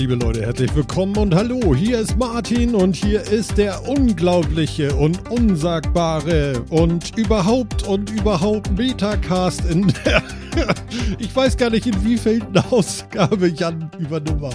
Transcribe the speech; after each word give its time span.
Liebe 0.00 0.14
Leute, 0.14 0.40
herzlich 0.40 0.74
willkommen 0.74 1.14
und 1.18 1.34
hallo. 1.34 1.74
Hier 1.74 1.98
ist 1.98 2.16
Martin 2.16 2.74
und 2.74 2.96
hier 2.96 3.20
ist 3.20 3.58
der 3.58 3.86
unglaubliche 3.86 4.94
und 4.94 5.30
unsagbare 5.30 6.64
und 6.70 7.18
überhaupt 7.18 7.82
und 7.86 8.08
überhaupt 8.08 8.70
Metacast 8.78 9.62
in 9.66 9.92
der, 10.06 10.22
ich 11.18 11.36
weiß 11.36 11.54
gar 11.58 11.68
nicht 11.68 11.86
in 11.86 12.02
wievielten 12.02 12.56
Ausgabe 12.70 13.48
Jan 13.48 13.90
über 13.98 14.20
Nummer. 14.20 14.52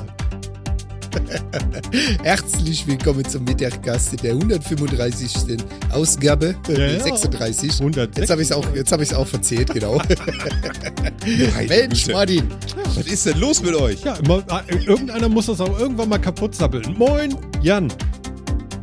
Herzlich 2.24 2.86
willkommen 2.88 3.26
zum 3.26 3.44
Mittaggast 3.44 4.14
in 4.14 4.18
der 4.20 4.32
135. 4.34 5.58
Ausgabe, 5.92 6.56
Ja, 6.68 6.78
ja. 6.78 7.00
36. 7.00 7.72
106. 7.80 8.18
Jetzt 8.18 8.30
habe 8.30 8.42
ich 8.42 8.48
es 8.50 8.52
auch, 8.52 8.66
jetzt 8.76 8.92
hab 8.92 9.02
ich's 9.02 9.14
auch 9.14 9.28
verzählt, 9.28 9.74
genau. 9.74 10.02
Mensch, 11.68 12.08
Martin. 12.08 12.48
Was 12.96 13.08
ist 13.08 13.26
denn 13.26 13.40
los 13.40 13.62
mit 13.62 13.76
euch? 13.76 14.04
Ja, 14.04 14.16
immer, 14.16 14.44
äh, 14.68 14.76
irgendeiner 14.86 15.30
muss 15.30 15.48
das 15.48 15.60
auch 15.62 15.80
irgendwann 15.80 16.10
mal 16.10 16.20
kaputt 16.20 16.56
sabbeln. 16.56 16.96
Moin, 16.98 17.36
Jan. 17.62 17.92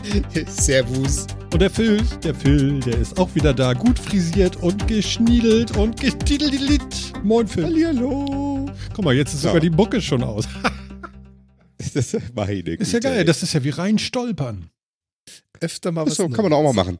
Servus. 0.46 1.26
Und 1.52 1.60
der 1.60 1.70
Phil, 1.70 2.00
der 2.24 2.34
Phil, 2.34 2.80
der 2.80 2.98
ist 2.98 3.18
auch 3.18 3.28
wieder 3.34 3.52
da. 3.52 3.74
Gut 3.74 3.98
frisiert 3.98 4.56
und 4.56 4.88
geschniedelt 4.88 5.76
und 5.76 6.00
getitelt. 6.00 7.12
Moin, 7.22 7.46
Phil. 7.46 7.64
Hallihallo. 7.64 8.66
Guck 8.94 9.04
mal, 9.04 9.14
jetzt 9.14 9.34
ist 9.34 9.44
Ja. 9.44 9.50
sogar 9.50 9.60
die 9.60 9.70
Mucke 9.70 10.00
schon 10.00 10.22
aus. 10.22 10.48
Das 11.94 12.16
meine 12.34 12.60
Ist 12.74 12.92
ja 12.92 12.98
geil, 13.00 13.18
ey. 13.18 13.24
das 13.24 13.42
ist 13.42 13.52
ja 13.54 13.64
wie 13.64 13.70
rein 13.70 13.98
stolpern. 13.98 14.70
Öfter 15.60 15.92
mal 15.92 16.06
was 16.06 16.16
so, 16.16 16.28
kann 16.28 16.44
man 16.44 16.52
auch 16.52 16.62
mal 16.62 16.72
machen. 16.72 16.98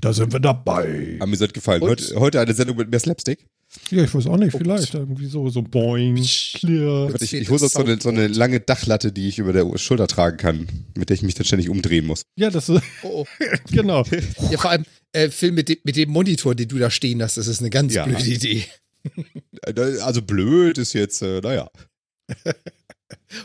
Da 0.00 0.12
sind 0.12 0.32
wir 0.32 0.40
dabei. 0.40 1.16
Hat 1.20 1.28
mir 1.28 1.36
das 1.36 1.52
gefallen. 1.52 1.80
Heute, 1.80 2.14
heute 2.16 2.40
eine 2.40 2.52
Sendung 2.52 2.76
mit 2.76 2.90
mehr 2.90 3.00
Slapstick. 3.00 3.46
Ja, 3.90 4.04
ich 4.04 4.14
weiß 4.14 4.26
auch 4.26 4.36
nicht, 4.36 4.54
Oh 4.54 4.58
vielleicht 4.58 4.94
irgendwie 4.94 5.26
so, 5.26 5.48
so 5.48 5.62
boing, 5.62 6.14
clear. 6.54 7.10
Warte, 7.10 7.24
ich, 7.24 7.32
ich 7.34 7.48
hole 7.48 7.58
so 7.58 7.78
eine, 7.80 7.98
so 8.00 8.10
eine 8.10 8.28
lange 8.28 8.60
Dachlatte, 8.60 9.10
die 9.10 9.28
ich 9.28 9.38
über 9.38 9.52
der 9.52 9.78
Schulter 9.78 10.06
tragen 10.06 10.36
kann, 10.36 10.68
mit 10.96 11.08
der 11.08 11.14
ich 11.14 11.22
mich 11.22 11.34
dann 11.34 11.44
ständig 11.46 11.70
umdrehen 11.70 12.06
muss. 12.06 12.22
Ja, 12.36 12.50
das 12.50 12.68
ist, 12.68 12.82
Oh, 13.02 13.24
oh. 13.24 13.26
genau. 13.72 14.04
Ja, 14.50 14.58
vor 14.58 14.70
allem, 14.70 14.84
äh, 15.12 15.28
Phil, 15.30 15.50
mit 15.52 15.68
dem, 15.70 15.78
mit 15.84 15.96
dem 15.96 16.10
Monitor, 16.10 16.54
den 16.54 16.68
du 16.68 16.78
da 16.78 16.90
stehen 16.90 17.20
hast, 17.22 17.36
das 17.38 17.46
ist 17.48 17.60
eine 17.60 17.70
ganz 17.70 17.94
Ja. 17.94 18.04
blöde 18.04 18.24
Idee. 18.24 18.64
Äh, 19.66 19.80
Also 20.00 20.22
blöd 20.22 20.78
ist 20.78 20.92
jetzt, 20.92 21.22
äh, 21.22 21.40
naja. 21.40 21.68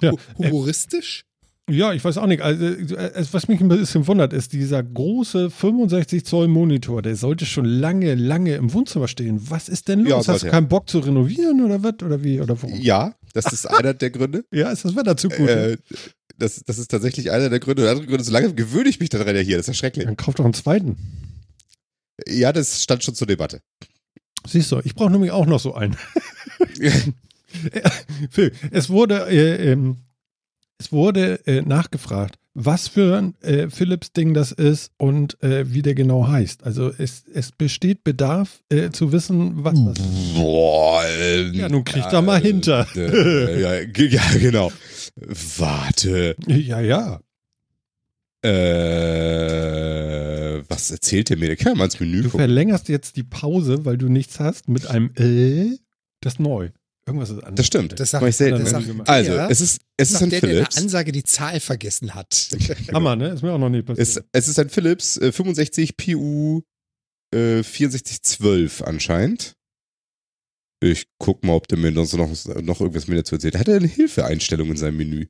Ja. 0.01 0.11
Hu- 0.11 0.17
Humoristisch? 0.37 1.23
Ja, 1.69 1.93
ich 1.93 2.03
weiß 2.03 2.17
auch 2.17 2.25
nicht. 2.25 2.41
Also, 2.41 2.65
äh, 2.65 3.25
was 3.31 3.47
mich 3.47 3.61
ein 3.61 3.67
bisschen 3.67 4.07
wundert, 4.07 4.33
ist 4.33 4.53
dieser 4.53 4.81
große 4.81 5.51
65 5.51 6.25
Zoll 6.25 6.47
Monitor, 6.47 7.03
der 7.03 7.15
sollte 7.15 7.45
schon 7.45 7.65
lange, 7.65 8.15
lange 8.15 8.55
im 8.55 8.73
Wohnzimmer 8.73 9.07
stehen. 9.07 9.39
Was 9.51 9.69
ist 9.69 9.87
denn 9.87 9.99
los? 9.99 10.25
Ja, 10.25 10.33
Hast 10.33 10.41
du 10.41 10.47
er. 10.47 10.51
keinen 10.51 10.67
Bock 10.67 10.89
zu 10.89 10.97
renovieren 10.97 11.63
oder 11.63 11.83
was? 11.83 11.93
Oder 12.03 12.23
wie? 12.23 12.41
Oder 12.41 12.59
warum? 12.59 12.75
Ja, 12.81 13.13
das 13.33 13.53
ist 13.53 13.67
einer 13.67 13.93
der 13.93 14.09
Gründe. 14.09 14.45
Ja, 14.51 14.71
ist 14.71 14.83
das 14.83 14.95
Wetter 14.95 15.15
zu 15.15 15.29
gut? 15.29 15.47
Äh, 15.47 15.77
das, 16.39 16.63
das 16.65 16.79
ist 16.79 16.89
tatsächlich 16.89 17.29
einer 17.29 17.49
der 17.49 17.59
Gründe. 17.59 17.83
Der 17.83 17.91
andere 17.91 18.07
Grund 18.07 18.21
ist, 18.21 18.27
so 18.27 18.33
lange 18.33 18.51
gewöhne 18.55 18.89
ich 18.89 18.99
mich 18.99 19.09
daran 19.09 19.35
ja 19.35 19.41
hier. 19.43 19.57
Das 19.57 19.65
ist 19.67 19.75
ja 19.75 19.79
schrecklich. 19.79 20.05
Dann 20.05 20.17
kauf 20.17 20.33
doch 20.33 20.45
einen 20.45 20.55
zweiten. 20.55 20.97
Ja, 22.27 22.51
das 22.51 22.81
stand 22.81 23.03
schon 23.03 23.13
zur 23.13 23.27
Debatte. 23.27 23.61
Siehst 24.47 24.71
du, 24.71 24.79
ich 24.83 24.95
brauche 24.95 25.11
nämlich 25.11 25.29
auch 25.31 25.45
noch 25.45 25.59
so 25.59 25.75
einen. 25.75 25.95
Phil, 28.29 28.51
es 28.71 28.89
wurde, 28.89 29.27
äh, 29.29 29.71
ähm, 29.71 29.97
es 30.77 30.91
wurde 30.91 31.45
äh, 31.47 31.61
nachgefragt, 31.61 32.35
was 32.53 32.87
für 32.87 33.17
ein 33.17 33.35
äh, 33.41 33.69
Philips-Ding 33.69 34.33
das 34.33 34.51
ist 34.51 34.91
und 34.97 35.41
äh, 35.43 35.71
wie 35.73 35.81
der 35.81 35.93
genau 35.95 36.27
heißt. 36.27 36.63
Also 36.63 36.91
es, 36.97 37.23
es 37.33 37.51
besteht 37.51 38.03
Bedarf 38.03 38.61
äh, 38.69 38.89
zu 38.89 39.11
wissen, 39.11 39.63
was 39.63 39.73
das 39.85 39.99
ist. 40.05 40.35
Boah, 40.35 41.03
ähm, 41.21 41.53
Ja, 41.53 41.69
nun 41.69 41.83
kriegt 41.83 42.11
er 42.11 42.21
mal 42.21 42.41
hinter. 42.41 42.87
Äh, 42.95 43.61
ja, 43.61 43.73
ja, 43.97 44.21
genau. 44.39 44.71
Warte. 45.57 46.35
Ja, 46.47 46.79
ja. 46.81 47.19
Äh, 49.29 50.63
was 50.69 50.91
erzählt 50.91 51.29
der 51.29 51.37
mir? 51.37 51.47
Der 51.47 51.55
kann 51.57 51.73
ja 51.73 51.77
mal 51.77 51.85
ins 51.85 51.99
Menü 51.99 52.17
Du 52.17 52.29
gucken. 52.29 52.39
verlängerst 52.39 52.89
jetzt 52.89 53.15
die 53.17 53.23
Pause, 53.23 53.85
weil 53.85 53.97
du 53.97 54.07
nichts 54.09 54.39
hast, 54.39 54.67
mit 54.69 54.87
einem 54.87 55.11
äh, 55.15 55.77
das 56.21 56.33
ist 56.33 56.39
neu. 56.39 56.69
Irgendwas 57.09 57.29
ist 57.31 57.37
anders. 57.39 57.55
Das 57.55 57.65
stimmt. 57.65 57.91
Das 57.99 58.11
Das 58.11 58.21
mache 58.21 58.29
ich 58.29 58.35
selten. 58.35 58.59
das 58.59 58.69
sagt- 58.69 58.85
sagt 58.85 59.09
also, 59.09 59.31
der, 59.33 59.49
es 59.49 59.61
ist, 59.61 59.81
es 59.97 60.11
ist 60.11 60.19
sagt 60.19 60.23
ein 60.23 60.29
der, 60.29 60.43
in 60.43 60.49
der 60.49 60.55
Philips. 60.57 60.77
Ansage 60.77 61.11
die 61.11 61.23
Zahl 61.23 61.59
vergessen 61.59 62.13
hat. 62.15 62.49
Hammer, 62.93 63.15
ne? 63.15 63.29
Ist 63.29 63.41
mir 63.43 63.51
auch 63.51 63.57
noch 63.57 63.69
nie 63.69 63.81
passiert. 63.81 64.07
Es, 64.07 64.21
es 64.31 64.47
ist 64.47 64.59
ein 64.59 64.69
Philips 64.69 65.17
äh, 65.17 65.31
65 65.31 65.97
PU 65.97 66.61
äh, 67.33 67.61
6412 67.63 68.83
anscheinend. 68.83 69.53
Ich 70.81 71.07
guck 71.17 71.43
mal, 71.43 71.53
ob 71.53 71.67
der 71.67 71.77
mir 71.77 71.91
sonst 71.93 72.13
noch, 72.15 72.29
noch 72.63 72.79
irgendwas 72.79 73.07
mehr 73.07 73.17
dazu 73.17 73.35
erzählt. 73.35 73.57
Hat 73.57 73.67
er 73.67 73.77
eine 73.77 73.87
Hilfeeinstellung 73.87 74.69
in 74.69 74.77
seinem 74.77 74.97
Menü? 74.97 75.25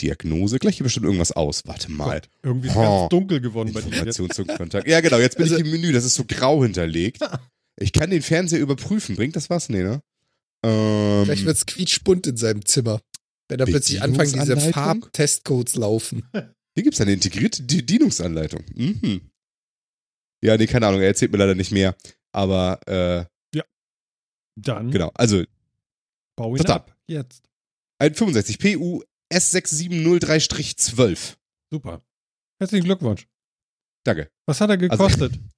Diagnose? 0.00 0.58
Gleich 0.58 0.76
hier 0.78 0.84
bestimmt 0.84 1.04
irgendwas 1.06 1.30
aus. 1.32 1.62
Warte 1.66 1.90
mal. 1.92 2.22
Irgendwie 2.42 2.68
ist 2.68 2.76
Oh. 2.76 2.80
ganz 3.00 3.10
dunkel 3.10 3.40
geworden 3.40 3.72
bei 3.72 3.80
dir. 3.80 3.90
jetzt. 3.90 4.18
Information 4.18 4.30
zum 4.30 4.46
Kontakt. 4.46 4.88
Ja, 4.88 5.00
genau, 5.00 5.18
jetzt 5.18 5.36
bin 5.36 5.44
Also- 5.44 5.56
ich 5.56 5.60
im 5.64 5.70
Menü, 5.70 5.92
das 5.92 6.04
ist 6.04 6.14
so 6.14 6.24
grau 6.24 6.62
hinterlegt. 6.62 7.18
Ich 7.76 7.92
kann 7.92 8.08
den 8.08 8.22
Fernseher 8.22 8.60
überprüfen. 8.60 9.16
Bringt 9.16 9.34
das 9.34 9.50
was? 9.50 9.68
Nee, 9.68 9.82
ne? 9.82 10.00
Ähm, 10.64 11.24
Vielleicht 11.26 11.44
wird's 11.44 11.66
quietschbunt 11.66 12.26
in 12.26 12.36
seinem 12.36 12.64
Zimmer. 12.64 13.00
Wenn 13.48 13.58
da 13.58 13.66
plötzlich 13.66 14.00
anfangen, 14.02 14.32
diese? 14.32 14.56
Farbtestcodes 14.72 15.76
laufen. 15.76 16.26
hier 16.32 16.82
gibt 16.82 16.94
es 16.94 17.00
eine 17.00 17.12
integrierte 17.12 17.62
Bedienungsanleitung. 17.62 18.64
Mhm. 18.74 19.30
Ja, 20.42 20.56
nee, 20.56 20.66
keine 20.66 20.86
Ahnung, 20.86 21.00
er 21.00 21.08
erzählt 21.08 21.32
mir 21.32 21.38
leider 21.38 21.54
nicht 21.54 21.70
mehr. 21.72 21.94
Aber, 22.32 22.80
äh, 22.86 23.24
Dann 24.56 24.90
genau, 24.90 25.10
also 25.14 25.42
bau 26.36 26.54
ihn 26.56 26.62
da? 26.62 26.76
ab. 26.76 26.96
Jetzt. 27.08 27.42
ein 27.98 28.14
65 28.14 28.58
PU 28.58 29.02
S6703-12. 29.32 31.36
Super. 31.72 32.02
Herzlichen 32.60 32.84
Glückwunsch. 32.84 33.26
Danke. 34.04 34.30
Was 34.46 34.60
hat 34.60 34.70
er 34.70 34.74
Also- 34.80 34.88
gekostet? 34.88 35.40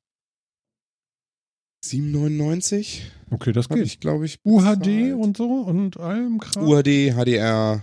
7,99? 1.92 3.00
okay, 3.30 3.52
das 3.52 3.68
geht. 3.68 3.84
ich, 3.86 4.00
glaube 4.00 4.26
ich. 4.26 4.38
UHD 4.44 4.78
bezahlt. 4.80 5.14
und 5.14 5.36
so 5.36 5.44
und 5.62 5.96
allem 5.98 6.38
Kram. 6.38 6.66
UHD, 6.66 7.12
HDR, 7.14 7.82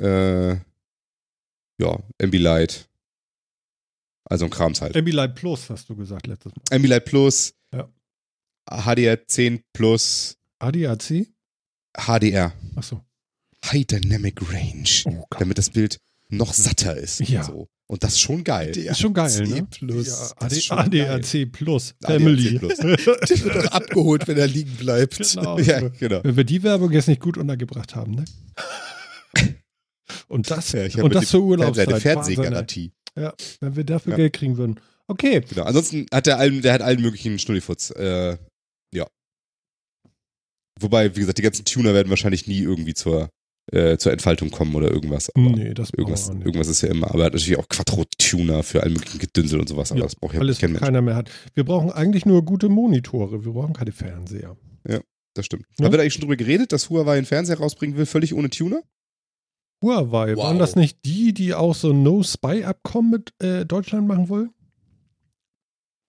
äh, 0.00 0.52
ja, 1.80 1.98
Ambilight. 2.22 2.88
Also 4.24 4.44
ein 4.44 4.50
Krams 4.50 4.80
halt. 4.80 4.96
Ambilight 4.96 5.34
Plus 5.34 5.68
hast 5.70 5.88
du 5.88 5.96
gesagt 5.96 6.26
letztes 6.26 6.52
Mal. 6.54 6.62
Ambilight 6.76 7.04
Plus, 7.04 7.54
Ja. 7.74 7.88
HDR 8.70 9.26
10 9.26 9.62
Plus, 9.72 10.36
ADAC? 10.60 11.26
HDR. 11.96 12.52
Achso. 12.76 13.04
High 13.64 13.84
Dynamic 13.86 14.40
Range. 14.52 14.88
Oh 15.06 15.26
Gott. 15.30 15.40
damit 15.40 15.58
das 15.58 15.70
Bild 15.70 15.98
noch 16.30 16.52
satter 16.54 16.96
ist. 16.96 17.20
Ja. 17.20 17.40
Und, 17.40 17.46
so. 17.46 17.68
und 17.88 18.02
das 18.04 18.12
ist 18.14 18.20
schon 18.20 18.44
geil. 18.44 18.72
Der 18.72 18.92
Ist 18.92 19.00
schon 19.00 19.14
geil, 19.14 19.46
ne? 19.46 19.66
Plus. 19.70 20.06
Ja, 20.08 20.32
AD, 20.76 21.02
ADAC 21.08 21.52
Plus. 21.52 21.94
ADAC 22.02 22.20
Family. 22.20 22.58
Plus. 22.58 22.76
Der 22.78 22.88
wird 22.98 23.56
doch 23.56 23.66
abgeholt, 23.72 24.26
wenn 24.28 24.38
er 24.38 24.46
liegen 24.46 24.74
bleibt. 24.76 25.18
genau. 25.18 25.58
Ja, 25.58 25.88
genau. 25.88 26.20
Wenn 26.24 26.36
wir 26.36 26.44
die 26.44 26.62
Werbung 26.62 26.90
jetzt 26.92 27.08
nicht 27.08 27.20
gut 27.20 27.36
untergebracht 27.36 27.94
haben, 27.96 28.14
ne? 28.14 28.24
Und 30.28 30.50
das, 30.50 30.72
Ja, 30.72 31.02
und 31.02 31.14
das 31.14 31.28
zur 31.28 31.42
Urlaubszeit. 31.42 31.88
Seine 31.88 32.00
Fernsehgarantie. 32.00 32.92
ey. 33.14 33.30
Wenn 33.60 33.76
wir 33.76 33.84
dafür 33.84 34.12
Ja. 34.12 34.16
Geld 34.16 34.32
kriegen 34.32 34.56
würden. 34.56 34.80
Okay. 35.06 35.40
Genau. 35.48 35.64
Ansonsten 35.64 36.06
hat 36.12 36.26
er 36.26 36.38
allen, 36.38 36.62
der 36.62 36.72
hat 36.72 36.82
allen 36.82 37.00
möglichen 37.00 37.38
Schnullifutz. 37.38 37.90
Äh, 37.90 38.36
ja. 38.94 39.06
Wobei, 40.80 41.14
wie 41.16 41.20
gesagt, 41.20 41.38
die 41.38 41.42
ganzen 41.42 41.64
Tuner 41.64 41.94
werden 41.94 42.10
wahrscheinlich 42.10 42.46
nie 42.46 42.60
irgendwie 42.60 42.94
zur, 42.94 43.28
äh, 43.72 43.96
zur 43.98 44.12
Entfaltung 44.12 44.50
kommen 44.50 44.74
oder 44.74 44.90
irgendwas. 44.90 45.30
Aber 45.34 45.50
Nee, 45.50 45.74
das 45.74 45.90
irgendwas, 45.96 46.28
irgendwas 46.28 46.68
ist 46.68 46.80
ja 46.82 46.88
immer. 46.90 47.08
Aber 47.10 47.20
er 47.20 47.26
hat 47.26 47.32
natürlich 47.34 47.58
auch 47.58 47.68
Quattro-Tuner 47.68 48.62
für 48.62 48.82
allen 48.82 48.94
möglichen 48.94 49.18
Gedünsel 49.18 49.60
und 49.60 49.68
sowas. 49.68 49.90
Aber 49.90 50.00
Ja, 50.00 50.06
das 50.06 50.16
braucht 50.16 50.34
ja 50.34 50.40
Alles, 50.40 50.58
kein 50.58 50.72
Mensch. 50.72 50.82
keiner 50.84 51.02
mehr 51.02 51.16
hat. 51.16 51.30
Wir 51.54 51.64
brauchen 51.64 51.90
eigentlich 51.90 52.26
nur 52.26 52.44
gute 52.44 52.68
Monitore. 52.68 53.44
Wir 53.44 53.52
brauchen 53.52 53.74
keine 53.74 53.92
Fernseher. 53.92 54.56
Das 55.34 55.46
stimmt. 55.46 55.64
Ja. 55.78 55.84
Haben 55.84 55.92
wir 55.92 55.98
da 55.98 56.02
eigentlich 56.02 56.14
schon 56.14 56.22
drüber 56.22 56.34
geredet, 56.36 56.72
dass 56.72 56.90
Huawei 56.90 57.16
einen 57.16 57.24
Fernseher 57.24 57.58
rausbringen 57.58 57.96
will, 57.96 58.04
völlig 58.04 58.34
ohne 58.34 58.50
Tuner? 58.50 58.82
Huawei, 59.80 60.34
Wow. 60.36 60.42
waren 60.44 60.58
das 60.58 60.74
nicht 60.74 61.04
die, 61.04 61.32
die 61.32 61.54
auch 61.54 61.76
so 61.76 61.92
ein 61.92 62.02
No-Spy-Abkommen 62.02 63.10
mit 63.12 63.32
äh, 63.40 63.64
Deutschland 63.64 64.08
machen 64.08 64.28
wollen? 64.28 64.50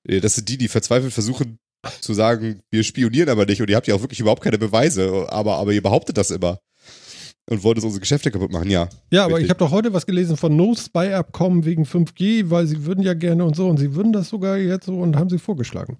Äh, 0.08 0.22
Das 0.22 0.36
sind 0.36 0.50
die, 0.50 0.58
die 0.58 0.68
verzweifelt 0.68 1.14
versuchen 1.14 1.60
zu 2.02 2.14
sagen, 2.16 2.62
wir 2.72 2.84
spionieren 2.84 3.30
aber 3.30 3.46
nicht 3.46 3.62
und 3.62 3.70
ihr 3.70 3.76
habt 3.76 3.88
ja 3.88 3.94
auch 3.96 4.02
wirklich 4.02 4.20
überhaupt 4.20 4.44
keine 4.44 4.58
Beweise, 4.58 5.28
aber, 5.30 5.58
aber 5.58 5.72
ihr 5.72 5.82
behauptet 5.84 6.18
das 6.18 6.32
immer. 6.32 6.60
Und 7.50 7.64
wollt 7.64 7.78
uns 7.78 7.86
unsere 7.86 8.00
Geschäfte 8.00 8.32
kaputt 8.32 8.52
machen, 8.52 8.70
ja. 8.70 8.88
Ja, 9.10 9.26
aber 9.26 9.36
Richtig. 9.36 9.46
ich 9.46 9.50
habe 9.50 9.60
doch 9.60 9.72
heute 9.72 9.94
was 9.94 10.06
gelesen 10.06 10.38
von 10.38 10.56
No-Spy-Abkommen 10.56 11.66
wegen 11.66 11.84
5G, 11.84 12.50
weil 12.50 12.68
sie 12.68 12.86
würden 12.86 13.04
ja 13.04 13.14
gerne 13.14 13.44
und 13.44 13.56
so 13.56 13.68
und 13.68 13.78
sie 13.78 13.96
würden 13.96 14.14
das 14.14 14.30
sogar 14.30 14.58
jetzt 14.58 14.86
so 14.86 14.98
und 15.00 15.16
haben 15.18 15.30
sie 15.30 15.40
vorgeschlagen. 15.40 15.98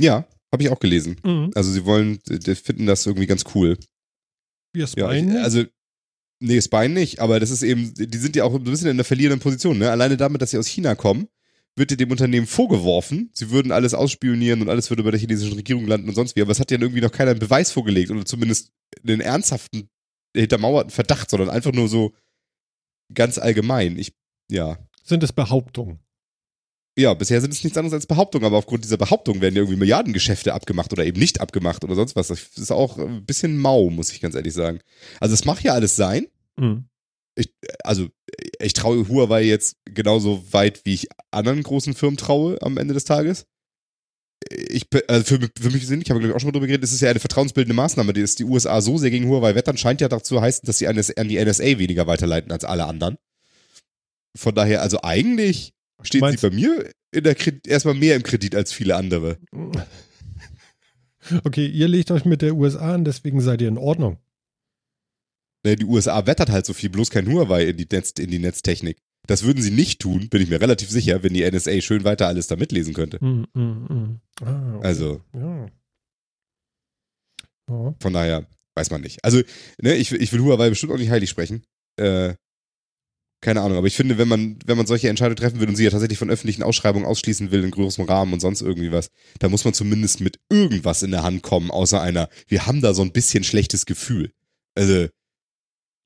Ja, 0.00 0.26
habe 0.52 0.62
ich 0.62 0.70
auch 0.70 0.80
gelesen. 0.80 1.16
Mhm. 1.24 1.50
Also 1.54 1.70
sie 1.70 1.84
wollen, 1.84 2.18
die 2.26 2.54
finden 2.54 2.86
das 2.86 3.06
irgendwie 3.06 3.26
ganz 3.26 3.44
cool. 3.54 3.78
Wir 4.74 4.82
Ja, 4.82 4.86
spyen 4.86 5.28
ich, 5.28 5.34
nicht? 5.34 5.42
also, 5.44 5.64
nee, 6.40 6.60
Spine 6.60 6.90
nicht, 6.90 7.20
aber 7.20 7.40
das 7.40 7.50
ist 7.50 7.62
eben, 7.62 7.94
die 7.94 8.18
sind 8.18 8.36
ja 8.36 8.44
auch 8.44 8.54
ein 8.54 8.64
bisschen 8.64 8.88
in 8.88 8.96
einer 8.96 9.04
verlierenden 9.04 9.40
Position, 9.40 9.78
ne? 9.78 9.90
Alleine 9.90 10.16
damit, 10.16 10.42
dass 10.42 10.50
sie 10.50 10.58
aus 10.58 10.66
China 10.66 10.94
kommen, 10.94 11.28
wird 11.78 11.90
dir 11.90 11.96
dem 11.96 12.10
Unternehmen 12.10 12.46
vorgeworfen, 12.46 13.30
sie 13.32 13.50
würden 13.50 13.72
alles 13.72 13.94
ausspionieren 13.94 14.62
und 14.62 14.68
alles 14.68 14.90
würde 14.90 15.02
bei 15.02 15.10
der 15.10 15.20
chinesischen 15.20 15.54
Regierung 15.54 15.86
landen 15.86 16.08
und 16.08 16.14
sonst 16.14 16.36
wie, 16.36 16.42
aber 16.42 16.52
es 16.52 16.60
hat 16.60 16.70
ja 16.70 16.78
irgendwie 16.78 17.00
noch 17.00 17.12
keiner 17.12 17.30
einen 17.30 17.40
Beweis 17.40 17.72
vorgelegt 17.72 18.10
oder 18.10 18.24
zumindest 18.24 18.70
einen 19.06 19.20
ernsthaften 19.20 19.88
hintermauerten 20.36 20.90
Verdacht, 20.90 21.30
sondern 21.30 21.50
einfach 21.50 21.72
nur 21.72 21.88
so 21.88 22.12
ganz 23.14 23.38
allgemein. 23.38 23.98
Ich, 23.98 24.12
ja. 24.50 24.78
Sind 25.02 25.22
es 25.22 25.32
Behauptungen? 25.32 26.00
Ja, 26.98 27.14
bisher 27.14 27.40
sind 27.40 27.54
es 27.54 27.62
nichts 27.62 27.78
anderes 27.78 27.94
als 27.94 28.06
Behauptungen, 28.06 28.44
aber 28.44 28.56
aufgrund 28.56 28.84
dieser 28.84 28.96
Behauptungen 28.96 29.40
werden 29.40 29.54
ja 29.54 29.62
irgendwie 29.62 29.78
Milliardengeschäfte 29.78 30.52
abgemacht 30.52 30.92
oder 30.92 31.06
eben 31.06 31.18
nicht 31.18 31.40
abgemacht 31.40 31.84
oder 31.84 31.94
sonst 31.94 32.16
was. 32.16 32.26
Das 32.28 32.40
ist 32.56 32.72
auch 32.72 32.98
ein 32.98 33.24
bisschen 33.24 33.56
mau, 33.56 33.88
muss 33.88 34.12
ich 34.12 34.20
ganz 34.20 34.34
ehrlich 34.34 34.52
sagen. 34.52 34.80
Also 35.20 35.34
es 35.34 35.44
mag 35.44 35.62
ja 35.62 35.74
alles 35.74 35.94
sein. 35.94 36.26
Mhm. 36.56 36.88
Ich, 37.38 37.54
also 37.84 38.08
ich 38.60 38.72
traue 38.72 39.08
Huawei 39.08 39.42
jetzt 39.44 39.76
genauso 39.84 40.44
weit, 40.52 40.80
wie 40.84 40.94
ich 40.94 41.08
anderen 41.30 41.62
großen 41.62 41.94
Firmen 41.94 42.16
traue 42.16 42.60
am 42.62 42.76
Ende 42.78 42.94
des 42.94 43.04
Tages. 43.04 43.46
Ich, 44.50 44.86
also 45.08 45.24
für, 45.24 45.48
für 45.60 45.70
mich 45.70 45.86
sind, 45.86 46.02
ich 46.02 46.10
habe 46.10 46.20
glaube 46.20 46.30
ich 46.32 46.36
auch 46.36 46.40
schon 46.40 46.48
mal 46.48 46.52
drüber 46.52 46.66
geredet, 46.66 46.84
es 46.84 46.92
ist 46.92 47.00
ja 47.00 47.10
eine 47.10 47.20
vertrauensbildende 47.20 47.74
Maßnahme, 47.74 48.12
die 48.12 48.20
ist 48.20 48.38
die 48.38 48.44
USA 48.44 48.80
so 48.80 48.96
sehr 48.98 49.10
gegen 49.10 49.28
Huawei 49.28 49.54
wettern, 49.54 49.76
scheint 49.76 50.00
ja 50.00 50.08
dazu 50.08 50.40
heißen, 50.40 50.62
dass 50.64 50.78
sie 50.78 50.86
an 50.88 50.96
die 51.28 51.44
NSA 51.44 51.78
weniger 51.78 52.06
weiterleiten 52.06 52.52
als 52.52 52.64
alle 52.64 52.86
anderen. 52.86 53.16
Von 54.36 54.54
daher, 54.54 54.82
also 54.82 55.00
eigentlich 55.02 55.74
steht 56.02 56.20
Meinst- 56.20 56.40
sie 56.40 56.48
bei 56.48 56.54
mir 56.54 56.90
in 57.10 57.24
der 57.24 57.34
Kredit, 57.34 57.66
erstmal 57.66 57.94
mehr 57.94 58.14
im 58.16 58.22
Kredit 58.22 58.54
als 58.54 58.72
viele 58.72 58.96
andere. 58.96 59.38
Okay, 61.44 61.66
ihr 61.66 61.88
legt 61.88 62.10
euch 62.10 62.24
mit 62.24 62.40
der 62.40 62.54
USA 62.54 62.94
an, 62.94 63.04
deswegen 63.04 63.40
seid 63.42 63.60
ihr 63.60 63.68
in 63.68 63.76
Ordnung. 63.76 64.18
Ne, 65.64 65.76
Die 65.76 65.84
USA 65.84 66.26
wettert 66.26 66.50
halt 66.50 66.66
so 66.66 66.72
viel, 66.72 66.88
bloß 66.90 67.10
kein 67.10 67.26
Huawei 67.30 67.64
in 67.66 67.76
die, 67.76 67.86
Netz, 67.90 68.10
in 68.18 68.30
die 68.30 68.38
Netztechnik. 68.38 68.98
Das 69.26 69.42
würden 69.42 69.62
sie 69.62 69.70
nicht 69.72 70.00
tun, 70.00 70.28
bin 70.28 70.40
ich 70.40 70.48
mir 70.48 70.60
relativ 70.60 70.88
sicher, 70.90 71.22
wenn 71.22 71.34
die 71.34 71.42
NSA 71.50 71.80
schön 71.80 72.04
weiter 72.04 72.28
alles 72.28 72.46
da 72.46 72.56
mitlesen 72.56 72.94
könnte. 72.94 73.18
Mhm, 73.22 73.46
mhm, 73.54 73.86
mhm. 73.88 74.20
Ah, 74.46 74.76
okay. 74.76 74.86
Also, 74.86 75.20
Ja. 75.34 75.66
Ja. 77.68 77.94
von 78.00 78.12
daher, 78.12 78.46
weiß 78.76 78.90
man 78.90 79.02
nicht. 79.02 79.22
Also, 79.24 79.42
ne, 79.82 79.94
ich, 79.96 80.10
will- 80.12 80.22
ich 80.22 80.32
will 80.32 80.40
Huawei 80.40 80.70
bestimmt 80.70 80.92
auch 80.92 80.96
nicht 80.98 81.10
heilig 81.10 81.28
sprechen. 81.28 81.62
Äh, 81.96 82.34
keine 83.40 83.60
Ahnung, 83.60 83.78
aber 83.78 83.86
ich 83.86 83.94
finde, 83.94 84.18
wenn 84.18 84.26
man, 84.28 84.58
wenn 84.66 84.76
man 84.76 84.86
solche 84.86 85.08
Entscheidungen 85.08 85.36
treffen 85.36 85.60
will 85.60 85.68
und 85.68 85.76
sie 85.76 85.84
ja 85.84 85.90
tatsächlich 85.90 86.18
von 86.18 86.30
öffentlichen 86.30 86.62
Ausschreibungen 86.64 87.06
ausschließen 87.06 87.50
will 87.52 87.62
in 87.62 87.70
größerem 87.70 88.08
Rahmen 88.08 88.32
und 88.32 88.40
sonst 88.40 88.62
irgendwie 88.62 88.90
was, 88.90 89.10
da 89.38 89.48
muss 89.48 89.64
man 89.64 89.74
zumindest 89.74 90.20
mit 90.20 90.38
irgendwas 90.50 91.02
in 91.02 91.10
der 91.12 91.22
Hand 91.22 91.42
kommen, 91.42 91.70
außer 91.70 92.00
einer, 92.00 92.28
wir 92.48 92.66
haben 92.66 92.80
da 92.80 92.94
so 92.94 93.02
ein 93.02 93.12
bisschen 93.12 93.44
schlechtes 93.44 93.84
Gefühl. 93.86 94.32
Also, 94.74 95.08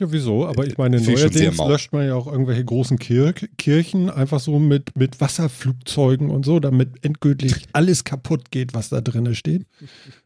Ja, 0.03 0.11
wieso? 0.11 0.47
Aber 0.47 0.67
ich 0.67 0.77
meine, 0.79 0.99
sehr 0.99 1.15
neuerdings 1.15 1.59
löscht 1.59 1.93
man 1.93 2.07
ja 2.07 2.17
auch 2.17 2.27
irgendwelche 2.27 2.65
großen 2.65 2.99
Kir 2.99 3.33
Kirchen 3.33 4.11
einfach 4.11 4.41
so 4.41 4.59
mit, 4.59 4.97
mit 4.97 5.21
Wasserflugzeugen 5.21 6.29
und 6.29 6.45
so, 6.45 6.59
damit 6.59 7.05
endgültig 7.05 7.69
alles 7.73 8.03
kaputt 8.03 8.51
geht, 8.51 8.75
was 8.75 8.89
da 8.89 9.01
drin 9.01 9.33
steht. 9.37 9.65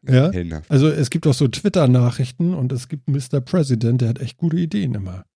Ja. 0.08 0.31
Also 0.70 0.88
es 0.88 1.11
gibt 1.11 1.26
auch 1.26 1.34
so 1.34 1.46
Twitter-Nachrichten 1.46 2.55
und 2.55 2.73
es 2.73 2.88
gibt 2.88 3.06
Mr. 3.08 3.43
President, 3.43 4.00
der 4.00 4.08
hat 4.08 4.19
echt 4.19 4.38
gute 4.38 4.56
Ideen 4.56 4.94
immer. 4.94 5.26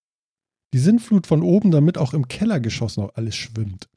Die 0.72 0.78
Sintflut 0.78 1.26
von 1.26 1.42
oben, 1.42 1.70
damit 1.70 1.98
auch 1.98 2.14
im 2.14 2.26
Kellergeschoss 2.26 2.96
noch 2.96 3.14
alles 3.16 3.36
schwimmt. 3.36 3.89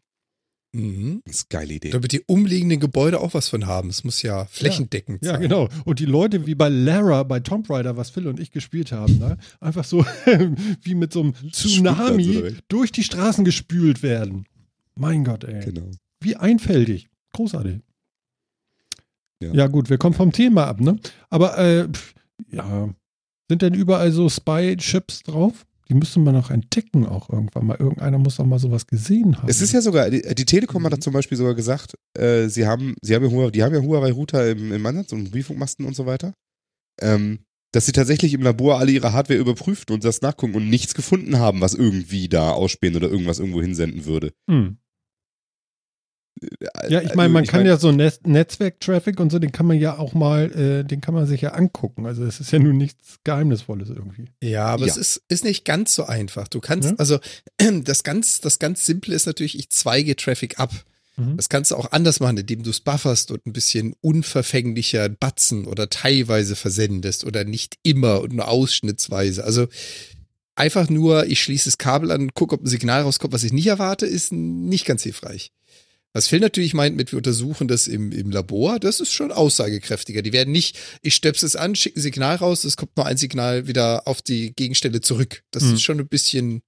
Mhm. 0.76 1.22
Das 1.26 1.36
ist 1.36 1.48
eine 1.54 1.60
geile 1.60 1.74
Idee. 1.76 1.90
Damit 1.92 2.12
die 2.12 2.22
umliegenden 2.26 2.80
Gebäude 2.80 3.20
auch 3.20 3.34
was 3.36 3.48
von 3.48 3.68
haben. 3.68 3.90
Es 3.90 4.04
muss 4.04 4.22
ja 4.24 4.46
flächendeckend 4.46 5.24
Ja, 5.24 5.34
sein. 5.34 5.42
genau. 5.42 5.70
Und 5.86 6.00
die 6.00 6.06
Leute 6.06 6.48
wie 6.48 6.56
bei 6.56 6.68
Lara, 6.70 7.22
bei 7.24 7.40
Tomb 7.40 7.70
Raider, 7.70 7.96
was 7.96 8.10
Phil 8.10 8.28
und 8.28 8.40
ich 8.40 8.52
gespielt 8.52 8.92
haben, 8.92 9.20
ne? 9.20 9.38
einfach 9.60 9.84
so 9.86 10.04
wie 10.82 10.96
mit 10.96 11.14
so 11.14 11.22
einem 11.22 11.34
Tsunami 11.52 12.56
durch 12.70 12.92
die 12.92 13.04
Straßen 13.04 13.46
gespült 13.46 14.02
werden. 14.02 14.46
Mein 14.96 15.24
Gott, 15.24 15.44
ey. 15.44 15.64
Genau. 15.64 15.90
Wie 16.20 16.36
einfältig. 16.36 17.08
Großartig. 17.34 17.80
Ja. 19.42 19.54
Ja. 19.54 19.68
gut, 19.68 19.90
wir 19.90 19.98
kommen 19.98 20.16
vom 20.16 20.32
Thema 20.32 20.66
ab, 20.68 20.80
ne? 20.82 20.98
Aber, 21.30 21.58
äh, 21.58 21.88
pf, 21.88 22.14
ja. 22.50 22.90
Sind 23.50 23.62
denn 23.62 23.74
überall 23.74 24.12
so 24.12 24.30
Spy-Chips 24.30 25.24
drauf? 25.24 25.66
Die 25.90 25.94
müssen 25.94 26.24
wir 26.24 26.32
noch 26.32 26.50
entdecken 26.50 27.06
auch 27.06 27.30
irgendwann 27.30 27.66
mal. 27.66 27.78
Irgendeiner 27.78 28.18
muss 28.18 28.38
doch 28.38 28.46
mal 28.46 28.60
sowas 28.60 28.88
gesehen 28.88 29.38
haben. 29.38 29.50
Es 29.50 29.62
ist 29.62 29.74
ja 29.74 29.82
sogar, 29.82 30.10
die, 30.10 30.22
die 30.22 30.46
Telekom 30.46 30.84
hat 30.86 30.94
das 30.94 31.02
zum 31.02 31.14
Beispiel 31.14 31.38
sogar 31.38 31.56
gesagt, 31.56 31.96
äh, 32.18 32.48
sie 32.48 32.66
haben, 32.66 32.96
sie 33.02 33.16
haben 33.16 33.24
ja 33.24 33.32
Huawei, 33.32 33.52
die 33.52 33.64
haben 33.64 33.74
ja 33.74 33.82
Huawei-Router 33.82 34.52
im, 34.52 34.72
im 34.72 34.86
Einsatz 34.86 35.12
und 35.12 35.24
Mobilfunkmasten 35.24 35.86
und 35.86 35.96
so 35.96 36.06
weiter, 36.06 36.34
ähm, 37.02 37.40
dass 37.74 37.86
sie 37.86 37.92
tatsächlich 37.92 38.34
im 38.34 38.44
Labor 38.44 38.80
alle 38.80 38.92
ihre 38.92 39.14
Hardware 39.14 39.40
überprüften 39.40 39.94
und 39.94 40.04
das 40.04 40.22
nachgucken 40.22 40.56
und 40.56 40.70
nichts 40.70 40.94
gefunden 40.94 41.40
haben, 41.40 41.60
was 41.60 41.74
irgendwie 41.74 42.30
da 42.30 42.52
ausspähen 42.52 42.96
oder 42.96 43.10
irgendwas 43.10 43.40
irgendwo 43.40 43.62
hinsenden 43.62 44.06
würde. 44.06 44.32
Hm. 44.50 44.78
Ja, 46.42 47.00
ich 47.02 47.08
Also, 47.08 47.16
meine, 47.16 47.30
man 47.32 47.46
kann 47.46 47.62
mein, 47.62 47.68
ja 47.68 47.78
so 47.78 47.92
Netz 47.92 48.20
Netzwerk-Traffic 48.26 49.20
und 49.20 49.32
so, 49.32 49.40
den 49.40 49.52
kann 49.52 49.66
man 49.66 49.80
ja 49.80 49.98
auch 49.98 50.14
mal, 50.14 50.52
äh, 50.52 50.84
den 50.84 51.00
kann 51.00 51.14
man 51.14 51.26
sich 51.28 51.42
ja 51.42 51.52
angucken. 51.52 52.06
Also 52.06 52.26
es 52.26 52.40
ist 52.40 52.52
ja 52.52 52.60
nun 52.60 52.78
nichts 52.78 53.20
Geheimnisvolles 53.24 53.90
irgendwie. 53.90 54.26
Ja, 54.42 54.66
aber 54.66 54.86
Ja. 54.86 54.92
es 54.92 54.98
ist, 54.98 55.22
ist 55.30 55.44
nicht 55.46 55.64
ganz 55.66 55.96
so 55.96 56.06
einfach. 56.06 56.48
Du 56.48 56.60
kannst, 56.60 56.90
Ja. 56.90 56.96
also 56.98 57.20
das 57.84 58.04
ganz, 58.04 58.42
das 58.42 58.60
ganz 58.60 58.86
Simple 58.86 59.14
ist 59.16 59.26
natürlich, 59.26 59.58
ich 59.58 59.70
zweige 59.70 60.16
Traffic 60.16 60.60
ab. 60.60 60.72
Mhm. 61.16 61.38
Das 61.38 61.48
kannst 61.48 61.70
du 61.72 61.76
auch 61.76 61.92
anders 61.92 62.20
machen, 62.20 62.38
indem 62.38 62.64
du 62.64 62.72
es 62.72 62.80
bufferst 62.80 63.30
und 63.32 63.46
ein 63.46 63.54
bisschen 63.54 63.94
unverfänglicher 64.02 65.08
batzen 65.10 65.66
oder 65.66 65.90
teilweise 65.90 66.56
versendest 66.56 67.24
oder 67.26 67.44
nicht 67.46 67.78
immer 67.84 68.22
und 68.22 68.34
nur 68.34 68.48
ausschnittsweise. 68.48 69.44
Also 69.44 69.68
einfach 70.56 70.90
nur, 70.90 71.28
ich 71.28 71.42
schließe 71.42 71.66
das 71.66 71.78
Kabel 71.78 72.12
an 72.12 72.22
und 72.22 72.34
gucke, 72.34 72.56
ob 72.56 72.64
ein 72.64 72.68
Signal 72.68 73.04
rauskommt, 73.04 73.34
was 73.34 73.44
ich 73.44 73.54
nicht 73.54 73.68
erwarte, 73.68 74.06
ist 74.08 74.32
nicht 74.32 74.86
ganz 74.86 75.04
hilfreich. 75.04 75.52
Was 76.16 76.28
Phil 76.28 76.40
natürlich 76.40 76.76
meint 76.76 76.96
mit, 76.96 77.12
wir 77.12 77.18
untersuchen 77.18 77.68
das 77.68 77.88
im, 77.88 78.12
im 78.12 78.30
Labor, 78.30 78.80
das 78.80 79.00
ist 79.00 79.12
schon 79.12 79.32
aussagekräftiger. 79.32 80.22
Die 80.22 80.32
werden 80.32 80.52
nicht, 80.52 80.78
ich 81.02 81.16
stöpse 81.16 81.46
es 81.46 81.56
an, 81.56 81.76
schicke 81.76 82.00
ein 82.00 82.04
Signal 82.04 82.36
raus, 82.36 82.64
es 82.66 82.78
kommt 82.78 82.96
nur 82.96 83.08
ein 83.08 83.18
Signal 83.18 83.66
wieder 83.68 84.08
auf 84.08 84.22
die 84.22 84.54
Gegenstelle 84.54 85.02
zurück. 85.02 85.44
Das 85.52 85.64
Mhm. 85.64 85.74
ist 85.74 85.82
schon 85.82 86.00
ein 86.00 86.08
bisschen, 86.08 86.62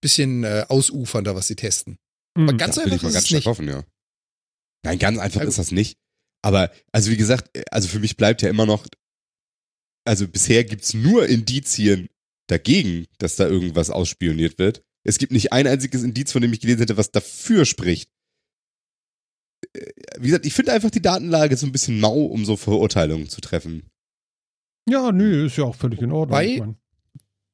bisschen 0.00 0.44
äh, 0.44 0.64
ausufernder, 0.68 1.34
was 1.36 1.46
sie 1.46 1.56
testen. 1.56 1.98
Mhm. 2.36 2.48
Aber 2.48 2.56
ganz 2.58 2.76
da 2.76 2.84
bin 2.84 2.92
einfach 2.94 3.08
ist 3.08 3.14
ganz 3.14 3.26
es 3.26 3.30
nicht. 3.32 3.46
hoffen, 3.46 3.68
ja. 3.68 3.84
Nein, 4.82 4.98
ganz 4.98 5.18
einfach 5.18 5.42
Ja, 5.42 5.46
ist 5.48 5.58
das 5.58 5.70
nicht. 5.70 5.98
Aber, 6.42 6.70
also 6.92 7.10
wie 7.10 7.16
gesagt, 7.18 7.50
also 7.70 7.88
für 7.88 7.98
mich 8.00 8.16
bleibt 8.16 8.40
ja 8.42 8.48
immer 8.48 8.66
noch, 8.66 8.86
also 10.06 10.26
bisher 10.28 10.64
gibt's 10.64 10.94
nur 10.94 11.26
Indizien 11.26 12.08
dagegen, 12.48 13.06
dass 13.18 13.36
da 13.36 13.46
irgendwas 13.46 13.90
ausspioniert 13.90 14.58
wird. 14.58 14.82
Es 15.06 15.18
gibt 15.18 15.32
nicht 15.32 15.52
ein 15.52 15.66
einziges 15.66 16.02
Indiz, 16.02 16.32
von 16.32 16.42
dem 16.42 16.52
ich 16.52 16.60
gelesen 16.60 16.80
hätte, 16.80 16.96
was 16.96 17.10
dafür 17.10 17.64
spricht. 17.64 18.10
Äh, 19.72 19.90
Wie 20.18 20.26
gesagt, 20.28 20.46
ich 20.46 20.54
finde 20.54 20.72
einfach 20.72 20.90
die 20.90 21.02
Datenlage 21.02 21.56
so 21.56 21.66
ein 21.66 21.72
bisschen 21.72 22.00
mau, 22.00 22.24
um 22.24 22.44
so 22.44 22.56
Verurteilungen 22.56 23.28
zu 23.28 23.40
treffen. 23.40 23.84
Ja, 24.88 25.12
nö, 25.12 25.46
ist 25.46 25.56
ja 25.56 25.64
auch 25.64 25.76
völlig 25.76 26.00
in 26.02 26.12
Ordnung. 26.12 26.36
Weil- 26.38 26.48
Ich 26.50 26.58
mein, 26.60 26.76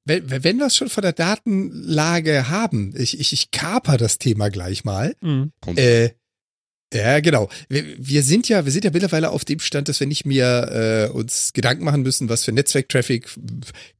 Wenn, 0.06 0.44
wenn 0.44 0.58
wir 0.58 0.66
es 0.66 0.76
schon 0.76 0.88
von 0.88 1.02
der 1.02 1.12
Datenlage 1.12 2.48
haben, 2.48 2.94
ich, 2.96 3.20
ich, 3.20 3.32
ich 3.32 3.50
kaper 3.50 3.96
das 3.98 4.18
Thema 4.18 4.48
gleich 4.50 4.84
mal. 4.84 5.14
mhm. 5.20 5.52
Äh, 5.76 6.10
ja, 6.92 7.20
genau. 7.20 7.48
Wir, 7.68 7.84
wir 7.98 8.22
sind 8.22 8.48
ja, 8.48 8.64
wir 8.64 8.72
sind 8.72 8.84
ja 8.84 8.90
mittlerweile 8.92 9.30
auf 9.30 9.44
dem 9.44 9.60
Stand, 9.60 9.88
dass 9.88 10.00
wir 10.00 10.06
nicht 10.06 10.26
mehr 10.26 11.08
äh, 11.10 11.12
uns 11.12 11.52
Gedanken 11.52 11.84
machen 11.84 12.02
müssen, 12.02 12.28
was 12.28 12.44
für 12.44 12.52
Netzwerktraffic 12.52 13.28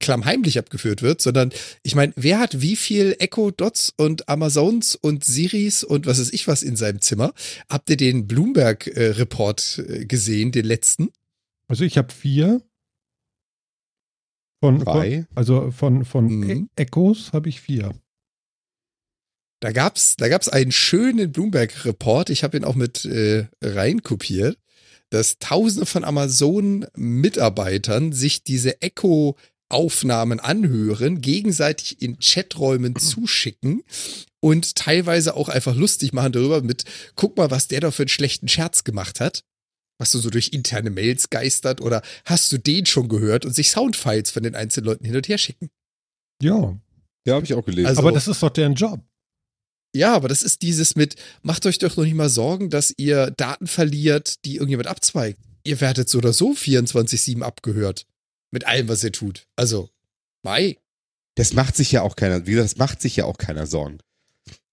klammheimlich 0.01 0.59
abgeführt 0.59 1.03
wird, 1.03 1.21
sondern 1.21 1.53
ich 1.83 1.95
meine, 1.95 2.13
wer 2.17 2.39
hat 2.41 2.61
wie 2.61 2.75
viel 2.77 3.15
Echo 3.21 3.51
Dots 3.53 3.93
und 3.97 4.29
Amazons 4.29 4.97
und 4.97 5.25
Siris 5.25 5.85
und 5.85 6.07
was 6.07 6.19
weiß 6.21 6.33
ich 6.33 6.49
was 6.49 6.63
in 6.65 6.75
seinem 6.77 7.01
Zimmer? 7.01 7.33
Habt 7.69 7.91
ihr 7.91 7.97
den 7.97 8.27
Bloomberg 8.27 8.87
äh, 8.89 9.11
Report 9.11 9.79
äh, 9.87 10.05
gesehen, 10.07 10.51
den 10.51 10.65
letzten? 10.65 11.11
Also 11.69 11.85
ich 11.85 11.97
habe 11.97 12.13
vier. 12.13 12.61
Von, 14.63 14.81
Drei. 14.81 15.27
also 15.35 15.71
von, 15.71 16.05
von 16.05 16.27
Mhm. 16.27 16.69
E- 16.77 16.83
Echos 16.83 17.33
habe 17.33 17.49
ich 17.49 17.61
vier. 17.61 17.95
Da 19.61 19.73
gab's, 19.73 20.17
da 20.17 20.29
gab's 20.29 20.49
einen 20.49 20.73
schönen 20.73 21.33
Bloomberg-Report, 21.33 22.31
ich 22.31 22.43
habe 22.45 22.57
ihn 22.57 22.65
auch 22.65 22.75
mit 22.75 23.05
äh, 23.05 23.47
reinkopiert, 23.63 24.57
dass 25.11 25.39
Tausende 25.39 25.85
von 25.87 26.03
Amazon-Mitarbeitern 26.05 28.13
sich 28.13 28.43
diese 28.43 28.81
Echo-Aufnahmen 28.81 30.41
anhören, 30.41 31.21
gegenseitig 31.21 32.01
in 32.01 32.19
Chaträumen 32.19 32.97
zuschicken 32.99 33.83
und 34.41 34.77
teilweise 34.77 35.37
auch 35.37 35.51
einfach 35.51 35.77
lustig 35.77 36.15
machen 36.15 36.33
darüber 36.33 36.63
mit, 36.63 36.85
guck 37.15 37.37
mal, 37.37 37.51
was 37.51 37.69
der 37.69 37.81
da 37.81 37.91
für 37.91 38.05
einen 38.05 38.09
schlechten 38.09 38.49
Scherz 38.49 38.85
gemacht 38.85 39.21
hat. 39.21 39.45
Was 39.99 40.13
du 40.13 40.19
so 40.19 40.31
durch 40.31 40.55
interne 40.55 40.89
Mails 40.89 41.29
geistert 41.29 41.83
oder 41.83 42.01
hast 42.25 42.51
du 42.53 42.57
den 42.57 42.87
schon 42.87 43.11
gehört 43.11 43.45
und 43.45 43.55
sich 43.55 43.71
Soundfiles 43.71 44.31
von 44.31 44.43
den 44.43 44.55
einzelnen 44.55 44.87
Leuten 44.87 45.05
hin 45.05 45.15
und 45.15 45.29
her 45.29 45.37
schicken. 45.37 45.69
Ja, 46.41 46.75
ja, 47.27 47.35
habe 47.35 47.45
ich 47.45 47.53
auch 47.53 47.67
gelesen. 47.67 47.87
Also- 47.87 48.01
aber 48.01 48.13
das 48.13 48.27
ist 48.27 48.43
doch 48.43 48.49
deren 48.49 48.73
Job. 48.75 49.03
Ja, 49.95 50.15
aber 50.15 50.29
das 50.29 50.43
ist 50.43 50.63
dieses 50.63 50.95
mit, 50.95 51.17
macht 51.43 51.67
euch 51.67 51.79
doch 51.79 51.97
noch 51.97 52.05
nicht 52.05 52.15
mal 52.15 52.29
Sorgen, 52.29 52.71
dass 52.71 52.95
ihr 52.97 53.31
Daten 53.33 53.67
verliert, 53.67 54.45
die 54.45 54.55
irgendjemand 54.57 54.87
abzweigt. 54.87 55.41
Ihr 55.65 55.81
werdet 55.81 56.09
so 56.09 56.19
oder 56.19 56.33
so 56.33 56.53
24-7 56.53 57.43
abgehört. 57.43 58.07
Mit 58.51 58.67
allem, 58.67 58.89
was 58.89 59.05
ihr 59.05 59.13
tut. 59.13 59.47
Also, 59.57 59.91
Mai. 60.43 60.79
Das 61.35 61.53
macht 61.53 61.77
sich 61.77 61.93
ja 61.93 62.03
auch 62.03 62.17
keiner, 62.17 62.47
wie 62.47 62.53
gesagt, 62.53 62.73
das 62.73 62.79
macht 62.79 63.01
sich 63.01 63.17
ja 63.17 63.25
auch 63.25 63.39
keiner 63.39 63.67
Sorgen. 63.67 63.99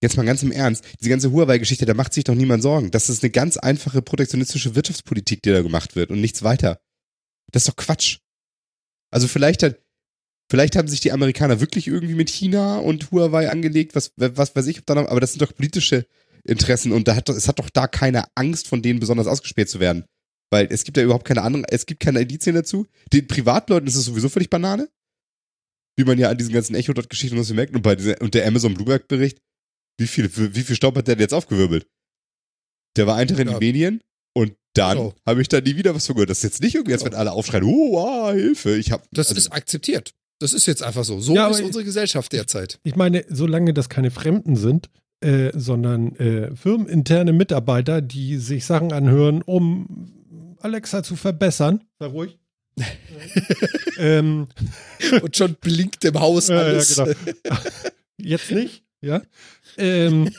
Jetzt 0.01 0.17
mal 0.17 0.25
ganz 0.25 0.43
im 0.43 0.51
Ernst, 0.51 0.83
diese 0.99 1.09
ganze 1.09 1.31
Huawei-Geschichte, 1.31 1.85
da 1.85 1.93
macht 1.93 2.13
sich 2.13 2.23
doch 2.23 2.35
niemand 2.35 2.61
Sorgen. 2.61 2.91
Das 2.91 3.09
ist 3.09 3.23
eine 3.23 3.31
ganz 3.31 3.57
einfache 3.57 4.01
protektionistische 4.01 4.75
Wirtschaftspolitik, 4.75 5.41
die 5.41 5.51
da 5.51 5.61
gemacht 5.61 5.95
wird 5.95 6.11
und 6.11 6.21
nichts 6.21 6.43
weiter. 6.43 6.79
Das 7.51 7.63
ist 7.63 7.69
doch 7.69 7.75
Quatsch. 7.75 8.19
Also 9.09 9.27
vielleicht 9.27 9.63
hat, 9.63 9.79
Vielleicht 10.49 10.75
haben 10.75 10.87
sich 10.87 11.01
die 11.01 11.11
Amerikaner 11.11 11.59
wirklich 11.59 11.87
irgendwie 11.87 12.15
mit 12.15 12.29
China 12.29 12.77
und 12.77 13.11
Huawei 13.11 13.49
angelegt, 13.49 13.95
was, 13.95 14.13
was 14.15 14.55
weiß 14.55 14.67
ich, 14.67 14.79
ob 14.79 14.85
da 14.85 14.95
noch, 14.95 15.07
aber 15.09 15.19
das 15.19 15.33
sind 15.33 15.41
doch 15.41 15.53
politische 15.53 16.05
Interessen 16.45 16.93
und 16.93 17.07
da 17.07 17.15
hat, 17.15 17.27
es 17.29 17.47
hat 17.49 17.59
doch 17.59 17.69
da 17.69 17.87
keine 17.87 18.23
Angst, 18.35 18.67
von 18.67 18.81
denen 18.81 18.99
besonders 19.01 19.27
ausgespäht 19.27 19.69
zu 19.69 19.79
werden. 19.81 20.05
Weil 20.49 20.67
es 20.71 20.85
gibt 20.85 20.95
ja 20.95 21.03
überhaupt 21.03 21.25
keine 21.27 21.41
anderen, 21.41 21.65
es 21.69 21.85
gibt 21.85 21.99
keine 21.99 22.21
Indizien 22.21 22.55
dazu. 22.55 22.87
Den 23.11 23.27
Privatleuten 23.27 23.87
ist 23.87 23.95
es 23.97 24.05
sowieso 24.05 24.29
völlig 24.29 24.49
Banane. 24.49 24.87
Wie 25.97 26.05
man 26.05 26.17
ja 26.17 26.29
an 26.29 26.37
diesen 26.37 26.53
ganzen 26.53 26.75
Echo-Dot-Geschichten 26.75 27.43
so 27.43 27.53
merkt 27.53 27.75
und 27.75 27.81
bei 27.81 27.95
dieser, 27.95 28.21
und 28.21 28.33
der 28.33 28.47
Amazon 28.47 28.73
Bloomberg-Bericht, 28.75 29.39
wie 29.99 30.07
viel, 30.07 30.29
wie 30.55 30.61
viel 30.63 30.75
Staub 30.75 30.95
hat 30.95 31.07
der 31.07 31.15
denn 31.15 31.23
jetzt 31.23 31.33
aufgewirbelt? 31.33 31.87
Der 32.95 33.07
war 33.07 33.17
ein 33.17 33.27
Tag 33.27 33.39
in 33.39 33.47
Ja. 33.47 33.53
den 33.55 33.59
Medien 33.59 34.01
und 34.33 34.53
dann 34.73 34.95
Genau. 34.97 35.15
habe 35.25 35.41
ich 35.41 35.49
da 35.49 35.59
nie 35.59 35.75
wieder 35.75 35.93
was 35.95 36.05
von 36.05 36.15
gehört. 36.15 36.29
Das 36.29 36.37
ist 36.37 36.43
jetzt 36.43 36.61
nicht 36.61 36.75
irgendwie, 36.75 36.93
als 36.93 37.03
wenn 37.03 37.15
alle 37.15 37.31
aufschreien, 37.33 37.63
oh, 37.65 37.99
ah, 37.99 38.31
Hilfe. 38.31 38.77
Ich 38.77 38.91
hab, 38.91 39.05
Das 39.11 39.27
also, 39.29 39.39
ist 39.39 39.51
akzeptiert. 39.51 40.13
Das 40.39 40.53
ist 40.53 40.65
jetzt 40.67 40.83
einfach 40.83 41.03
so. 41.03 41.19
So 41.19 41.33
Ja, 41.35 41.47
ist 41.47 41.61
unsere 41.61 41.83
Gesellschaft 41.83 42.31
derzeit. 42.31 42.79
Ich 42.83 42.95
meine, 42.95 43.25
solange 43.29 43.73
das 43.73 43.89
keine 43.89 44.11
Fremden 44.11 44.55
sind, 44.55 44.89
äh, 45.19 45.51
sondern 45.57 46.15
äh, 46.17 46.55
firmeninterne 46.55 47.33
Mitarbeiter, 47.33 48.01
die 48.01 48.37
sich 48.37 48.65
Sachen 48.65 48.93
anhören, 48.93 49.41
um 49.41 50.55
Alexa 50.59 51.01
zu 51.01 51.15
verbessern. 51.15 51.83
Sei 51.99 52.05
ruhig. 52.05 52.37
ähm, 53.97 54.47
Und 55.21 55.35
schon 55.35 55.55
blinkt 55.55 56.05
im 56.05 56.19
Haus 56.19 56.49
Ja, 56.49 56.55
ja, 56.55 56.61
alles. 56.61 56.95
genau. 56.95 57.11
jetzt 58.17 58.51
nicht, 58.51 58.83
ja. 59.01 59.23
Ähm, 59.77 60.31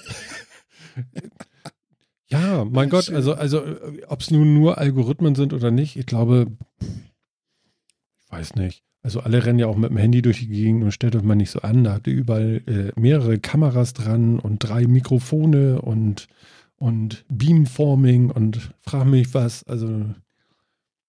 ja, 2.29 2.65
mein 2.65 2.89
Gott, 2.91 3.11
also, 3.11 3.35
also 3.35 3.65
ob 4.07 4.21
es 4.21 4.31
nun 4.31 4.55
nur 4.55 4.79
Algorithmen 4.79 5.35
sind 5.35 5.53
oder 5.53 5.73
nicht, 5.73 5.97
ich 5.97 6.07
glaube, 6.07 6.47
ich 6.81 8.31
weiß 8.31 8.55
nicht. 8.55 8.85
Also 9.09 9.21
alle 9.21 9.43
rennen 9.47 9.59
ja 9.59 9.69
auch 9.69 9.77
mit 9.79 9.89
dem 9.89 9.97
Handy 9.97 10.21
durch 10.21 10.41
die 10.41 10.49
Gegend 10.49 10.85
und 10.85 10.93
stellt 10.93 11.17
euch 11.17 11.23
mal 11.23 11.35
nicht 11.35 11.51
so 11.51 11.61
an. 11.61 11.83
Da 11.83 11.95
habt 11.95 12.07
ihr 12.09 12.13
überall 12.13 12.61
äh, 12.67 13.01
mehrere 13.01 13.39
Kameras 13.39 13.95
dran 13.95 14.39
und 14.39 14.59
drei 14.59 14.87
Mikrofone 14.87 15.81
und, 15.81 16.29
und 16.77 17.25
Beamforming 17.31 18.31
und 18.31 18.71
frag 18.83 19.07
mich 19.07 19.33
was. 19.33 19.65
Also 19.65 20.05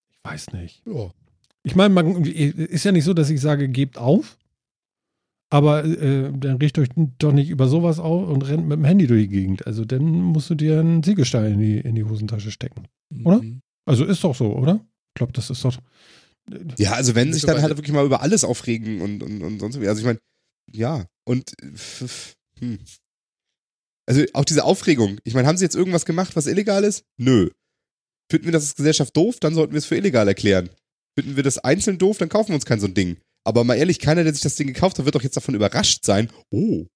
ich 0.08 0.18
weiß 0.22 0.54
nicht. 0.54 0.82
Ja. 0.86 1.10
Ich 1.62 1.76
meine, 1.76 1.92
man 1.92 2.24
ist 2.24 2.84
ja 2.86 2.92
nicht 2.92 3.04
so, 3.04 3.12
dass 3.12 3.28
ich 3.28 3.38
sage, 3.38 3.68
gebt 3.68 3.98
auf. 3.98 4.38
Aber 5.50 5.84
äh, 5.84 6.32
dann 6.34 6.56
richtet 6.56 6.84
euch 6.84 7.06
doch 7.18 7.32
nicht 7.32 7.50
über 7.50 7.68
sowas 7.68 7.98
auf 7.98 8.30
und 8.30 8.48
rennt 8.48 8.66
mit 8.66 8.78
dem 8.78 8.84
Handy 8.86 9.08
durch 9.08 9.24
die 9.24 9.28
Gegend. 9.28 9.66
Also 9.66 9.84
dann 9.84 10.04
musst 10.10 10.48
du 10.48 10.54
dir 10.54 10.80
einen 10.80 11.02
Siegelstein 11.02 11.52
in 11.52 11.58
die, 11.58 11.78
in 11.80 11.94
die 11.96 12.04
Hosentasche 12.04 12.50
stecken. 12.50 12.84
Oder? 13.24 13.42
Mhm. 13.42 13.60
Also 13.84 14.06
ist 14.06 14.24
doch 14.24 14.34
so, 14.34 14.56
oder? 14.56 14.80
Ich 15.08 15.14
glaube, 15.16 15.34
das 15.34 15.50
ist 15.50 15.62
doch. 15.66 15.76
Ja, 16.78 16.92
also 16.92 17.14
wenn 17.14 17.32
sich 17.32 17.42
dann 17.42 17.62
halt 17.62 17.76
wirklich 17.76 17.92
mal 17.92 18.04
über 18.04 18.22
alles 18.22 18.44
aufregen 18.44 19.00
und, 19.00 19.22
und, 19.22 19.42
und 19.42 19.60
sonst 19.60 19.80
wie. 19.80 19.88
Also 19.88 20.00
ich 20.00 20.06
meine, 20.06 20.18
ja, 20.72 21.06
und 21.24 21.52
hm. 22.58 22.78
also 24.06 24.24
auch 24.34 24.44
diese 24.44 24.64
Aufregung. 24.64 25.18
Ich 25.24 25.34
meine, 25.34 25.46
haben 25.46 25.56
sie 25.56 25.64
jetzt 25.64 25.76
irgendwas 25.76 26.04
gemacht, 26.04 26.36
was 26.36 26.46
illegal 26.46 26.84
ist? 26.84 27.04
Nö. 27.16 27.50
Finden 28.30 28.46
wir 28.46 28.52
das 28.52 28.64
als 28.64 28.76
Gesellschaft 28.76 29.16
doof, 29.16 29.40
dann 29.40 29.54
sollten 29.54 29.72
wir 29.72 29.78
es 29.78 29.86
für 29.86 29.96
illegal 29.96 30.28
erklären. 30.28 30.70
Finden 31.18 31.36
wir 31.36 31.42
das 31.42 31.58
einzeln 31.58 31.98
doof, 31.98 32.18
dann 32.18 32.28
kaufen 32.28 32.50
wir 32.50 32.54
uns 32.54 32.66
kein 32.66 32.80
so 32.80 32.86
ein 32.86 32.94
Ding. 32.94 33.18
Aber 33.44 33.64
mal 33.64 33.74
ehrlich, 33.74 33.98
keiner, 33.98 34.22
der 34.22 34.32
sich 34.32 34.42
das 34.42 34.56
Ding 34.56 34.68
gekauft 34.68 34.98
hat, 34.98 35.04
wird 35.04 35.14
doch 35.14 35.22
jetzt 35.22 35.36
davon 35.36 35.54
überrascht 35.54 36.04
sein. 36.04 36.30
Oh, 36.50 36.86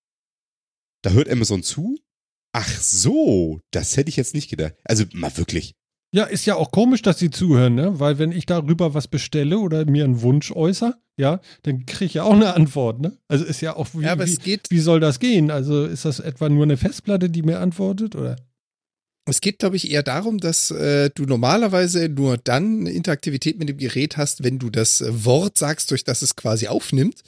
da 1.02 1.10
hört 1.10 1.28
Amazon 1.28 1.62
zu? 1.62 1.98
Ach 2.52 2.80
so, 2.80 3.60
das 3.72 3.96
hätte 3.96 4.10
ich 4.10 4.16
jetzt 4.16 4.34
nicht 4.34 4.48
gedacht. 4.48 4.74
Also 4.84 5.04
mal 5.12 5.36
wirklich. 5.36 5.74
Ja, 6.14 6.24
ist 6.24 6.46
ja 6.46 6.54
auch 6.54 6.70
komisch, 6.70 7.02
dass 7.02 7.18
sie 7.18 7.30
zuhören, 7.30 7.74
ne? 7.74 7.98
Weil 7.98 8.18
wenn 8.18 8.30
ich 8.30 8.46
darüber 8.46 8.94
was 8.94 9.08
bestelle 9.08 9.58
oder 9.58 9.84
mir 9.84 10.04
einen 10.04 10.22
Wunsch 10.22 10.52
äußere, 10.52 10.94
ja, 11.16 11.40
dann 11.62 11.86
kriege 11.86 12.04
ich 12.04 12.14
ja 12.14 12.22
auch 12.22 12.34
eine 12.34 12.54
Antwort, 12.54 13.00
ne? 13.00 13.18
Also 13.26 13.44
ist 13.44 13.60
ja 13.60 13.74
auch 13.74 13.88
wie, 13.94 14.04
Ja, 14.04 14.16
wie, 14.16 14.60
wie 14.68 14.78
soll 14.78 15.00
das 15.00 15.18
gehen? 15.18 15.50
Also 15.50 15.84
ist 15.84 16.04
das 16.04 16.20
etwa 16.20 16.48
nur 16.48 16.62
eine 16.62 16.76
Festplatte, 16.76 17.30
die 17.30 17.42
mir 17.42 17.58
antwortet? 17.58 18.14
Oder? 18.14 18.36
es 19.26 19.40
geht, 19.40 19.58
glaube 19.58 19.76
ich, 19.76 19.90
eher 19.90 20.02
darum, 20.02 20.38
dass 20.38 20.70
äh, 20.70 21.10
du 21.14 21.24
normalerweise 21.24 22.08
nur 22.08 22.36
dann 22.36 22.80
eine 22.80 22.90
Interaktivität 22.90 23.58
mit 23.58 23.68
dem 23.68 23.78
Gerät 23.78 24.16
hast, 24.16 24.44
wenn 24.44 24.58
du 24.58 24.70
das 24.70 25.00
äh, 25.00 25.24
Wort 25.24 25.58
sagst, 25.58 25.90
durch 25.90 26.04
das 26.04 26.22
es 26.22 26.36
quasi 26.36 26.68
aufnimmt. 26.68 27.22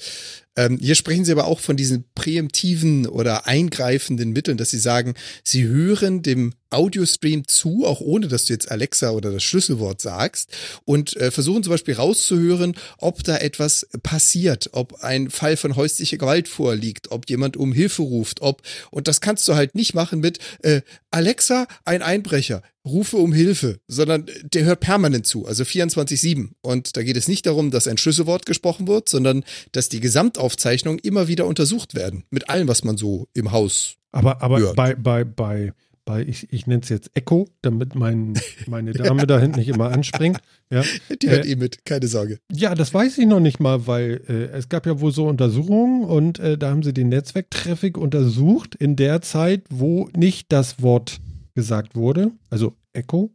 Ähm, 0.57 0.79
hier 0.81 0.95
sprechen 0.95 1.25
sie 1.25 1.33
aber 1.33 1.47
auch 1.47 1.61
von 1.61 1.77
diesen 1.77 2.05
präemptiven 2.15 3.07
oder 3.07 3.47
eingreifenden 3.47 4.31
Mitteln, 4.31 4.57
dass 4.57 4.71
sie 4.71 4.79
sagen, 4.79 5.15
sie 5.45 5.65
hören 5.65 6.23
dem 6.23 6.55
Audiostream 6.71 7.47
zu, 7.47 7.85
auch 7.87 8.01
ohne 8.01 8.29
dass 8.29 8.47
du 8.47 8.53
jetzt 8.53 8.71
Alexa 8.71 9.11
oder 9.11 9.31
das 9.31 9.45
Schlüsselwort 9.45 10.01
sagst 10.01 10.51
und 10.85 11.17
äh, 11.17 11.31
versuchen 11.31 11.63
zum 11.63 11.73
Beispiel 11.73 11.95
rauszuhören, 11.95 12.75
ob 12.99 13.23
da 13.23 13.37
etwas 13.37 13.87
passiert, 14.03 14.71
ob 14.73 15.03
ein 15.03 15.31
Fall 15.31 15.57
von 15.57 15.77
häuslicher 15.77 16.17
Gewalt 16.17 16.49
vorliegt, 16.49 17.11
ob 17.13 17.29
jemand 17.31 17.57
um 17.57 17.73
Hilfe 17.73 18.03
ruft, 18.03 18.41
ob, 18.43 18.63
und 18.91 19.09
das 19.09 19.21
kannst 19.21 19.47
du 19.49 19.55
halt 19.55 19.75
nicht 19.75 19.95
machen 19.95 20.21
mit 20.21 20.39
äh, 20.63 20.81
Alexa, 21.11 21.67
ein 21.85 22.03
Einbrecher, 22.03 22.63
rufe 22.87 23.17
um 23.17 23.33
Hilfe, 23.33 23.79
sondern 23.89 24.27
der 24.45 24.65
hört 24.65 24.81
permanent 24.81 25.27
zu, 25.27 25.47
also 25.47 25.65
24-7. 25.65 26.51
Und 26.63 26.97
da 26.97 27.03
geht 27.03 27.17
es 27.17 27.29
nicht 27.29 27.45
darum, 27.47 27.71
dass 27.71 27.89
ein 27.89 27.99
Schlüsselwort 27.99 28.47
gesprochen 28.47 28.87
wird, 28.89 29.09
sondern 29.09 29.45
dass 29.73 29.89
die 29.89 30.01
Gesamtaufzeichnungen 30.01 30.99
immer 31.01 31.29
wieder 31.29 31.47
untersucht 31.47 31.95
werden, 31.95 32.25
mit 32.31 32.49
allem, 32.49 32.69
was 32.69 32.85
man 32.85 32.97
so 32.97 33.27
im 33.35 33.53
Haus. 33.53 33.97
Aber, 34.13 34.41
aber 34.43 34.61
Ja. 34.61 34.73
bei, 34.73 34.95
bei, 34.95 35.25
bei, 35.25 35.73
bei, 36.05 36.23
ich, 36.23 36.53
ich 36.53 36.69
nenne 36.69 36.83
es 36.83 36.89
jetzt 36.89 37.11
Echo, 37.15 37.49
damit 37.63 37.97
mein, 37.97 38.35
meine 38.69 38.93
Dame 38.95 39.27
da 39.27 39.41
hinten 39.41 39.59
nicht 39.59 39.69
immer 39.69 39.91
anspringt. 39.91 40.39
Ja. 40.71 40.83
Die 41.23 41.29
hört 41.29 41.45
Äh, 41.47 41.51
eh 41.51 41.57
mit, 41.57 41.85
keine 41.85 42.07
Sorge. 42.07 42.39
ja, 42.53 42.75
das 42.77 42.95
weiß 42.95 43.19
ich 43.19 43.27
noch 43.27 43.41
nicht 43.41 43.59
mal, 43.59 43.87
weil 43.89 44.21
äh, 44.29 44.57
es 44.57 44.69
gab 44.69 44.87
ja 44.87 45.01
wohl 45.01 45.13
so 45.13 45.27
Untersuchungen 45.27 46.05
und 46.05 46.39
äh, 46.39 46.57
da 46.57 46.71
haben 46.71 46.83
sie 46.85 46.95
den 46.95 47.09
Netzwerktraffic 47.09 47.99
untersucht 47.99 48.75
in 48.77 48.95
der 48.97 49.21
Zeit, 49.23 49.65
wo 49.69 50.09
nicht 50.17 50.53
das 50.53 50.81
Wort 50.81 51.19
gesagt 51.57 51.97
wurde, 51.97 52.31
also 52.51 52.75
Echo, 52.93 53.31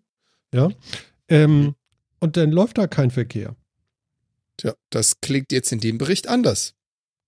ja. 0.54 0.70
Ähm, 1.28 1.75
und 2.22 2.38
dann 2.38 2.51
läuft 2.51 2.78
da 2.78 2.88
kein 2.88 3.12
Verkehr. 3.12 3.56
Tja, 4.58 4.74
das 4.90 5.20
klingt 5.22 5.51
jetzt 5.51 5.72
in 5.74 5.80
dem 5.82 5.98
Bericht 5.98 6.28
anders. 6.30 6.74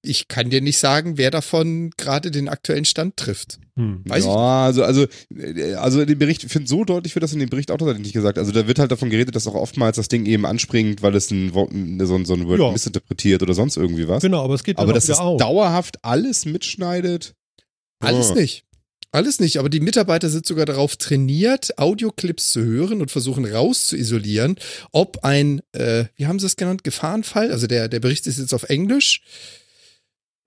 Ich 0.06 0.28
kann 0.28 0.50
dir 0.50 0.62
nicht 0.62 0.78
sagen, 0.78 1.18
wer 1.18 1.32
davon 1.32 1.90
gerade 1.98 2.30
den 2.30 2.50
aktuellen 2.50 2.84
Stand 2.84 3.16
trifft. 3.16 3.60
Hm. 3.78 4.02
Weiß 4.06 4.26
ich 4.26 4.30
ja, 4.30 4.66
also, 4.66 4.84
also, 4.84 5.08
äh, 5.34 5.76
also 5.76 6.02
in 6.02 6.08
dem 6.08 6.20
Bericht, 6.20 6.44
ich 6.44 6.52
finde, 6.52 6.68
so 6.68 6.84
deutlich 6.84 7.16
wird 7.16 7.24
das 7.24 7.32
in 7.32 7.40
dem 7.40 7.50
Bericht 7.50 7.72
auch 7.72 7.78
tatsächlich 7.78 8.04
nicht 8.08 8.14
gesagt. 8.14 8.38
Also 8.38 8.52
da 8.52 8.68
wird 8.68 8.80
halt 8.80 8.92
davon 8.92 9.10
geredet, 9.10 9.34
dass 9.36 9.48
auch 9.48 9.56
oftmals 9.56 9.96
das 9.96 10.10
Ding 10.10 10.26
eben 10.26 10.46
anspringt, 10.46 11.02
weil 11.02 11.16
es 11.16 11.32
ein 11.32 11.54
Wort, 11.54 11.72
so, 11.72 12.16
ein- 12.16 12.26
so 12.26 12.34
ein 12.34 12.48
Word 12.48 12.60
Ja. 12.60 12.72
missinterpretiert 12.72 13.42
oder 13.42 13.54
sonst 13.54 13.78
irgendwie 13.78 14.08
was. 14.10 14.22
Genau, 14.22 14.44
aber 14.44 14.56
es 14.56 14.64
geht 14.64 14.78
dann 14.78 14.84
Aber 14.84 14.92
auch 14.92 14.96
dass 14.96 15.08
es 15.08 15.18
auf. 15.18 15.40
dauerhaft 15.40 16.04
alles 16.04 16.46
mitschneidet. 16.46 17.34
Alles 18.02 18.32
Oh. 18.32 18.36
nicht. 18.36 18.66
Alles 19.14 19.40
nicht, 19.40 19.58
aber 19.58 19.70
die 19.70 19.80
Mitarbeiter 19.80 20.28
sind 20.28 20.48
sogar 20.48 20.66
darauf 20.66 20.98
trainiert, 20.98 21.78
Audioclips 21.78 22.52
zu 22.52 22.64
hören 22.64 23.00
und 23.00 23.12
versuchen 23.12 23.46
rauszuisolieren, 23.46 24.56
ob 24.92 25.24
ein, 25.24 25.62
äh, 25.74 26.06
wie 26.16 26.26
haben 26.26 26.40
sie 26.40 26.48
es 26.48 26.56
genannt, 26.56 26.84
Gefahrenfall, 26.84 27.52
also 27.52 27.68
der, 27.68 27.90
der 27.90 28.00
Bericht 28.00 28.26
ist 28.26 28.40
jetzt 28.40 28.54
auf 28.56 28.64
Englisch. 28.64 29.22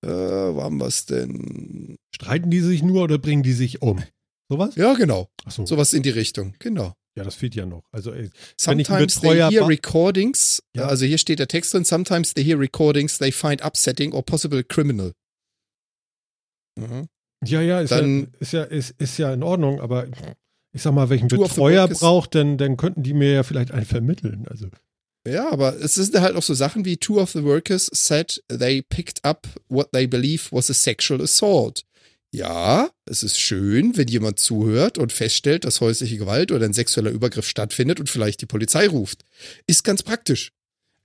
Äh, 0.04 0.08
wo 0.08 0.62
haben 0.62 0.78
wir 0.78 0.86
es 0.86 1.06
denn? 1.06 1.96
Streiten 2.12 2.50
die 2.50 2.60
sich 2.60 2.82
nur 2.82 3.04
oder 3.04 3.18
bringen 3.18 3.44
die 3.44 3.52
sich 3.52 3.82
um? 3.82 4.02
Sowas? 4.48 4.74
Ja, 4.74 4.94
genau. 4.94 5.28
Achso, 5.44 5.64
Sowas 5.64 5.92
in 5.92 6.02
die 6.02 6.10
Richtung, 6.10 6.54
genau. 6.58 6.94
ja, 7.16 7.22
das 7.22 7.36
fehlt 7.36 7.54
ja 7.54 7.66
noch. 7.66 7.84
Also, 7.92 8.12
ey, 8.12 8.30
Sometimes 8.60 9.20
they 9.20 9.36
hear 9.36 9.68
recordings, 9.68 10.60
Ja. 10.74 10.86
also 10.88 11.06
hier 11.06 11.18
steht 11.18 11.38
der 11.38 11.48
Text 11.48 11.72
drin, 11.72 11.84
sometimes 11.84 12.34
they 12.34 12.42
hear 12.44 12.58
recordings 12.58 13.18
they 13.18 13.30
find 13.30 13.62
upsetting 13.64 14.12
or 14.12 14.24
possible 14.24 14.64
criminal. 14.64 15.12
Mhm. 16.76 17.06
Ja, 17.50 17.60
ja, 17.60 17.80
ist, 17.80 17.90
ja, 17.90 18.00
Dann- 18.00 18.28
ist, 18.40 18.52
ja, 18.52 18.62
ist, 18.62 18.94
ist 18.98 19.18
ja 19.18 19.32
in 19.32 19.42
Ordnung, 19.42 19.80
aber 19.80 20.06
ich 20.72 20.82
sag 20.82 20.92
mal, 20.92 21.08
welchen 21.08 21.28
Betreuer 21.28 21.88
braucht, 21.88 22.34
denn 22.34 22.58
dann 22.58 22.76
könnten 22.76 23.02
die 23.02 23.14
mir 23.14 23.32
ja 23.32 23.42
vielleicht 23.42 23.70
einen 23.72 23.86
vermitteln. 23.86 24.46
Also, 24.48 24.68
Ja, 25.26 25.50
aber 25.50 25.74
es 25.80 25.94
sind 25.94 26.14
halt 26.20 26.36
auch 26.36 26.42
so 26.42 26.54
Sachen 26.54 26.84
wie 26.84 26.98
two 26.98 27.18
of 27.20 27.30
the 27.32 27.42
workers 27.42 27.90
said 27.92 28.42
they 28.48 28.82
picked 28.82 29.24
up 29.24 29.48
what 29.68 29.88
they 29.92 30.06
believe 30.06 30.44
was 30.50 30.70
a 30.70 30.74
sexual 30.74 31.20
assault. 31.22 31.82
Ja, 32.32 32.90
es 33.06 33.22
ist 33.22 33.38
schön, 33.38 33.96
wenn 33.96 34.08
jemand 34.08 34.38
zuhört 34.38 34.98
und 34.98 35.12
feststellt, 35.12 35.64
dass 35.64 35.80
häusliche 35.80 36.18
Gewalt 36.18 36.52
oder 36.52 36.66
ein 36.66 36.74
sexueller 36.74 37.10
Übergriff 37.10 37.48
stattfindet 37.48 37.98
und 37.98 38.10
vielleicht 38.10 38.42
die 38.42 38.46
Polizei 38.46 38.88
ruft. 38.88 39.24
Ist 39.66 39.84
ganz 39.84 40.02
praktisch. 40.02 40.52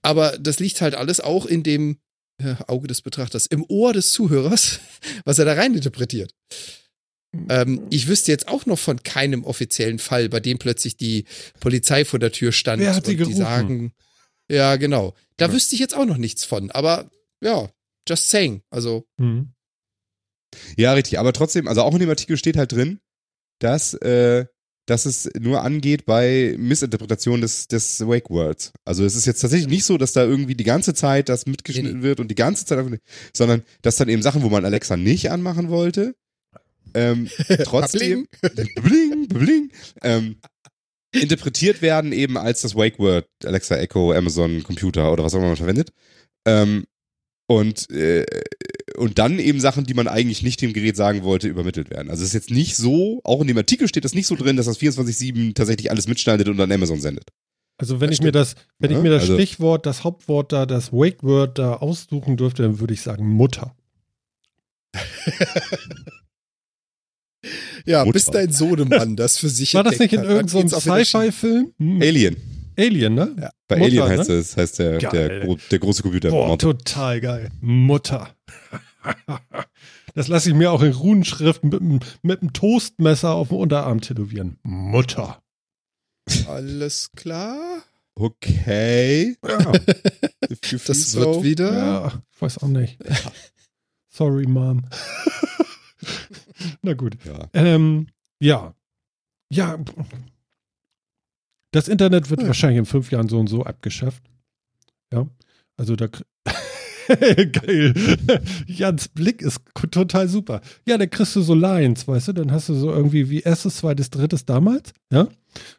Aber 0.01 0.37
das 0.37 0.59
liegt 0.59 0.81
halt 0.81 0.95
alles 0.95 1.19
auch 1.21 1.45
in 1.45 1.63
dem 1.63 1.97
äh, 2.41 2.55
Auge 2.67 2.87
des 2.87 3.01
Betrachters, 3.01 3.45
im 3.45 3.65
Ohr 3.69 3.93
des 3.93 4.11
Zuhörers, 4.11 4.79
was 5.25 5.39
er 5.39 5.45
da 5.45 5.53
rein 5.53 5.73
interpretiert. 5.73 6.33
Ähm, 7.49 7.87
ich 7.89 8.07
wüsste 8.07 8.31
jetzt 8.31 8.47
auch 8.49 8.65
noch 8.65 8.77
von 8.79 9.03
keinem 9.03 9.45
offiziellen 9.45 9.99
Fall, 9.99 10.27
bei 10.27 10.39
dem 10.41 10.57
plötzlich 10.57 10.97
die 10.97 11.25
Polizei 11.61 12.03
vor 12.03 12.19
der 12.19 12.31
Tür 12.33 12.51
stand 12.51 12.81
Wer 12.81 12.93
hat 12.95 13.05
sie 13.05 13.11
und 13.11 13.17
die 13.19 13.23
gerufen? 13.23 13.37
sagen, 13.37 13.93
ja, 14.49 14.75
genau. 14.75 15.15
Da 15.37 15.47
Ja. 15.47 15.53
wüsste 15.53 15.75
ich 15.75 15.79
jetzt 15.79 15.95
auch 15.95 16.05
noch 16.05 16.17
nichts 16.17 16.43
von, 16.43 16.71
aber 16.71 17.09
ja, 17.41 17.69
just 18.07 18.27
saying. 18.29 18.61
Also, 18.69 19.07
hm. 19.17 19.53
Ja, 20.75 20.91
richtig. 20.91 21.17
Aber 21.19 21.31
trotzdem, 21.31 21.69
also 21.69 21.81
auch 21.83 21.93
in 21.93 21.99
dem 22.01 22.09
Artikel 22.09 22.35
steht 22.35 22.57
halt 22.57 22.73
drin, 22.73 22.99
dass, 23.59 23.93
äh, 23.93 24.45
dass 24.91 25.05
es 25.05 25.29
nur 25.39 25.61
angeht 25.61 26.05
bei 26.05 26.53
Missinterpretation 26.57 27.39
des, 27.39 27.69
des 27.69 28.01
Wake 28.01 28.29
Words. 28.29 28.73
Also 28.83 29.05
es 29.05 29.15
ist 29.15 29.25
jetzt 29.25 29.39
tatsächlich 29.39 29.69
nicht 29.69 29.85
so, 29.85 29.97
dass 29.97 30.11
da 30.11 30.25
irgendwie 30.25 30.53
die 30.53 30.65
ganze 30.65 30.93
Zeit 30.93 31.29
das 31.29 31.45
mitgeschnitten 31.45 31.99
Nee, 31.99 32.03
wird 32.03 32.19
und 32.19 32.27
die 32.27 32.35
ganze 32.35 32.65
Zeit, 32.65 32.77
einfach, 32.77 32.97
sondern 33.33 33.63
dass 33.83 33.95
dann 33.95 34.09
eben 34.09 34.21
Sachen, 34.21 34.43
wo 34.43 34.49
man 34.49 34.65
Alexa 34.65 34.97
nicht 34.97 35.31
anmachen 35.31 35.69
wollte, 35.69 36.13
ähm, 36.93 37.29
trotzdem 37.63 38.27
bling, 38.81 39.29
bling, 39.29 39.71
ähm, 40.01 40.35
interpretiert 41.13 41.81
werden 41.81 42.11
eben 42.11 42.37
als 42.37 42.59
das 42.59 42.75
Wake 42.75 42.99
Word, 42.99 43.29
Alexa, 43.45 43.77
Echo, 43.77 44.11
Amazon, 44.11 44.61
Computer 44.61 45.13
oder 45.13 45.23
was 45.23 45.33
auch 45.33 45.37
immer 45.37 45.47
man 45.47 45.55
verwendet. 45.55 45.93
Ähm, 46.45 46.83
und, 47.47 47.89
äh, 47.91 48.25
und 49.01 49.19
dann 49.19 49.39
eben 49.39 49.59
Sachen, 49.59 49.83
die 49.83 49.93
man 49.93 50.07
eigentlich 50.07 50.43
nicht 50.43 50.61
dem 50.61 50.71
Gerät 50.73 50.95
sagen 50.95 51.23
wollte, 51.23 51.47
übermittelt 51.47 51.89
werden. 51.89 52.09
Also 52.09 52.21
es 52.23 52.29
ist 52.29 52.33
jetzt 52.33 52.51
nicht 52.51 52.75
so, 52.77 53.19
auch 53.23 53.41
in 53.41 53.47
dem 53.47 53.57
Artikel 53.57 53.87
steht 53.87 54.05
das 54.05 54.13
nicht 54.13 54.27
so 54.27 54.35
drin, 54.35 54.55
dass 54.57 54.67
das 54.67 54.79
24-7 54.79 55.53
tatsächlich 55.55 55.89
alles 55.91 56.07
mitschneidet 56.07 56.47
und 56.47 56.59
an 56.61 56.71
Amazon 56.71 57.01
sendet. 57.01 57.25
Also 57.77 57.99
wenn 57.99 58.09
Das 58.09 58.19
ich 58.19 58.23
mir 58.23 58.31
das, 58.31 58.55
wenn 58.79 58.91
Ja, 58.91 58.97
ich 58.97 59.03
mir 59.03 59.09
das 59.09 59.23
also- 59.23 59.33
Stichwort, 59.35 59.85
das 59.85 60.03
Hauptwort 60.03 60.51
da, 60.53 60.65
das 60.65 60.93
Wake 60.93 61.23
Word 61.23 61.57
da 61.57 61.73
aussuchen 61.75 62.37
dürfte, 62.37 62.61
dann 62.63 62.79
würde 62.79 62.93
ich 62.93 63.01
sagen 63.01 63.27
Mutter. 63.27 63.75
Ja, 67.85 68.01
Mutter. 68.05 68.13
bis 68.13 68.25
dein 68.25 68.51
Sohnemann 68.51 69.15
das 69.15 69.39
für 69.39 69.49
sich 69.49 69.73
War 69.73 69.83
das 69.83 69.97
nicht 69.97 70.13
in 70.13 70.23
irgendeinem 70.23 70.69
schief. 70.69 70.79
Sci-Fi-Film? 70.79 71.73
Hm. 71.79 72.01
Alien. 72.01 72.35
Alien, 72.77 73.15
ne? 73.15 73.35
Ja. 73.39 73.49
Bei 73.67 73.77
Mutter, 73.77 74.03
Alien 74.03 74.07
ne? 74.09 74.17
heißt 74.19 74.29
es, 74.29 74.55
heißt 74.57 74.77
der, 74.79 74.97
der, 74.99 75.55
der 75.55 75.79
große 75.79 76.03
Computer. 76.03 76.29
Boah, 76.29 76.49
Motto. 76.49 76.73
total 76.73 77.19
geil. 77.19 77.49
Mutter. 77.59 78.29
Das 80.13 80.27
lasse 80.27 80.49
ich 80.49 80.55
mir 80.55 80.71
auch 80.73 80.81
in 80.81 80.91
Runenschrift 80.91 81.63
mit, 81.63 81.73
dem- 81.73 81.99
mit 82.21 82.41
einem 82.41 82.51
Toastmesser 82.51 83.33
auf 83.33 83.47
dem 83.47 83.57
Unterarm 83.57 84.01
tätowieren. 84.01 84.57
Mutter. 84.63 85.41
Alles 86.47 87.11
klar. 87.15 87.81
Okay. 88.15 89.37
Ja, 89.47 89.71
Das 90.85 91.11
so. 91.11 91.19
wird 91.35 91.43
wieder. 91.43 91.73
ja 91.73 92.21
ich 92.35 92.41
weiß 92.41 92.57
auch 92.59 92.67
nicht. 92.67 92.97
Sorry, 94.09 94.45
Mom. 94.47 94.83
Na 96.81 96.93
gut. 96.93 97.17
Ja. 97.23 97.47
Ähm, 97.53 98.07
ja. 98.39 98.75
Ja. 99.49 99.79
Das 101.71 101.87
Internet 101.87 102.29
wird 102.29 102.41
Ja. 102.41 102.47
wahrscheinlich 102.47 102.79
in 102.79 102.85
fünf 102.85 103.11
Jahren 103.11 103.29
so 103.29 103.39
und 103.39 103.47
so 103.47 103.63
abgeschafft. 103.63 104.23
Ja. 105.13 105.25
Also 105.77 105.95
da. 105.95 106.07
Geil. 107.51 107.93
Jans 108.67 109.07
Blick 109.07 109.41
ist 109.41 109.61
total 109.91 110.27
super. 110.27 110.61
Ja, 110.85 110.97
da 110.97 111.05
kriegst 111.05 111.35
du 111.35 111.41
so 111.41 111.53
Lines, 111.53 112.07
weißt 112.07 112.29
du? 112.29 112.33
Dann 112.33 112.51
hast 112.51 112.69
du 112.69 112.73
so 112.73 112.91
irgendwie 112.91 113.29
wie 113.29 113.39
erstes, 113.39 113.77
zweites, 113.77 114.09
drittes 114.09 114.45
damals. 114.45 114.93
Ja. 115.11 115.27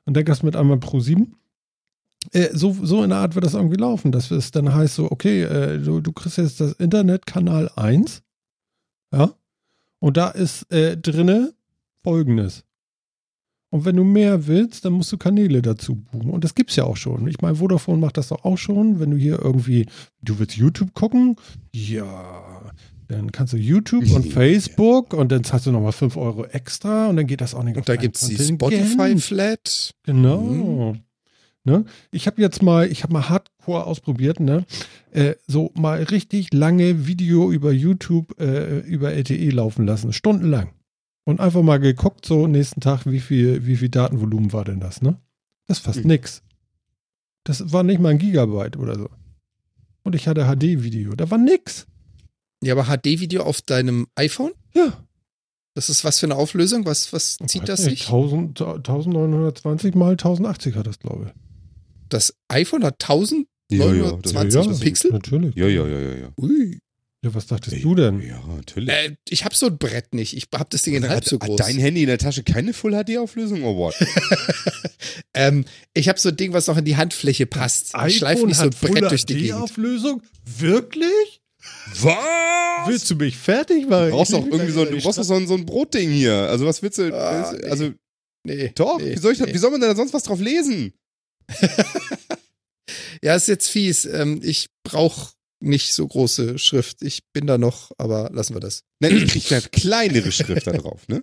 Und 0.04 0.16
dann 0.16 0.24
du 0.42 0.46
mit 0.46 0.56
einmal 0.56 0.78
Pro 0.78 1.00
7. 1.00 1.34
Äh, 2.30 2.50
so, 2.52 2.76
so 2.82 3.02
in 3.02 3.10
der 3.10 3.18
Art 3.18 3.34
wird 3.34 3.44
das 3.44 3.54
irgendwie 3.54 3.80
laufen, 3.80 4.12
dass 4.12 4.30
es 4.30 4.50
dann 4.50 4.72
heißt 4.72 4.94
so, 4.94 5.10
okay, 5.10 5.42
äh, 5.42 5.78
du, 5.78 6.00
du 6.00 6.12
kriegst 6.12 6.38
jetzt 6.38 6.60
das 6.60 6.72
Internet 6.72 7.26
Kanal 7.26 7.70
1. 7.76 8.22
Ja. 9.12 9.34
Und 9.98 10.16
da 10.16 10.28
ist 10.30 10.70
äh, 10.72 10.96
drinne 10.96 11.52
folgendes. 12.02 12.64
Und 13.72 13.86
wenn 13.86 13.96
du 13.96 14.04
mehr 14.04 14.46
willst, 14.46 14.84
dann 14.84 14.92
musst 14.92 15.10
du 15.12 15.16
Kanäle 15.16 15.62
dazu 15.62 15.96
buchen. 15.96 16.28
Und 16.28 16.44
das 16.44 16.54
gibt's 16.54 16.76
ja 16.76 16.84
auch 16.84 16.98
schon. 16.98 17.26
Ich 17.26 17.40
meine, 17.40 17.54
Vodafone 17.56 17.98
macht 17.98 18.18
das 18.18 18.28
doch 18.28 18.44
auch 18.44 18.58
schon. 18.58 19.00
Wenn 19.00 19.10
du 19.10 19.16
hier 19.16 19.38
irgendwie, 19.42 19.86
du 20.20 20.38
willst 20.38 20.56
YouTube 20.56 20.92
gucken, 20.92 21.36
ja, 21.74 22.70
dann 23.08 23.32
kannst 23.32 23.54
du 23.54 23.56
YouTube 23.56 24.10
und. 24.10 24.30
Facebook 24.30 25.14
und 25.14 25.32
dann 25.32 25.42
zahlst 25.42 25.64
du 25.64 25.72
nochmal 25.72 25.92
5 25.92 26.18
Euro 26.18 26.44
extra 26.44 27.08
und 27.08 27.16
dann 27.16 27.26
geht 27.26 27.40
das 27.40 27.54
auch 27.54 27.62
nicht 27.62 27.78
Und 27.78 27.88
da 27.88 27.94
dein 27.94 28.02
gibt's 28.02 28.28
die 28.28 28.36
Kontingent. 28.36 28.62
Spotify-Flat. 28.62 29.94
Genau. 30.02 30.94
Ne? 31.64 31.86
Ich 32.10 32.26
habe 32.26 32.42
jetzt 32.42 32.62
mal, 32.62 32.92
ich 32.92 33.04
habe 33.04 33.14
mal 33.14 33.30
Hardcore 33.30 33.86
ausprobiert, 33.86 34.38
ne? 34.38 34.66
Äh, 35.12 35.36
so 35.46 35.70
mal 35.74 36.02
richtig 36.02 36.52
lange 36.52 37.06
Video 37.06 37.50
über 37.50 37.72
YouTube, 37.72 38.38
äh, 38.38 38.80
über 38.80 39.12
LTE 39.12 39.48
laufen 39.48 39.86
lassen, 39.86 40.12
stundenlang. 40.12 40.72
Und 41.24 41.40
einfach 41.40 41.62
mal 41.62 41.78
geguckt, 41.78 42.26
so 42.26 42.46
nächsten 42.48 42.80
Tag, 42.80 43.06
wie 43.06 43.20
viel, 43.20 43.64
wie 43.66 43.76
viel 43.76 43.88
Datenvolumen 43.88 44.52
war 44.52 44.64
denn 44.64 44.80
das, 44.80 45.02
ne? 45.02 45.18
Das 45.68 45.78
ist 45.78 45.84
fast 45.84 46.00
Hm. 46.00 46.08
nix. 46.08 46.42
Das 47.44 47.72
war 47.72 47.82
nicht 47.84 48.00
mal 48.00 48.10
ein 48.10 48.18
Gigabyte 48.18 48.76
oder 48.76 48.96
so. 48.96 49.08
Und 50.02 50.14
ich 50.16 50.26
hatte 50.26 50.44
HD-Video, 50.46 51.14
da 51.14 51.30
war 51.30 51.38
nix. 51.38 51.86
Ja, 52.62 52.74
aber 52.74 52.84
HD-Video 52.84 53.42
auf 53.44 53.62
deinem 53.62 54.06
iPhone? 54.16 54.52
Ja. 54.74 55.04
Das 55.74 55.88
ist 55.88 56.04
was 56.04 56.18
für 56.20 56.26
eine 56.26 56.36
Auflösung? 56.36 56.84
Was, 56.86 57.12
was 57.12 57.36
zieht 57.46 57.68
das 57.68 57.80
Weiß 57.80 57.84
sich? 57.84 57.92
nicht, 58.00 58.06
1000, 58.08 58.60
1920 58.60 59.94
mal 59.94 60.12
1080 60.12 60.74
hat 60.76 60.86
das, 60.86 60.98
glaube 60.98 61.26
ich. 61.26 61.32
Das 62.08 62.34
iPhone 62.48 62.84
hat 62.84 62.98
Ja, 63.70 63.86
ja, 63.86 64.12
1920 64.12 64.66
das- 64.72 64.80
Pixel? 64.80 65.12
Natürlich. 65.12 65.54
Ja, 65.56 65.66
ja, 65.68 65.86
ja, 65.86 65.98
ja, 66.00 66.14
ja. 66.18 66.28
Ui. 66.36 66.78
Ja, 67.24 67.32
was 67.34 67.46
dachtest 67.46 67.84
du 67.84 67.94
denn? 67.94 68.20
Ja, 68.20 68.42
natürlich. 68.48 68.88
Äh, 68.88 69.16
ich 69.28 69.44
habe 69.44 69.54
so 69.54 69.66
ein 69.66 69.78
Brett 69.78 70.12
nicht. 70.12 70.36
Ich 70.36 70.48
habe 70.52 70.66
das 70.70 70.82
Ding 70.82 70.94
in 70.94 71.08
halb 71.08 71.18
hat, 71.18 71.24
so 71.24 71.38
hat 71.38 71.46
groß. 71.46 71.56
dein 71.56 71.78
Handy 71.78 72.02
in 72.02 72.08
der 72.08 72.18
Tasche 72.18 72.42
keine 72.42 72.72
Full 72.72 72.92
HD-Auflösung 72.92 73.62
or 73.62 73.76
what? 73.76 73.94
ähm, 75.34 75.64
ich 75.94 76.08
habe 76.08 76.18
so 76.18 76.30
ein 76.30 76.36
Ding, 76.36 76.52
was 76.52 76.66
noch 76.66 76.76
in 76.76 76.84
die 76.84 76.96
Handfläche 76.96 77.46
passt. 77.46 77.92
Ich 78.08 78.16
schleife 78.16 78.44
nicht 78.46 78.56
so 78.56 78.64
ein 78.64 78.70
Brett 78.70 79.08
durch 79.10 79.24
die 79.24 79.34
Gegend. 79.34 79.60
Auflösung? 79.60 80.22
Wirklich? 80.44 81.40
Was? 82.00 82.88
Willst 82.88 83.08
du 83.08 83.14
mich 83.14 83.36
fertig 83.36 83.88
machen? 83.88 84.06
Du 84.06 84.16
brauchst 84.16 84.32
Ich 84.32 84.38
doch 84.38 84.46
irgendwie 84.46 84.72
so, 84.72 84.84
du 84.84 84.98
brauchst 85.00 85.18
doch 85.18 85.22
so 85.22 85.34
ein, 85.34 85.46
so 85.46 85.54
ein 85.54 85.64
Brotding 85.64 86.10
hier. 86.10 86.34
Also 86.34 86.66
was 86.66 86.82
willst 86.82 86.98
du? 86.98 87.14
Ah, 87.16 87.52
nee. 87.52 87.68
also 87.68 87.92
Nee. 88.44 88.72
doch, 88.74 88.98
nee, 88.98 89.14
wie, 89.14 89.18
soll 89.18 89.34
ich, 89.34 89.38
nee. 89.38 89.54
wie 89.54 89.58
soll 89.58 89.70
man 89.70 89.80
denn 89.80 89.90
da 89.90 89.94
sonst 89.94 90.12
was 90.12 90.24
drauf 90.24 90.40
lesen? 90.40 90.92
Ja, 93.22 93.36
ist 93.36 93.46
jetzt 93.48 93.68
fies. 93.68 94.04
Ähm, 94.04 94.40
ich 94.42 94.68
brauche 94.82 95.32
nicht 95.62 95.94
so 95.94 96.06
große 96.06 96.58
Schrift. 96.58 97.02
Ich 97.02 97.22
bin 97.32 97.46
da 97.46 97.58
noch, 97.58 97.92
aber 97.98 98.30
lassen 98.32 98.54
wir 98.54 98.60
das. 98.60 98.82
Nein, 99.00 99.16
ich 99.16 99.28
krieg 99.28 99.52
eine 99.52 99.62
kleinere 99.72 100.32
Schrift 100.32 100.66
da 100.66 100.72
drauf, 100.72 101.08
ne? 101.08 101.22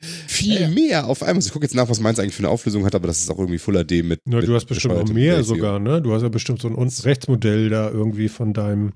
Viel 0.00 0.60
Ja, 0.62 0.68
mehr 0.68 1.06
auf 1.06 1.22
einmal. 1.22 1.44
Ich 1.44 1.52
gucke 1.52 1.66
jetzt 1.66 1.74
nach, 1.74 1.88
was 1.88 2.00
meins 2.00 2.18
eigentlich 2.18 2.34
für 2.34 2.40
eine 2.40 2.48
Auflösung 2.48 2.86
hat, 2.86 2.94
aber 2.94 3.06
das 3.06 3.20
ist 3.20 3.30
auch 3.30 3.38
irgendwie 3.38 3.58
Full 3.58 3.84
HD 3.84 4.02
mit. 4.02 4.20
Na, 4.24 4.38
mit 4.38 4.48
du 4.48 4.54
hast 4.54 4.64
bestimmt 4.64 4.94
noch 4.94 5.12
mehr 5.12 5.44
sogar, 5.44 5.78
ne? 5.78 6.00
Du 6.00 6.14
hast 6.14 6.22
ja 6.22 6.30
bestimmt 6.30 6.62
so 6.62 6.68
ein 6.68 6.74
unten 6.74 7.02
Rechtsmodell 7.02 7.68
da 7.68 7.90
irgendwie 7.90 8.28
von 8.28 8.54
deinem 8.54 8.94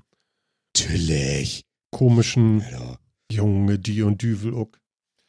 Natürlich. 0.75 1.61
komischen 1.91 2.61
Alter. 2.63 2.99
Junge, 3.31 3.79
die 3.79 4.01
und 4.01 4.21
Düveluck. 4.21 4.79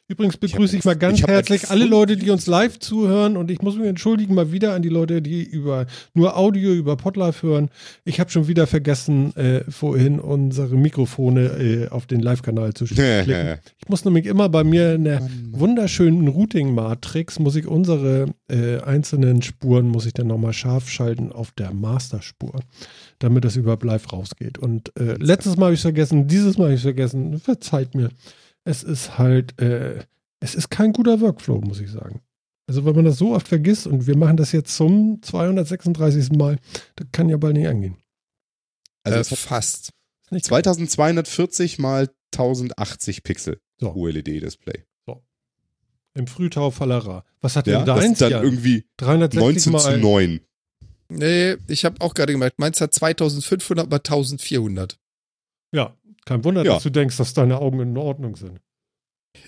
Übrigens 0.09 0.35
Ich 0.35 0.39
begrüße 0.39 0.77
ich 0.77 0.85
mal 0.85 0.91
ein- 0.93 0.99
ganz 0.99 1.19
ich 1.19 1.27
herzlich 1.27 1.69
alle 1.69 1.83
Leute, 1.83 2.15
die 2.15 2.29
uns 2.29 2.47
live 2.47 2.79
zuhören 2.79 3.35
und 3.35 3.51
ich 3.51 3.61
muss 3.61 3.75
mich 3.75 3.87
entschuldigen 3.87 4.35
mal 4.35 4.53
wieder 4.53 4.73
an 4.73 4.81
die 4.81 4.87
Leute, 4.87 5.21
die 5.21 5.43
über 5.43 5.85
nur 6.13 6.37
Audio 6.37 6.71
über 6.71 6.95
Podlife 6.95 7.45
hören. 7.45 7.69
Ich 8.05 8.21
habe 8.21 8.29
schon 8.31 8.47
wieder 8.47 8.67
vergessen, 8.67 9.35
äh, 9.35 9.69
vorhin 9.69 10.21
unsere 10.21 10.77
Mikrofone 10.77 11.41
äh, 11.47 11.87
auf 11.89 12.05
den 12.05 12.21
Live-Kanal 12.21 12.73
zu 12.73 12.85
klicken. 12.85 13.03
Ich 13.81 13.89
muss 13.89 14.05
nämlich 14.05 14.27
immer 14.27 14.47
bei 14.47 14.63
mir 14.63 14.95
in 14.95 15.03
der 15.03 15.27
wunderschönen 15.51 16.29
Routing-Matrix 16.29 17.39
muss 17.39 17.57
ich 17.57 17.67
unsere 17.67 18.27
äh, 18.49 18.79
einzelnen 18.79 19.41
Spuren, 19.41 19.89
muss 19.89 20.05
ich 20.05 20.13
dann 20.13 20.27
nochmal 20.27 20.53
scharf 20.53 20.89
schalten 20.89 21.33
auf 21.33 21.51
der 21.51 21.73
Masterspur, 21.73 22.61
damit 23.19 23.43
das 23.43 23.57
überhaupt 23.57 23.83
live 23.83 24.13
rausgeht. 24.13 24.57
Und 24.57 24.97
äh, 24.97 25.15
letztes 25.19 25.57
Mal 25.57 25.65
habe 25.65 25.73
ich 25.75 25.81
vergessen, 25.81 26.27
dieses 26.29 26.57
Mal 26.57 26.65
habe 26.65 26.75
ich 26.75 26.81
vergessen, 26.81 27.39
verzeiht 27.39 27.93
mir. 27.93 28.09
Es 28.67 28.83
ist 28.83 29.17
halt, 29.17 29.59
äh, 29.61 30.03
es 30.39 30.55
ist 30.55 30.69
kein 30.69 30.93
guter 30.93 31.21
Workflow, 31.21 31.61
muss 31.61 31.79
ich 31.79 31.89
sagen. 31.89 32.21
Also 32.67 32.83
wenn 32.85 32.95
man 32.95 33.05
das 33.05 33.17
so 33.17 33.33
oft 33.33 33.47
vergisst 33.47 33.87
und 33.87 34.07
wir 34.07 34.17
machen 34.17 34.35
das 34.35 34.51
jetzt 34.51 34.75
zum 34.75 35.21
236. 35.21 36.31
Mal, 36.31 36.57
das 36.95 37.07
kann 37.11 37.29
ja 37.29 37.37
bald 37.37 37.55
nicht 37.55 37.67
angehen. 37.67 37.95
Also 39.03 39.19
äh, 39.19 39.37
fast. 39.37 39.91
Ist 40.23 40.31
nicht 40.31 40.45
2240 40.45 41.79
mal 41.79 42.09
1080 42.33 43.23
Pixel 43.23 43.61
So. 43.79 43.93
OLED-Display. 43.95 44.83
Im 46.13 46.25
Frühtau 46.25 46.71
Fallera. 46.71 47.23
Was 47.41 47.55
hat 47.55 47.67
Ja, 47.67 47.77
denn 47.77 47.85
das 47.85 47.99
deins, 47.99 48.11
ist 48.13 48.21
dann 48.21 48.43
irgendwie 48.43 48.85
360 48.97 49.39
19 49.39 49.61
zu 49.61 49.69
mal 49.69 49.97
9. 49.99 50.39
Nee, 51.09 51.55
ich 51.67 51.85
habe 51.85 52.01
auch 52.01 52.15
gerade 52.15 52.33
gemerkt, 52.33 52.57
meins 52.59 52.81
hat 52.81 52.93
2500 52.93 53.89
mal 53.89 53.97
1400. 53.97 54.99
Ja, 55.71 55.95
kein 56.27 56.43
Wunder, 56.43 56.63
Ja. 56.63 56.73
dass 56.75 56.83
du 56.83 56.89
denkst, 56.91 57.17
dass 57.17 57.33
deine 57.33 57.57
Augen 57.59 57.79
in 57.79 57.97
Ordnung 57.97 58.35
sind. 58.35 58.59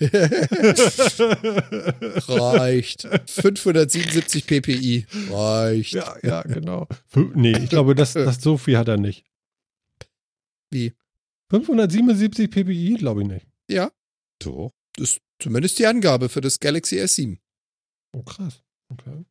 Reicht. 2.28 3.02
577 3.26 4.46
ppi. 4.46 5.06
Reicht. 5.30 5.92
ja, 5.94 6.16
ja, 6.22 6.42
genau. 6.42 6.86
Nee, 7.34 7.56
ich 7.58 7.68
glaube, 7.70 7.94
das, 7.94 8.12
das 8.14 8.40
so 8.40 8.56
viel 8.56 8.76
hat 8.78 8.88
er 8.88 8.96
nicht. 8.98 9.24
Wie? 10.70 10.92
577 11.50 12.50
ppi, 12.50 12.94
glaube 12.98 13.22
ich 13.22 13.28
nicht. 13.28 13.46
Ja, 13.68 13.90
Doch. 14.40 14.72
das 14.94 15.12
ist 15.12 15.20
zumindest 15.38 15.78
die 15.78 15.86
Angabe 15.86 16.28
für 16.28 16.40
das 16.40 16.60
Galaxy 16.60 16.98
S7. 17.00 17.38
Oh, 18.12 18.22
krass. 18.22 18.62
Okay. 18.88 19.24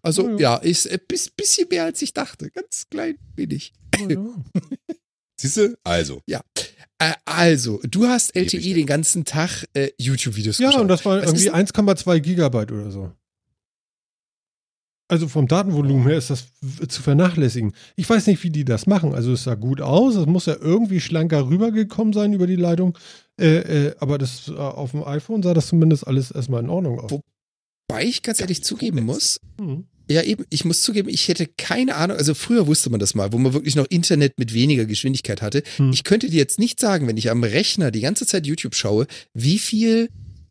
Also, 0.00 0.28
Ja, 0.30 0.36
ja. 0.36 0.38
ja, 0.38 0.56
ist 0.58 0.88
ein 0.90 1.00
bis, 1.08 1.28
bisschen 1.28 1.68
mehr 1.68 1.84
als 1.84 2.00
ich 2.02 2.14
dachte. 2.14 2.50
Ganz 2.50 2.86
klein 2.88 3.18
wenig. 3.34 3.72
Na 3.98 4.08
ja. 4.14 4.44
Siehst 5.40 5.56
du? 5.56 5.78
Also. 5.84 6.22
Äh, 7.00 7.12
also, 7.24 7.80
du 7.88 8.06
hast 8.06 8.34
LTE 8.34 8.74
den 8.74 8.86
ganzen 8.86 9.24
Tag 9.24 9.64
äh, 9.74 9.90
YouTube-Videos 9.98 10.58
Ja, 10.58 10.68
geschaut. 10.68 10.82
und 10.82 10.88
das 10.88 11.04
war 11.04 11.18
Was 11.18 11.26
irgendwie 11.26 11.46
ist- 11.46 11.54
1,2 11.54 12.18
Gigabyte 12.20 12.72
oder 12.72 12.90
so. 12.90 13.12
Also 15.10 15.26
vom 15.26 15.48
Datenvolumen 15.48 16.06
her 16.06 16.18
ist 16.18 16.28
das 16.28 16.48
zu 16.88 17.00
vernachlässigen. 17.02 17.72
Ich 17.96 18.10
weiß 18.10 18.26
nicht, 18.26 18.42
wie 18.44 18.50
die 18.50 18.66
das 18.66 18.86
machen. 18.86 19.14
Also 19.14 19.32
es 19.32 19.44
sah 19.44 19.54
gut 19.54 19.80
aus, 19.80 20.16
es 20.16 20.26
muss 20.26 20.44
ja 20.44 20.56
irgendwie 20.60 21.00
schlanker 21.00 21.48
rübergekommen 21.48 22.12
sein 22.12 22.34
über 22.34 22.46
die 22.46 22.56
Leitung. 22.56 22.98
Äh, 23.40 23.86
äh, 23.86 23.94
aber 24.00 24.18
das 24.18 24.48
äh, 24.48 24.52
auf 24.52 24.90
dem 24.90 25.02
iPhone 25.04 25.42
sah 25.42 25.54
das 25.54 25.68
zumindest 25.68 26.06
alles 26.06 26.30
erstmal 26.30 26.62
in 26.62 26.68
Ordnung 26.68 27.00
aus. 27.00 27.10
Wo- 27.10 27.22
Wobei 27.90 28.04
ich 28.04 28.22
ganz 28.22 28.38
ehrlich 28.40 28.62
zugeben 28.62 29.04
muss, 29.06 29.40
Mhm. 29.58 29.86
Ja 30.10 30.22
eben, 30.22 30.44
ich 30.50 30.64
muss 30.64 30.82
zugeben, 30.82 31.08
ich 31.08 31.28
hätte 31.28 31.46
keine 31.46 31.96
Ahnung, 31.96 32.16
also 32.16 32.34
früher 32.34 32.66
wusste 32.66 32.90
man 32.90 33.00
das 33.00 33.14
mal, 33.14 33.32
wo 33.32 33.38
man 33.38 33.52
wirklich 33.52 33.76
noch 33.76 33.86
Internet 33.90 34.38
mit 34.38 34.54
weniger 34.54 34.86
Geschwindigkeit 34.86 35.42
hatte. 35.42 35.62
Hm. 35.76 35.90
Ich 35.92 36.04
könnte 36.04 36.30
dir 36.30 36.38
jetzt 36.38 36.58
nicht 36.58 36.80
sagen, 36.80 37.06
wenn 37.06 37.16
ich 37.16 37.30
am 37.30 37.44
Rechner 37.44 37.90
die 37.90 38.00
ganze 38.00 38.26
Zeit 38.26 38.46
YouTube 38.46 38.74
schaue, 38.74 39.06
wie 39.34 39.58
viel 39.58 40.08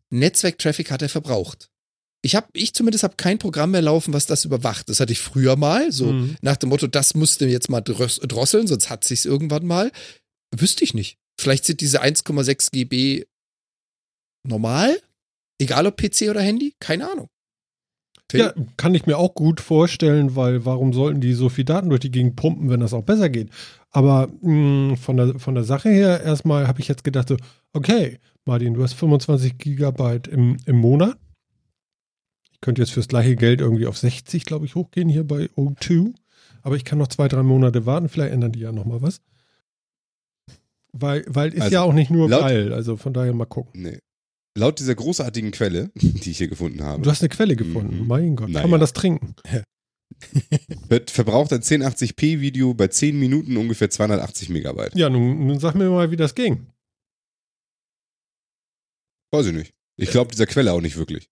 Netzwerktraffic 0.10 0.92
hat 0.92 1.02
er 1.02 1.10
verbraucht. 1.10 1.70
Ich 2.24 2.36
habe, 2.36 2.48
ich 2.54 2.74
zumindest 2.74 3.04
habe 3.04 3.16
kein 3.16 3.38
Programm 3.38 3.72
mehr 3.72 3.82
laufen, 3.82 4.14
was 4.14 4.26
das 4.26 4.44
überwacht. 4.46 4.90
Das 4.90 5.00
hatte 5.00 5.12
ich 5.14 5.20
früher 5.20 5.56
mal, 5.56 5.92
so 5.92 6.12
Mhm. 6.12 6.36
nach 6.42 6.58
dem 6.58 6.70
Motto, 6.70 6.88
das 6.88 7.14
musste 7.14 7.46
jetzt 7.48 7.70
mal 7.70 7.82
drosseln, 7.82 8.68
sonst 8.68 8.90
hat 8.90 9.04
sich's 9.04 9.26
irgendwann 9.26 9.66
mal. 9.66 9.92
Wüsste 10.56 10.84
ich 10.84 10.94
nicht. 10.94 11.18
Vielleicht 11.40 11.66
sind 11.66 11.82
diese 11.82 12.02
1,6 12.02 12.72
GB 12.72 13.26
normal, 14.48 15.00
egal 15.60 15.86
ob 15.88 15.98
PC 15.98 16.30
oder 16.30 16.42
Handy, 16.42 16.74
keine 16.80 17.10
Ahnung. 17.12 17.28
Ja, 18.34 18.54
kann 18.76 18.94
ich 18.94 19.06
mir 19.06 19.18
auch 19.18 19.34
gut 19.36 19.62
vorstellen, 19.62 20.36
weil 20.36 20.66
warum 20.66 20.92
sollten 20.94 21.22
die 21.22 21.34
so 21.34 21.48
viel 21.50 21.64
Daten 21.64 21.90
durch 21.90 22.02
die 22.02 22.12
Gegend 22.12 22.36
pumpen, 22.36 22.70
wenn 22.70 22.82
das 22.82 22.94
auch 22.94 23.04
besser 23.04 23.30
geht? 23.30 23.50
Aber 23.92 24.28
mh, 24.42 24.98
von, 24.98 25.16
der, 25.18 25.40
von 25.40 25.56
der 25.56 25.64
Sache 25.64 25.90
her, 25.90 26.22
erstmal 26.24 26.68
habe 26.68 26.82
ich 26.82 26.88
jetzt 26.90 27.04
gedacht, 27.06 27.30
so, 27.30 27.38
okay, 27.74 28.20
Martin, 28.46 28.74
du 28.74 28.84
hast 28.84 28.94
25 28.94 29.58
Gigabyte 29.58 30.28
im, 30.28 30.58
im 30.66 30.76
Monat. 30.78 31.18
Ich 32.52 32.60
könnte 32.62 32.82
jetzt 32.82 32.92
fürs 32.92 33.08
gleiche 33.08 33.36
Geld 33.36 33.62
irgendwie 33.62 33.88
auf 33.88 33.98
60, 33.98 34.44
glaube 34.46 34.66
ich, 34.66 34.76
hochgehen 34.76 35.08
hier 35.10 35.24
bei 35.26 35.46
O2. 35.56 36.14
Aber 36.64 36.76
ich 36.76 36.84
kann 36.84 36.98
noch 36.98 37.08
zwei, 37.08 37.28
drei 37.30 37.44
Monate 37.44 37.86
warten. 37.86 38.10
Vielleicht 38.10 38.34
ändern 38.34 38.52
die 38.52 38.60
ja 38.60 38.72
nochmal 38.74 39.02
was. 39.02 39.22
Weil, 40.92 41.24
weil 41.28 41.54
ist 41.54 41.62
Also, 41.62 41.74
ja 41.74 41.82
auch 41.84 41.94
nicht 41.94 42.10
nur 42.10 42.28
laut- 42.30 42.42
geil. 42.42 42.74
Also 42.74 42.98
von 42.98 43.14
daher 43.14 43.34
mal 43.34 43.46
gucken. 43.46 43.82
Nee. 43.84 44.00
Laut 44.58 44.80
dieser 44.80 44.96
großartigen 44.96 45.52
Quelle, 45.52 45.92
die 45.96 46.32
ich 46.32 46.38
hier 46.38 46.48
gefunden 46.48 46.84
habe, 46.84 47.02
Du 47.04 47.10
hast 47.12 47.22
eine 47.22 47.30
Quelle 47.30 47.56
gefunden. 47.56 48.00
Mhm. 48.02 48.08
Mein 48.08 48.36
Gott, 48.36 48.50
Naja. 48.50 48.62
kann 48.62 48.72
man 48.72 48.80
das 48.80 48.94
trinken? 48.94 49.36
wird 50.88 51.12
verbraucht 51.12 51.54
ein 51.54 51.62
1080p-Video 51.62 52.74
bei 52.74 52.88
10 52.88 53.20
Minuten 53.20 53.56
ungefähr 53.58 53.90
280 53.90 54.50
Megabyte. 54.50 54.96
Ja, 54.96 55.10
nun, 55.10 55.46
nun 55.46 55.60
sag 55.60 55.76
mir 55.76 55.90
mal, 55.90 56.10
wie 56.12 56.16
das 56.16 56.34
ging. 56.34 56.68
Weiß 59.32 59.46
ich 59.48 59.54
nicht. 59.54 59.74
Ich 59.98 60.10
glaube 60.10 60.32
dieser 60.32 60.46
Quelle 60.48 60.74
auch 60.74 60.82
nicht 60.82 60.98
wirklich. 60.98 61.30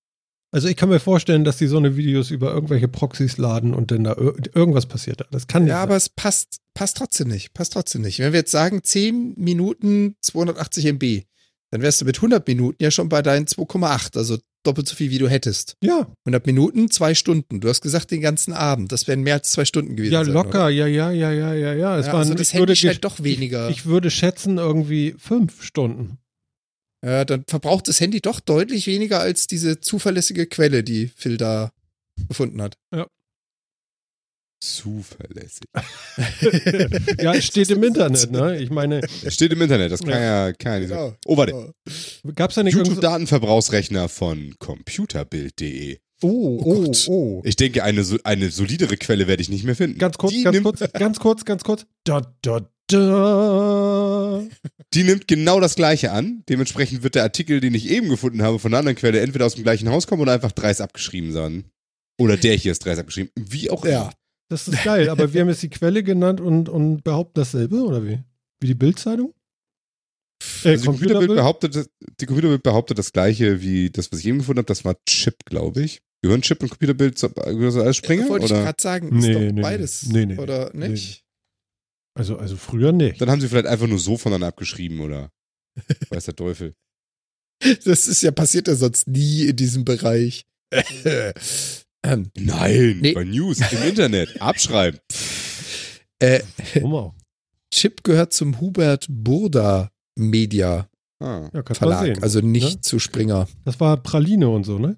Also 0.52 0.68
ich 0.68 0.76
kann 0.78 0.90
mir 0.90 1.00
vorstellen, 1.00 1.44
dass 1.44 1.58
die 1.58 1.68
so 1.68 1.78
eine 1.78 1.98
Videos 1.98 2.32
über 2.32 2.54
irgendwelche 2.54 2.88
Proxys 2.88 3.38
laden 3.38 3.74
und 3.74 3.92
dann 3.92 4.04
da 4.04 4.14
ir 4.14 4.34
irgendwas 4.56 4.86
passiert. 4.86 5.22
da. 5.22 5.26
Das 5.32 5.48
kann 5.48 5.64
nicht 5.64 5.70
Ja, 5.72 5.78
sein. 5.78 5.84
aber 5.84 5.96
es 5.96 6.10
passt, 6.10 6.60
passt 6.74 6.98
trotzdem 6.98 7.28
nicht. 7.30 7.54
Passt 7.54 7.74
trotzdem 7.74 8.02
nicht. 8.04 8.20
Wenn 8.20 8.34
wir 8.34 8.40
jetzt 8.40 8.52
sagen 8.52 8.84
10 8.84 9.34
Minuten 9.38 10.16
280 10.22 10.86
MB, 10.86 11.24
dann 11.72 11.82
wärst 11.82 12.02
du 12.02 12.06
mit 12.06 12.18
100 12.18 12.48
Minuten 12.48 12.82
ja 12.82 12.92
schon 12.92 13.10
bei 13.10 13.22
deinen 13.22 13.46
2,8, 13.48 14.18
also 14.18 14.38
doppelt 14.64 14.88
so 14.88 14.96
viel, 14.96 15.12
wie 15.12 15.18
du 15.20 15.28
hättest. 15.30 15.76
Ja, 15.84 16.08
100 16.26 16.46
Minuten, 16.48 16.90
zwei 16.90 17.14
Stunden. 17.14 17.60
Du 17.60 17.70
hast 17.70 17.82
gesagt 17.82 18.10
den 18.12 18.22
ganzen 18.22 18.52
Abend. 18.54 18.92
Das 18.92 19.08
wären 19.08 19.22
mehr 19.22 19.36
als 19.36 19.52
zwei 19.52 19.64
Stunden 19.66 19.96
gewesen. 19.96 20.14
ja, 20.14 20.22
locker, 20.22 20.50
oder? 20.66 20.70
ja, 20.70 20.88
ja, 20.88 21.12
ja, 21.12 21.32
ja, 21.32 21.54
ja, 21.54 21.74
ja. 21.74 21.98
Es 22.00 22.08
Ja, 22.08 22.14
waren, 22.14 22.22
also 22.22 22.34
das 22.34 22.48
ich 22.48 22.54
Handy 22.54 22.62
würde 22.62 22.76
scheint 22.76 22.98
gesch- 22.98 23.02
doch 23.02 23.24
weniger. 23.24 23.70
Ich, 23.70 23.78
ich 23.78 23.86
würde 23.86 24.10
schätzen, 24.10 24.58
irgendwie 24.58 25.14
fünf 25.20 25.62
Stunden. 25.64 26.18
Ja, 27.06 27.24
dann 27.26 27.44
verbraucht 27.48 27.88
das 27.88 28.00
Handy 28.00 28.22
doch 28.22 28.40
deutlich 28.40 28.88
weniger 28.88 29.20
als 29.20 29.46
diese 29.46 29.80
zuverlässige 29.80 30.48
Quelle, 30.48 30.84
die 30.84 31.08
Phil 31.16 31.38
da 31.38 31.72
gefunden 32.28 32.60
hat. 32.64 32.76
Zuverlässig. 34.74 35.62
ja, 37.22 37.34
es 37.34 37.46
steht 37.46 37.70
im 37.70 37.84
Internet, 37.84 38.32
ne? 38.32 38.58
Ich 38.62 38.70
meine, 38.72 39.02
Es 39.24 39.34
steht 39.36 39.52
im 39.54 39.62
Internet, 39.62 39.92
das 39.92 40.02
kann 40.02 40.10
ja, 40.22 40.54
kann 40.54 40.74
ja 40.74 40.80
Genau. 40.88 41.10
so. 41.10 41.16
Oh, 41.26 41.38
warte. 41.38 41.74
gab 42.36 42.50
es 42.50 42.56
da 42.56 42.64
nicht 42.64 42.76
YouTube-Datenverbrauchsrechner 42.76 44.10
von 44.10 44.56
computerbild.de. 44.60 45.98
Oh, 46.24 46.62
Oh 46.64 46.86
oh, 46.88 47.12
oh. 47.12 47.42
Ich 47.46 47.56
denke, 47.58 47.84
eine, 47.84 48.04
eine 48.24 48.50
solidere 48.50 48.98
Quelle 48.98 49.28
werde 49.28 49.42
ich 49.42 49.50
nicht 49.50 49.66
mehr 49.66 49.76
finden. 49.76 50.00
Ganz 50.00 50.18
kurz, 50.18 50.34
die 50.34 50.44
ganz 50.44 50.64
kurz, 50.64 50.80
ganz 50.94 51.20
kurz, 51.20 51.46
ganz 51.46 51.64
kurz. 51.64 51.86
Da, 52.06 52.34
da, 52.42 52.62
da. 52.88 54.44
Die 54.94 55.04
nimmt 55.04 55.28
genau 55.28 55.60
das 55.60 55.76
Gleiche 55.76 56.12
an. 56.12 56.44
Dementsprechend 56.48 57.04
wird 57.04 57.16
der 57.16 57.24
Artikel, 57.24 57.60
den 57.60 57.74
ich 57.74 57.90
eben 57.90 58.10
gefunden 58.10 58.42
habe, 58.42 58.60
von 58.60 58.72
einer 58.72 58.80
anderen 58.80 58.96
Quelle 58.96 59.20
entweder 59.20 59.46
aus 59.46 59.56
dem 59.56 59.64
gleichen 59.64 59.90
Haus 59.90 60.08
kommen 60.08 60.22
oder 60.22 60.32
einfach 60.34 60.54
dreist 60.54 60.82
abgeschrieben 60.82 61.32
sein. 61.34 61.66
Oder 62.18 62.38
der 62.38 62.56
hier 62.56 62.72
ist 62.72 62.86
dreist 62.86 63.00
abgeschrieben. 63.02 63.32
Wie 63.36 63.70
auch 63.70 63.86
Ja. 63.86 64.12
Das 64.50 64.68
ist 64.68 64.84
geil, 64.84 65.10
aber 65.10 65.34
wir 65.34 65.42
haben 65.42 65.50
jetzt 65.50 65.64
die 65.64 65.70
Quelle 65.70 66.04
genannt 66.04 66.40
und, 66.40 66.70
und 66.70 67.04
behaupten 67.04 67.34
dasselbe, 67.36 67.84
oder 67.84 68.06
wie? 68.06 68.20
Wie 68.60 68.68
die 68.68 68.76
Bildzeitung? 68.76 69.34
Äh, 70.64 70.70
Also 70.70 70.82
die 70.82 70.86
Computerbild 70.86 71.36
behauptet, 71.36 71.90
die 72.20 72.26
Computerbild 72.26 72.62
behauptet 72.64 73.00
das 73.00 73.12
Gleiche 73.12 73.62
wie 73.62 73.90
das, 73.90 74.12
was 74.12 74.20
ich 74.20 74.28
eben 74.28 74.40
gefunden 74.40 74.60
habe. 74.60 74.68
Das 74.68 74.86
war 74.86 74.96
Chip, 75.08 75.46
glaube 75.46 75.82
ich. 75.82 76.02
Gehören 76.22 76.42
Chip 76.42 76.62
und 76.62 76.70
Computerbild 76.70 77.18
zu, 77.18 77.30
gehören 77.30 77.72
so 77.72 77.82
als 77.82 77.98
Springer? 77.98 78.30
Wollte 78.30 78.46
ich 78.46 78.52
Oder? 78.52 78.64
gerade 78.64 78.82
sagen, 78.82 79.18
ist 79.18 79.26
Nee, 79.26 79.34
doch 79.34 79.40
nee, 79.54 79.62
beides. 79.62 80.06
Nee, 80.08 80.26
nee, 80.26 80.38
Oder 80.38 80.72
nee. 80.74 80.90
nicht? 80.90 81.24
Also, 82.18 82.38
also 82.38 82.56
früher 82.56 82.92
nicht. 82.92 83.20
Dann 83.20 83.30
haben 83.30 83.42
sie 83.42 83.48
vielleicht 83.50 83.68
einfach 83.68 83.88
nur 83.88 84.00
so 84.00 84.18
voneinander 84.18 84.48
abgeschrieben 84.48 85.00
oder 85.02 85.32
weiß 86.10 86.26
der 86.26 86.36
Teufel. 86.36 86.76
Das 87.84 88.08
ist 88.08 88.22
ja 88.22 88.32
passiert 88.32 88.68
ja 88.68 88.76
sonst 88.76 89.08
nie 89.08 89.48
in 89.48 89.56
diesem 89.56 89.86
Bereich. 89.86 90.46
ähm, 92.14 92.32
Nein, 92.38 93.00
Nee. 93.02 93.14
bei 93.14 93.24
News 93.24 93.60
im 93.72 93.84
Internet. 93.84 94.42
Abschreiben. 94.42 95.00
äh, 96.20 96.42
auch? 96.84 97.14
Chip 97.72 98.04
gehört 98.04 98.34
zum 98.34 98.60
Hubert 98.62 99.06
Burda 99.10 99.92
Media 100.16 100.90
Ah. 101.20 101.50
Ja, 101.54 101.64
Verlag, 101.74 102.06
sehen. 102.06 102.22
also 102.24 102.42
nicht 102.42 102.76
ne? 102.76 102.82
zu 102.82 103.00
Springer. 103.00 103.48
Das 103.64 103.80
war 103.80 103.96
Praline 103.98 104.50
und 104.50 104.66
so, 104.66 104.78
ne? 104.80 104.98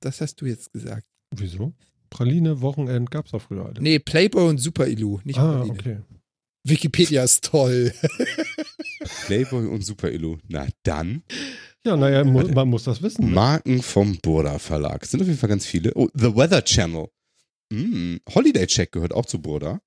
Das 0.00 0.20
hast 0.22 0.40
du 0.40 0.46
jetzt 0.46 0.72
gesagt. 0.72 1.06
Wieso? 1.30 1.74
Praline, 2.08 2.62
Wochenend 2.62 3.10
gab's 3.10 3.32
doch 3.32 3.42
früher 3.42 3.66
alle. 3.66 3.82
Nee, 3.82 3.98
Playboy 3.98 4.48
und 4.48 4.58
Super 4.58 4.88
Illu, 4.88 5.20
nicht 5.24 5.38
ah, 5.38 5.58
Praline. 5.58 5.72
okay. 5.72 5.96
Wikipedia 6.64 7.22
ist 7.22 7.44
toll. 7.44 7.92
Playboy 9.26 9.66
und 9.66 9.82
Super 9.84 10.10
Illu. 10.10 10.38
Na 10.48 10.66
dann. 10.84 11.22
Ja, 11.86 11.96
naja, 11.96 12.24
mu 12.24 12.46
man 12.48 12.68
muss 12.68 12.84
das 12.84 13.00
wissen. 13.02 13.26
Ne? 13.26 13.30
Marken 13.32 13.82
vom 13.82 14.18
Burda 14.18 14.58
Verlag. 14.58 15.04
Sind 15.06 15.20
auf 15.20 15.26
jeden 15.26 15.38
Fall 15.38 15.48
ganz 15.48 15.64
viele. 15.64 15.92
Oh, 15.94 16.08
The 16.14 16.34
Weather 16.34 16.64
Channel. 16.64 17.08
Mm, 17.72 18.16
Holiday 18.34 18.66
Check 18.66 18.92
gehört 18.92 19.12
auch 19.12 19.26
zu 19.26 19.40
Burda. 19.40 19.80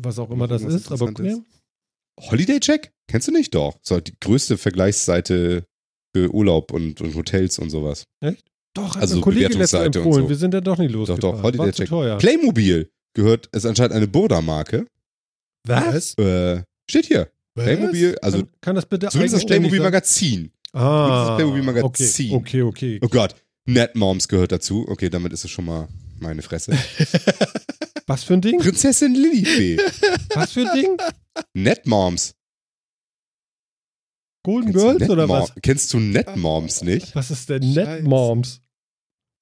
Was 0.00 0.18
auch 0.18 0.30
immer 0.30 0.46
das 0.46 0.62
ist, 0.62 0.92
aber 0.92 1.06
okay. 1.06 1.36
Holiday 2.20 2.60
Check? 2.60 2.92
Kennst 3.08 3.28
du 3.28 3.32
nicht? 3.32 3.54
Doch. 3.54 3.78
So, 3.82 4.00
die 4.00 4.14
größte 4.20 4.58
Vergleichsseite 4.58 5.64
für 6.14 6.32
Urlaub 6.32 6.72
und, 6.72 7.00
und 7.00 7.14
Hotels 7.14 7.58
und 7.58 7.70
sowas. 7.70 8.04
Doch, 8.74 8.94
hat 8.94 9.02
Also 9.02 9.16
ein 9.16 9.20
Kollege 9.22 9.48
Bewertungsseite 9.48 9.98
empfohlen. 10.00 10.24
so. 10.24 10.28
Wir 10.28 10.36
sind 10.36 10.54
ja 10.54 10.60
doch 10.60 10.78
nicht 10.78 10.92
Doch, 10.94 10.98
losgefahren. 11.08 11.36
doch, 11.36 11.42
Holiday 11.42 11.72
Check. 11.72 11.88
Playmobil 12.18 12.90
gehört, 13.14 13.46
ist 13.48 13.66
anscheinend 13.66 13.94
eine 13.94 14.06
Burda-Marke. 14.06 14.86
Was? 15.66 16.14
Äh, 16.18 16.62
steht 16.88 17.06
hier. 17.06 17.30
Playmobil, 17.64 18.18
also 18.22 18.38
kann, 18.38 18.48
kann 18.60 18.74
das 18.76 18.86
bitte 18.86 19.08
zumindest 19.08 19.36
das 19.36 19.46
Playmobil? 19.46 19.80
Magazin. 19.80 20.52
Ah, 20.72 21.26
das 21.28 21.36
Playmobil 21.36 21.62
Magazin. 21.62 22.32
Okay, 22.32 22.62
okay, 22.62 22.96
okay. 22.96 23.00
Oh 23.02 23.08
Gott, 23.08 23.34
Netmoms 23.66 24.28
gehört 24.28 24.52
dazu. 24.52 24.86
Okay, 24.88 25.10
damit 25.10 25.32
ist 25.32 25.44
es 25.44 25.50
schon 25.50 25.64
mal 25.64 25.88
meine 26.20 26.42
Fresse. 26.42 26.72
Was 28.06 28.24
für 28.24 28.34
ein 28.34 28.40
Ding? 28.40 28.58
Prinzessin 28.58 29.14
Lilifee. 29.14 29.76
Was 30.34 30.52
für 30.52 30.68
ein 30.68 30.80
Ding? 30.80 30.96
Netmoms. 31.52 32.34
Golden 34.42 34.72
Kennst 34.72 34.98
Girls 34.98 35.10
oder 35.10 35.28
was? 35.28 35.52
Kennst 35.60 35.92
du 35.92 36.00
Netmoms 36.00 36.82
nicht? 36.82 37.14
Was 37.14 37.30
ist 37.30 37.50
denn. 37.50 37.74
Netmoms? 37.74 38.62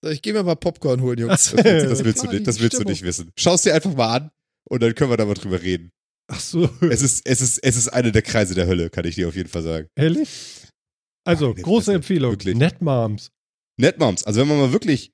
So, 0.03 0.11
ich 0.11 0.21
gehe 0.21 0.33
mir 0.33 0.43
mal 0.43 0.57
Popcorn 0.57 1.01
holen, 1.01 1.19
Jungs. 1.19 1.53
Das 1.53 1.65
willst, 1.65 1.91
das 1.91 2.05
willst 2.05 2.23
du 2.25 2.29
nicht, 2.29 2.47
das 2.47 2.61
willst 2.61 2.79
du 2.79 2.83
nicht 2.83 3.03
wissen. 3.03 3.31
Schau 3.37 3.55
es 3.55 3.63
dir 3.63 3.75
einfach 3.75 3.95
mal 3.95 4.17
an 4.17 4.31
und 4.69 4.83
dann 4.83 4.95
können 4.97 5.11
wir 5.11 5.17
da 5.17 5.25
mal 5.25 5.35
drüber 5.35 5.63
reden. 5.63 5.93
Ach 6.29 6.41
so, 6.41 6.69
Es 6.91 7.03
ist, 7.03 7.25
es 7.27 7.41
ist, 7.41 7.59
es 7.59 7.77
ist 7.77 7.89
eine 7.89 8.11
der 8.13 8.23
Kreise 8.23 8.55
der 8.55 8.67
Hölle, 8.67 8.91
kann 8.91 9.05
ich 9.07 9.15
dir 9.15 9.29
auf 9.29 9.37
jeden 9.37 9.49
Fall 9.49 9.63
sagen. 9.63 9.89
ehrlich? 9.97 10.29
Also, 11.25 11.51
Meine 11.51 11.63
große 11.63 11.93
Empfehlung. 11.95 12.33
wirklich. 12.33 12.57
Netmoms. 12.57 13.31
Netmoms, 13.81 14.25
also 14.25 14.41
wenn 14.41 14.49
man 14.49 14.59
mal 14.59 14.73
wirklich 14.73 15.13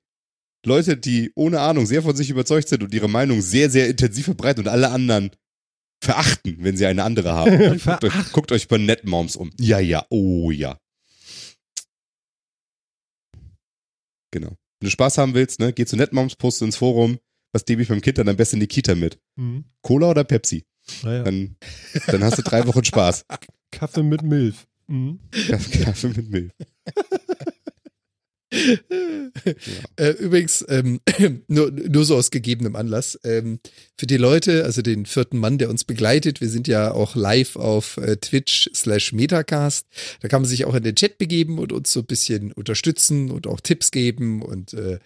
Leute, 0.65 0.97
die 0.97 1.33
ohne 1.35 1.61
Ahnung 1.61 1.87
sehr 1.87 2.03
von 2.03 2.15
sich 2.15 2.31
überzeugt 2.31 2.69
sind 2.69 2.83
und 2.83 2.95
ihre 2.95 3.09
Meinung 3.09 3.41
sehr, 3.41 3.69
sehr 3.69 3.89
intensiv 3.89 4.27
verbreiten 4.27 4.63
und 4.65 4.69
alle 4.69 4.91
anderen 4.91 5.31
verachten, 6.05 6.57
wenn 6.61 6.77
sie 6.77 6.87
eine 6.87 7.03
andere 7.03 7.33
haben. 7.33 7.59
Dann 7.59 7.79
guckt, 7.79 8.05
euch, 8.05 8.33
guckt 8.33 8.53
euch 8.53 8.69
bei 8.69 8.79
Netmoms 8.79 9.35
um. 9.37 9.51
Ja, 9.59 9.81
ja, 9.81 10.07
oh 10.11 10.51
ja. 10.51 10.79
Genau. 14.33 14.49
Wenn 14.49 14.87
du 14.87 14.91
Spaß 14.91 15.19
haben 15.19 15.35
willst, 15.35 15.61
ne, 15.61 15.73
geh 15.73 15.85
zu 15.85 15.97
Netmoms, 15.97 16.37
poste 16.37 16.65
ins 16.65 16.77
Forum, 16.77 17.19
was 17.53 17.65
nehme 17.69 17.83
ich 17.83 17.89
beim 17.89 18.01
Kind 18.01 18.19
dann 18.19 18.29
am 18.29 18.37
besten 18.37 18.57
in 18.57 18.61
die 18.61 18.67
Kita 18.69 18.95
mit? 18.95 19.19
Hm. 19.39 19.65
Cola 19.83 20.11
oder 20.11 20.25
Pepsi? 20.25 20.65
Naja, 21.03 21.23
Dann, 21.23 21.57
dann 22.07 22.25
hast 22.25 22.39
du 22.39 22.43
drei 22.43 22.67
Wochen 22.67 22.85
Spaß. 22.85 23.25
Kaffee 23.71 24.03
mit 24.03 24.23
Milf. 24.23 24.67
Mhm. 24.87 25.21
Kaffee 25.85 26.09
mit 26.09 26.31
Milch. 26.31 26.53
Äh, 29.97 30.11
übrigens, 30.19 30.65
ähm, 30.69 31.01
nur, 31.49 31.71
nur 31.71 32.05
so 32.05 32.17
aus 32.17 32.31
gegebenem 32.31 32.77
Anlass, 32.77 33.19
ähm, 33.25 33.61
für 34.03 34.09
die 34.09 34.17
Leute, 34.17 34.65
also 34.65 34.83
den 34.83 35.07
vierten 35.07 35.39
Mann, 35.39 35.59
der 35.59 35.71
uns 35.71 35.85
begleitet, 35.85 36.41
wir 36.41 36.49
sind 36.49 36.67
ja 36.67 36.91
auch 36.91 37.15
live 37.15 37.55
auf 37.55 37.99
äh, 37.99 38.17
Twitch 38.17 38.69
slash 38.75 39.13
Metacast, 39.13 39.87
da 40.21 40.27
kann 40.27 40.43
man 40.43 40.49
sich 40.49 40.65
auch 40.65 40.75
in 40.75 40.83
den 40.83 40.97
Chat 40.97 41.19
begeben 41.19 41.61
und 41.61 41.71
uns 41.73 41.93
so 41.93 42.01
ein 42.01 42.07
bisschen 42.07 42.51
unterstützen 42.51 43.31
und 43.31 43.47
auch 43.47 43.61
Tipps 43.61 43.93
geben 43.93 44.43
und 44.43 44.75
äh, 44.75 44.99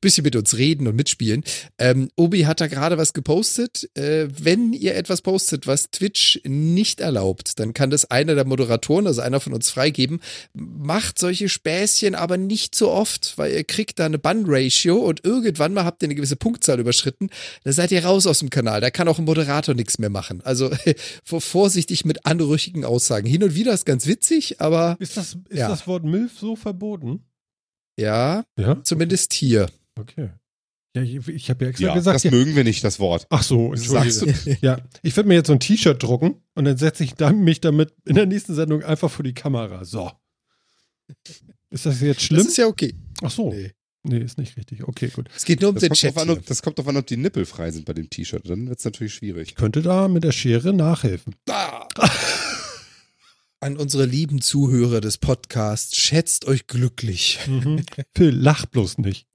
bisschen 0.00 0.24
mit 0.24 0.34
uns 0.34 0.56
reden 0.56 0.88
und 0.88 0.96
mitspielen. 0.96 1.44
Ähm, 1.78 2.10
Obi 2.16 2.42
hat 2.42 2.60
da 2.60 2.66
gerade 2.66 2.98
was 2.98 3.12
gepostet. 3.12 3.88
Äh, 3.94 4.26
wenn 4.36 4.72
ihr 4.72 4.96
etwas 4.96 5.22
postet, 5.22 5.68
was 5.68 5.92
Twitch 5.92 6.40
nicht 6.44 7.00
erlaubt, 7.00 7.60
dann 7.60 7.72
kann 7.72 7.90
das 7.90 8.10
einer 8.10 8.34
der 8.34 8.46
Moderatoren, 8.46 9.06
also 9.06 9.20
einer 9.20 9.38
von 9.38 9.52
uns 9.52 9.70
freigeben. 9.70 10.18
Macht 10.54 11.20
solche 11.20 11.48
Späßchen 11.48 12.16
aber 12.16 12.36
nicht 12.36 12.74
so 12.74 12.90
oft, 12.90 13.38
weil 13.38 13.52
ihr 13.52 13.62
kriegt 13.62 14.00
da 14.00 14.06
eine 14.06 14.18
Ban-Ratio 14.18 14.96
und 14.96 15.24
irgendwann 15.24 15.72
mal 15.72 15.84
habt 15.84 16.02
ihr 16.02 16.08
eine 16.08 16.16
gewisse 16.16 16.34
Punktzahl 16.34 16.80
überschritten, 16.80 17.30
dann 17.62 17.74
seid 17.74 17.92
ihr 17.92 18.04
raus 18.04 18.26
aus 18.26 18.39
dem 18.40 18.50
Kanal. 18.50 18.80
Da 18.80 18.90
kann 18.90 19.08
auch 19.08 19.18
ein 19.18 19.24
Moderator 19.24 19.74
nichts 19.74 19.98
mehr 19.98 20.10
machen. 20.10 20.40
Also 20.42 20.70
vorsichtig 21.24 22.04
mit 22.04 22.26
anrüchigen 22.26 22.84
Aussagen. 22.84 23.26
Hin 23.26 23.42
und 23.44 23.54
wieder 23.54 23.72
ist 23.72 23.86
ganz 23.86 24.06
witzig, 24.06 24.60
aber 24.60 24.96
Ist, 24.98 25.16
das, 25.16 25.34
ist 25.48 25.58
Ja. 25.58 25.68
das 25.68 25.86
Wort 25.86 26.04
Milf 26.04 26.38
so 26.38 26.56
verboten? 26.56 27.24
ja, 27.98 28.44
Ja. 28.58 28.82
zumindest 28.82 29.32
hier. 29.32 29.68
Okay. 29.98 30.30
Ja, 30.96 31.02
ich, 31.02 31.28
ich 31.28 31.50
habe 31.50 31.64
ja 31.64 31.70
extra 31.70 31.86
Ja, 31.86 31.94
gesagt. 31.94 32.16
das 32.16 32.22
ja. 32.24 32.30
mögen 32.32 32.56
wir 32.56 32.64
nicht, 32.64 32.82
das 32.82 32.98
Wort. 32.98 33.26
Ach 33.30 33.42
so, 33.44 33.76
Sagst 33.76 34.22
entschuldige. 34.22 34.58
Ja, 34.66 34.78
ich 35.02 35.14
würde 35.16 35.28
mir 35.28 35.34
jetzt 35.36 35.46
so 35.46 35.52
ein 35.52 35.60
T-Shirt 35.60 36.02
drucken 36.02 36.42
und 36.56 36.64
dann 36.64 36.76
setze 36.78 37.04
ich 37.04 37.14
dann 37.14 37.44
mich 37.44 37.60
damit 37.60 37.94
in 38.06 38.16
der 38.16 38.26
nächsten 38.26 38.54
Sendung 38.56 38.82
einfach 38.82 39.08
vor 39.10 39.22
die 39.22 39.34
Kamera. 39.34 39.84
So. 39.84 40.10
Ist 41.70 41.86
das 41.86 42.00
jetzt 42.00 42.22
schlimm? 42.22 42.38
Das 42.38 42.48
ist 42.48 42.56
ja 42.56 42.66
okay. 42.66 42.94
Ach 43.22 43.30
so. 43.30 43.50
Nee. 43.52 43.72
Nee, 44.02 44.18
ist 44.18 44.38
nicht 44.38 44.56
richtig. 44.56 44.82
Okay, 44.88 45.08
gut. 45.08 45.28
Es 45.36 45.44
geht 45.44 45.60
nur 45.60 45.70
um 45.70 45.74
Das 45.74 45.82
den 45.82 45.88
kommt, 45.90 45.98
Chat. 46.00 46.16
an, 46.16 46.30
ob, 46.30 46.46
das 46.46 46.62
kommt 46.62 46.78
drauf 46.78 46.88
an, 46.88 46.96
ob 46.96 47.06
die 47.06 47.18
Nippel 47.18 47.44
frei 47.44 47.70
sind 47.70 47.84
bei 47.84 47.92
dem 47.92 48.08
T-Shirt. 48.08 48.48
Dann 48.48 48.68
wird 48.68 48.78
es 48.78 48.84
natürlich 48.84 49.12
schwierig. 49.14 49.48
Ich 49.50 49.54
könnte 49.56 49.82
da 49.82 50.08
mit 50.08 50.24
der 50.24 50.32
Schere 50.32 50.72
nachhelfen. 50.72 51.34
Ah. 51.50 51.86
An 53.60 53.76
unsere 53.76 54.06
lieben 54.06 54.40
Zuhörer 54.40 55.02
des 55.02 55.18
Podcasts, 55.18 55.94
schätzt 55.96 56.46
euch 56.46 56.66
glücklich. 56.66 57.40
Mhm. 57.46 57.84
Phil, 58.16 58.30
lach 58.30 58.64
bloß 58.64 58.96
nicht. 58.98 59.26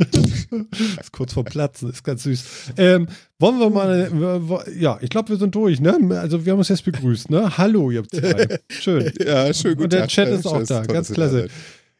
ist 1.00 1.12
kurz 1.12 1.32
vor 1.32 1.44
Platzen, 1.44 1.90
ist 1.90 2.02
ganz 2.04 2.22
süß. 2.22 2.72
Ähm, 2.76 3.08
wollen 3.38 3.58
wir 3.58 3.70
mal, 3.70 4.64
äh, 4.68 4.78
ja, 4.78 4.98
ich 5.00 5.10
glaube, 5.10 5.30
wir 5.30 5.36
sind 5.36 5.54
durch, 5.54 5.80
ne? 5.80 5.98
Also, 6.20 6.44
wir 6.44 6.52
haben 6.52 6.58
uns 6.58 6.68
jetzt 6.68 6.84
begrüßt, 6.84 7.30
ne? 7.30 7.56
Hallo, 7.58 7.90
ihr 7.90 8.04
zwei. 8.04 8.58
Schön. 8.68 9.12
Ja, 9.20 9.52
schön 9.52 9.78
Und 9.78 9.92
der 9.92 10.06
Chat 10.08 10.28
ist 10.28 10.46
auch 10.46 10.62
da, 10.64 10.82
ganz 10.82 11.12
klasse. 11.12 11.48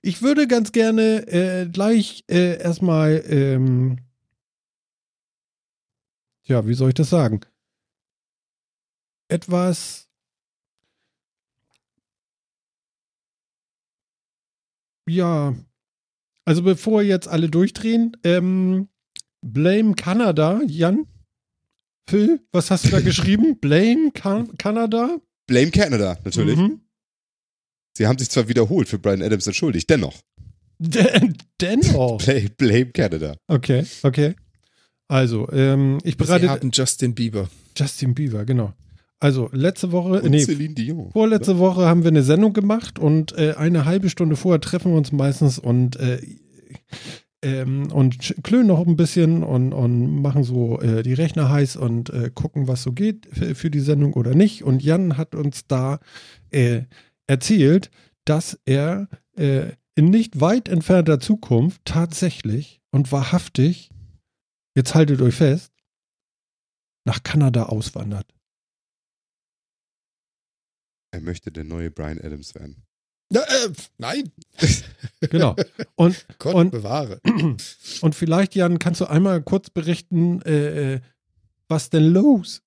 Ich 0.03 0.23
würde 0.23 0.47
ganz 0.47 0.73
gerne 0.73 1.27
äh, 1.29 1.67
gleich 1.67 2.25
äh, 2.29 2.59
erstmal, 2.61 3.23
ähm, 3.29 3.99
ja, 6.45 6.67
wie 6.67 6.75
soll 6.75 6.89
ich 6.89 6.95
das 6.95 7.11
sagen? 7.11 7.41
Etwas. 9.29 10.09
Ja, 15.07 15.55
also 16.45 16.63
bevor 16.63 17.03
jetzt 17.03 17.29
alle 17.29 17.49
durchdrehen, 17.49 18.17
ähm, 18.25 18.89
Blame 19.43 19.95
Kanada, 19.95 20.61
Jan? 20.67 21.07
Phil, 22.09 22.41
was 22.53 22.71
hast 22.71 22.87
du 22.87 22.91
da 22.91 23.01
geschrieben? 23.01 23.59
Blame 23.61 24.11
kan 24.13 24.57
Kanada? 24.59 25.19
Blame 25.47 25.71
Canada, 25.71 26.19
natürlich. 26.25 26.57
Mhm. 26.57 26.81
Sie 27.97 28.07
haben 28.07 28.19
sich 28.19 28.31
zwar 28.31 28.49
wiederholt 28.49 28.89
für 28.89 28.99
Brian 28.99 29.23
Adams 29.23 29.47
entschuldigt, 29.47 29.89
dennoch. 29.91 30.21
Den, 30.79 31.37
dennoch. 31.61 32.19
Blame, 32.25 32.51
blame 32.57 32.87
Canada. 32.87 33.37
Okay, 33.47 33.85
okay. 34.03 34.35
Also, 35.09 35.51
ähm, 35.53 35.99
ich 36.05 36.13
Sie 36.13 36.19
bereite 36.19 36.49
haben 36.49 36.71
Justin 36.73 37.15
Bieber. 37.15 37.51
Justin 37.77 38.15
Bieber, 38.15 38.45
genau. 38.45 38.73
Also, 39.21 39.51
letzte 39.53 39.93
Woche, 39.93 40.23
Und 40.23 40.31
nee, 40.31 40.43
Celine 40.45 40.75
Dion. 40.75 41.11
vorletzte 41.13 41.59
Woche 41.59 41.83
haben 41.87 42.03
wir 42.05 42.11
eine 42.11 42.23
Sendung 42.23 42.55
gemacht 42.55 42.99
und 42.99 43.37
äh, 43.37 43.55
eine 43.57 43.85
halbe 43.85 44.09
Stunde 44.09 44.35
vorher 44.35 44.61
treffen 44.61 44.93
wir 44.93 44.99
uns 44.99 45.13
meistens 45.13 45.59
und 45.59 45.97
äh, 45.97 46.21
ähm, 47.43 47.91
und 47.93 48.35
klönen 48.43 48.67
noch 48.67 48.87
ein 48.87 48.97
bisschen 48.97 49.43
und, 49.43 49.73
und 49.73 50.23
machen 50.23 50.43
so 50.43 50.81
äh, 50.81 51.03
die 51.03 51.15
Rechner 51.15 51.49
heiß 51.49 51.77
und 51.77 52.11
äh, 52.11 52.31
gucken, 52.35 52.69
was 52.69 52.83
so 52.83 52.93
geht 52.93 53.29
für, 53.33 53.55
für 53.55 53.71
die 53.71 53.81
Sendung 53.81 54.15
oder 54.15 54.35
nicht. 54.35 54.65
Und 54.65 54.83
Jan 54.83 55.17
hat 55.17 55.35
uns 55.35 55.67
da 55.67 56.01
äh, 56.51 56.83
erzählt, 57.27 57.91
dass 58.25 58.59
er 58.65 59.09
äh, 59.37 59.73
in 59.95 60.07
nicht 60.07 60.41
weit 60.41 60.69
entfernter 60.69 61.21
Zukunft 61.21 61.83
tatsächlich 61.85 62.81
und 62.91 63.11
wahrhaftig, 63.13 63.91
jetzt 64.75 64.95
haltet 64.95 65.21
euch 65.23 65.35
fest, 65.35 65.73
nach 67.05 67.23
Kanada 67.23 67.65
auswandert. 67.65 68.27
Er 71.13 71.21
möchte 71.21 71.51
der 71.51 71.65
neue 71.65 71.91
Brian 71.91 72.21
Adams 72.21 72.55
werden. 72.55 72.85
Na, 73.33 73.41
äh, 73.43 73.71
nein, 73.99 74.31
Genau. 75.31 75.55
Und 75.95 76.27
Gott 76.39 76.55
Und- 76.55 76.71
bewahre. 76.71 77.21
Und 78.01 78.15
vielleicht, 78.15 78.55
Jan, 78.55 78.79
kannst 78.79 79.01
du 79.01 79.07
einmal 79.07 79.43
kurz 79.43 79.71
berichten, 79.71 80.43
äh, 80.43 80.95
äh, 80.95 81.01
was 81.69 81.91
denn 81.91 82.07
los? 82.13 82.63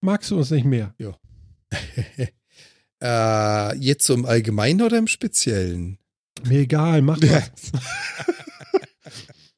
Magst 0.00 0.30
du 0.30 0.38
uns 0.38 0.50
nicht 0.50 0.64
mehr? 0.64 0.94
äh, 3.02 3.76
jetzt 3.78 4.06
so 4.06 4.14
im 4.14 4.24
Allgemeinen 4.24 4.82
oder 4.82 4.98
im 4.98 5.08
Speziellen? 5.08 5.98
Mir 6.46 6.60
egal, 6.60 7.02
mach 7.02 7.20
was. 7.20 7.50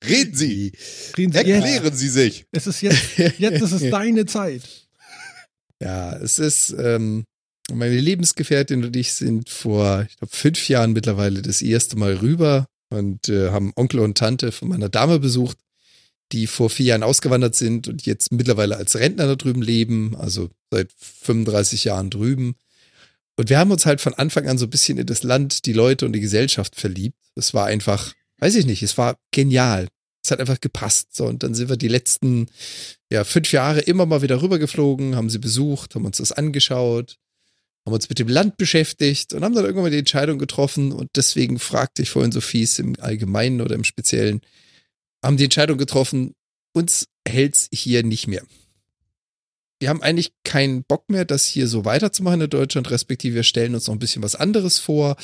Reden 0.05 0.35
Sie! 0.35 0.73
Reden 1.17 1.33
Sie 1.33 1.39
jetzt. 1.41 1.49
Erklären 1.49 1.95
Sie 1.95 2.09
sich! 2.09 2.47
Es 2.53 2.67
ist 2.67 2.81
jetzt, 2.81 3.19
jetzt 3.39 3.63
ist 3.63 3.73
es 3.73 3.91
deine 3.91 4.25
Zeit. 4.25 4.63
Ja, 5.81 6.17
es 6.17 6.39
ist, 6.39 6.75
ähm, 6.79 7.25
meine 7.75 7.99
Lebensgefährtin 7.99 8.85
und 8.85 8.97
ich 8.97 9.13
sind 9.13 9.49
vor, 9.49 10.07
ich 10.09 10.17
glaube, 10.17 10.35
fünf 10.35 10.69
Jahren 10.69 10.93
mittlerweile 10.93 11.43
das 11.43 11.63
erste 11.63 11.97
Mal 11.97 12.15
rüber 12.15 12.67
und 12.91 13.29
äh, 13.29 13.51
haben 13.51 13.73
Onkel 13.77 14.01
und 14.01 14.19
Tante 14.19 14.53
von 14.53 14.69
meiner 14.69 14.89
Dame 14.89 15.19
besucht, 15.19 15.59
die 16.33 16.47
vor 16.47 16.71
vier 16.71 16.87
Jahren 16.87 17.03
ausgewandert 17.03 17.55
sind 17.55 17.89
und 17.89 18.07
jetzt 18.07 18.33
mittlerweile 18.33 18.77
als 18.77 18.97
Rentner 18.97 19.27
da 19.27 19.37
drüben 19.37 19.63
leben, 19.63 20.17
also 20.17 20.51
seit 20.71 20.93
35 20.99 21.85
Jahren 21.85 22.11
drüben. 22.11 22.55
Und 23.37 23.49
wir 23.49 23.59
haben 23.59 23.71
uns 23.71 23.87
halt 23.87 24.01
von 24.01 24.15
Anfang 24.15 24.49
an 24.49 24.59
so 24.59 24.67
ein 24.67 24.71
bisschen 24.71 24.99
in 24.99 25.07
das 25.07 25.23
Land, 25.23 25.67
die 25.67 25.73
Leute 25.73 26.07
und 26.07 26.13
die 26.13 26.21
Gesellschaft 26.21 26.77
verliebt. 26.77 27.17
Es 27.35 27.55
war 27.55 27.67
einfach, 27.67 28.13
weiß 28.39 28.55
ich 28.55 28.67
nicht, 28.67 28.83
es 28.83 28.99
war 28.99 29.17
genial. 29.33 29.89
Es 30.23 30.31
hat 30.31 30.41
einfach 30.41 30.61
gepasst. 30.61 31.17
So, 31.17 31.27
und 31.27 31.43
dann 31.43 31.55
sind 31.55 31.69
wir 31.69 31.77
die 31.77 31.89
letzten 31.89 32.49
ja, 33.11 33.25
fünf 33.25 33.51
Jahre 33.53 33.81
immer 33.81 34.07
mal 34.07 34.23
wieder 34.23 34.43
rübergeflogen, 34.43 35.17
haben 35.17 35.31
sie 35.31 35.39
besucht, 35.39 35.95
haben 35.95 36.05
uns 36.05 36.19
das 36.19 36.33
angeschaut, 36.33 37.17
haben 37.91 37.95
uns 37.97 38.09
mit 38.09 38.19
dem 38.19 38.29
Land 38.29 38.57
beschäftigt 38.57 39.35
und 39.35 39.45
haben 39.45 39.55
dann 39.55 39.65
irgendwann 39.65 39.85
mal 39.85 39.91
die 39.91 39.99
Entscheidung 39.99 40.39
getroffen. 40.39 40.93
Und 40.93 41.11
deswegen 41.17 41.59
fragte 41.59 42.03
ich 42.03 42.11
vorhin 42.11 42.33
so 42.33 42.41
fies 42.41 42.79
im 42.79 42.95
Allgemeinen 43.01 43.61
oder 43.61 43.75
im 43.75 43.85
Speziellen, 43.85 44.41
haben 45.23 45.37
die 45.37 45.45
Entscheidung 45.45 45.77
getroffen, 45.77 46.35
uns 46.73 47.09
hält's 47.27 47.69
hier 47.73 48.03
nicht 48.05 48.29
mehr. 48.29 48.43
Wir 49.81 49.89
haben 49.89 50.03
eigentlich 50.03 50.33
keinen 50.45 50.85
Bock 50.85 51.11
mehr, 51.11 51.25
das 51.25 51.45
hier 51.47 51.67
so 51.67 51.85
weiterzumachen 51.85 52.43
in 52.43 52.51
Deutschland, 52.51 52.91
respektive 52.91 53.35
wir 53.35 53.43
stellen 53.43 53.75
uns 53.75 53.87
noch 53.87 53.95
ein 53.95 53.99
bisschen 53.99 54.23
was 54.23 54.35
anderes 54.35 54.79
vor. 54.79 55.17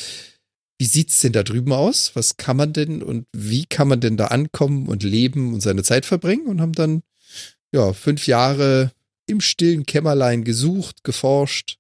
Wie 0.79 0.87
sieht's 0.87 1.21
denn 1.21 1.33
da 1.33 1.43
drüben 1.43 1.73
aus? 1.73 2.13
Was 2.15 2.37
kann 2.37 2.57
man 2.57 2.73
denn 2.73 3.03
und 3.03 3.27
wie 3.33 3.65
kann 3.67 3.89
man 3.89 4.01
denn 4.01 4.17
da 4.17 4.27
ankommen 4.27 4.89
und 4.89 5.03
leben 5.03 5.55
und 5.55 5.61
seine 5.61 5.83
Zeit 5.83 6.05
verbringen? 6.05 6.47
Und 6.47 6.61
haben 6.61 6.73
dann 6.73 7.03
ja, 7.73 7.93
fünf 7.93 8.27
Jahre 8.27 8.93
im 9.27 9.41
stillen 9.41 9.87
Kämmerlein 9.87 10.45
gesucht, 10.45 11.05
geforscht. 11.05 11.79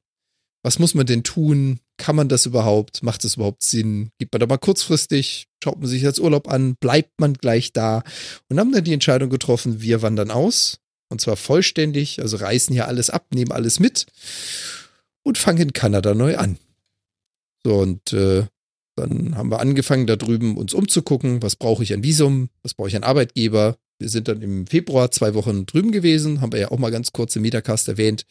Was 0.66 0.80
muss 0.80 0.94
man 0.94 1.06
denn 1.06 1.22
tun? 1.22 1.78
Kann 1.96 2.16
man 2.16 2.28
das 2.28 2.44
überhaupt? 2.44 3.04
Macht 3.04 3.24
es 3.24 3.36
überhaupt 3.36 3.62
Sinn? 3.62 4.10
Gibt 4.18 4.32
man 4.32 4.40
da 4.40 4.46
mal 4.48 4.56
kurzfristig? 4.56 5.46
Schaut 5.62 5.78
man 5.78 5.86
sich 5.86 6.04
als 6.04 6.18
Urlaub 6.18 6.48
an? 6.48 6.74
Bleibt 6.80 7.20
man 7.20 7.34
gleich 7.34 7.72
da? 7.72 8.02
Und 8.48 8.58
haben 8.58 8.72
dann 8.72 8.82
die 8.82 8.92
Entscheidung 8.92 9.30
getroffen, 9.30 9.80
wir 9.80 10.02
wandern 10.02 10.32
aus. 10.32 10.80
Und 11.08 11.20
zwar 11.20 11.36
vollständig, 11.36 12.20
also 12.20 12.38
reißen 12.38 12.72
hier 12.72 12.88
alles 12.88 13.10
ab, 13.10 13.28
nehmen 13.32 13.52
alles 13.52 13.78
mit 13.78 14.06
und 15.22 15.38
fangen 15.38 15.62
in 15.62 15.72
Kanada 15.72 16.14
neu 16.14 16.36
an. 16.36 16.58
So, 17.62 17.78
und 17.78 18.12
äh, 18.12 18.46
dann 18.96 19.36
haben 19.36 19.52
wir 19.52 19.60
angefangen, 19.60 20.08
da 20.08 20.16
drüben 20.16 20.56
uns 20.56 20.74
umzugucken, 20.74 21.42
was 21.42 21.54
brauche 21.54 21.84
ich 21.84 21.94
an 21.94 22.02
Visum, 22.02 22.48
was 22.64 22.74
brauche 22.74 22.88
ich 22.88 22.96
an 22.96 23.04
Arbeitgeber, 23.04 23.76
wir 23.98 24.08
sind 24.08 24.28
dann 24.28 24.42
im 24.42 24.66
Februar 24.66 25.10
zwei 25.10 25.34
Wochen 25.34 25.66
drüben 25.66 25.92
gewesen, 25.92 26.40
haben 26.40 26.52
wir 26.52 26.60
ja 26.60 26.70
auch 26.70 26.78
mal 26.78 26.90
ganz 26.90 27.12
kurz 27.12 27.34
im 27.36 27.42
Metacast 27.42 27.88
erwähnt. 27.88 28.24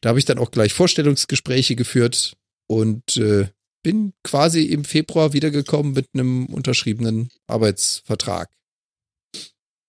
Da 0.00 0.10
habe 0.10 0.18
ich 0.18 0.24
dann 0.24 0.38
auch 0.38 0.50
gleich 0.50 0.72
Vorstellungsgespräche 0.72 1.74
geführt 1.76 2.36
und 2.68 3.16
äh, 3.16 3.48
bin 3.82 4.12
quasi 4.22 4.64
im 4.64 4.84
Februar 4.84 5.32
wiedergekommen 5.32 5.92
mit 5.92 6.08
einem 6.12 6.46
unterschriebenen 6.46 7.30
Arbeitsvertrag. 7.46 8.50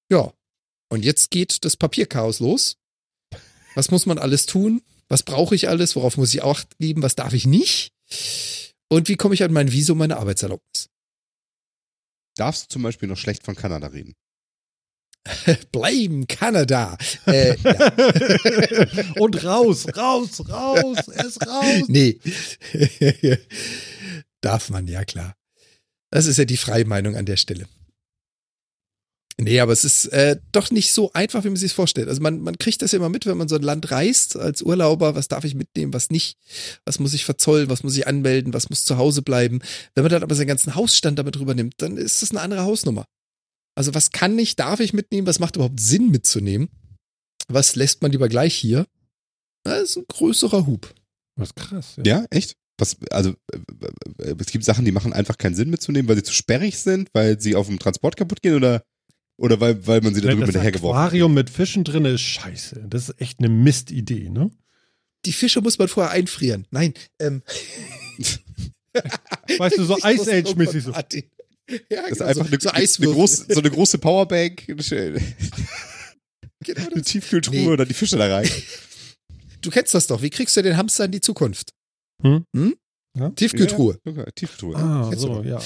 Ja, 0.10 0.34
Und 0.90 1.06
jetzt 1.06 1.32
geht 1.32 1.64
das 1.64 1.78
Papierchaos 1.78 2.40
los. 2.40 2.78
Was 3.76 3.92
muss 3.92 4.06
man 4.06 4.18
alles 4.18 4.46
tun? 4.46 4.82
Was 5.08 5.24
brauche 5.24 5.56
ich 5.56 5.70
alles? 5.70 5.96
Worauf 5.96 6.18
muss 6.18 6.34
ich 6.34 6.44
Acht 6.44 6.78
geben? 6.80 7.02
Was 7.04 7.16
darf 7.16 7.34
ich 7.34 7.46
nicht? 7.46 7.94
Und 8.90 9.08
wie 9.08 9.16
komme 9.16 9.34
ich 9.34 9.44
an 9.44 9.54
mein 9.54 9.72
Visum, 9.72 9.98
meine 9.98 10.18
Arbeitserlaubnis? 10.18 10.90
Darfst 12.36 12.66
du 12.66 12.68
zum 12.70 12.82
Beispiel 12.84 13.08
noch 13.08 13.18
schlecht 13.18 13.44
von 13.44 13.56
Kanada 13.56 13.88
reden? 13.88 14.16
Bleiben, 15.72 16.28
Kanada. 16.28 16.98
Äh, 17.28 17.56
ja. 17.58 17.94
Und 19.20 19.44
raus, 19.44 19.86
raus, 19.96 20.50
raus, 20.50 20.98
ist 21.08 21.48
raus. 21.48 21.84
Nee. 21.88 22.20
Darf 24.42 24.70
man, 24.70 24.88
ja 24.88 25.06
klar. 25.06 25.36
Das 26.10 26.26
ist 26.26 26.38
ja 26.38 26.46
die 26.46 26.58
freie 26.58 26.86
Meinung 26.86 27.16
an 27.16 27.26
der 27.26 27.38
Stelle. 27.38 27.68
Nee, 29.38 29.60
aber 29.60 29.72
es 29.74 29.84
ist 29.84 30.08
äh, 30.08 30.38
doch 30.52 30.70
nicht 30.70 30.92
so 30.92 31.14
einfach, 31.14 31.44
wie 31.44 31.50
man 31.50 31.56
sich 31.56 31.74
vorstellt. 31.74 32.10
Also 32.10 32.22
man, 32.22 32.42
man 32.42 32.58
kriegt 32.60 32.82
das 32.82 32.92
ja 32.92 32.98
immer 32.98 33.10
mit, 33.10 33.26
wenn 33.26 33.38
man 33.38 33.48
so 33.48 33.56
ein 33.56 33.64
Land 33.64 33.90
reist 33.90 34.36
als 34.36 34.62
Urlauber, 34.62 35.16
was 35.16 35.30
darf 35.30 35.46
ich 35.46 35.56
mitnehmen, 35.56 35.94
was 35.94 36.12
nicht, 36.12 36.38
was 36.86 37.00
muss 37.00 37.14
ich 37.14 37.26
verzollen, 37.26 37.70
was 37.70 37.82
muss 37.82 37.98
ich 37.98 38.08
anmelden, 38.08 38.54
was 38.54 38.70
muss 38.70 38.86
zu 38.86 38.98
Hause 38.98 39.22
bleiben. 39.24 39.62
Wenn 39.96 40.04
man 40.04 40.12
dann 40.12 40.22
aber 40.22 40.36
seinen 40.36 40.48
ganzen 40.48 40.76
Hausstand 40.76 41.18
damit 41.18 41.40
rübernimmt, 41.40 41.76
dann 41.78 41.98
ist 41.98 42.22
das 42.22 42.32
eine 42.32 42.42
andere 42.42 42.64
Hausnummer. 42.64 43.06
Also 43.76 43.94
was 43.94 44.12
kann 44.12 44.38
ich, 44.38 44.56
darf 44.56 44.80
ich 44.80 44.94
mitnehmen, 44.94 45.28
was 45.28 45.40
macht 45.40 45.56
überhaupt 45.56 45.80
Sinn 45.80 46.10
mitzunehmen? 46.12 46.70
Was 47.48 47.76
lässt 47.76 48.02
man 48.02 48.12
lieber 48.12 48.30
gleich 48.30 48.56
hier? 48.56 48.86
Das 49.64 49.82
ist 49.82 49.98
ein 49.98 50.06
größerer 50.08 50.66
Hub. 50.66 50.94
Das 51.36 51.50
ist 51.50 51.56
krass. 51.56 51.96
Ja, 52.04 52.26
echt? 52.30 52.56
Was, 52.78 52.98
also, 53.12 53.36
äh, 53.52 54.30
äh, 54.30 54.36
es 54.40 54.48
gibt 54.48 54.64
Sachen, 54.66 54.86
die 54.86 54.92
machen 54.92 55.14
einfach 55.14 55.38
keinen 55.38 55.56
Sinn 55.56 55.70
mitzunehmen, 55.70 56.10
weil 56.10 56.16
sie 56.16 56.24
zu 56.24 56.34
sperrig 56.34 56.80
sind, 56.80 57.10
weil 57.14 57.40
sie 57.40 57.56
auf 57.56 57.68
dem 57.68 57.80
Transport 57.80 58.18
kaputt 58.18 58.42
gehen 58.42 58.56
oder, 58.56 58.84
oder 59.38 59.60
weil, 59.60 59.86
weil 59.86 60.02
man 60.02 60.16
sie 60.16 60.22
da 60.22 60.34
das 60.34 60.40
hinterhergeworfen 60.40 60.98
hat. 60.98 61.08
Aquarium 61.08 61.34
mit 61.34 61.50
Fischen 61.50 61.84
drin 61.84 62.06
ist 62.06 62.22
scheiße. 62.22 62.86
Das 62.90 63.10
ist 63.10 63.22
echt 63.22 63.40
eine 63.40 63.50
Mistidee, 63.50 64.30
ne? 64.30 64.52
Die 65.26 65.34
Fische 65.34 65.62
muss 65.62 65.78
man 65.78 65.88
vorher 65.88 66.12
einfrieren. 66.12 66.66
Nein, 66.72 66.96
ähm. 67.20 67.44
Weißt 69.58 69.78
du, 69.78 69.84
so 69.84 69.98
Ice 70.04 70.18
wusste 70.18 70.34
Age 70.34 70.46
nur 70.46 70.58
mäßig 70.58 70.84
von 70.84 70.94
so. 70.94 71.00
Ja, 71.90 72.02
Das 72.02 72.12
ist 72.12 72.18
genau, 72.18 72.30
einfach 72.30 72.60
so, 72.62 72.70
eine, 72.70 72.88
so 72.88 73.04
eine, 73.04 73.14
große, 73.14 73.46
so 73.54 73.60
eine 73.60 73.72
große 73.72 73.98
Powerbank, 73.98 74.64
eine, 74.70 75.22
Genau 76.64 76.88
eine. 76.92 77.02
Tiefkühltruhe 77.02 77.56
Nee. 77.72 77.78
dann 77.78 77.88
die 77.88 77.94
Fische 77.94 78.18
da 78.18 78.28
rein. 78.34 78.50
Du 79.62 79.70
kennst 79.70 79.94
das 79.94 80.08
doch. 80.08 80.22
Wie 80.22 80.30
kriegst 80.30 80.56
du 80.58 80.62
den 80.64 80.78
Hamster 80.78 81.06
in 81.06 81.12
die 81.12 81.22
Zukunft? 81.22 81.72
Hm? 82.24 82.46
Hm? 82.56 82.76
Ja? 83.18 83.30
Tiefkühltruhe. 83.32 84.00
Ja, 84.06 84.12
ja, 84.12 84.26
Tiefkühltruhe. 84.26 84.76
Ah, 84.76 85.12
so, 85.16 85.44
ja. 85.44 85.60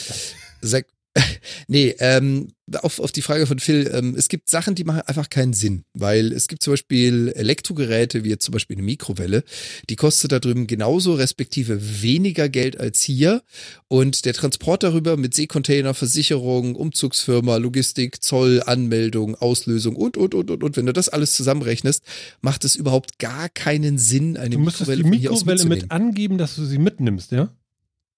Sek 0.61 0.87
nee, 1.67 1.95
ähm, 1.99 2.49
auf, 2.81 2.99
auf 2.99 3.11
die 3.11 3.21
Frage 3.21 3.45
von 3.45 3.59
Phil, 3.59 3.89
ähm, 3.93 4.15
es 4.17 4.27
gibt 4.27 4.49
Sachen, 4.49 4.75
die 4.75 4.83
machen 4.83 5.01
einfach 5.01 5.29
keinen 5.29 5.53
Sinn, 5.53 5.83
weil 5.93 6.33
es 6.33 6.47
gibt 6.47 6.63
zum 6.63 6.73
Beispiel 6.73 7.31
Elektrogeräte, 7.35 8.23
wie 8.23 8.29
jetzt 8.29 8.43
zum 8.43 8.53
Beispiel 8.53 8.75
eine 8.75 8.83
Mikrowelle, 8.83 9.43
die 9.89 9.95
kostet 9.95 10.31
da 10.31 10.39
drüben 10.39 10.67
genauso 10.67 11.13
respektive 11.13 12.01
weniger 12.01 12.49
Geld 12.49 12.79
als 12.79 13.01
hier 13.01 13.43
und 13.87 14.25
der 14.25 14.33
Transport 14.33 14.83
darüber 14.83 15.15
mit 15.15 15.33
Seekontainer, 15.33 15.93
Versicherung, 15.93 16.75
Umzugsfirma, 16.75 17.57
Logistik, 17.57 18.21
Zoll, 18.21 18.61
Anmeldung, 18.65 19.35
Auslösung 19.35 19.95
und, 19.95 20.17
und, 20.17 20.33
und, 20.33 20.51
und, 20.51 20.63
und, 20.63 20.77
wenn 20.77 20.85
du 20.85 20.93
das 20.93 21.07
alles 21.09 21.35
zusammenrechnest, 21.35 22.03
macht 22.41 22.65
es 22.65 22.75
überhaupt 22.75 23.19
gar 23.19 23.47
keinen 23.49 23.99
Sinn, 23.99 24.37
eine 24.37 24.49
Du 24.49 24.59
müsstest 24.59 24.89
Mikrowelle 24.89 25.17
die 25.17 25.29
Mikrowelle 25.29 25.65
mit 25.65 25.91
angeben, 25.91 26.37
dass 26.37 26.55
du 26.55 26.65
sie 26.65 26.79
mitnimmst, 26.79 27.31
ja? 27.31 27.55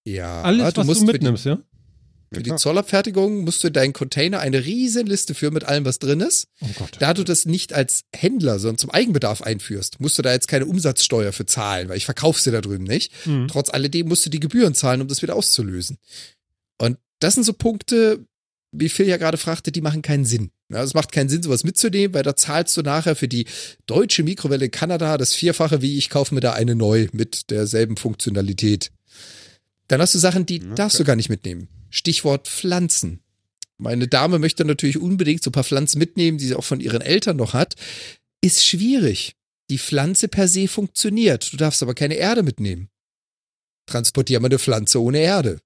Ja, 0.06 0.42
Alles, 0.42 0.78
was 0.78 1.00
du 1.00 1.06
mitnimmst, 1.06 1.46
ja? 1.46 1.60
Für 2.34 2.44
die 2.44 2.56
Zollabfertigung 2.56 3.44
musst 3.46 3.64
du 3.64 3.68
in 3.68 3.74
deinen 3.74 3.94
Container 3.94 4.40
eine 4.40 4.66
riesen 4.66 5.08
Liste 5.08 5.34
führen 5.34 5.54
mit 5.54 5.64
allem, 5.64 5.86
was 5.86 5.98
drin 6.00 6.20
ist. 6.20 6.48
Oh 6.62 6.68
Gott. 6.78 6.98
Da 7.00 7.14
du 7.14 7.24
das 7.24 7.46
nicht 7.46 7.72
als 7.74 8.04
Händler, 8.14 8.60
sondern 8.60 8.78
zum 8.78 8.90
Eigenbedarf 8.90 9.42
einführst, 9.42 10.00
musst 10.02 10.18
du 10.18 10.22
da 10.22 10.34
jetzt 10.34 10.48
keine 10.50 10.66
Umsatzsteuer 10.66 11.32
für 11.32 11.46
zahlen, 11.46 11.88
weil 11.88 11.98
ich 11.98 12.06
verkaufe 12.06 12.42
sie 12.42 12.52
da 12.52 12.60
drüben 12.60 12.84
nicht. 12.84 13.14
Mhm. 13.26 13.48
Trotz 13.48 13.70
alledem 13.70 14.08
musst 14.10 14.26
du 14.26 14.30
die 14.30 14.42
Gebühren 14.42 14.74
zahlen, 14.74 15.02
um 15.02 15.08
das 15.08 15.22
wieder 15.22 15.36
auszulösen. 15.36 15.98
Und 16.78 16.98
das 17.20 17.36
sind 17.36 17.44
so 17.44 17.54
Punkte, 17.54 18.26
wie 18.74 18.90
Phil 18.90 19.08
ja 19.08 19.18
gerade 19.18 19.38
fragte, 19.38 19.72
die 19.72 19.82
machen 19.82 20.02
keinen 20.02 20.26
Sinn. 20.26 20.52
Ja, 20.70 20.84
es 20.84 20.94
macht 20.94 21.14
keinen 21.14 21.30
Sinn, 21.30 21.42
sowas 21.42 21.64
mitzunehmen, 21.64 22.14
weil 22.14 22.24
da 22.24 22.36
zahlst 22.36 22.76
du 22.76 22.82
nachher 22.82 23.16
für 23.16 23.30
die 23.30 23.46
deutsche 23.86 24.24
Mikrowelle 24.24 24.66
in 24.66 24.72
Kanada 24.72 25.18
das 25.18 25.34
Vierfache, 25.34 25.82
wie 25.82 25.98
ich 25.98 26.10
kaufe 26.10 26.36
mir 26.36 26.42
da 26.42 26.52
eine 26.54 26.76
neu 26.76 27.08
mit 27.14 27.50
derselben 27.52 27.96
Funktionalität. 27.96 28.92
Dann 29.88 30.02
hast 30.02 30.14
du 30.14 30.20
Sachen, 30.20 30.46
die 30.46 30.60
Okay. 30.62 30.76
darfst 30.76 31.00
du 31.00 31.06
gar 31.06 31.16
nicht 31.16 31.30
mitnehmen. 31.30 31.70
Stichwort 31.90 32.48
Pflanzen. 32.48 33.22
Meine 33.78 34.08
Dame 34.08 34.40
möchte 34.40 34.66
natürlich 34.66 34.98
unbedingt 34.98 35.44
so 35.44 35.50
ein 35.50 35.54
paar 35.54 35.64
Pflanzen 35.64 36.00
mitnehmen, 36.00 36.38
die 36.38 36.46
sie 36.48 36.56
auch 36.56 36.64
von 36.64 36.80
ihren 36.80 37.02
Eltern 37.02 37.38
noch 37.38 37.54
hat. 37.54 37.76
Ist 38.42 38.66
schwierig. 38.66 39.36
Die 39.70 39.78
Pflanze 39.78 40.28
per 40.28 40.48
se 40.48 40.68
funktioniert. 40.68 41.52
Du 41.52 41.58
darfst 41.58 41.84
aber 41.84 41.94
keine 41.94 42.16
Erde 42.16 42.42
mitnehmen. 42.42 42.90
Transportier 43.86 44.40
mal 44.40 44.48
eine 44.48 44.60
Pflanze 44.60 45.02
ohne 45.02 45.20
Erde. 45.20 45.60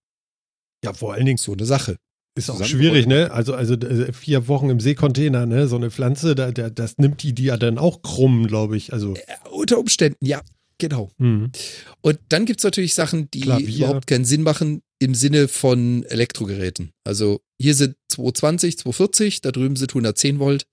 Ja, 0.84 0.94
vor 0.94 1.14
allen 1.14 1.26
Dingen 1.26 1.38
So 1.38 1.54
eine 1.54 1.66
Sache. 1.66 1.98
ist 2.36 2.50
auch 2.50 2.64
schwierig, 2.66 3.08
ne? 3.08 3.32
Also, 3.32 3.54
also 3.54 3.76
äh, 3.76 4.12
vier 4.14 4.48
Wochen 4.48 4.70
im 4.70 4.80
Seekontainer, 4.80 5.46
ne? 5.46 5.68
So 5.68 5.76
eine 5.76 5.92
Pflanze, 5.92 6.36
da, 6.36 6.52
da, 6.52 6.70
das 6.70 6.98
nimmt 6.98 7.24
die 7.24 7.34
die 7.34 7.44
ja 7.46 7.58
dann 7.58 7.78
auch 7.78 8.02
krumm, 8.02 8.48
glaube 8.48 8.78
ich. 8.78 8.94
Also, 8.94 9.16
Äh, 9.16 9.22
unter 9.52 9.78
Umständen, 9.80 10.26
ja, 10.26 10.42
genau. 10.78 11.12
hm. 11.18 11.52
Und 12.02 12.20
dann 12.30 12.46
gibt's 12.46 12.64
natürlich 12.64 12.94
Sachen, 12.94 13.30
die 13.32 13.42
Klavier. 13.42 13.86
überhaupt 13.88 14.08
keinen 14.08 14.26
Sinn 14.26 14.42
machen 14.44 14.82
im 15.02 15.16
Sinne 15.16 15.48
von 15.48 16.04
Elektrogeräten. 16.04 16.92
Also 17.04 17.42
hier 17.60 17.74
sind 17.74 17.96
220, 18.10 18.78
240, 18.78 19.42
da 19.42 19.52
drüben 19.52 19.76
sind 19.76 19.92
110 19.92 20.38
Volt. 20.38 20.68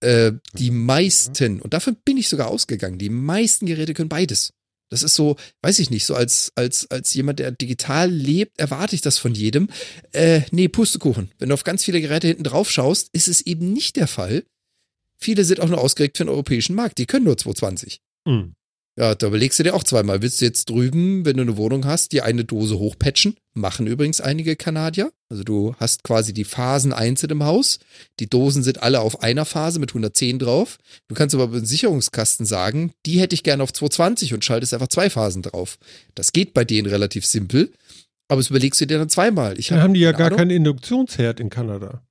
Äh, 0.00 0.32
die 0.52 0.70
meisten, 0.70 1.62
und 1.62 1.72
davon 1.72 1.96
bin 2.04 2.18
ich 2.18 2.28
sogar 2.28 2.48
ausgegangen, 2.48 2.98
die 2.98 3.08
meisten 3.08 3.64
Geräte 3.64 3.94
können 3.94 4.10
beides. 4.10 4.52
Das 4.90 5.02
ist 5.02 5.14
so, 5.14 5.36
weiß 5.62 5.78
ich 5.78 5.88
nicht, 5.88 6.04
so 6.04 6.14
als, 6.14 6.52
als, 6.54 6.90
als 6.90 7.14
jemand, 7.14 7.38
der 7.38 7.50
digital 7.50 8.10
lebt, 8.10 8.58
erwarte 8.60 8.94
ich 8.94 9.00
das 9.00 9.16
von 9.16 9.34
jedem. 9.34 9.68
Äh, 10.12 10.42
nee, 10.50 10.68
Pustekuchen. 10.68 11.32
Wenn 11.38 11.48
du 11.48 11.54
auf 11.54 11.64
ganz 11.64 11.82
viele 11.82 12.02
Geräte 12.02 12.28
hinten 12.28 12.44
drauf 12.44 12.70
schaust, 12.70 13.08
ist 13.12 13.26
es 13.26 13.40
eben 13.40 13.72
nicht 13.72 13.96
der 13.96 14.06
Fall. 14.06 14.44
Viele 15.16 15.44
sind 15.44 15.60
auch 15.60 15.68
nur 15.68 15.80
ausgelegt 15.80 16.18
für 16.18 16.24
den 16.24 16.30
europäischen 16.30 16.76
Markt. 16.76 16.98
Die 16.98 17.06
können 17.06 17.24
nur 17.24 17.38
220. 17.38 18.00
Hm. 18.28 18.54
Ja, 18.98 19.14
da 19.14 19.26
überlegst 19.26 19.58
du 19.58 19.62
dir 19.62 19.74
auch 19.74 19.84
zweimal. 19.84 20.22
Willst 20.22 20.40
du 20.40 20.46
jetzt 20.46 20.70
drüben, 20.70 21.26
wenn 21.26 21.36
du 21.36 21.42
eine 21.42 21.58
Wohnung 21.58 21.84
hast, 21.84 22.12
dir 22.12 22.24
eine 22.24 22.46
Dose 22.46 22.78
hochpatchen? 22.78 23.36
Machen 23.52 23.86
übrigens 23.86 24.22
einige 24.22 24.56
Kanadier. 24.56 25.12
Also 25.28 25.44
du 25.44 25.74
hast 25.78 26.02
quasi 26.02 26.32
die 26.32 26.44
Phasen 26.44 26.94
einzeln 26.94 27.30
im 27.30 27.44
Haus. 27.44 27.78
Die 28.20 28.28
Dosen 28.30 28.62
sind 28.62 28.82
alle 28.82 29.00
auf 29.00 29.22
einer 29.22 29.44
Phase 29.44 29.80
mit 29.80 29.90
110 29.90 30.38
drauf. 30.38 30.78
Du 31.08 31.14
kannst 31.14 31.34
aber 31.34 31.48
beim 31.48 31.66
Sicherungskasten 31.66 32.46
sagen, 32.46 32.92
die 33.04 33.20
hätte 33.20 33.34
ich 33.34 33.42
gerne 33.42 33.62
auf 33.62 33.72
220 33.74 34.32
und 34.32 34.44
schaltest 34.46 34.72
einfach 34.72 34.88
zwei 34.88 35.10
Phasen 35.10 35.42
drauf. 35.42 35.78
Das 36.14 36.32
geht 36.32 36.54
bei 36.54 36.64
denen 36.64 36.88
relativ 36.88 37.26
simpel. 37.26 37.72
Aber 38.28 38.40
das 38.40 38.48
überlegst 38.48 38.80
du 38.80 38.86
dir 38.86 38.96
dann 38.98 39.10
zweimal. 39.10 39.58
Ich 39.58 39.68
Dann 39.68 39.82
haben 39.82 39.92
die 39.94 40.00
ja 40.00 40.12
gar 40.12 40.28
Ahnung. 40.28 40.38
keinen 40.38 40.50
Induktionsherd 40.52 41.38
in 41.38 41.50
Kanada. 41.50 42.02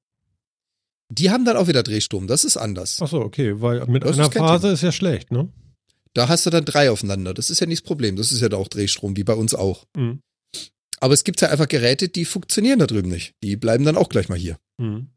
Die 1.10 1.32
haben 1.32 1.46
dann 1.46 1.58
auch 1.58 1.68
wieder 1.68 1.82
Drehstrom. 1.84 2.28
Das 2.28 2.44
ist 2.44 2.58
anders. 2.58 3.00
Ach 3.02 3.08
so, 3.08 3.22
okay, 3.22 3.60
weil 3.60 3.86
mit 3.88 4.04
Das 4.04 4.20
einer 4.20 4.30
Phase 4.32 4.62
Thema. 4.62 4.74
ist 4.74 4.82
ja 4.84 4.92
schlecht, 4.92 5.32
ne? 5.32 5.50
Da 6.16 6.30
hast 6.30 6.46
du 6.46 6.50
dann 6.50 6.64
drei 6.64 6.90
aufeinander. 6.90 7.34
Das 7.34 7.50
ist 7.50 7.60
ja 7.60 7.68
nicht 7.68 7.84
das 7.84 7.88
Problem. 7.88 8.16
Das 8.16 8.32
ist 8.32 8.42
ja 8.42 8.48
da 8.48 8.56
auch 8.58 8.70
Drehstrom, 8.70 9.18
wie 9.18 9.26
bei 9.26 9.34
uns 9.34 9.54
auch. 9.54 9.86
Hm. 9.98 10.22
Aber 11.02 11.14
es 11.14 11.26
gibt 11.26 11.42
ja 11.42 11.50
einfach 11.50 11.68
Geräte, 11.68 12.08
die 12.08 12.24
funktionieren 12.24 12.80
da 12.80 12.88
drüben 12.88 13.10
nicht. 13.10 13.34
Die 13.44 13.58
bleiben 13.58 13.84
dann 13.84 13.98
auch 13.98 14.08
gleich 14.08 14.30
mal 14.30 14.38
hier. 14.38 14.58
Hm. 14.80 15.10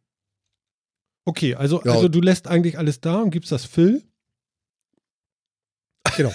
Okay, 1.25 1.55
also, 1.55 1.81
Ja. 1.85 1.93
also 1.93 2.09
du 2.09 2.21
lässt 2.21 2.49
eigentlich 2.49 2.79
alles 2.79 3.01
da 3.01 3.23
und 3.23 3.31
gibst 3.31 3.53
das 3.53 3.65
Phil. 3.65 4.03
Genau. 6.17 6.35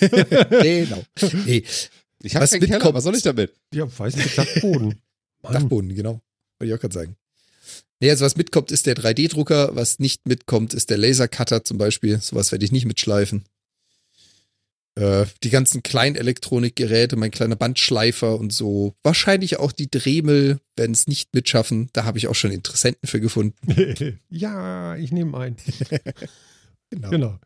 genau. 0.00 1.04
Nee, 1.44 1.64
Ich 2.22 2.34
habe 2.34 2.42
Was 2.42 2.50
keinen 2.50 2.66
Keller, 2.66 2.94
was 2.94 3.04
soll 3.04 3.14
ich 3.14 3.22
damit? 3.22 3.54
Ja, 3.72 3.86
weiß 3.98 4.16
nicht, 4.16 4.36
Dachboden. 4.36 5.00
Mann. 5.42 5.52
Dachboden, 5.52 5.94
genau. 5.94 6.20
Wollte 6.58 6.72
ich 6.72 6.74
auch 6.74 6.80
gerade 6.80 6.94
sagen. 6.94 7.16
Nee, 8.00 8.10
also 8.10 8.24
was 8.24 8.36
mitkommt, 8.36 8.72
ist 8.72 8.86
der 8.86 8.96
3D-Drucker. 8.96 9.76
Was 9.76 10.00
nicht 10.00 10.26
mitkommt, 10.26 10.74
ist 10.74 10.90
der 10.90 10.98
Lasercutter 10.98 11.62
zum 11.64 11.78
Beispiel. 11.78 12.20
Sowas 12.20 12.50
werde 12.50 12.64
ich 12.64 12.72
nicht 12.72 12.86
mitschleifen. 12.86 13.44
Äh, 14.96 15.26
die 15.42 15.50
ganzen 15.50 15.82
kleinen 15.82 16.14
Elektronikgeräte, 16.14 17.16
mein 17.16 17.32
kleiner 17.32 17.56
Bandschleifer 17.56 18.38
und 18.38 18.52
so. 18.52 18.94
Wahrscheinlich 19.02 19.58
auch 19.58 19.72
die 19.72 19.90
Dremel 19.90 20.60
werden 20.76 20.92
es 20.92 21.08
nicht 21.08 21.34
mitschaffen. 21.34 21.88
Da 21.92 22.04
habe 22.04 22.18
ich 22.18 22.28
auch 22.28 22.34
schon 22.34 22.52
Interessenten 22.52 23.08
für 23.08 23.20
gefunden. 23.20 24.20
ja, 24.28 24.96
ich 24.96 25.12
nehme 25.12 25.36
ein. 25.38 25.56
Genau. 26.90 27.10
Genau. 27.10 27.40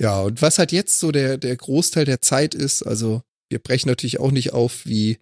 Ja, 0.00 0.22
und 0.22 0.40
was 0.40 0.58
halt 0.58 0.72
jetzt 0.72 1.00
so 1.00 1.12
der, 1.12 1.36
der 1.36 1.54
Großteil 1.54 2.06
der 2.06 2.22
Zeit 2.22 2.54
ist, 2.54 2.82
also 2.82 3.22
wir 3.50 3.58
brechen 3.58 3.88
natürlich 3.88 4.20
auch 4.20 4.30
nicht 4.30 4.54
auf, 4.54 4.86
wie 4.86 5.18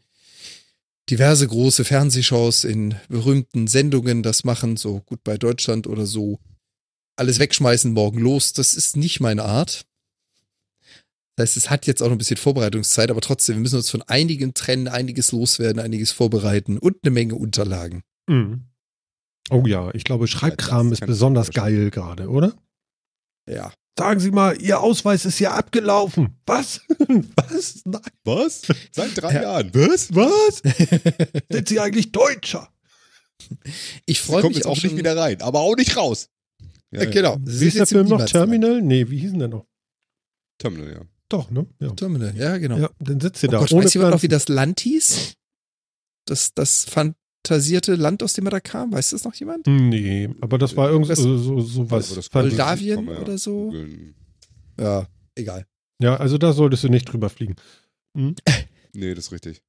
diverse 1.10 1.48
große 1.48 1.84
Fernsehshows 1.84 2.64
in 2.64 2.94
berühmten 3.08 3.66
Sendungen 3.66 4.22
das 4.22 4.44
machen, 4.44 4.76
so 4.76 5.00
gut 5.00 5.24
bei 5.24 5.38
Deutschland 5.38 5.86
oder 5.86 6.06
so. 6.06 6.38
Alles 7.16 7.38
wegschmeißen, 7.38 7.92
morgen 7.92 8.20
los, 8.20 8.52
das 8.52 8.74
ist 8.74 8.96
nicht 8.96 9.18
meine 9.18 9.44
Art. 9.44 9.86
Das 11.36 11.48
heißt, 11.50 11.56
es 11.56 11.70
hat 11.70 11.86
jetzt 11.86 12.00
auch 12.02 12.06
noch 12.06 12.12
ein 12.14 12.18
bisschen 12.18 12.36
Vorbereitungszeit, 12.36 13.10
aber 13.10 13.20
trotzdem, 13.20 13.56
wir 13.56 13.60
müssen 13.62 13.76
uns 13.76 13.90
von 13.90 14.02
einigen 14.02 14.54
trennen, 14.54 14.86
einiges 14.88 15.32
loswerden, 15.32 15.80
einiges 15.82 16.12
vorbereiten 16.12 16.78
und 16.78 16.96
eine 17.02 17.10
Menge 17.10 17.34
Unterlagen. 17.34 18.02
Mhm. 18.28 18.66
Oh 19.50 19.64
ja, 19.66 19.92
ich 19.94 20.04
glaube, 20.04 20.26
Schreibkram 20.28 20.90
das 20.90 21.00
ist 21.00 21.06
besonders 21.06 21.50
geil 21.50 21.90
gerade, 21.90 22.28
oder? 22.28 22.54
Ja. 23.48 23.72
Sagen 23.98 24.18
Sie 24.18 24.30
mal, 24.30 24.60
Ihr 24.60 24.80
Ausweis 24.80 25.24
ist 25.24 25.38
ja 25.38 25.52
abgelaufen. 25.52 26.36
Was? 26.46 26.80
Was? 27.36 27.82
Nein. 27.84 28.00
Was? 28.24 28.62
Seit 28.90 29.20
drei 29.20 29.34
Ja. 29.34 29.42
Jahren. 29.42 29.70
Was? 29.74 30.14
Was? 30.14 30.62
Sind 31.50 31.68
Sie 31.68 31.78
eigentlich 31.78 32.10
Deutscher? 32.10 32.68
Ich 34.06 34.20
freue 34.20 34.42
mich 34.44 34.56
jetzt 34.56 34.66
auch 34.66 34.70
auch 34.70 34.74
nicht 34.76 34.86
schon. 34.90 34.96
wieder 34.98 35.16
rein, 35.16 35.42
aber 35.42 35.60
auch 35.60 35.76
nicht 35.76 35.96
raus. 35.96 36.28
Ja, 36.90 37.02
Äh, 37.02 37.06
genau. 37.10 37.36
Sie 37.44 37.60
Wie 37.60 37.68
ist 37.68 37.76
der 37.78 37.86
Film 37.86 38.08
noch? 38.08 38.24
Terminal? 38.24 38.80
Nee, 38.82 39.10
wie 39.10 39.18
hieß 39.18 39.30
denn 39.32 39.40
der 39.40 39.48
noch? 39.48 39.66
Terminal, 40.58 40.92
ja. 40.92 41.00
Doch, 41.36 41.50
ne? 41.50 41.66
Ja. 41.80 41.90
Terminal, 41.90 42.36
ja, 42.36 42.56
genau. 42.58 42.78
Ja, 42.78 42.90
dann 43.00 43.20
sitzt 43.20 43.40
sie 43.40 43.48
Oh 43.48 43.50
da. 43.50 43.58
Gott, 43.58 43.72
ohne 43.72 43.84
weiß 43.86 43.94
jemand 43.94 44.12
noch, 44.12 44.22
wie 44.22 44.28
das 44.28 44.48
Land 44.48 44.80
hieß? 44.80 45.34
Das, 46.26 46.54
das 46.54 46.84
fantasierte 46.84 47.96
Land, 47.96 48.22
aus 48.22 48.34
dem 48.34 48.46
er 48.46 48.50
da 48.52 48.60
kam? 48.60 48.92
Weiß 48.92 49.10
das 49.10 49.24
noch 49.24 49.34
jemand? 49.34 49.66
Nee, 49.66 50.30
aber 50.40 50.58
das 50.58 50.76
war 50.76 50.90
irgend 50.90 51.10
Das- 51.10 51.18
so, 51.18 51.36
so, 51.38 51.60
so 51.60 51.90
was. 51.90 52.32
Moldawien 52.32 53.06
ja 53.08 53.18
oder 53.20 53.36
so? 53.38 53.74
Ja, 54.78 55.06
egal. 55.34 55.66
Ja, 56.00 56.16
also 56.16 56.38
da 56.38 56.52
solltest 56.52 56.84
du 56.84 56.88
nicht 56.88 57.04
drüber 57.06 57.28
fliegen. 57.30 57.56
Hm? 58.16 58.34
Nee, 58.96 59.12
das 59.12 59.24
ist 59.26 59.32
richtig. 59.32 59.60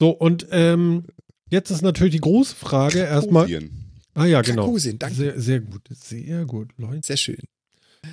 So, 0.00 0.10
und 0.10 0.46
ähm, 0.52 1.04
jetzt 1.50 1.70
ist 1.72 1.82
natürlich 1.82 2.14
die 2.14 2.20
große 2.20 2.54
Frage 2.54 3.00
erstmal. 3.00 3.48
Ah 4.14 4.24
ja, 4.24 4.40
genau. 4.42 4.62
Krakosien, 4.66 5.00
danke. 5.00 5.16
Sehr, 5.16 5.40
sehr 5.40 5.60
gut, 5.60 5.82
sehr 5.90 6.44
gut, 6.44 6.70
Leute. 6.76 7.00
Sehr 7.04 7.16
schön. 7.16 7.40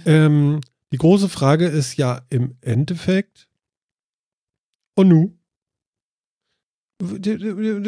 Ähm, 0.07 0.62
die 0.92 0.98
große 0.98 1.30
Frage 1.30 1.68
ist 1.68 1.98
ja 1.98 2.26
im 2.30 2.56
Endeffekt, 2.62 3.50
und 4.96 5.08
nu? 5.08 5.34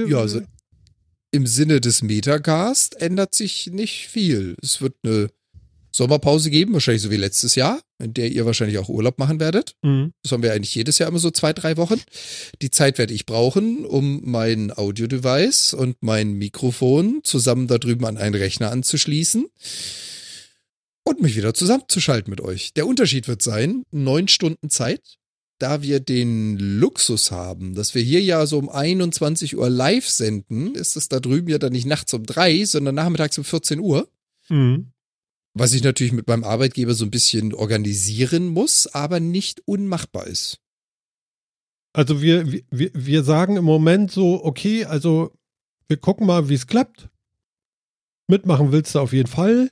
Ja, 0.08 0.20
also 0.20 0.42
im 1.32 1.46
Sinne 1.46 1.82
des 1.82 2.02
Metagast 2.04 3.02
ändert 3.02 3.36
sich 3.36 3.68
nicht 3.68 4.08
viel. 4.08 4.56
Es 4.62 4.80
wird 4.80 4.96
eine 5.04 5.30
Sommerpause 5.94 6.50
geben, 6.50 6.72
wahrscheinlich 6.72 7.02
so 7.02 7.12
wie 7.12 7.18
letztes 7.18 7.56
Jahr, 7.56 7.82
in 8.00 8.14
der 8.14 8.32
ihr 8.32 8.46
wahrscheinlich 8.46 8.78
auch 8.78 8.88
Urlaub 8.88 9.20
machen 9.20 9.42
werdet. 9.42 9.76
Mhm. 9.82 10.14
Das 10.24 10.32
haben 10.32 10.42
wir 10.42 10.54
eigentlich 10.54 10.74
jedes 10.74 11.00
Jahr 11.00 11.10
immer 11.10 11.20
so 11.20 11.32
zwei, 11.32 11.52
drei 11.52 11.76
Wochen. 11.76 12.00
Die 12.62 12.72
Zeit 12.72 12.98
werde 12.98 13.14
ich 13.14 13.26
brauchen, 13.26 13.86
um 13.86 14.22
mein 14.24 14.72
Audio-Device 14.72 15.74
und 15.74 15.98
mein 16.00 16.34
Mikrofon 16.34 17.20
zusammen 17.24 17.68
da 17.68 17.78
drüben 17.78 18.06
an 18.06 18.18
einen 18.18 18.36
Rechner 18.36 18.72
anzuschließen 18.72 19.48
und 21.12 21.22
mich 21.22 21.36
wieder 21.36 21.54
zusammenzuschalten 21.54 22.30
mit 22.30 22.42
euch. 22.42 22.74
Der 22.74 22.88
Unterschied 22.88 23.28
wird 23.28 23.42
sein, 23.42 23.84
neun 23.92 24.28
Stunden 24.28 24.70
Zeit, 24.70 25.18
da 25.60 25.82
wir 25.82 26.00
den 26.00 26.58
Luxus 26.58 27.32
haben, 27.32 27.76
dass 27.76 27.94
wir 27.94 28.02
hier 28.02 28.22
ja 28.22 28.46
so 28.46 28.58
um 28.58 28.70
21 28.70 29.58
Uhr 29.58 29.70
live 29.70 30.08
senden, 30.08 30.74
ist 30.74 30.96
es 30.96 31.10
da 31.10 31.20
drüben 31.20 31.50
ja 31.50 31.60
dann 31.60 31.74
nicht 31.74 31.86
nachts 31.86 32.14
um 32.14 32.26
drei, 32.26 32.66
sondern 32.66 32.96
nachmittags 32.96 33.38
um 33.38 33.44
14 33.44 33.80
Uhr. 33.80 34.10
Mhm. 34.50 34.92
Was 35.54 35.74
ich 35.74 35.84
natürlich 35.84 36.14
mit 36.14 36.28
meinem 36.28 36.46
Arbeitgeber 36.46 36.94
so 36.94 37.06
ein 37.06 37.12
bisschen 37.12 37.54
organisieren 37.54 38.48
muss, 38.48 38.88
aber 38.88 39.20
nicht 39.20 39.62
unmachbar 39.66 40.28
ist. 40.28 40.60
Also 41.94 42.22
wir, 42.22 42.50
wir, 42.72 42.92
wir 42.94 43.24
sagen 43.24 43.58
im 43.58 43.66
Moment 43.66 44.12
so, 44.12 44.44
okay, 44.46 44.86
also 44.86 45.34
wir 45.90 45.98
gucken 45.98 46.26
mal, 46.26 46.48
wie 46.48 46.54
es 46.54 46.68
klappt. 46.68 47.10
Mitmachen 48.28 48.72
willst 48.72 48.96
du 48.96 49.00
auf 49.00 49.12
jeden 49.12 49.28
Fall 49.28 49.72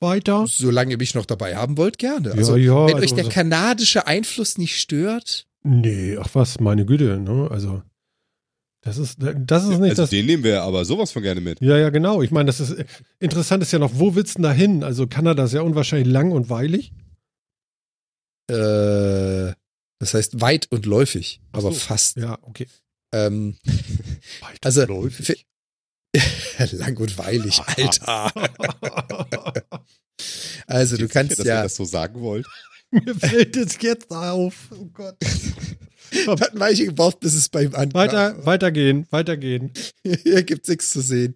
weiter. 0.00 0.44
Solange 0.48 0.92
ihr 0.92 0.98
mich 0.98 1.14
noch 1.14 1.26
dabei 1.26 1.56
haben 1.56 1.76
wollt, 1.76 1.98
gerne. 1.98 2.28
Ja, 2.30 2.34
Also, 2.34 2.56
ja, 2.56 2.86
wenn 2.86 2.94
also 2.94 3.04
euch 3.04 3.14
der 3.14 3.28
kanadische 3.28 4.06
Einfluss 4.06 4.58
nicht 4.58 4.78
stört, 4.80 5.46
Nee, 5.64 6.16
ach 6.18 6.28
was, 6.34 6.60
meine 6.60 6.86
Güte, 6.86 7.18
ne? 7.18 7.48
Also 7.50 7.82
das 8.82 8.96
ist, 8.96 9.18
das 9.20 9.64
ist 9.64 9.80
nicht 9.80 9.90
Also 9.90 10.02
das. 10.04 10.10
den 10.10 10.24
nehmen 10.24 10.44
wir 10.44 10.62
aber 10.62 10.84
sowas 10.84 11.10
von 11.10 11.22
gerne 11.22 11.40
mit. 11.40 11.60
Ja, 11.60 11.76
ja, 11.76 11.90
genau. 11.90 12.22
Ich 12.22 12.30
meine, 12.30 12.46
das 12.46 12.60
ist 12.60 12.76
interessant 13.18 13.62
ist 13.64 13.72
ja 13.72 13.80
noch, 13.80 13.90
wo 13.94 14.14
willst 14.14 14.34
du 14.34 14.42
denn 14.42 14.42
da 14.44 14.52
hin? 14.52 14.84
Also 14.84 15.08
Kanada 15.08 15.44
ist 15.44 15.52
ja 15.52 15.62
unwahrscheinlich 15.62 16.08
lang 16.08 16.30
und 16.30 16.48
weilig. 16.48 16.92
äh, 18.50 19.52
das 20.00 20.14
heißt 20.14 20.40
weit 20.40 20.68
und 20.70 20.86
läufig, 20.86 21.40
aber 21.52 21.72
so. 21.72 21.78
fast. 21.78 22.16
Ja, 22.18 22.38
okay. 22.42 22.68
Ähm, 23.12 23.56
Weit 24.40 24.64
Also, 24.64 24.82
und 24.82 24.88
läufig. 24.88 25.44
lang 26.72 26.96
und 26.96 27.18
weilig, 27.18 27.60
Alter. 27.60 28.32
Also 30.66 30.96
du 30.96 31.08
kannst 31.08 31.36
sicher, 31.36 31.44
dass 31.44 31.46
ihr 31.46 31.54
ja, 31.54 31.62
das 31.62 31.76
so 31.76 31.84
sagen 31.84 32.20
wollt. 32.20 32.46
Mir 32.90 33.14
fällt 33.14 33.56
es 33.56 33.78
jetzt 33.80 34.10
auf. 34.10 34.68
Oh 34.70 34.86
Gott. 34.92 35.16
hat 36.26 36.58
Weilchen 36.58 36.86
gebraucht, 36.86 37.20
bis 37.20 37.34
es 37.34 37.48
bei 37.48 37.62
ihm 37.64 37.74
ankam. 37.74 37.94
Weiter, 37.94 38.46
weitergehen, 38.46 39.06
weitergehen. 39.10 39.72
Hier 40.02 40.42
gibt's 40.42 40.68
nichts 40.68 40.90
zu 40.90 41.00
sehen. 41.00 41.34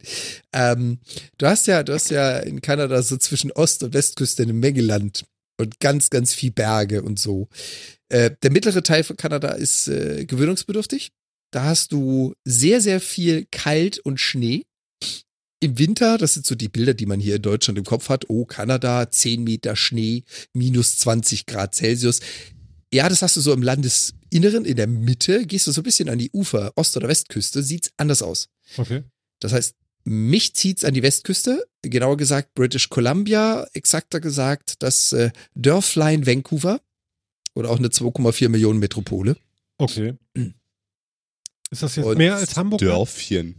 Ähm, 0.53 0.99
du 1.39 1.47
hast 1.47 1.67
ja, 1.67 1.83
du 1.83 1.95
hast 1.95 2.11
ja 2.11 2.39
in 2.39 2.61
Kanada 2.61 3.01
so 3.03 3.17
zwischen 3.17 3.53
Ost- 3.53 3.83
und 3.83 3.95
Westküste 3.95 4.43
eine 4.43 4.53
Menge 4.53 4.83
Land 4.83 5.25
und 5.59 5.81
ganz, 5.81 6.11
ganz 6.11 6.35
viel 6.35 6.51
Berge 6.51 7.03
und 7.03 7.19
so. 7.19 7.49
Äh, 8.09 8.33
der 8.43 8.51
mittlere 8.51 8.83
Teil 8.83 9.05
von 9.05 9.17
Kanada 9.17 9.51
ist 9.51 9.89
äh, 9.89 10.25
gewöhnungsbedürftig. 10.27 11.13
Da 11.53 11.65
hast 11.65 11.93
du 11.93 12.35
sehr, 12.45 12.81
sehr 12.81 13.01
viel 13.01 13.47
Kalt 13.51 13.99
und 13.99 14.19
Schnee. 14.19 14.65
Im 15.61 15.79
Winter, 15.79 16.19
das 16.19 16.35
sind 16.35 16.45
so 16.45 16.57
die 16.57 16.69
Bilder, 16.69 16.95
die 16.95 17.07
man 17.07 17.21
hier 17.21 17.37
in 17.37 17.43
Deutschland 17.43 17.79
im 17.79 17.85
Kopf 17.85 18.09
hat. 18.09 18.29
Oh, 18.29 18.47
Kanada, 18.47 19.09
10 19.09 19.45
Meter 19.45 19.77
Schnee, 19.77 20.25
minus 20.55 20.99
20 20.99 21.47
Grad 21.47 21.75
Celsius. 21.75 22.21
Ja, 22.93 23.09
das 23.09 23.23
hast 23.23 23.37
du 23.37 23.41
so 23.41 23.53
im 23.53 23.63
Landesinneren, 23.63 24.65
in 24.65 24.77
der 24.77 24.87
Mitte. 24.87 25.47
Gehst 25.47 25.67
du 25.67 25.73
so 25.73 25.83
ein 25.83 25.85
bisschen 25.85 26.09
an 26.09 26.19
die 26.19 26.31
Ufer, 26.33 26.73
Ost- 26.75 26.97
oder 26.97 27.07
Westküste, 27.07 27.63
sieht's 27.63 27.93
anders 27.97 28.23
aus. 28.23 28.49
Okay. 28.77 29.05
Das 29.39 29.53
heißt, 29.53 29.77
mich 30.05 30.55
zieht's 30.55 30.85
an 30.85 30.95
die 30.95 31.03
Westküste, 31.03 31.65
genauer 31.83 32.17
gesagt 32.17 32.55
British 32.55 32.89
Columbia, 32.89 33.67
exakter 33.73 34.21
gesagt 34.21 34.83
das 34.83 35.13
äh, 35.13 35.31
Dörflein 35.55 36.27
Vancouver 36.27 36.81
oder 37.55 37.71
auch 37.71 37.79
eine 37.79 37.89
2,4 37.89 38.49
Millionen 38.49 38.81
Metropole. 38.81 39.37
Okay. 39.79 40.15
Ist 41.73 41.83
das 41.83 41.97
jetzt 41.97 42.05
Und 42.05 42.19
mehr 42.19 42.37
als 42.37 42.55
Hamburg? 42.57 42.79
Dörfchen. 42.81 43.55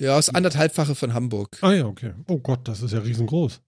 Ja, 0.00 0.16
das 0.16 0.28
anderthalbfache 0.30 0.94
von 0.94 1.12
Hamburg. 1.12 1.58
Ah 1.60 1.72
ja, 1.72 1.86
okay. 1.86 2.12
Oh 2.28 2.38
Gott, 2.38 2.68
das 2.68 2.82
ist 2.82 2.92
ja 2.92 3.00
riesengroß. 3.00 3.60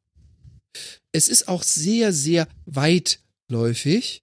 Es 1.12 1.28
ist 1.28 1.48
auch 1.48 1.62
sehr, 1.62 2.12
sehr 2.12 2.46
weitläufig. 2.66 4.22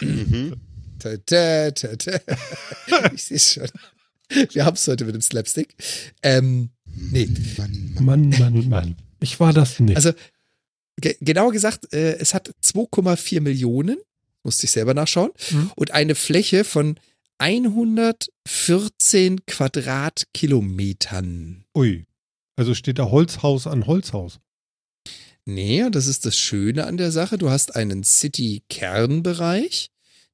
Mhm. 0.00 0.54
Ta, 0.98 1.16
ta, 1.18 1.70
ta, 1.70 1.96
ta. 1.96 2.20
Ich 3.14 3.24
sehe 3.24 3.38
schon. 3.38 3.68
Wir 4.52 4.64
haben 4.64 4.74
es 4.74 4.86
heute 4.88 5.04
mit 5.04 5.14
dem 5.14 5.22
Slapstick. 5.22 5.74
Ähm, 6.22 6.70
nee, 6.86 7.28
Mann, 7.56 7.94
Mann. 8.00 8.04
Mann, 8.30 8.38
Mann, 8.38 8.68
Mann. 8.68 8.96
Ich 9.20 9.38
war 9.40 9.52
das 9.52 9.78
nicht. 9.80 9.96
Also, 9.96 10.12
ge 11.00 11.16
genauer 11.20 11.52
gesagt, 11.52 11.92
äh, 11.92 12.16
es 12.18 12.34
hat 12.34 12.52
2,4 12.62 13.40
Millionen, 13.40 13.98
musste 14.42 14.64
ich 14.64 14.70
selber 14.72 14.94
nachschauen, 14.94 15.30
Mhm. 15.50 15.72
und 15.76 15.90
eine 15.92 16.14
Fläche 16.14 16.64
von 16.64 16.98
114 17.40 19.46
Quadratkilometern. 19.46 21.64
Ui. 21.74 22.04
Also 22.56 22.74
steht 22.74 22.98
da 22.98 23.10
Holzhaus 23.10 23.66
an 23.66 23.86
Holzhaus. 23.86 24.40
Nee, 25.46 25.88
das 25.90 26.06
ist 26.06 26.26
das 26.26 26.36
Schöne 26.36 26.86
an 26.86 26.98
der 26.98 27.10
Sache. 27.10 27.38
Du 27.38 27.48
hast 27.48 27.74
einen 27.74 28.04
City-Kernbereich. 28.04 29.88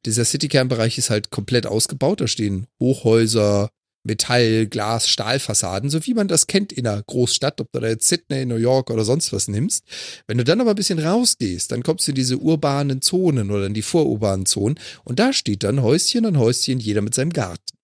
Dieser 0.04 0.24
City-Kernbereich 0.24 0.98
ist 0.98 1.10
halt 1.10 1.30
komplett 1.30 1.66
ausgebaut. 1.66 2.20
Da 2.20 2.26
stehen 2.26 2.66
Hochhäuser, 2.80 3.70
Metall, 4.06 4.66
Glas, 4.66 5.08
Stahlfassaden, 5.08 5.90
so 5.90 6.04
wie 6.06 6.14
man 6.14 6.28
das 6.28 6.46
kennt 6.46 6.72
in 6.72 6.86
einer 6.86 7.02
Großstadt, 7.02 7.60
ob 7.60 7.70
du 7.72 7.80
da 7.80 7.88
jetzt 7.88 8.08
Sydney, 8.08 8.46
New 8.46 8.56
York 8.56 8.90
oder 8.90 9.04
sonst 9.04 9.32
was 9.32 9.48
nimmst. 9.48 9.84
Wenn 10.26 10.38
du 10.38 10.44
dann 10.44 10.60
aber 10.60 10.70
ein 10.70 10.76
bisschen 10.76 10.98
rausgehst, 10.98 11.70
dann 11.72 11.82
kommst 11.82 12.06
du 12.06 12.12
in 12.12 12.16
diese 12.16 12.38
urbanen 12.38 13.02
Zonen 13.02 13.50
oder 13.50 13.66
in 13.66 13.74
die 13.74 13.82
vorurbanen 13.82 14.46
Zonen 14.46 14.78
und 15.04 15.18
da 15.18 15.32
steht 15.32 15.62
dann 15.62 15.82
Häuschen 15.82 16.24
an 16.26 16.38
Häuschen, 16.38 16.78
jeder 16.78 17.02
mit 17.02 17.14
seinem 17.14 17.32
Garten. 17.32 17.76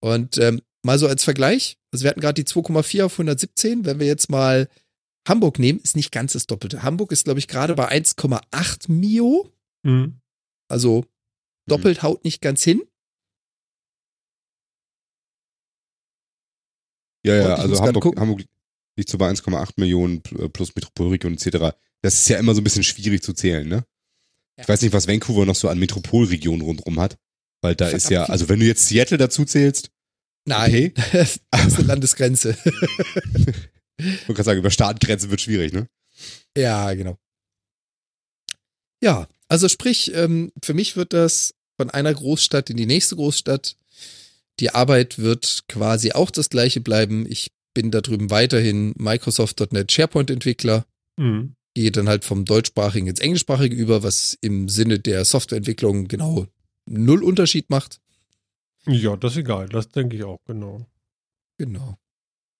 Und 0.00 0.38
ähm, 0.38 0.60
mal 0.84 0.98
so 0.98 1.06
als 1.06 1.24
Vergleich, 1.24 1.78
also 1.92 2.04
wir 2.04 2.10
hatten 2.10 2.20
gerade 2.20 2.42
die 2.42 2.48
2,4 2.50 3.04
auf 3.04 3.12
117, 3.12 3.84
wenn 3.84 4.00
wir 4.00 4.06
jetzt 4.06 4.30
mal 4.30 4.68
Hamburg 5.28 5.58
nehmen, 5.60 5.78
ist 5.80 5.94
nicht 5.94 6.10
ganz 6.10 6.32
das 6.32 6.46
Doppelte. 6.46 6.82
Hamburg 6.82 7.12
ist, 7.12 7.24
glaube 7.24 7.38
ich, 7.38 7.46
gerade 7.46 7.74
bei 7.74 7.88
1,8 7.88 8.90
Mio, 8.90 9.48
Mhm. 9.84 10.20
also 10.68 11.04
doppelt 11.68 12.02
haut 12.02 12.24
nicht 12.24 12.40
ganz 12.40 12.62
hin. 12.64 12.82
Ja, 17.24 17.34
ja, 17.36 17.54
also 17.54 17.80
Hamburg. 17.80 18.18
Hamburg 18.18 18.44
liegt 18.96 19.08
so 19.08 19.18
bei 19.18 19.30
1,8 19.30 19.74
Millionen 19.76 20.22
äh, 20.38 20.48
plus 20.48 20.74
Metropolregion 20.74 21.34
etc. 21.34 21.76
Das 22.02 22.14
ist 22.14 22.28
ja 22.28 22.38
immer 22.38 22.54
so 22.54 22.60
ein 22.60 22.64
bisschen 22.64 22.82
schwierig 22.82 23.22
zu 23.22 23.32
zählen, 23.32 23.66
ne? 23.68 23.84
Ja. 24.56 24.62
Ich 24.64 24.68
weiß 24.68 24.82
nicht, 24.82 24.92
was 24.92 25.08
Vancouver 25.08 25.46
noch 25.46 25.54
so 25.54 25.68
an 25.68 25.78
Metropolregionen 25.78 26.62
rundherum 26.62 27.00
hat. 27.00 27.16
Weil 27.62 27.76
da 27.76 27.88
ist 27.88 28.10
ja, 28.10 28.24
also 28.24 28.48
wenn 28.48 28.58
du 28.58 28.66
jetzt 28.66 28.88
Seattle 28.88 29.18
dazu 29.18 29.44
zählst, 29.44 29.90
Nein, 30.44 30.92
das 31.12 31.36
ist 31.66 31.78
eine 31.78 31.86
Landesgrenze. 31.86 32.56
wollte 34.02 34.26
gerade 34.26 34.42
sagen, 34.42 34.58
über 34.58 34.70
Staatengrenzen 34.70 35.30
wird 35.30 35.40
schwierig, 35.40 35.72
ne? 35.72 35.88
ja, 36.56 36.92
genau. 36.94 37.18
Ja, 39.02 39.28
also 39.48 39.68
sprich, 39.68 40.14
ähm, 40.14 40.52
für 40.62 40.74
mich 40.74 40.96
wird 40.96 41.12
das 41.12 41.54
von 41.76 41.90
einer 41.90 42.14
Großstadt 42.14 42.70
in 42.70 42.76
die 42.76 42.86
nächste 42.86 43.16
Großstadt. 43.16 43.76
Die 44.62 44.70
Arbeit 44.70 45.18
wird 45.18 45.64
quasi 45.68 46.12
auch 46.12 46.30
das 46.30 46.48
gleiche 46.48 46.80
bleiben. 46.80 47.26
Ich 47.28 47.50
bin 47.74 47.90
da 47.90 48.00
drüben 48.00 48.30
weiterhin 48.30 48.94
Microsoft.NET 48.96 49.90
SharePoint-Entwickler, 49.90 50.86
Mhm. 51.18 51.56
gehe 51.74 51.90
dann 51.90 52.08
halt 52.08 52.24
vom 52.24 52.44
deutschsprachigen 52.44 53.08
ins 53.08 53.18
englischsprachige 53.18 53.74
über, 53.74 54.04
was 54.04 54.38
im 54.40 54.68
Sinne 54.68 55.00
der 55.00 55.24
Softwareentwicklung 55.24 56.06
genau 56.06 56.46
null 56.86 57.24
Unterschied 57.24 57.70
macht. 57.70 58.00
Ja, 58.86 59.16
das 59.16 59.32
ist 59.32 59.38
egal. 59.38 59.68
Das 59.68 59.88
denke 59.88 60.14
ich 60.16 60.22
auch, 60.22 60.38
genau. 60.46 60.86
Genau. 61.58 61.98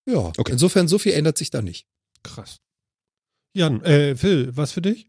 Ja, 0.04 0.32
Okay. 0.36 0.50
insofern 0.52 0.88
so 0.88 0.98
viel 0.98 1.12
ändert 1.12 1.38
sich 1.38 1.50
da 1.50 1.62
nicht. 1.62 1.86
Krass. 2.24 2.58
Jan, 3.54 3.80
äh, 3.84 4.16
Phil, 4.16 4.56
was 4.56 4.72
für 4.72 4.82
dich? 4.82 5.06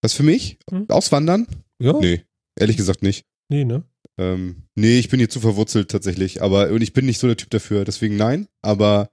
Was 0.00 0.14
für 0.14 0.22
mich? 0.22 0.58
Hm? 0.70 0.88
Auswandern? 0.88 1.46
Ja? 1.78 1.92
Nee, 1.98 2.24
ehrlich 2.56 2.78
gesagt 2.78 3.02
nicht. 3.02 3.26
Nee, 3.50 3.64
ne? 3.66 3.84
Ähm, 4.18 4.62
nee, 4.74 4.98
ich 4.98 5.08
bin 5.08 5.18
hier 5.18 5.28
zu 5.28 5.40
verwurzelt 5.40 5.90
tatsächlich. 5.90 6.42
Aber 6.42 6.70
und 6.70 6.82
ich 6.82 6.92
bin 6.92 7.06
nicht 7.06 7.18
so 7.18 7.26
der 7.26 7.36
Typ 7.36 7.50
dafür, 7.50 7.84
deswegen 7.84 8.16
nein. 8.16 8.48
Aber 8.62 9.10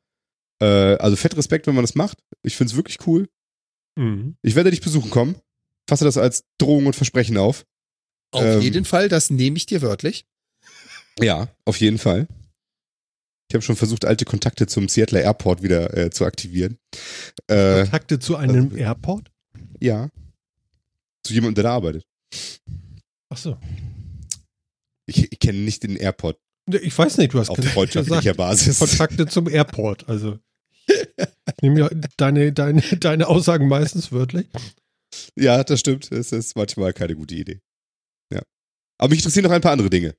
äh, 0.62 0.66
also 0.98 1.16
fett 1.16 1.36
Respekt, 1.38 1.68
wenn 1.68 1.76
man 1.76 1.84
das 1.84 1.96
macht. 1.96 2.20
Ich 2.44 2.56
find's 2.56 2.76
wirklich 2.76 3.06
cool. 3.08 3.28
Mhm. 3.96 4.36
Ich 4.42 4.56
werde 4.56 4.70
dich 4.72 4.82
besuchen 4.82 5.10
kommen. 5.10 5.36
Fasse 5.90 6.06
das 6.06 6.18
als 6.18 6.46
Drohung 6.58 6.86
und 6.86 6.96
Versprechen 6.96 7.38
auf. 7.38 7.66
Auf 8.32 8.44
Ähm. 8.44 8.62
jeden 8.62 8.86
Fall, 8.86 9.10
das 9.10 9.30
nehme 9.30 9.58
ich 9.58 9.66
dir 9.66 9.82
wörtlich. 9.82 10.26
Ja, 11.20 11.50
auf 11.66 11.78
jeden 11.78 11.98
Fall. 11.98 12.28
Ich 13.50 13.54
habe 13.56 13.64
schon 13.64 13.76
versucht, 13.76 14.06
alte 14.06 14.24
Kontakte 14.24 14.66
zum 14.68 14.88
Seattle 14.88 15.20
Airport 15.20 15.62
wieder 15.62 15.98
äh, 15.98 16.10
zu 16.10 16.26
aktivieren. 16.26 16.78
Äh, 17.48 17.82
Kontakte 17.82 18.20
zu 18.20 18.38
einem 18.38 18.66
also- 18.68 18.78
Airport? 18.78 19.30
ja. 19.82 20.10
Zu 21.24 21.34
jemandem, 21.34 21.56
der 21.56 21.64
da 21.66 21.76
arbeitet. 21.76 22.06
Ach 23.30 23.38
so. 23.38 23.58
Ich, 25.12 25.32
ich 25.32 25.40
kenne 25.40 25.60
nicht 25.60 25.84
den 25.84 25.96
Airport 25.96 26.40
Ich 26.68 26.98
weiß 26.98 27.18
nicht, 27.18 27.34
du 27.34 27.40
hast 27.40 27.50
auf 27.50 27.58
gesagt, 27.58 27.74
freundschaftlicher 27.74 28.34
Basis. 28.34 28.80
Kontakte 28.80 29.28
zum 29.28 29.50
Airport. 29.50 30.08
Also, 30.08 30.40
ich 30.88 31.62
nehme 31.62 31.82
ja 31.82 31.90
deine, 32.18 32.54
deine, 32.54 32.82
deine 32.82 33.28
Aussagen 33.28 33.68
meistens 33.68 34.12
wörtlich. 34.12 34.48
Ja, 35.36 35.64
das 35.64 35.82
stimmt. 35.82 36.12
Es 36.12 36.32
ist 36.32 36.56
manchmal 36.56 36.94
keine 36.94 37.16
gute 37.16 37.36
Idee. 37.36 37.60
Ja. 38.34 38.42
Aber 38.98 39.10
mich 39.10 39.20
interessieren 39.20 39.44
noch 39.44 39.52
ein 39.52 39.62
paar 39.62 39.74
andere 39.74 39.90
Dinge. 39.90 40.16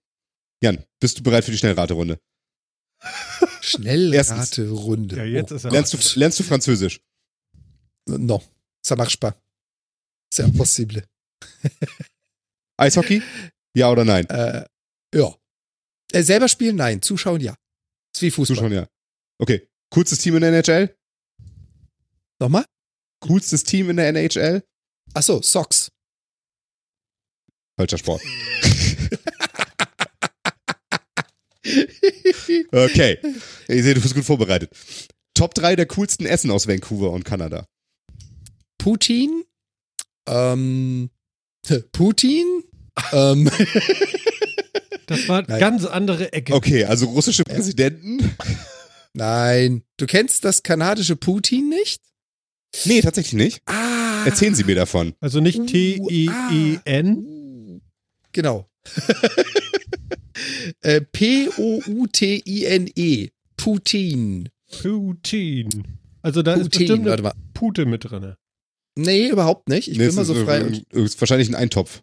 Jan, 0.63 0.85
bist 1.01 1.19
du 1.19 1.23
bereit 1.23 1.45
für 1.45 1.51
die 1.51 1.59
Schnellraterunde? 1.59 2.19
Schnellraterunde. 3.63 5.17
Ja, 5.17 5.25
jetzt 5.25 5.51
ist 5.51 5.65
er. 5.65 5.71
Lernst 5.71 5.95
du, 5.95 6.19
lernst 6.19 6.39
du 6.39 6.45
Französisch? 6.45 7.01
Oh. 8.09 8.19
Non, 8.19 8.43
ça 8.85 8.97
marche 8.97 9.19
pas. 9.19 9.35
C'est 10.33 10.45
impossible. 10.45 11.05
Eishockey? 12.77 13.23
Ja 13.75 13.91
oder 13.91 14.05
nein? 14.05 14.29
Äh, 14.29 14.67
ja. 15.15 15.35
Äh, 16.13 16.23
selber 16.23 16.49
spielen? 16.49 16.77
Nein. 16.77 17.03
Zuschauen? 17.03 17.41
Ja. 17.41 17.55
Ist 18.15 18.23
wie 18.23 18.31
Fußball. 18.31 18.57
Zuschauen, 18.57 18.73
ja. 18.73 18.89
Okay. 19.39 19.69
Coolstes 19.91 20.19
Team 20.19 20.37
in 20.37 20.43
der 20.43 20.51
NHL? 20.51 20.97
Nochmal? 22.41 22.65
Coolstes 23.21 23.65
Team 23.65 23.91
in 23.91 23.97
der 23.97 24.09
NHL? 24.09 24.63
Achso, 25.15 25.41
Socks. 25.43 25.91
Falscher 27.79 27.99
Sport. 27.99 28.23
Okay. 32.73 33.19
Ich 33.69 33.83
sehe, 33.83 33.95
du 33.95 34.01
bist 34.01 34.15
gut 34.15 34.25
vorbereitet. 34.25 34.71
Top 35.35 35.55
3 35.55 35.77
der 35.77 35.87
coolsten 35.87 36.27
Essen 36.27 36.51
aus 36.51 36.67
Vancouver 36.67 37.11
und 37.11 37.25
Kanada. 37.25 37.67
Putin. 38.79 39.45
Ähm, 40.27 41.11
Putin. 41.93 42.65
ähm, 43.13 43.51
Das 45.07 45.29
war 45.29 45.39
eine 45.39 45.49
Nein. 45.49 45.61
ganz 45.61 45.85
andere 45.85 46.33
Ecke. 46.33 46.55
Okay, 46.55 46.85
also 46.85 47.07
russische 47.07 47.45
Präsidenten? 47.45 48.19
nein. 49.15 49.83
Du 49.97 50.07
kennst 50.07 50.45
das 50.45 50.63
kanadische 50.63 51.17
Putin 51.17 51.69
nicht? 51.69 52.01
Nee, 52.85 53.01
tatsächlich 53.03 53.35
nicht. 53.35 53.63
Ah. 53.67 54.25
Erzählen 54.25 54.55
Sie 54.55 54.65
mir 54.65 54.75
davon. 54.77 55.15
Also 55.21 55.41
nicht 55.41 55.59
Uh, 55.59 55.67
T-E-E-N. 55.67 57.17
Uh, 57.19 57.81
Genau. 58.33 58.67
äh, 60.81 61.01
P-O-U-T-I-N-E. 62.03 63.29
Putin. 63.57 64.49
Putin. 64.81 65.69
Also 66.23 66.43
da 66.43 66.55
ist 66.55 66.65
Putin, 66.71 66.79
bestimmt 66.87 67.05
warte 67.07 67.25
eine. 67.25 67.35
Pute 67.53 67.85
mit 67.87 68.05
drin. 68.11 68.35
Nee, 68.97 69.29
überhaupt 69.29 69.69
nicht. 69.69 69.89
Ich 69.89 69.99
Nee, 69.99 70.07
bin 70.07 70.15
mal 70.15 70.23
ist, 70.23 70.29
so 70.29 70.35
frei. 70.35 70.59
äh, 70.61 70.65
und, 70.65 70.93
ist 70.93 71.21
wahrscheinlich 71.21 71.49
ein 71.49 71.55
Eintopf. 71.55 72.03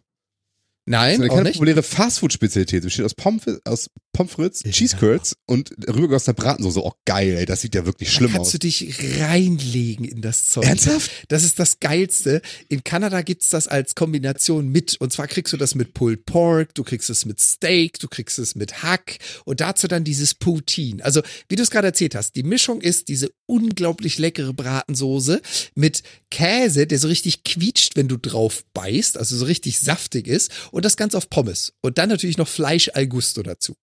Das 0.86 1.12
ist 1.12 1.18
nein, 1.18 1.20
eine 1.20 1.30
auch 1.30 1.34
kleine 1.34 1.48
nicht. 1.50 1.54
populäre 1.58 1.82
Fastfood-Spezialität. 1.82 2.82
Besteht 2.82 3.04
aus 3.04 3.14
Pommes, 3.14 3.42
aus 3.64 3.90
Pommes 4.12 4.32
frites, 4.32 4.62
Ja. 4.64 4.72
Cheese 4.72 4.96
Curds 4.96 5.36
und 5.46 5.70
rübergegossener 5.86 6.34
Bratensoße. 6.34 6.82
Oh, 6.82 6.92
geil, 7.04 7.36
ey. 7.36 7.46
Das 7.46 7.60
sieht 7.60 7.74
ja 7.74 7.86
wirklich 7.86 8.08
Da 8.08 8.14
schlimm 8.16 8.32
kannst 8.32 8.46
aus. 8.48 8.52
du 8.52 8.58
dich 8.58 8.96
reinlegen 9.20 10.04
in 10.04 10.20
das 10.20 10.48
Zeug. 10.48 10.64
Ernsthaft? 10.64 11.10
Das 11.28 11.44
ist 11.44 11.58
das 11.58 11.78
Geilste. 11.80 12.42
In 12.68 12.82
Kanada 12.82 13.22
gibt's 13.22 13.50
das 13.50 13.68
als 13.68 13.94
Kombination 13.94 14.68
mit. 14.68 14.96
Und 15.00 15.12
zwar 15.12 15.28
kriegst 15.28 15.52
du 15.52 15.56
das 15.56 15.74
mit 15.74 15.94
Pulled 15.94 16.24
Pork, 16.26 16.74
du 16.74 16.82
kriegst 16.82 17.08
es 17.10 17.24
mit 17.24 17.38
Steak, 17.40 17.98
du 18.00 18.08
kriegst 18.08 18.38
es 18.38 18.54
mit 18.56 18.82
Hack 18.82 19.18
und 19.44 19.60
dazu 19.60 19.86
dann 19.86 20.02
dieses 20.02 20.34
Poutine. 20.34 21.04
Also, 21.04 21.22
wie 21.48 21.56
du 21.56 21.62
es 21.62 21.70
gerade 21.70 21.86
erzählt 21.86 22.14
hast, 22.14 22.34
die 22.34 22.42
Mischung 22.42 22.80
ist 22.80 23.08
diese 23.08 23.30
unglaublich 23.46 24.18
leckere 24.18 24.52
Bratensoße 24.52 25.40
mit 25.74 26.02
Käse, 26.30 26.86
der 26.86 26.98
so 26.98 27.08
richtig 27.08 27.44
quietscht, 27.44 27.96
wenn 27.96 28.08
du 28.08 28.16
drauf 28.16 28.64
beißt, 28.74 29.18
also 29.18 29.36
so 29.36 29.44
richtig 29.44 29.78
saftig 29.78 30.26
ist. 30.26 30.50
Und 30.72 30.84
das 30.84 30.96
Ganze 30.96 31.16
auf 31.16 31.28
Pommes. 31.30 31.72
Und 31.80 31.98
dann 31.98 32.08
natürlich 32.08 32.38
noch 32.38 32.48
Fleisch 32.48 32.90
al 32.94 33.06
gusto 33.06 33.42
dazu. 33.42 33.76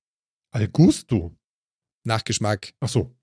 Al 0.51 0.67
Gusto. 0.67 1.35
Nachgeschmack. 2.03 2.73
Ach 2.79 2.89
so. 2.89 3.13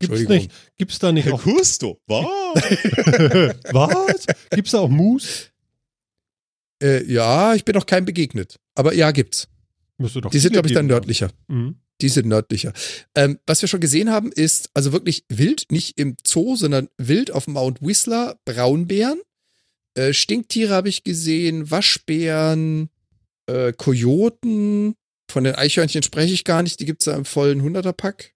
Gibt's 0.00 0.28
nicht, 0.28 0.50
gibt's 0.76 0.98
da 0.98 1.12
nicht 1.12 1.30
auch, 1.30 1.42
Gusto. 1.42 2.00
Was? 2.06 2.24
was? 3.72 4.26
Gibt's 4.50 4.72
da 4.72 4.80
auch 4.80 4.88
Mousse? 4.88 5.50
Äh, 6.82 7.04
ja, 7.04 7.54
ich 7.54 7.64
bin 7.64 7.74
noch 7.74 7.86
keinem 7.86 8.04
begegnet. 8.04 8.58
Aber 8.74 8.94
ja, 8.94 9.10
gibt's. 9.10 9.48
Müsste 9.98 10.20
doch 10.20 10.30
Die 10.30 10.38
sind, 10.38 10.52
glaube 10.52 10.68
ich, 10.68 10.74
dann 10.74 10.86
nördlicher. 10.86 11.30
Mhm. 11.48 11.76
Die 12.00 12.08
sind 12.08 12.28
nördlicher. 12.28 12.72
Ähm, 13.16 13.40
was 13.46 13.60
wir 13.60 13.68
schon 13.68 13.80
gesehen 13.80 14.10
haben, 14.10 14.30
ist 14.30 14.70
also 14.74 14.92
wirklich 14.92 15.24
wild, 15.28 15.66
nicht 15.70 15.98
im 15.98 16.16
Zoo, 16.24 16.54
sondern 16.54 16.88
wild 16.96 17.32
auf 17.32 17.48
Mount 17.48 17.82
Whistler, 17.82 18.38
Braunbären. 18.44 19.20
Äh, 19.98 20.14
Stinktiere 20.14 20.72
habe 20.72 20.88
ich 20.88 21.02
gesehen, 21.02 21.72
Waschbären, 21.72 22.88
äh, 23.46 23.72
Kojoten. 23.72 24.94
Von 25.28 25.44
den 25.44 25.56
Eichhörnchen 25.56 26.04
spreche 26.04 26.32
ich 26.32 26.44
gar 26.44 26.62
nicht, 26.62 26.78
die 26.78 26.84
gibt's 26.86 27.06
da 27.06 27.16
im 27.16 27.24
vollen 27.24 27.62
Hunderterpack. 27.62 28.32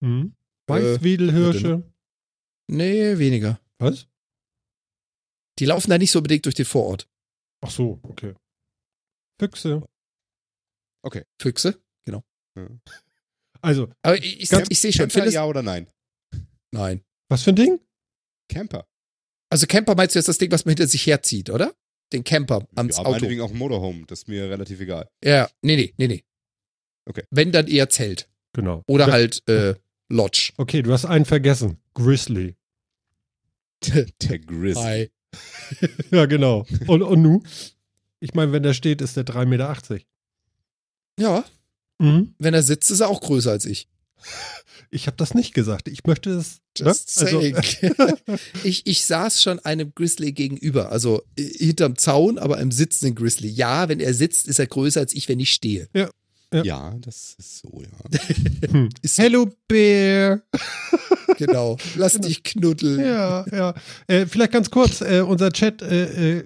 Mhm. 0.00 0.34
Äh, 0.66 0.72
Weißwedelhirsche. 0.72 1.82
Nee, 2.68 3.18
weniger. 3.18 3.60
Was? 3.78 4.06
Die 5.58 5.66
laufen 5.66 5.90
da 5.90 5.98
nicht 5.98 6.10
so 6.10 6.20
unbedingt 6.20 6.46
durch 6.46 6.54
den 6.54 6.64
Vorort. 6.64 7.06
Ach 7.60 7.70
so, 7.70 8.00
okay. 8.04 8.34
Füchse. 9.38 9.82
Füchse? 11.38 11.78
Also, 13.60 13.92
Aber 14.00 14.16
ich, 14.16 14.40
ich, 14.40 14.50
ich 14.50 14.80
sehe 14.80 14.92
schon, 14.92 15.08
Camper, 15.08 15.30
ja 15.30 15.44
oder 15.44 15.62
nein? 15.62 15.88
nein. 16.72 17.04
was 17.28 17.42
für 17.42 17.50
ein 17.50 17.56
Ding? 17.56 17.80
Camper. 18.48 18.86
Also 19.52 19.66
Camper 19.66 19.94
meinst 19.94 20.14
du 20.14 20.18
jetzt 20.18 20.28
das 20.28 20.38
Ding, 20.38 20.50
was 20.50 20.64
man 20.64 20.70
hinter 20.70 20.86
sich 20.86 21.06
herzieht, 21.06 21.50
oder? 21.50 21.74
Den 22.12 22.24
Camper 22.24 22.66
ans 22.74 22.96
ja, 22.96 23.02
Auto. 23.02 23.10
meinetwegen 23.12 23.42
auch 23.42 23.50
ein 23.50 23.58
Motorhome. 23.58 24.04
Das 24.06 24.20
ist 24.20 24.28
mir 24.28 24.48
relativ 24.48 24.80
egal. 24.80 25.10
Ja, 25.22 25.48
nee, 25.60 25.76
nee, 25.76 25.92
nee, 25.98 26.06
nee. 26.08 26.24
Okay. 27.04 27.24
Wenn 27.30 27.52
dann 27.52 27.66
eher 27.66 27.90
Zelt. 27.90 28.30
Genau. 28.54 28.82
Oder 28.86 29.08
Ja, 29.08 29.12
halt 29.12 29.46
äh, 29.48 29.74
Lodge. 30.08 30.52
Okay, 30.56 30.82
du 30.82 30.90
hast 30.92 31.04
einen 31.04 31.26
vergessen. 31.26 31.78
Grizzly. 31.94 32.56
Der 34.22 34.38
Grizz. 34.38 34.78
Hi. 34.78 35.10
Ja, 36.10 36.26
genau. 36.26 36.66
Und, 36.86 37.02
und 37.02 37.22
nu? 37.22 37.42
Ich 38.20 38.34
meine, 38.34 38.52
wenn 38.52 38.62
der 38.62 38.74
steht, 38.74 39.00
ist 39.00 39.16
der 39.16 39.24
3,80 39.24 39.46
Meter. 39.46 39.76
Ja, 41.18 41.44
Mhm. 41.98 42.34
wenn 42.38 42.54
er 42.54 42.62
sitzt, 42.62 42.90
ist 42.90 43.00
er 43.00 43.08
auch 43.08 43.20
größer 43.20 43.50
als 43.50 43.64
ich. 43.66 43.86
Ich 44.94 45.06
habe 45.06 45.16
das 45.16 45.32
nicht 45.32 45.54
gesagt. 45.54 45.88
Ich 45.88 46.04
möchte 46.04 46.30
es. 46.30 46.60
Just 46.76 47.18
ne? 47.22 47.56
Also, 47.56 48.36
ich, 48.64 48.86
ich 48.86 49.04
saß 49.04 49.42
schon 49.42 49.58
einem 49.60 49.92
Grizzly 49.94 50.32
gegenüber, 50.32 50.92
also 50.92 51.22
äh, 51.36 51.42
hinterm 51.44 51.96
Zaun, 51.96 52.38
aber 52.38 52.58
im 52.58 52.70
sitzenden 52.70 53.14
Grizzly. 53.14 53.48
Ja, 53.48 53.88
wenn 53.88 54.00
er 54.00 54.12
sitzt, 54.12 54.46
ist 54.48 54.58
er 54.58 54.66
größer 54.66 55.00
als 55.00 55.14
ich, 55.14 55.28
wenn 55.28 55.40
ich 55.40 55.52
stehe. 55.52 55.88
Ja. 55.94 56.10
Ja, 56.62 56.94
das 57.00 57.34
ist 57.38 57.60
so, 57.60 57.80
ja. 57.80 58.70
hm. 58.70 58.90
Ist- 59.00 59.18
Hello 59.18 59.48
Bear. 59.66 60.42
Genau. 61.38 61.78
Lass 61.96 62.20
dich 62.20 62.42
knuddeln. 62.42 63.00
Ja, 63.00 63.46
ja. 63.50 63.74
Äh, 64.06 64.26
vielleicht 64.26 64.52
ganz 64.52 64.70
kurz, 64.70 65.00
äh, 65.00 65.22
unser 65.26 65.50
Chat, 65.50 65.80
äh, 65.80 66.40
äh, 66.40 66.44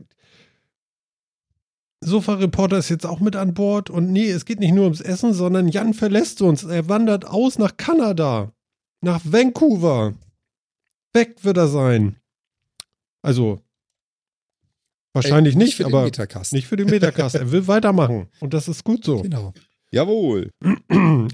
Sofa-Reporter 2.01 2.79
ist 2.79 2.89
jetzt 2.89 3.07
auch 3.07 3.21
mit 3.21 3.37
an 3.37 3.55
Bord 3.55 3.91
und 3.91 4.13
nee, 4.13 4.29
es 4.31 4.45
geht 4.45 4.61
nicht 4.61 4.75
nur 4.75 4.85
ums 4.85 5.01
Essen, 5.01 5.33
sondern 5.33 5.69
Jan 5.69 5.95
verlässt 5.95 6.43
uns. 6.43 6.65
Er 6.65 6.89
wandert 6.89 7.25
aus 7.27 7.59
nach 7.59 7.77
Kanada, 7.77 8.53
nach 9.01 9.21
Vancouver. 9.25 10.15
Weg 11.13 11.43
wird 11.45 11.57
er 11.57 11.69
sein. 11.69 12.17
Also, 13.23 13.61
wahrscheinlich 15.15 15.55
Ey, 15.55 15.59
nicht, 15.63 15.77
für 15.77 15.85
den 15.85 15.95
aber 15.95 16.05
Metacast. 16.05 16.53
nicht 16.53 16.67
für 16.67 16.77
den 16.77 16.89
Metacast. 16.91 17.35
er 17.35 17.51
will 17.51 17.67
weitermachen 17.67 18.29
und 18.41 18.53
das 18.53 18.69
ist 18.69 18.85
gut 18.85 19.05
so. 19.05 19.23
Genau. 19.23 19.55
Jawohl. 19.93 20.51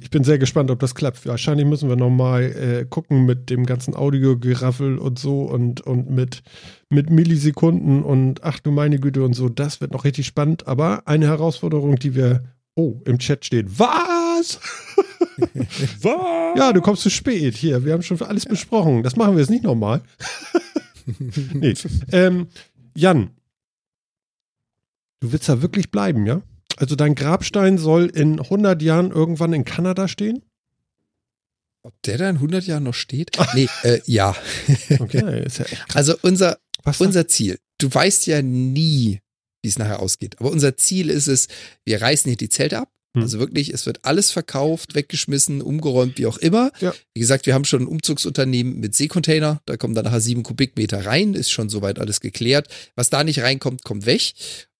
Ich 0.00 0.10
bin 0.10 0.24
sehr 0.24 0.38
gespannt, 0.38 0.70
ob 0.70 0.78
das 0.78 0.94
klappt. 0.94 1.26
Wahrscheinlich 1.26 1.66
müssen 1.66 1.88
wir 1.88 1.96
nochmal 1.96 2.44
äh, 2.44 2.86
gucken 2.88 3.24
mit 3.24 3.50
dem 3.50 3.64
ganzen 3.66 3.94
Audiogeraffel 3.94 4.98
und 4.98 5.18
so 5.18 5.42
und, 5.42 5.80
und 5.80 6.10
mit, 6.10 6.42
mit 6.90 7.10
Millisekunden 7.10 8.02
und 8.02 8.44
ach 8.44 8.60
du 8.60 8.70
meine 8.70 8.98
Güte 8.98 9.24
und 9.24 9.34
so. 9.34 9.48
Das 9.48 9.80
wird 9.80 9.92
noch 9.92 10.04
richtig 10.04 10.26
spannend. 10.26 10.66
Aber 10.66 11.02
eine 11.06 11.26
Herausforderung, 11.26 11.96
die 11.96 12.14
wir. 12.14 12.44
Oh, 12.74 13.02
im 13.04 13.18
Chat 13.18 13.44
steht. 13.44 13.78
Was? 13.78 14.58
Was? 16.00 16.58
Ja, 16.58 16.72
du 16.72 16.80
kommst 16.80 17.02
zu 17.02 17.10
spät. 17.10 17.54
Hier, 17.54 17.84
wir 17.84 17.92
haben 17.92 18.02
schon 18.02 18.20
alles 18.22 18.46
besprochen. 18.46 19.02
Das 19.02 19.16
machen 19.16 19.34
wir 19.34 19.40
jetzt 19.40 19.50
nicht 19.50 19.64
nochmal. 19.64 20.00
nee. 21.52 21.74
Ähm, 22.12 22.46
Jan, 22.94 23.30
du 25.20 25.32
willst 25.32 25.50
da 25.50 25.60
wirklich 25.60 25.90
bleiben, 25.90 26.24
ja? 26.24 26.40
Also 26.82 26.96
dein 26.96 27.14
Grabstein 27.14 27.78
soll 27.78 28.06
in 28.06 28.40
100 28.40 28.82
Jahren 28.82 29.12
irgendwann 29.12 29.52
in 29.52 29.64
Kanada 29.64 30.08
stehen? 30.08 30.42
Ob 31.84 31.94
der 32.02 32.18
da 32.18 32.28
in 32.28 32.36
100 32.36 32.66
Jahren 32.66 32.82
noch 32.82 32.94
steht? 32.94 33.30
Nee, 33.54 33.68
äh, 33.84 34.00
ja. 34.06 34.34
Okay, 34.98 35.46
ja. 35.46 35.64
Also 35.94 36.16
unser, 36.22 36.58
Was 36.82 37.00
unser 37.00 37.28
Ziel, 37.28 37.60
du 37.78 37.94
weißt 37.94 38.26
ja 38.26 38.42
nie, 38.42 39.20
wie 39.62 39.68
es 39.68 39.78
nachher 39.78 40.00
ausgeht, 40.00 40.40
aber 40.40 40.50
unser 40.50 40.76
Ziel 40.76 41.08
ist 41.08 41.28
es, 41.28 41.46
wir 41.84 42.02
reißen 42.02 42.28
hier 42.28 42.36
die 42.36 42.48
Zelte 42.48 42.80
ab. 42.80 42.88
Hm. 43.16 43.22
Also 43.22 43.38
wirklich, 43.38 43.72
es 43.72 43.86
wird 43.86 44.00
alles 44.04 44.32
verkauft, 44.32 44.96
weggeschmissen, 44.96 45.62
umgeräumt, 45.62 46.18
wie 46.18 46.26
auch 46.26 46.38
immer. 46.38 46.72
Ja. 46.80 46.92
Wie 47.14 47.20
gesagt, 47.20 47.46
wir 47.46 47.54
haben 47.54 47.64
schon 47.64 47.82
ein 47.82 47.88
Umzugsunternehmen 47.88 48.80
mit 48.80 48.96
Seekontainer. 48.96 49.62
Da 49.66 49.76
kommen 49.76 49.94
dann 49.94 50.06
nachher 50.06 50.20
sieben 50.20 50.42
Kubikmeter 50.42 51.06
rein, 51.06 51.34
ist 51.34 51.52
schon 51.52 51.68
soweit 51.68 52.00
alles 52.00 52.20
geklärt. 52.20 52.66
Was 52.96 53.08
da 53.08 53.22
nicht 53.22 53.40
reinkommt, 53.40 53.84
kommt 53.84 54.04
weg. 54.04 54.32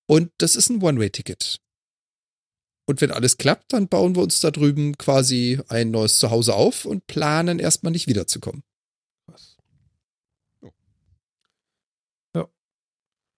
Und 0.09 0.33
das 0.39 0.57
ist 0.57 0.69
ein 0.69 0.83
One-Way-Ticket. 0.83 1.62
Und 2.87 3.01
wenn 3.01 3.11
alles 3.13 3.39
klappt, 3.39 3.73
dann 3.73 3.89
bauen 3.89 4.17
wir 4.17 4.23
uns 4.23 4.41
da 4.41 4.51
drüben 4.51 4.99
quasi 4.99 5.61
ein 5.69 5.91
neues 5.93 6.19
Zuhause 6.19 6.55
auf 6.55 6.85
und 6.85 7.07
planen 7.07 7.59
erstmal 7.59 7.93
nicht 7.93 8.09
wiederzukommen. 8.09 8.63
krass. 9.27 9.57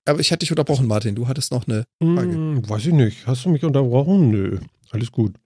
Aber 0.07 0.21
ich 0.21 0.31
hatte 0.31 0.41
dich 0.41 0.51
unterbrochen, 0.51 0.87
Martin. 0.87 1.15
Du 1.15 1.29
hattest 1.29 1.51
noch 1.51 1.67
eine. 1.67 1.87
Frage. 2.03 2.33
Hm, 2.33 2.69
weiß 2.69 2.87
ich 2.87 2.93
nicht. 2.93 3.27
Hast 3.27 3.47
du 3.47 3.49
mich 3.49 3.65
unterbrochen? 3.65 4.31
Nö. 4.31 4.59
Alles 4.91 5.11
gut. 5.11 5.37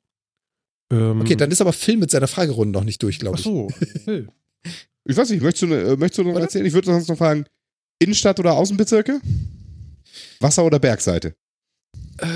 Ähm, 0.93 1.21
Okay, 1.21 1.37
dann 1.37 1.51
ist 1.53 1.61
aber 1.61 1.73
Phil 1.73 1.97
mit 1.97 2.11
seiner 2.11 2.27
Fragerunde 2.27 2.77
noch 2.77 2.85
nicht 2.85 3.01
durch, 3.03 3.21
glaube 3.21 3.37
Ach 3.37 3.39
ich. 3.39 3.45
so. 3.45 3.69
Hey. 4.05 4.27
Ich 5.05 5.17
weiß 5.17 5.31
nicht, 5.31 5.43
möchtest 5.43 5.63
du, 5.63 5.73
äh, 5.75 5.97
möchtest 5.97 6.19
du 6.19 6.25
noch 6.25 6.33
Oder? 6.33 6.41
erzählen? 6.43 6.67
Ich 6.67 6.73
würde 6.73 6.87
sonst 6.87 7.09
noch 7.09 7.17
fragen, 7.17 7.45
Innenstadt 8.01 8.41
oder 8.41 8.55
Außenbezirke? 8.55 9.21
Wasser- 10.41 10.65
oder 10.65 10.81
Bergseite? 10.81 11.35
Äh, 12.19 12.27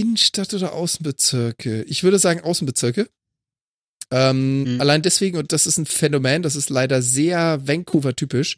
Innenstadt 0.00 0.54
oder 0.54 0.72
Außenbezirke? 0.72 1.82
Ich 1.84 2.04
würde 2.04 2.18
sagen 2.18 2.40
Außenbezirke. 2.40 3.08
Ähm, 4.10 4.64
Mhm. 4.64 4.80
Allein 4.80 5.02
deswegen, 5.02 5.36
und 5.36 5.52
das 5.52 5.66
ist 5.66 5.78
ein 5.78 5.86
Phänomen, 5.86 6.42
das 6.42 6.56
ist 6.56 6.70
leider 6.70 7.02
sehr 7.02 7.60
Vancouver-typisch. 7.66 8.56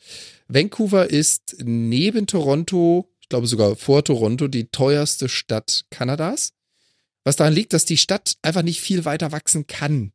Vancouver 0.48 1.10
ist 1.10 1.56
neben 1.58 2.26
Toronto, 2.26 3.08
ich 3.20 3.28
glaube 3.28 3.46
sogar 3.46 3.76
vor 3.76 4.04
Toronto, 4.04 4.48
die 4.48 4.66
teuerste 4.66 5.28
Stadt 5.28 5.84
Kanadas. 5.90 6.52
Was 7.24 7.36
daran 7.36 7.52
liegt, 7.52 7.72
dass 7.72 7.84
die 7.84 7.98
Stadt 7.98 8.34
einfach 8.42 8.62
nicht 8.62 8.80
viel 8.80 9.04
weiter 9.04 9.32
wachsen 9.32 9.66
kann. 9.66 10.12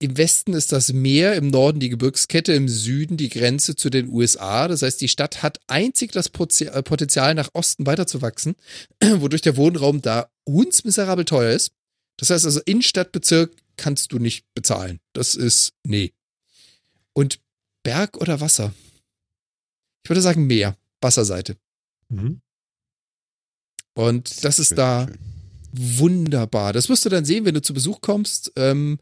Im 0.00 0.16
Westen 0.18 0.52
ist 0.52 0.72
das 0.72 0.92
Meer, 0.92 1.34
im 1.34 1.48
Norden 1.48 1.80
die 1.80 1.88
Gebirgskette, 1.88 2.52
im 2.52 2.68
Süden 2.68 3.16
die 3.16 3.28
Grenze 3.28 3.74
zu 3.74 3.90
den 3.90 4.08
USA. 4.08 4.68
Das 4.68 4.82
heißt, 4.82 5.00
die 5.00 5.08
Stadt 5.08 5.42
hat 5.42 5.60
einzig 5.66 6.12
das 6.12 6.28
äh, 6.28 6.82
Potenzial, 6.82 7.34
nach 7.34 7.48
Osten 7.54 7.86
weiterzuwachsen, 7.86 8.54
wodurch 9.02 9.42
der 9.42 9.56
Wohnraum 9.56 10.02
da 10.02 10.28
hundsmiserabel 10.46 11.24
teuer 11.24 11.52
ist. 11.54 11.72
Das 12.16 12.30
heißt 12.30 12.44
also, 12.44 12.60
Innenstadtbezirk 12.64 13.52
kannst 13.76 14.12
du 14.12 14.18
nicht 14.18 14.44
bezahlen. 14.54 15.00
Das 15.12 15.34
ist, 15.34 15.72
nee. 15.82 16.12
Und 17.12 17.40
Berg 17.82 18.16
oder 18.18 18.40
Wasser? 18.40 18.72
Ich 20.02 20.10
würde 20.10 20.20
sagen 20.22 20.46
Meer, 20.46 20.76
Wasserseite. 21.00 21.56
Mhm. 22.08 22.40
Und 23.94 24.44
das 24.44 24.58
ist 24.58 24.68
Schön, 24.68 24.76
da 24.76 25.06
schön. 25.06 25.18
wunderbar. 25.72 26.72
Das 26.72 26.88
wirst 26.88 27.04
du 27.04 27.08
dann 27.08 27.24
sehen, 27.24 27.44
wenn 27.44 27.54
du 27.54 27.62
zu 27.62 27.74
Besuch 27.74 28.00
kommst. 28.00 28.52
Ähm, 28.56 28.98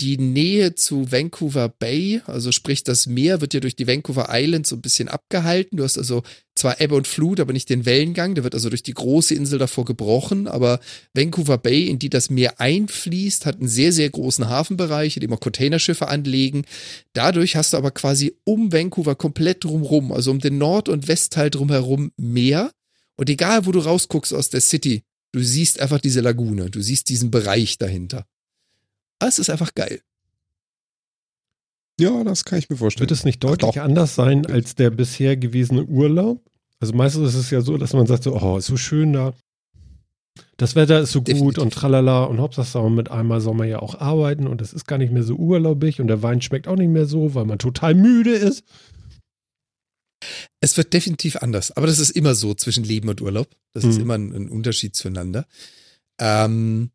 die 0.00 0.16
Nähe 0.16 0.74
zu 0.74 1.12
Vancouver 1.12 1.68
Bay, 1.68 2.22
also 2.26 2.52
sprich 2.52 2.84
das 2.84 3.06
Meer, 3.06 3.40
wird 3.40 3.52
ja 3.52 3.60
durch 3.60 3.76
die 3.76 3.86
Vancouver 3.86 4.28
Islands 4.30 4.70
so 4.70 4.76
ein 4.76 4.80
bisschen 4.80 5.08
abgehalten. 5.08 5.76
Du 5.76 5.84
hast 5.84 5.98
also 5.98 6.22
zwar 6.54 6.80
Ebbe 6.80 6.94
und 6.94 7.06
Flut, 7.06 7.38
aber 7.38 7.52
nicht 7.52 7.68
den 7.68 7.84
Wellengang. 7.84 8.34
Der 8.34 8.42
wird 8.44 8.54
also 8.54 8.70
durch 8.70 8.82
die 8.82 8.94
große 8.94 9.34
Insel 9.34 9.58
davor 9.58 9.84
gebrochen. 9.84 10.48
Aber 10.48 10.80
Vancouver 11.12 11.58
Bay, 11.58 11.86
in 11.86 11.98
die 11.98 12.08
das 12.08 12.30
Meer 12.30 12.60
einfließt, 12.60 13.44
hat 13.44 13.58
einen 13.58 13.68
sehr, 13.68 13.92
sehr 13.92 14.08
großen 14.08 14.48
Hafenbereich, 14.48 15.16
in 15.16 15.20
dem 15.20 15.32
auch 15.34 15.40
Containerschiffe 15.40 16.08
anlegen. 16.08 16.64
Dadurch 17.12 17.56
hast 17.56 17.74
du 17.74 17.76
aber 17.76 17.90
quasi 17.90 18.34
um 18.44 18.72
Vancouver 18.72 19.14
komplett 19.16 19.64
drumherum, 19.64 20.12
also 20.12 20.30
um 20.30 20.38
den 20.38 20.56
Nord- 20.56 20.88
und 20.88 21.08
Westteil 21.08 21.50
drumherum 21.50 22.12
Meer. 22.16 22.72
Und 23.16 23.28
egal, 23.28 23.66
wo 23.66 23.72
du 23.72 23.80
rausguckst 23.80 24.32
aus 24.32 24.48
der 24.48 24.62
City, 24.62 25.02
du 25.32 25.42
siehst 25.42 25.80
einfach 25.80 26.00
diese 26.00 26.22
Lagune, 26.22 26.70
du 26.70 26.80
siehst 26.80 27.10
diesen 27.10 27.30
Bereich 27.30 27.76
dahinter. 27.76 28.24
Ah, 29.20 29.26
Es 29.28 29.38
ist 29.38 29.50
einfach 29.50 29.74
geil. 29.74 30.00
Ja, 32.00 32.24
das 32.24 32.44
kann 32.44 32.58
ich 32.58 32.68
mir 32.70 32.76
vorstellen. 32.76 33.02
Wird 33.08 33.18
es 33.18 33.24
nicht 33.24 33.44
deutlich 33.44 33.74
doch. 33.74 33.82
anders 33.82 34.14
sein 34.14 34.46
als 34.46 34.74
der 34.74 34.90
bisher 34.90 35.36
gewesene 35.36 35.84
Urlaub? 35.84 36.42
Also 36.80 36.94
meistens 36.94 37.28
ist 37.28 37.34
es 37.34 37.50
ja 37.50 37.60
so, 37.60 37.76
dass 37.76 37.92
man 37.92 38.06
sagt 38.06 38.22
so, 38.24 38.34
oh, 38.40 38.56
ist 38.56 38.66
so 38.66 38.78
schön 38.78 39.12
da. 39.12 39.34
Das 40.56 40.74
Wetter 40.76 41.00
ist 41.00 41.12
so 41.12 41.20
gut 41.20 41.28
Definitiv. 41.28 41.62
und 41.62 41.72
tralala 41.74 42.24
und 42.24 42.38
Hauptsache 42.40 42.88
mit 42.90 43.10
einmal 43.10 43.40
soll 43.42 43.54
man 43.54 43.68
ja 43.68 43.80
auch 43.80 44.00
arbeiten 44.00 44.46
und 44.46 44.62
es 44.62 44.72
ist 44.72 44.86
gar 44.86 44.96
nicht 44.96 45.12
mehr 45.12 45.22
so 45.22 45.34
urlaubig 45.34 46.00
und 46.00 46.06
der 46.06 46.22
Wein 46.22 46.40
schmeckt 46.40 46.68
auch 46.68 46.76
nicht 46.76 46.88
mehr 46.88 47.04
so, 47.06 47.34
weil 47.34 47.44
man 47.44 47.58
total 47.58 47.94
müde 47.94 48.32
ist. 48.32 48.64
Es 50.60 50.76
wird 50.76 50.92
definitiv 50.92 51.36
anders, 51.36 51.70
aber 51.72 51.86
das 51.86 51.98
ist 51.98 52.10
immer 52.10 52.34
so 52.34 52.54
zwischen 52.54 52.84
Leben 52.84 53.08
und 53.08 53.20
Urlaub. 53.20 53.48
Das 53.72 53.84
ist 53.84 53.96
Mhm. 53.96 54.02
immer 54.02 54.14
ein, 54.14 54.32
ein 54.34 54.48
Unterschied 54.48 54.94
zueinander. 54.94 55.46
Ähm, 56.18 56.90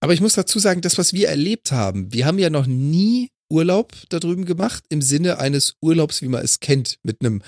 aber 0.00 0.12
ich 0.12 0.20
muss 0.20 0.34
dazu 0.34 0.58
sagen, 0.58 0.80
das, 0.80 0.98
was 0.98 1.12
wir 1.12 1.28
erlebt 1.28 1.72
haben, 1.72 2.12
wir 2.12 2.26
haben 2.26 2.38
ja 2.38 2.50
noch 2.50 2.66
nie 2.66 3.30
Urlaub 3.50 3.92
da 4.10 4.20
drüben 4.20 4.44
gemacht, 4.44 4.84
im 4.88 5.02
Sinne 5.02 5.38
eines 5.38 5.74
Urlaubs, 5.80 6.22
wie 6.22 6.28
man 6.28 6.44
es 6.44 6.60
kennt, 6.60 6.98
mit 7.02 7.20
einem 7.20 7.42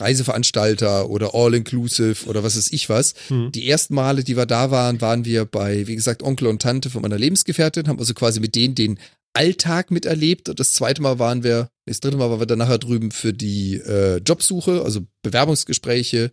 Reiseveranstalter 0.00 1.08
oder 1.08 1.34
All-Inclusive 1.34 2.26
oder 2.26 2.42
was 2.42 2.56
weiß 2.56 2.72
ich 2.72 2.88
was. 2.88 3.14
Hm. 3.28 3.52
Die 3.52 3.68
ersten 3.68 3.94
Male, 3.94 4.24
die 4.24 4.36
wir 4.36 4.46
da 4.46 4.70
waren, 4.70 5.00
waren 5.00 5.24
wir 5.24 5.44
bei, 5.44 5.86
wie 5.86 5.94
gesagt, 5.94 6.22
Onkel 6.22 6.48
und 6.48 6.60
Tante 6.60 6.90
von 6.90 7.02
meiner 7.02 7.18
Lebensgefährtin, 7.18 7.86
haben 7.86 7.98
also 7.98 8.12
quasi 8.12 8.40
mit 8.40 8.56
denen 8.56 8.74
den 8.74 8.98
Alltag 9.34 9.90
miterlebt. 9.90 10.48
Und 10.48 10.58
das 10.58 10.72
zweite 10.72 11.00
Mal 11.00 11.18
waren 11.18 11.44
wir, 11.44 11.68
das 11.86 12.00
dritte 12.00 12.16
Mal 12.16 12.28
waren 12.30 12.40
wir 12.40 12.46
dann 12.46 12.58
nachher 12.58 12.78
drüben 12.78 13.12
für 13.12 13.32
die 13.32 13.76
äh, 13.76 14.18
Jobsuche, 14.18 14.82
also 14.82 15.00
Bewerbungsgespräche, 15.22 16.32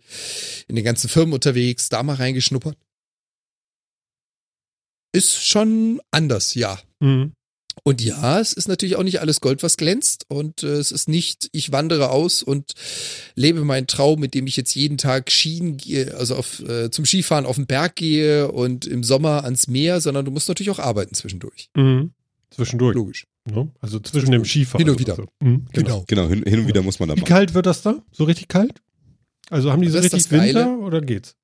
in 0.66 0.76
den 0.76 0.84
ganzen 0.84 1.08
Firmen 1.08 1.32
unterwegs, 1.32 1.88
da 1.88 2.02
mal 2.02 2.16
reingeschnuppert. 2.16 2.76
Ist 5.12 5.46
schon 5.46 6.00
anders, 6.10 6.54
ja. 6.54 6.78
Mhm. 7.00 7.32
Und 7.84 8.02
ja, 8.02 8.38
es 8.38 8.52
ist 8.52 8.68
natürlich 8.68 8.96
auch 8.96 9.02
nicht 9.02 9.20
alles 9.20 9.40
Gold, 9.40 9.62
was 9.62 9.76
glänzt. 9.76 10.26
Und 10.28 10.62
äh, 10.62 10.74
es 10.74 10.92
ist 10.92 11.08
nicht, 11.08 11.48
ich 11.52 11.72
wandere 11.72 12.10
aus 12.10 12.42
und 12.42 12.72
lebe 13.34 13.64
meinen 13.64 13.86
Traum, 13.86 14.20
mit 14.20 14.34
dem 14.34 14.46
ich 14.46 14.56
jetzt 14.56 14.74
jeden 14.74 14.98
Tag 14.98 15.30
Skien 15.30 15.78
gehe, 15.78 16.14
also 16.16 16.36
auf, 16.36 16.60
äh, 16.60 16.90
zum 16.90 17.04
Skifahren 17.06 17.46
auf 17.46 17.56
den 17.56 17.66
Berg 17.66 17.96
gehe 17.96 18.52
und 18.52 18.86
im 18.86 19.02
Sommer 19.02 19.44
ans 19.44 19.68
Meer, 19.68 20.00
sondern 20.00 20.24
du 20.24 20.30
musst 20.30 20.48
natürlich 20.48 20.70
auch 20.70 20.78
arbeiten 20.78 21.14
zwischendurch. 21.14 21.70
Mhm. 21.74 22.12
Zwischendurch. 22.50 22.94
Logisch. 22.94 23.26
Ne? 23.50 23.70
Also 23.80 23.98
zwischen 23.98 24.30
dem 24.30 24.44
Skifahren. 24.44 24.84
Hin 24.84 24.90
und 24.90 25.00
wieder. 25.00 25.16
So. 25.16 25.26
Mhm, 25.40 25.66
genau. 25.72 26.04
Genau, 26.06 26.28
hin, 26.28 26.44
hin 26.46 26.60
und 26.60 26.68
wieder 26.68 26.82
muss 26.82 27.00
man 27.00 27.08
da 27.08 27.16
Wie 27.16 27.20
machen. 27.20 27.28
kalt 27.28 27.54
wird 27.54 27.66
das 27.66 27.82
da? 27.82 28.02
So 28.12 28.24
richtig 28.24 28.48
kalt? 28.48 28.80
Also 29.50 29.72
haben 29.72 29.82
die 29.82 29.88
so 29.88 29.98
richtig. 29.98 30.30
Winter 30.30 30.78
oder 30.78 31.00
geht's? 31.00 31.36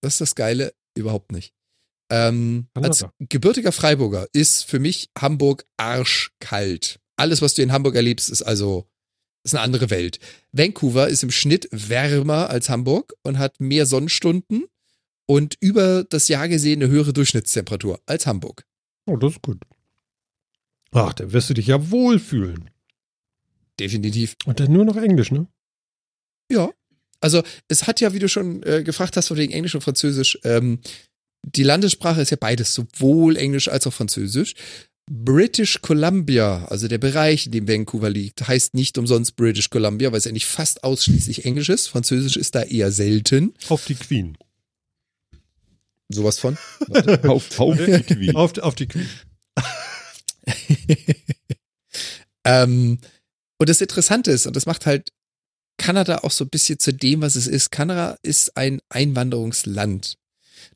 Das 0.00 0.14
ist 0.14 0.20
das 0.20 0.34
Geile, 0.34 0.72
überhaupt 0.94 1.32
nicht. 1.32 1.52
Ähm, 2.12 2.66
als 2.74 3.06
gebürtiger 3.20 3.72
Freiburger 3.72 4.26
ist 4.34 4.64
für 4.64 4.78
mich 4.78 5.08
Hamburg 5.18 5.64
arschkalt. 5.78 7.00
Alles, 7.16 7.40
was 7.40 7.54
du 7.54 7.62
in 7.62 7.72
Hamburg 7.72 7.94
erlebst, 7.94 8.28
ist 8.28 8.42
also 8.42 8.86
ist 9.44 9.54
eine 9.54 9.62
andere 9.62 9.88
Welt. 9.88 10.18
Vancouver 10.52 11.08
ist 11.08 11.22
im 11.22 11.30
Schnitt 11.30 11.68
wärmer 11.72 12.50
als 12.50 12.68
Hamburg 12.68 13.14
und 13.22 13.38
hat 13.38 13.60
mehr 13.60 13.86
Sonnenstunden 13.86 14.66
und 15.24 15.56
über 15.60 16.04
das 16.04 16.28
Jahr 16.28 16.48
gesehen 16.48 16.82
eine 16.82 16.92
höhere 16.92 17.14
Durchschnittstemperatur 17.14 17.98
als 18.04 18.26
Hamburg. 18.26 18.66
Oh, 19.06 19.16
das 19.16 19.32
ist 19.32 19.42
gut. 19.42 19.62
Ach, 20.90 21.14
da 21.14 21.32
wirst 21.32 21.48
du 21.48 21.54
dich 21.54 21.68
ja 21.68 21.90
wohlfühlen. 21.90 22.68
Definitiv. 23.80 24.36
Und 24.44 24.60
dann 24.60 24.70
nur 24.70 24.84
noch 24.84 24.96
Englisch, 24.96 25.32
ne? 25.32 25.46
Ja. 26.50 26.70
Also 27.20 27.42
es 27.68 27.86
hat 27.86 28.02
ja, 28.02 28.12
wie 28.12 28.18
du 28.18 28.28
schon 28.28 28.62
äh, 28.64 28.82
gefragt 28.82 29.16
hast, 29.16 29.28
von 29.28 29.38
wegen 29.38 29.52
Englisch 29.52 29.74
und 29.74 29.80
Französisch, 29.80 30.38
ähm, 30.44 30.80
die 31.42 31.62
Landessprache 31.62 32.22
ist 32.22 32.30
ja 32.30 32.36
beides, 32.38 32.74
sowohl 32.74 33.36
Englisch 33.36 33.68
als 33.68 33.86
auch 33.86 33.92
Französisch. 33.92 34.54
British 35.10 35.82
Columbia, 35.82 36.64
also 36.66 36.86
der 36.88 36.98
Bereich, 36.98 37.46
in 37.46 37.52
dem 37.52 37.68
Vancouver 37.68 38.08
liegt, 38.08 38.46
heißt 38.46 38.74
nicht 38.74 38.96
umsonst 38.98 39.36
British 39.36 39.68
Columbia, 39.68 40.12
weil 40.12 40.18
es 40.18 40.26
eigentlich 40.26 40.46
fast 40.46 40.84
ausschließlich 40.84 41.44
Englisch 41.44 41.68
ist. 41.68 41.88
Französisch 41.88 42.36
ist 42.36 42.54
da 42.54 42.62
eher 42.62 42.92
selten. 42.92 43.52
Auf 43.68 43.84
die 43.84 43.96
Queen. 43.96 44.38
Sowas 46.08 46.38
von. 46.38 46.56
auf, 47.24 47.58
auf 47.58 47.76
die 47.76 48.02
Queen. 48.02 48.36
Auf, 48.36 48.56
auf 48.58 48.74
die 48.74 48.86
Queen. 48.86 49.08
ähm, 52.44 52.98
und 53.58 53.68
das 53.68 53.80
Interessante 53.80 54.30
ist, 54.30 54.46
und 54.46 54.54
das 54.54 54.66
macht 54.66 54.86
halt 54.86 55.10
Kanada 55.78 56.18
auch 56.18 56.30
so 56.30 56.44
ein 56.44 56.50
bisschen 56.50 56.78
zu 56.78 56.92
dem, 56.92 57.22
was 57.22 57.34
es 57.34 57.48
ist. 57.48 57.70
Kanada 57.70 58.16
ist 58.22 58.56
ein 58.56 58.80
Einwanderungsland. 58.88 60.16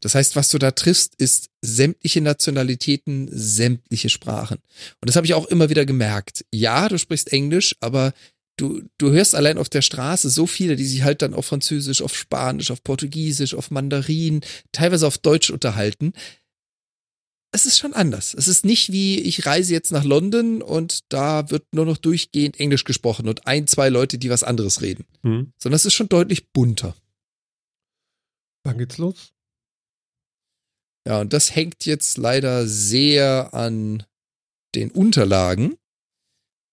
Das 0.01 0.15
heißt, 0.15 0.37
was 0.37 0.49
du 0.49 0.59
da 0.59 0.71
triffst, 0.71 1.15
ist 1.17 1.51
sämtliche 1.61 2.21
Nationalitäten, 2.21 3.29
sämtliche 3.31 4.09
Sprachen. 4.09 4.59
Und 5.01 5.09
das 5.09 5.17
habe 5.17 5.27
ich 5.27 5.35
auch 5.35 5.47
immer 5.47 5.71
wieder 5.71 5.87
gemerkt. 5.87 6.45
Ja, 6.53 6.89
du 6.89 6.99
sprichst 6.99 7.33
Englisch, 7.33 7.77
aber 7.81 8.13
du, 8.57 8.83
du 8.99 9.11
hörst 9.11 9.35
allein 9.35 9.59
auf 9.59 9.69
der 9.69 9.83
Straße 9.83 10.31
so 10.31 10.47
viele, 10.47 10.77
die 10.77 10.87
sich 10.87 11.03
halt 11.03 11.23
dann 11.23 11.35
auf 11.35 11.47
Französisch, 11.47 12.03
auf 12.03 12.17
Spanisch, 12.17 12.71
auf 12.71 12.83
Portugiesisch, 12.83 13.55
auf 13.55 13.71
Mandarin, 13.71 14.41
teilweise 14.73 15.07
auf 15.07 15.19
Deutsch 15.19 15.51
unterhalten. 15.51 16.13
Es 17.53 17.65
ist 17.65 17.79
schon 17.79 17.95
anders. 17.95 18.35
Es 18.35 18.49
ist 18.49 18.65
nicht 18.65 18.93
wie, 18.93 19.21
ich 19.21 19.47
reise 19.47 19.73
jetzt 19.73 19.93
nach 19.93 20.05
London 20.05 20.63
und 20.63 21.01
da 21.11 21.51
wird 21.51 21.65
nur 21.73 21.87
noch 21.87 21.97
durchgehend 21.97 22.61
Englisch 22.61 22.85
gesprochen 22.85 23.29
und 23.29 23.47
ein, 23.47 23.67
zwei 23.67 23.89
Leute, 23.89 24.19
die 24.19 24.31
was 24.31 24.43
anderes 24.43 24.83
reden. 24.83 25.07
Hm. 25.23 25.53
Sondern 25.59 25.77
es 25.77 25.87
ist 25.87 25.95
schon 25.95 26.09
deutlich 26.09 26.51
bunter. 26.53 26.95
Wann 28.65 28.79
geht's 28.79 28.99
los? 28.99 29.33
Ja, 31.07 31.21
und 31.21 31.33
das 31.33 31.55
hängt 31.55 31.87
jetzt 31.87 32.19
leider 32.19 32.67
sehr 32.67 33.55
an 33.55 34.03
den 34.75 34.91
Unterlagen. 34.91 35.77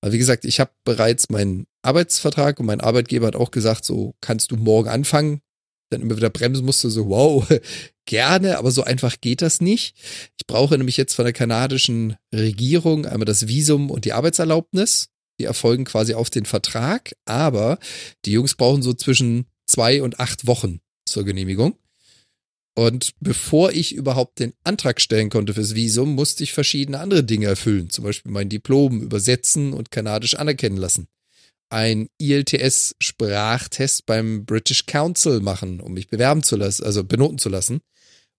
Aber 0.01 0.11
wie 0.11 0.17
gesagt, 0.17 0.43
ich 0.43 0.59
habe 0.59 0.71
bereits 0.83 1.29
meinen 1.29 1.67
Arbeitsvertrag 1.83 2.59
und 2.59 2.65
mein 2.65 2.81
Arbeitgeber 2.81 3.27
hat 3.27 3.35
auch 3.35 3.51
gesagt, 3.51 3.85
so 3.85 4.15
kannst 4.21 4.51
du 4.51 4.57
morgen 4.57 4.89
anfangen. 4.89 5.41
Dann 5.91 6.01
immer 6.01 6.17
wieder 6.17 6.31
bremsen 6.31 6.65
musste, 6.65 6.89
so 6.89 7.09
wow, 7.09 7.47
gerne, 8.05 8.57
aber 8.57 8.71
so 8.71 8.83
einfach 8.83 9.21
geht 9.21 9.43
das 9.43 9.61
nicht. 9.61 9.95
Ich 10.39 10.47
brauche 10.47 10.77
nämlich 10.77 10.97
jetzt 10.97 11.13
von 11.13 11.25
der 11.25 11.33
kanadischen 11.33 12.15
Regierung 12.33 13.05
einmal 13.05 13.25
das 13.25 13.47
Visum 13.47 13.91
und 13.91 14.05
die 14.05 14.13
Arbeitserlaubnis. 14.13 15.09
Die 15.39 15.45
erfolgen 15.45 15.85
quasi 15.85 16.15
auf 16.15 16.29
den 16.29 16.45
Vertrag, 16.45 17.13
aber 17.25 17.79
die 18.25 18.31
Jungs 18.31 18.55
brauchen 18.55 18.81
so 18.81 18.93
zwischen 18.93 19.45
zwei 19.67 20.01
und 20.01 20.19
acht 20.19 20.47
Wochen 20.47 20.79
zur 21.05 21.23
Genehmigung. 21.23 21.77
Und 22.75 23.13
bevor 23.19 23.71
ich 23.71 23.93
überhaupt 23.93 24.39
den 24.39 24.53
Antrag 24.63 24.99
stellen 24.99 25.29
konnte 25.29 25.53
fürs 25.53 25.75
Visum, 25.75 26.15
musste 26.15 26.43
ich 26.43 26.53
verschiedene 26.53 26.99
andere 26.99 27.23
Dinge 27.23 27.45
erfüllen. 27.45 27.89
Zum 27.91 28.03
Beispiel 28.03 28.31
mein 28.31 28.49
Diplom 28.49 29.01
übersetzen 29.01 29.73
und 29.73 29.91
kanadisch 29.91 30.35
anerkennen 30.35 30.77
lassen. 30.77 31.07
Ein 31.69 32.07
ILTS-Sprachtest 32.19 34.05
beim 34.05 34.45
British 34.45 34.85
Council 34.85 35.39
machen, 35.39 35.79
um 35.81 35.93
mich 35.93 36.07
bewerben 36.07 36.43
zu 36.43 36.55
lassen, 36.55 36.83
also 36.83 37.03
benoten 37.03 37.37
zu 37.37 37.49
lassen. 37.49 37.81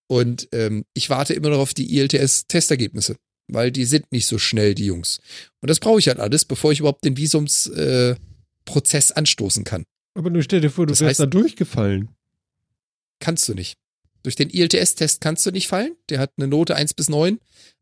Und 0.09 0.49
ähm, 0.53 0.85
ich 0.95 1.11
warte 1.11 1.35
immer 1.35 1.51
noch 1.51 1.59
auf 1.59 1.75
die 1.75 1.97
ILTS-Testergebnisse, 1.99 3.17
weil 3.49 3.71
die 3.71 3.85
sind 3.85 4.11
nicht 4.13 4.27
so 4.27 4.39
schnell, 4.39 4.75
die 4.75 4.87
Jungs. 4.87 5.21
Und 5.61 5.71
das 5.71 5.81
brauche 5.81 5.99
ich 5.99 6.09
halt 6.09 6.21
alles, 6.21 6.45
bevor 6.45 6.73
ich 6.73 6.81
überhaupt 6.81 7.05
den 7.05 7.17
Visumsprozess 7.17 9.11
äh, 9.11 9.15
anstoßen 9.15 9.65
kann. 9.65 9.85
Aber 10.17 10.31
nur 10.31 10.43
stell 10.43 10.61
dir 10.61 10.71
vor, 10.71 10.87
du 10.87 10.93
Das 10.93 11.01
wärst 11.01 11.21
heißt- 11.21 11.25
da 11.25 11.27
durchgefallen. 11.27 12.09
Kannst 13.21 13.49
du 13.49 13.55
nicht. 13.55 13.77
Durch 14.25 14.35
den 14.35 14.51
ILTS-Test 14.51 15.21
kannst 15.21 15.47
du 15.47 15.53
nicht 15.53 15.69
fallen. 15.69 15.95
Der 16.09 16.19
hat 16.19 16.33
eine 16.37 16.49
Note 16.49 16.75
1 16.75 16.95
bis 16.95 17.09
9. 17.09 17.39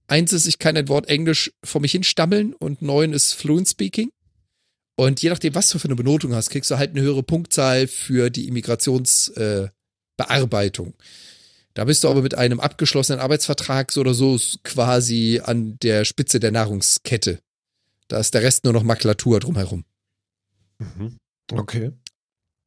1 0.09 0.32
ist, 0.32 0.47
ich 0.47 0.59
kann 0.59 0.76
ein 0.76 0.88
Wort 0.88 1.09
Englisch 1.09 1.53
vor 1.64 1.80
mich 1.80 1.93
hin 1.93 2.03
stammeln 2.03 2.53
und 2.53 2.82
9 2.82 3.14
ist 3.14 3.32
Fluent 3.32 3.68
Speaking. 3.68 4.11
Und 4.97 5.22
je 5.22 5.30
nachdem, 5.30 5.55
was 5.55 5.70
du 5.70 5.78
für 5.78 5.86
eine 5.86 5.95
Benotung 5.95 6.34
hast, 6.34 6.51
kriegst 6.51 6.70
du 6.70 6.76
halt 6.76 6.90
eine 6.90 7.01
höhere 7.01 7.22
Punktzahl 7.22 7.86
für 7.86 8.28
die 8.28 8.49
Immigrationsbearbeitung. 8.49 10.88
Äh, 10.88 10.93
da 11.74 11.84
bist 11.84 12.03
du 12.05 12.09
aber 12.09 12.22
mit 12.22 12.34
einem 12.34 12.61
abgeschlossenen 12.61 13.20
Arbeitsvertrag 13.20 13.90
so 13.93 14.03
oder 14.03 14.12
so 14.12 14.38
quasi 14.64 15.40
an 15.43 15.78
der 15.82 16.05
Spitze 16.05 16.38
der 16.40 16.51
Nahrungskette. 16.51 17.38
Da 18.09 18.18
ist 18.18 18.34
der 18.34 18.43
Rest 18.43 18.64
nur 18.64 18.74
noch 18.74 18.82
Makulatur 18.82 19.40
drumherum. 19.40 19.86
Mhm. 20.78 21.16
Okay. 21.51 21.93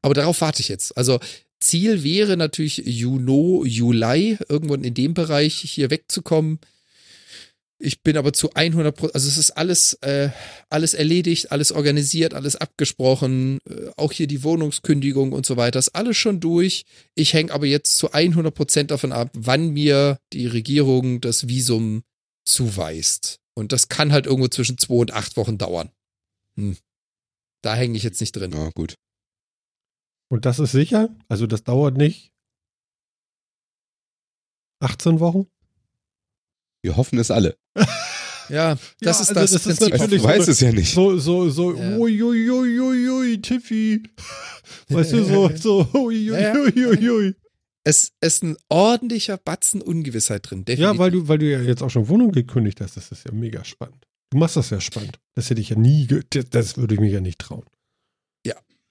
Aber 0.02 0.14
darauf 0.14 0.42
warte 0.42 0.62
ich 0.62 0.70
jetzt. 0.70 0.98
Also 0.98 1.20
Ziel 1.60 2.04
wäre 2.04 2.38
natürlich 2.38 2.78
Juni, 2.78 3.68
Juli, 3.68 4.38
irgendwann 4.50 4.84
in 4.84 4.94
dem 4.94 5.14
Bereich 5.14 5.56
hier 5.56 5.90
wegzukommen. 5.90 6.60
Ich 7.78 8.02
bin 8.04 8.16
aber 8.16 8.32
zu 8.32 8.54
100 8.54 8.96
Prozent, 8.96 9.16
also 9.16 9.28
es 9.28 9.38
ist 9.38 9.52
alles, 9.52 9.94
äh, 10.02 10.30
alles 10.70 10.94
erledigt, 10.94 11.52
alles 11.52 11.74
organisiert, 11.74 12.34
alles 12.34 12.56
abgesprochen, 12.56 13.60
äh, 13.70 13.90
auch 13.98 14.14
hier 14.14 14.28
die 14.28 14.44
Wohnungskündigung 14.44 15.34
und 15.34 15.46
so 15.46 15.58
weiter, 15.58 15.80
ist 15.80 15.94
alles 15.94 16.16
schon 16.16 16.40
durch. 16.40 16.84
Ich 17.16 17.34
hänge 17.34 17.52
aber 17.52 17.66
jetzt 17.66 17.98
zu 17.98 18.14
100 18.14 18.54
Prozent 18.54 18.92
davon 18.92 19.12
ab, 19.12 19.30
wann 19.34 19.70
mir 19.70 20.20
die 20.32 20.48
Regierung 20.48 21.20
das 21.20 21.50
Visum 21.50 22.04
zuweist. 22.46 23.40
Und 23.56 23.72
das 23.72 23.90
kann 23.90 24.14
halt 24.14 24.26
irgendwo 24.26 24.48
zwischen 24.48 24.78
zwei 24.78 24.96
und 24.96 25.14
acht 25.14 25.36
Wochen 25.36 25.58
dauern. 25.58 25.90
Hm. 26.56 26.78
Da 27.62 27.76
hänge 27.76 27.98
ich 27.98 28.04
jetzt 28.04 28.22
nicht 28.22 28.34
drin. 28.34 28.52
Ja, 28.52 28.70
gut. 28.70 28.96
Und 30.30 30.46
das 30.46 30.60
ist 30.60 30.72
sicher? 30.72 31.10
Also 31.28 31.48
das 31.48 31.64
dauert 31.64 31.98
nicht 31.98 32.32
18 34.82 35.20
Wochen? 35.20 35.48
Wir 36.84 36.98
hoffen 36.98 37.20
es 37.20 37.32
alle. 37.32 37.58
Ja, 38.48 38.76
das 38.76 38.84
Ja, 39.02 39.10
ist 39.10 39.18
also 39.22 39.34
das, 39.34 39.52
das 39.54 39.66
ist 39.66 39.80
Prinzip. 39.80 39.92
Du 39.94 39.98
Natürlich 39.98 40.22
so 40.22 40.28
weißt 40.28 40.42
eine- 40.44 40.52
es 40.52 40.60
ja 40.60 40.72
nicht. 40.72 40.94
So, 40.94 41.18
so, 41.18 41.50
so, 41.50 41.74
Ja. 41.76 41.98
uiuiuiui, 41.98 43.42
Tiffy. 43.42 44.04
Weißt 44.90 45.14
du, 45.14 45.24
so, 45.24 45.50
so, 45.56 45.88
uiuiuiui. 45.96 47.34
Es 47.84 48.12
es 48.20 48.36
ist 48.36 48.44
ein 48.44 48.56
ordentlicher 48.70 49.38
Batzen 49.38 49.82
Ungewissheit 49.82 50.48
drin, 50.48 50.64
definitiv. 50.64 50.94
Ja, 50.94 50.96
weil 51.00 51.10
du, 51.10 51.28
weil 51.28 51.40
du 51.40 51.50
ja 51.52 51.60
jetzt 51.60 51.82
auch 51.82 51.90
schon 51.90 52.08
Wohnung 52.08 52.32
gekündigt 52.32 52.82
hast, 52.82 52.98
das 52.98 53.12
ist 53.12 53.26
ja 53.26 53.32
mega 53.32 53.64
spannend. 53.66 54.06
Du 54.30 54.38
machst 54.38 54.58
das 54.58 54.70
ja 54.70 54.80
spannend. 54.80 55.18
Das 55.34 55.50
hätte 55.50 55.62
ich 55.62 55.70
ja 55.70 55.76
nie, 55.76 56.06
das 56.06 56.78
würde 56.78 56.94
ich 56.94 57.00
mir 57.02 57.10
ja 57.10 57.22
nicht 57.22 57.40
trauen. 57.40 57.66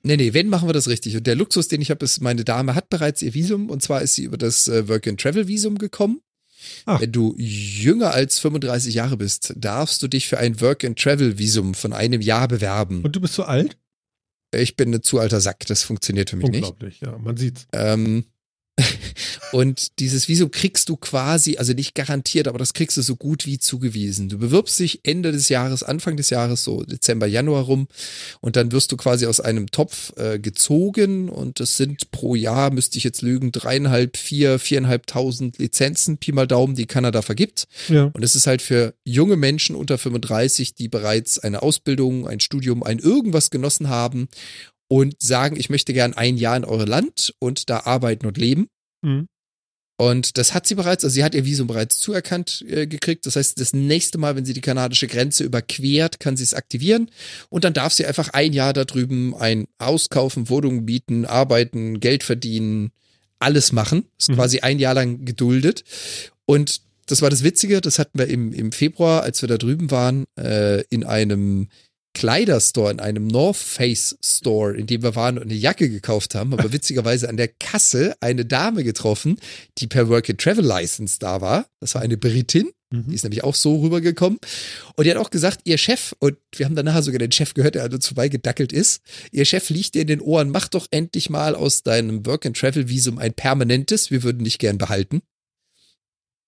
Nee, 0.07 0.16
nee, 0.16 0.34
wenn 0.34 0.48
machen 0.48 0.68
wir 0.68 0.74
das 0.74 0.86
richtig. 0.86 1.16
Und 1.16 1.26
der 1.26 1.34
Luxus, 1.34 1.68
den 1.68 1.80
ich 1.80 1.90
habe, 1.90 2.05
ist, 2.05 2.20
meine 2.20 2.44
Dame 2.44 2.74
hat 2.74 2.90
bereits 2.90 3.22
ihr 3.22 3.32
Visum 3.32 3.70
und 3.70 3.82
zwar 3.82 4.02
ist 4.02 4.14
sie 4.14 4.24
über 4.24 4.36
das 4.36 4.68
äh, 4.68 4.86
Work-and-Travel-Visum 4.86 5.78
gekommen. 5.78 6.20
Ach. 6.84 7.00
Wenn 7.00 7.12
du 7.12 7.34
jünger 7.38 8.12
als 8.12 8.38
35 8.38 8.94
Jahre 8.94 9.16
bist, 9.16 9.55
darfst 9.57 10.02
du 10.02 10.09
dich 10.09 10.28
für 10.28 10.38
ein 10.38 10.61
Work-and-Travel-Visum 10.61 11.74
von 11.74 11.92
einem 11.92 12.20
Jahr 12.20 12.48
bewerben. 12.48 13.02
Und 13.02 13.16
du 13.16 13.20
bist 13.20 13.34
so 13.34 13.44
alt? 13.44 13.78
ich 14.57 14.76
bin 14.76 14.94
ein 14.94 15.02
zu 15.02 15.18
alter 15.18 15.40
Sack, 15.40 15.66
das 15.66 15.82
funktioniert 15.82 16.30
für 16.30 16.36
mich 16.36 16.48
nicht. 16.48 16.62
Unglaublich, 16.62 17.00
ja, 17.00 17.18
man 17.18 17.36
sieht's. 17.36 17.66
Ähm, 17.72 18.24
und 19.53 20.01
dieses 20.01 20.29
Visum 20.29 20.51
kriegst 20.51 20.89
du 20.89 20.97
quasi, 20.97 21.57
also 21.59 21.72
nicht 21.72 21.95
garantiert, 21.95 22.49
aber 22.49 22.59
das 22.59 22.75
kriegst 22.75 22.97
du 22.97 23.03
so 23.03 23.14
gut 23.14 23.47
wie 23.47 23.59
zugewiesen. 23.59 24.29
Du 24.29 24.39
bewirbst 24.39 24.79
dich 24.81 25.01
Ende 25.05 25.31
des 25.31 25.49
Jahres, 25.49 25.83
Anfang 25.83 26.16
des 26.16 26.31
Jahres, 26.31 26.64
so 26.64 26.83
Dezember, 26.83 27.27
Januar 27.27 27.64
rum 27.64 27.87
und 28.41 28.57
dann 28.57 28.72
wirst 28.72 28.91
du 28.91 28.97
quasi 28.97 29.27
aus 29.27 29.41
einem 29.41 29.70
Topf 29.70 30.12
äh, 30.16 30.39
gezogen 30.39 31.29
und 31.29 31.61
das 31.61 31.77
sind 31.77 32.11
pro 32.11 32.35
Jahr, 32.35 32.72
müsste 32.72 32.99
ich 32.99 33.05
jetzt 33.05 33.22
lügen, 33.22 33.53
dreieinhalb, 33.53 34.16
vier, 34.16 34.59
viereinhalbtausend 34.59 35.59
Lizenzen, 35.59 36.18
Pi 36.18 36.33
mal 36.33 36.49
Daumen, 36.49 36.75
die 36.75 36.87
Kanada 36.87 37.22
vergibt. 37.22 37.68
Ja. 37.89 38.11
Und 38.12 38.25
es 38.25 38.35
ist 38.35 38.47
halt 38.47 38.61
für 38.61 38.95
junge 39.05 39.37
Menschen 39.37 39.77
unter 39.77 39.99
35, 39.99 40.75
die 40.75 40.89
bereits 40.89 41.39
eine 41.39 41.62
Ausbildung, 41.62 42.27
ein 42.27 42.41
Studium, 42.41 42.83
ein 42.83 42.99
irgendwas 42.99 43.51
genossen 43.51 43.89
haben 43.89 44.29
und 44.89 45.14
sagen, 45.20 45.57
ich 45.57 45.70
möchte 45.70 45.93
gern 45.93 46.14
ein 46.14 46.37
Jahr 46.37 46.57
in 46.57 46.64
eure 46.64 46.85
Land 46.85 47.35
und 47.39 47.70
da 47.70 47.80
arbeiten 47.80 48.26
und 48.26 48.39
leben. 48.39 48.68
Mhm. 49.03 49.28
Und 49.97 50.39
das 50.39 50.55
hat 50.55 50.66
sie 50.66 50.74
bereits, 50.74 51.05
also 51.05 51.14
sie 51.14 51.22
hat 51.22 51.37
ihr 51.37 51.45
Visum 51.45 51.68
bereits 51.68 52.01
zuerkannt 52.01 52.64
äh, 52.68 52.87
gekriegt. 52.89 53.26
Das 53.26 53.37
heißt, 53.37 53.61
das 53.61 53.72
nächste 53.72 54.18
Mal, 54.18 54.35
wenn 54.35 54.45
sie 54.45 54.53
die 54.53 54.61
kanadische 54.61 55.07
Grenze 55.07 55.45
überquert, 55.45 56.18
kann 56.18 56.37
sie 56.37 56.43
es 56.43 56.53
aktivieren. 56.53 57.11
Und 57.49 57.62
dann 57.62 57.74
darf 57.74 57.93
sie 57.93 58.05
einfach 58.05 58.30
ein 58.30 58.53
Jahr 58.53 58.72
da 58.72 58.85
drüben 58.85 59.37
ein 59.37 59.68
Haus 59.80 60.11
kaufen, 60.11 60.49
Wohnungen 60.49 60.85
bieten, 60.85 61.26
arbeiten, 61.26 62.01
Geld 62.01 62.24
verdienen, 62.24 62.91
alles 63.39 63.70
machen. 63.70 64.07
Ist 64.18 64.30
Mhm. 64.30 64.35
quasi 64.35 64.61
ein 64.61 64.80
Jahr 64.80 64.95
lang 64.95 65.24
geduldet. 65.24 65.85
Und 66.45 66.80
das 67.07 67.22
war 67.22 67.30
das 67.30 67.45
Witzige, 67.45 67.80
das 67.80 67.99
hatten 68.01 68.18
wir 68.18 68.26
im, 68.26 68.53
im 68.53 68.72
Februar, 68.72 69.22
als 69.22 69.43
wir 69.43 69.49
da 69.49 69.59
drüben 69.59 69.93
waren, 69.93 70.24
äh, 70.37 70.82
in 70.89 71.05
einem 71.05 71.68
Kleiderstore, 72.15 72.91
in 72.91 73.01
einem 73.01 73.27
North 73.27 73.57
Face 73.57 74.17
Store, 74.25 74.75
in 74.75 74.87
dem 74.87 75.03
wir 75.03 75.15
waren 75.17 75.37
und 75.37 75.45
eine 75.45 75.55
Jacke 75.55 75.91
gekauft 75.91 76.35
haben, 76.35 76.53
aber 76.53 76.73
witzigerweise 76.73 77.29
an 77.29 77.37
der 77.37 77.49
Kasse 77.49 78.17
eine 78.21 78.45
Dame 78.45 78.85
getroffen, 78.85 79.39
die 79.79 79.87
per 79.87 80.09
Work 80.09 80.31
and 80.31 80.41
Travel 80.41 80.65
License 80.65 81.19
da 81.19 81.41
war. 81.41 81.67
Das 81.81 81.95
war 81.95 82.03
eine 82.03 82.17
Britin, 82.17 82.71
die 82.93 82.97
Mhm. 82.97 83.12
ist 83.12 83.25
nämlich 83.25 83.45
auch 83.45 83.55
so 83.55 83.81
rübergekommen. 83.81 84.39
Und 84.97 85.05
die 85.05 85.11
hat 85.11 85.19
auch 85.19 85.31
gesagt, 85.31 85.62
ihr 85.65 85.79
Chef, 85.79 86.15
und 86.21 86.37
wir 86.55 86.67
haben 86.67 86.77
dann 86.77 86.85
nachher 86.85 87.03
sogar 87.03 87.19
den 87.19 87.33
Chef 87.33 87.55
gehört, 87.55 87.75
der 87.75 87.85
an 87.85 87.93
uns 87.93 88.07
vorbeigedackelt 88.07 88.73
ist, 88.73 89.03
ihr 89.33 89.45
Chef 89.45 89.69
liegt 89.71 89.95
dir 89.95 90.03
in 90.03 90.07
den 90.09 90.21
Ohren, 90.21 90.51
mach 90.51 90.69
doch 90.69 90.87
endlich 90.91 91.31
mal 91.31 91.55
aus 91.55 91.83
deinem 91.83 92.25
Work 92.27 92.47
and 92.47 92.57
Travel 92.57 92.89
Visum 92.89 93.19
ein 93.19 93.35
permanentes, 93.35 94.11
wir 94.11 94.23
würden 94.23 94.45
dich 94.45 94.59
gern 94.59 94.79
behalten. 94.79 95.23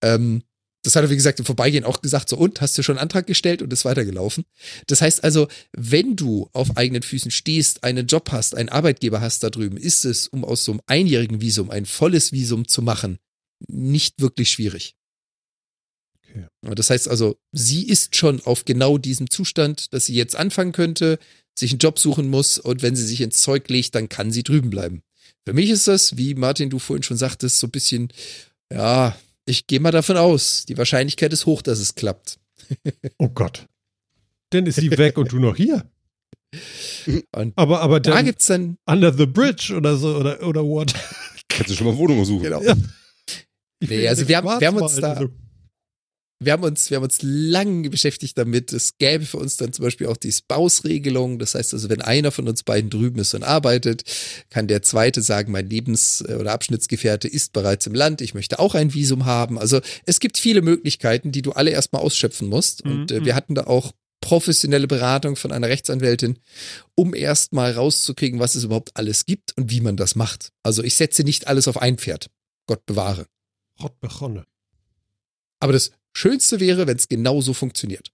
Ähm, 0.02 0.42
das 0.86 0.94
hat 0.94 1.02
er, 1.02 1.10
wie 1.10 1.16
gesagt, 1.16 1.38
im 1.38 1.44
Vorbeigehen 1.44 1.84
auch 1.84 2.00
gesagt, 2.00 2.28
so, 2.28 2.36
und, 2.36 2.60
hast 2.60 2.78
du 2.78 2.82
schon 2.82 2.96
einen 2.96 3.02
Antrag 3.02 3.26
gestellt 3.26 3.60
und 3.60 3.72
ist 3.72 3.84
weitergelaufen. 3.84 4.44
Das 4.86 5.02
heißt 5.02 5.24
also, 5.24 5.48
wenn 5.72 6.16
du 6.16 6.48
auf 6.52 6.76
eigenen 6.76 7.02
Füßen 7.02 7.30
stehst, 7.30 7.82
einen 7.82 8.06
Job 8.06 8.30
hast, 8.30 8.54
einen 8.54 8.68
Arbeitgeber 8.68 9.20
hast 9.20 9.42
da 9.42 9.50
drüben, 9.50 9.76
ist 9.76 10.04
es, 10.04 10.28
um 10.28 10.44
aus 10.44 10.64
so 10.64 10.72
einem 10.72 10.80
einjährigen 10.86 11.40
Visum 11.40 11.70
ein 11.70 11.86
volles 11.86 12.32
Visum 12.32 12.68
zu 12.68 12.82
machen, 12.82 13.18
nicht 13.66 14.20
wirklich 14.20 14.50
schwierig. 14.50 14.94
Okay. 16.28 16.46
Das 16.74 16.90
heißt 16.90 17.08
also, 17.08 17.36
sie 17.52 17.86
ist 17.86 18.16
schon 18.16 18.40
auf 18.42 18.64
genau 18.64 18.98
diesem 18.98 19.30
Zustand, 19.30 19.92
dass 19.92 20.06
sie 20.06 20.14
jetzt 20.14 20.36
anfangen 20.36 20.72
könnte, 20.72 21.18
sich 21.58 21.72
einen 21.72 21.78
Job 21.78 21.98
suchen 21.98 22.28
muss 22.28 22.58
und 22.58 22.82
wenn 22.82 22.94
sie 22.94 23.06
sich 23.06 23.20
ins 23.22 23.40
Zeug 23.40 23.68
legt, 23.68 23.94
dann 23.94 24.08
kann 24.08 24.30
sie 24.30 24.42
drüben 24.42 24.70
bleiben. 24.70 25.02
Für 25.46 25.54
mich 25.54 25.70
ist 25.70 25.88
das, 25.88 26.16
wie 26.16 26.34
Martin 26.34 26.70
du 26.70 26.78
vorhin 26.78 27.02
schon 27.02 27.16
sagtest, 27.16 27.58
so 27.58 27.66
ein 27.66 27.70
bisschen, 27.70 28.12
ja, 28.72 29.16
ich 29.46 29.66
gehe 29.66 29.80
mal 29.80 29.92
davon 29.92 30.16
aus, 30.16 30.64
die 30.66 30.76
Wahrscheinlichkeit 30.76 31.32
ist 31.32 31.46
hoch, 31.46 31.62
dass 31.62 31.78
es 31.78 31.94
klappt. 31.94 32.38
Oh 33.18 33.28
Gott. 33.28 33.66
Dann 34.50 34.66
ist 34.66 34.76
sie 34.76 34.90
weg 34.90 35.16
und 35.18 35.32
du 35.32 35.38
noch 35.38 35.56
hier. 35.56 35.88
Und 37.34 37.52
Aber, 37.56 37.80
aber 37.80 38.00
da 38.00 38.12
dann 38.14 38.24
gibt's 38.24 38.46
dann, 38.46 38.78
under 38.86 39.12
the 39.12 39.26
bridge 39.26 39.74
oder 39.76 39.96
so 39.96 40.16
oder, 40.16 40.42
oder 40.46 40.64
what? 40.64 40.94
Kannst 41.48 41.70
du 41.70 41.74
schon 41.74 41.86
mal 41.88 41.96
Wohnung 41.96 42.24
suchen. 42.24 42.44
genau. 42.44 42.62
Ja. 42.62 42.74
Nee, 43.80 44.08
also 44.08 44.26
wir 44.28 44.36
haben- 44.38 44.60
wir 44.60 44.66
haben 44.68 44.76
uns 44.76 44.96
da- 44.96 45.12
also- 45.14 45.28
wir 46.38 46.52
haben 46.52 46.62
uns, 46.64 46.90
wir 46.90 46.96
haben 46.96 47.04
uns 47.04 47.18
lang 47.22 47.88
beschäftigt 47.90 48.36
damit. 48.36 48.72
Es 48.72 48.98
gäbe 48.98 49.24
für 49.24 49.38
uns 49.38 49.56
dann 49.56 49.72
zum 49.72 49.84
Beispiel 49.84 50.06
auch 50.06 50.16
die 50.18 50.32
Spouse-Regelung. 50.32 51.38
Das 51.38 51.54
heißt 51.54 51.72
also, 51.72 51.88
wenn 51.88 52.02
einer 52.02 52.30
von 52.30 52.46
uns 52.46 52.62
beiden 52.62 52.90
drüben 52.90 53.18
ist 53.20 53.32
und 53.34 53.42
arbeitet, 53.42 54.04
kann 54.50 54.68
der 54.68 54.82
zweite 54.82 55.22
sagen, 55.22 55.50
mein 55.52 55.70
Lebens- 55.70 56.22
oder 56.28 56.52
Abschnittsgefährte 56.52 57.26
ist 57.28 57.52
bereits 57.52 57.86
im 57.86 57.94
Land. 57.94 58.20
Ich 58.20 58.34
möchte 58.34 58.58
auch 58.58 58.74
ein 58.74 58.92
Visum 58.92 59.24
haben. 59.24 59.58
Also 59.58 59.80
es 60.04 60.20
gibt 60.20 60.36
viele 60.36 60.60
Möglichkeiten, 60.62 61.32
die 61.32 61.42
du 61.42 61.52
alle 61.52 61.70
erstmal 61.70 62.02
ausschöpfen 62.02 62.48
musst. 62.48 62.82
Und 62.82 63.10
Mhm. 63.10 63.16
äh, 63.16 63.24
wir 63.24 63.34
hatten 63.34 63.54
da 63.54 63.66
auch 63.66 63.92
professionelle 64.20 64.88
Beratung 64.88 65.36
von 65.36 65.52
einer 65.52 65.68
Rechtsanwältin, 65.68 66.38
um 66.94 67.14
erstmal 67.14 67.72
rauszukriegen, 67.72 68.40
was 68.40 68.56
es 68.56 68.64
überhaupt 68.64 68.90
alles 68.94 69.24
gibt 69.24 69.56
und 69.56 69.70
wie 69.70 69.80
man 69.80 69.96
das 69.96 70.16
macht. 70.16 70.52
Also 70.62 70.82
ich 70.82 70.96
setze 70.96 71.22
nicht 71.22 71.46
alles 71.46 71.68
auf 71.68 71.80
ein 71.80 71.96
Pferd. 71.96 72.28
Gott 72.66 72.84
bewahre. 72.86 73.26
Gott 73.78 74.00
begonne. 74.00 74.44
Aber 75.60 75.72
das 75.72 75.92
Schönste 76.16 76.60
wäre, 76.60 76.86
wenn 76.86 76.96
es 76.96 77.08
genauso 77.08 77.52
funktioniert. 77.52 78.10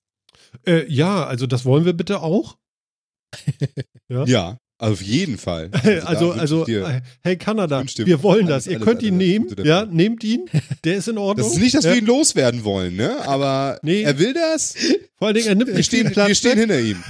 Äh, 0.67 0.87
ja, 0.93 1.25
also 1.25 1.47
das 1.47 1.65
wollen 1.65 1.85
wir 1.85 1.93
bitte 1.93 2.21
auch. 2.21 2.57
Ja, 4.27 4.59
auf 4.79 5.01
jeden 5.01 5.39
Fall. 5.39 5.71
Also, 6.05 6.33
also, 6.33 6.65
dir- 6.65 6.85
äh, 6.87 7.01
hey 7.23 7.37
Kanada, 7.37 7.83
wir 7.97 8.23
wollen 8.23 8.47
alles, 8.49 8.65
das. 8.65 8.67
Ihr 8.67 8.77
alles, 8.79 8.87
könnt 8.87 9.03
ihn 9.03 9.15
alles 9.15 9.27
nehmen. 9.29 9.45
Gute 9.49 9.57
dafür. 9.57 9.71
Ja, 9.71 9.85
nehmt 9.87 10.25
ihn. 10.25 10.51
Der 10.85 10.97
ist 10.97 11.09
in 11.09 11.17
Ordnung. 11.19 11.47
das 11.47 11.57
ist 11.57 11.63
nicht, 11.63 11.75
dass 11.75 11.85
ja, 11.85 11.93
wir 11.93 11.99
ihn 12.01 12.07
loswerden 12.07 12.65
wollen, 12.65 12.97
ne? 12.97 13.17
Aber 13.27 13.79
Nee. 13.83 14.03
er 14.03 14.19
will 14.19 14.35
das. 14.35 14.75
Vor 15.17 15.29
allen 15.29 15.37
Dingen, 15.37 15.47
er 15.49 15.55
nimmt 15.55 15.69
Wir 15.69 15.77
nicht 15.77 15.87
stehen, 15.87 16.11
Platz 16.13 16.29
wir 16.29 16.35
stehen 16.35 16.53
weg. 16.53 16.59
hinter 16.59 16.81
ihm. 16.81 17.03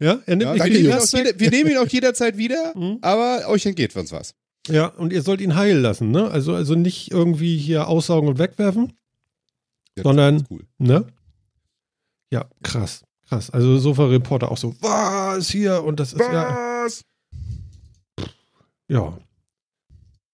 Ja, 0.00 0.18
er 0.26 0.36
nimmt 0.36 0.42
Ja, 0.42 0.64
nicht 0.64 0.72
nehmen 0.72 0.84
ihn 0.86 0.90
Platz 0.90 1.14
auch 1.14 1.18
weg. 1.18 1.26
jeder, 1.26 1.40
wir 1.40 1.50
nehmen 1.50 1.70
ihn 1.72 1.76
auch 1.78 1.88
jederzeit 1.88 2.36
wieder, 2.38 2.72
Mhm. 2.74 2.98
aber 3.02 3.48
euch 3.48 3.66
entgeht 3.66 3.94
uns 3.94 4.10
was. 4.12 4.34
Ja, 4.68 4.86
und 4.86 5.12
ihr 5.12 5.22
sollt 5.22 5.40
ihn 5.42 5.54
heilen 5.56 5.82
lassen, 5.82 6.10
ne? 6.10 6.30
Also, 6.30 6.54
also 6.54 6.74
nicht 6.74 7.10
irgendwie 7.12 7.56
hier 7.58 7.86
aussaugen 7.88 8.28
und 8.28 8.38
wegwerfen, 8.38 8.92
Ja, 9.96 10.02
Sondern- 10.04 10.46
cool. 10.50 10.64
ne? 10.78 11.06
Ja, 12.32 12.46
krass. 12.62 13.02
Krass. 13.28 13.50
Also 13.50 13.78
Sofa-Reporter 13.78 14.50
auch 14.50 14.58
so, 14.58 14.74
was 14.80 15.48
hier? 15.50 15.84
Und 15.84 16.00
das 16.00 16.12
ist 16.12 16.20
ja, 16.20 16.84
Was? 16.84 17.02
ja. 18.88 19.18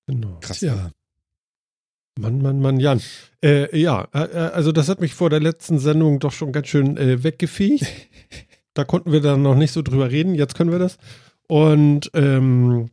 Genau. 0.07 0.39
Krass. 0.41 0.61
Ja. 0.61 0.91
Mann, 2.19 2.41
Mann, 2.41 2.61
Mann, 2.61 2.81
Jan. 2.81 3.03
Äh, 3.45 3.79
ja, 3.79 4.09
äh, 4.15 4.25
äh, 4.25 4.37
also 4.53 4.73
das 4.73 4.89
hat 4.89 5.01
mich 5.01 5.15
vor 5.15 5.29
der 5.29 5.41
letzten 5.41 5.79
Sendung 5.79 6.19
doch 6.19 6.33
schon 6.33 6.53
ganz 6.53 6.69
schön 6.69 6.97
äh, 6.97 7.23
weggefegt. 7.23 7.85
da 8.75 8.85
konnten 8.85 9.13
wir 9.13 9.21
dann 9.21 9.43
noch 9.43 9.55
nicht 9.57 9.73
so 9.73 9.83
drüber 9.83 10.11
reden, 10.11 10.35
jetzt 10.35 10.55
können 10.55 10.71
wir 10.73 10.79
das. 10.79 10.97
Und 11.49 12.11
ähm, 12.15 12.91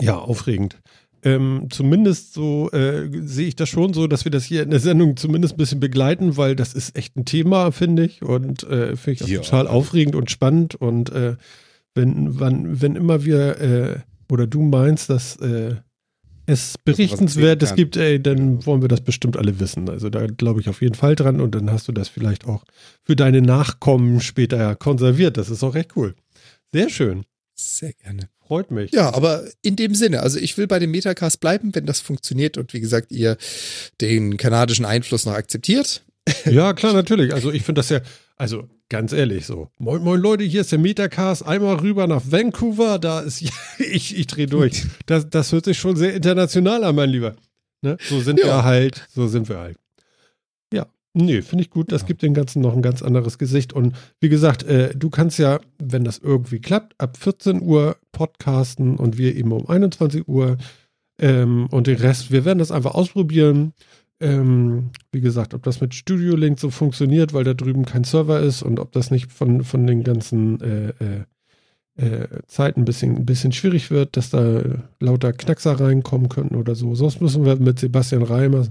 ja, 0.00 0.16
aufregend. 0.18 0.80
Ähm, 1.24 1.68
zumindest 1.70 2.34
so 2.34 2.70
äh, 2.72 3.08
sehe 3.22 3.46
ich 3.46 3.54
das 3.56 3.68
schon 3.68 3.94
so, 3.94 4.06
dass 4.08 4.24
wir 4.24 4.32
das 4.32 4.44
hier 4.44 4.62
in 4.64 4.70
der 4.70 4.80
Sendung 4.80 5.16
zumindest 5.16 5.54
ein 5.54 5.58
bisschen 5.58 5.80
begleiten, 5.80 6.36
weil 6.36 6.56
das 6.56 6.74
ist 6.74 6.96
echt 6.96 7.16
ein 7.16 7.24
Thema, 7.24 7.70
finde 7.70 8.04
ich. 8.04 8.22
Und 8.22 8.64
äh, 8.64 8.96
finde 8.96 9.12
ich 9.12 9.24
auch 9.24 9.28
Ja. 9.28 9.40
total 9.40 9.68
aufregend 9.68 10.16
und 10.16 10.30
spannend. 10.30 10.74
Und 10.74 11.10
äh, 11.10 11.36
wenn, 11.94 12.40
wann, 12.40 12.80
wenn 12.82 12.96
immer 12.96 13.24
wir 13.24 13.60
äh, 13.60 13.98
oder 14.32 14.46
du 14.46 14.62
meinst, 14.62 15.10
dass 15.10 15.36
äh, 15.36 15.76
es 16.46 16.76
berichtenswertes 16.84 17.76
gibt, 17.76 17.96
ey, 17.96 18.20
dann 18.20 18.66
wollen 18.66 18.82
wir 18.82 18.88
das 18.88 19.02
bestimmt 19.02 19.36
alle 19.36 19.60
wissen. 19.60 19.88
Also 19.88 20.10
da 20.10 20.26
glaube 20.26 20.60
ich 20.60 20.68
auf 20.68 20.82
jeden 20.82 20.94
Fall 20.94 21.14
dran 21.14 21.40
und 21.40 21.54
dann 21.54 21.70
hast 21.70 21.86
du 21.86 21.92
das 21.92 22.08
vielleicht 22.08 22.46
auch 22.46 22.64
für 23.04 23.14
deine 23.14 23.42
Nachkommen 23.42 24.20
später 24.20 24.74
konserviert. 24.74 25.36
Das 25.36 25.50
ist 25.50 25.62
auch 25.62 25.74
recht 25.74 25.96
cool. 25.96 26.14
Sehr 26.72 26.88
schön. 26.88 27.24
Sehr 27.54 27.92
gerne. 27.92 28.31
Freut 28.52 28.70
mich. 28.70 28.92
Ja, 28.92 29.14
aber 29.14 29.44
in 29.62 29.76
dem 29.76 29.94
Sinne, 29.94 30.20
also 30.20 30.38
ich 30.38 30.58
will 30.58 30.66
bei 30.66 30.78
dem 30.78 30.90
Metacast 30.90 31.40
bleiben, 31.40 31.74
wenn 31.74 31.86
das 31.86 32.00
funktioniert 32.00 32.58
und 32.58 32.74
wie 32.74 32.80
gesagt, 32.80 33.10
ihr 33.10 33.38
den 34.02 34.36
kanadischen 34.36 34.84
Einfluss 34.84 35.24
noch 35.24 35.32
akzeptiert. 35.32 36.04
Ja, 36.44 36.72
klar, 36.74 36.92
natürlich. 36.92 37.32
Also 37.34 37.50
ich 37.50 37.62
finde 37.62 37.78
das 37.80 37.88
ja, 37.88 38.00
also 38.36 38.68
ganz 38.90 39.12
ehrlich 39.12 39.46
so. 39.46 39.68
Moin, 39.78 40.02
moin 40.02 40.20
Leute, 40.20 40.44
hier 40.44 40.60
ist 40.60 40.70
der 40.70 40.78
Metacast. 40.78 41.44
Einmal 41.46 41.76
rüber 41.76 42.06
nach 42.06 42.22
Vancouver, 42.24 42.98
da 42.98 43.20
ist, 43.20 43.42
ich, 43.78 44.16
ich 44.16 44.26
drehe 44.26 44.46
durch. 44.46 44.84
Das, 45.06 45.30
das 45.30 45.50
hört 45.50 45.64
sich 45.64 45.78
schon 45.78 45.96
sehr 45.96 46.14
international 46.14 46.84
an, 46.84 46.94
mein 46.94 47.08
Lieber. 47.10 47.34
Ne? 47.80 47.96
So 48.08 48.20
sind 48.20 48.38
Ja. 48.38 48.46
wir 48.46 48.64
halt, 48.64 49.06
so 49.14 49.26
sind 49.28 49.48
wir 49.48 49.58
halt. 49.58 49.78
Nee, 51.14 51.42
finde 51.42 51.64
ich 51.64 51.70
gut. 51.70 51.92
Das 51.92 52.02
Ja. 52.02 52.06
gibt 52.06 52.22
dem 52.22 52.32
Ganzen 52.34 52.62
noch 52.62 52.74
ein 52.74 52.82
ganz 52.82 53.02
anderes 53.02 53.36
Gesicht. 53.38 53.72
Und 53.72 53.94
wie 54.20 54.28
gesagt, 54.30 54.62
äh, 54.62 54.94
du 54.96 55.10
kannst 55.10 55.38
ja, 55.38 55.60
wenn 55.78 56.04
das 56.04 56.18
irgendwie 56.18 56.60
klappt, 56.60 56.94
ab 56.98 57.16
14 57.18 57.60
Uhr 57.60 57.96
podcasten 58.12 58.96
und 58.96 59.18
wir 59.18 59.36
eben 59.36 59.52
um 59.52 59.68
21 59.68 60.26
Uhr. 60.26 60.56
Ähm, 61.20 61.66
und 61.70 61.86
den 61.86 61.98
Rest, 61.98 62.30
wir 62.32 62.44
werden 62.44 62.58
das 62.58 62.72
einfach 62.72 62.94
ausprobieren. 62.94 63.74
Ähm, 64.20 64.90
wie 65.10 65.20
gesagt, 65.20 65.52
ob 65.52 65.62
das 65.64 65.80
mit 65.80 65.94
Studio 65.94 66.34
Link 66.36 66.58
so 66.58 66.70
funktioniert, 66.70 67.34
weil 67.34 67.44
da 67.44 67.54
drüben 67.54 67.84
kein 67.84 68.04
Server 68.04 68.40
ist 68.40 68.62
und 68.62 68.80
ob 68.80 68.92
das 68.92 69.10
nicht 69.10 69.32
von, 69.32 69.64
von 69.64 69.86
den 69.86 70.04
ganzen 70.04 70.60
äh, 70.60 70.88
äh, 70.90 71.24
äh, 71.96 72.26
Zeiten 72.46 72.80
ein 72.80 72.84
bisschen, 72.84 73.16
ein 73.16 73.26
bisschen 73.26 73.52
schwierig 73.52 73.90
wird, 73.90 74.16
dass 74.16 74.30
da 74.30 74.62
lauter 75.00 75.32
Knackser 75.32 75.78
reinkommen 75.78 76.28
könnten 76.28 76.56
oder 76.56 76.74
so. 76.74 76.94
Sonst 76.94 77.20
müssen 77.20 77.44
wir 77.44 77.56
mit 77.56 77.78
Sebastian 77.78 78.22
Reimer 78.22 78.66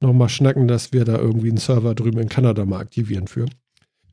nochmal 0.00 0.28
schnacken, 0.28 0.68
dass 0.68 0.92
wir 0.92 1.04
da 1.04 1.16
irgendwie 1.18 1.48
einen 1.48 1.56
Server 1.58 1.94
drüben 1.94 2.18
in 2.18 2.28
Kanada 2.28 2.64
mal 2.66 2.80
aktivieren 2.80 3.28
für. 3.28 3.46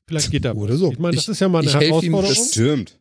Vielleicht 0.08 0.32
geht 0.32 0.46
da 0.46 0.54
Oder 0.54 0.78
so. 0.78 0.92
Ich 0.92 1.00
meine, 1.00 1.16
das 1.16 1.26
Ich- 1.26 1.30
ist 1.32 1.40
ja 1.42 1.50
mal 1.50 1.60
eine 1.60 1.68
ich 1.70 1.76
helfe 1.76 2.06
ihm, 2.06 2.14
Herausforderung. 2.14 2.48
Stimmt. 2.52 3.00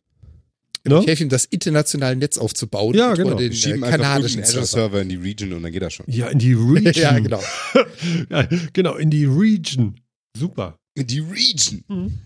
Ne? 0.85 0.99
Ich 0.99 1.07
helfe 1.07 1.23
ihm, 1.23 1.29
das 1.29 1.45
internationale 1.45 2.15
Netz 2.17 2.37
aufzubauen 2.37 2.93
Ja, 2.93 3.13
genau. 3.13 3.31
den 3.35 3.39
Wir 3.39 3.51
äh, 3.51 3.53
schieben 3.53 3.83
einfach 3.85 3.99
kanadischen 4.01 4.39
irgendeinen 4.41 4.65
Server. 4.65 5.01
In 5.01 5.09
die 5.09 5.15
Region 5.15 5.53
und 5.53 5.63
dann 5.63 5.71
geht 5.71 5.81
das 5.81 5.93
schon. 5.93 6.05
Ja, 6.09 6.27
in 6.27 6.39
die 6.39 6.53
Region. 6.53 6.93
Ja, 6.95 7.19
genau. 7.19 7.41
ja, 8.29 8.47
genau, 8.73 8.95
in 8.97 9.09
die 9.09 9.23
Region. 9.25 9.95
Super. 10.37 10.77
In 10.95 11.07
die 11.07 11.19
Region. 11.19 12.19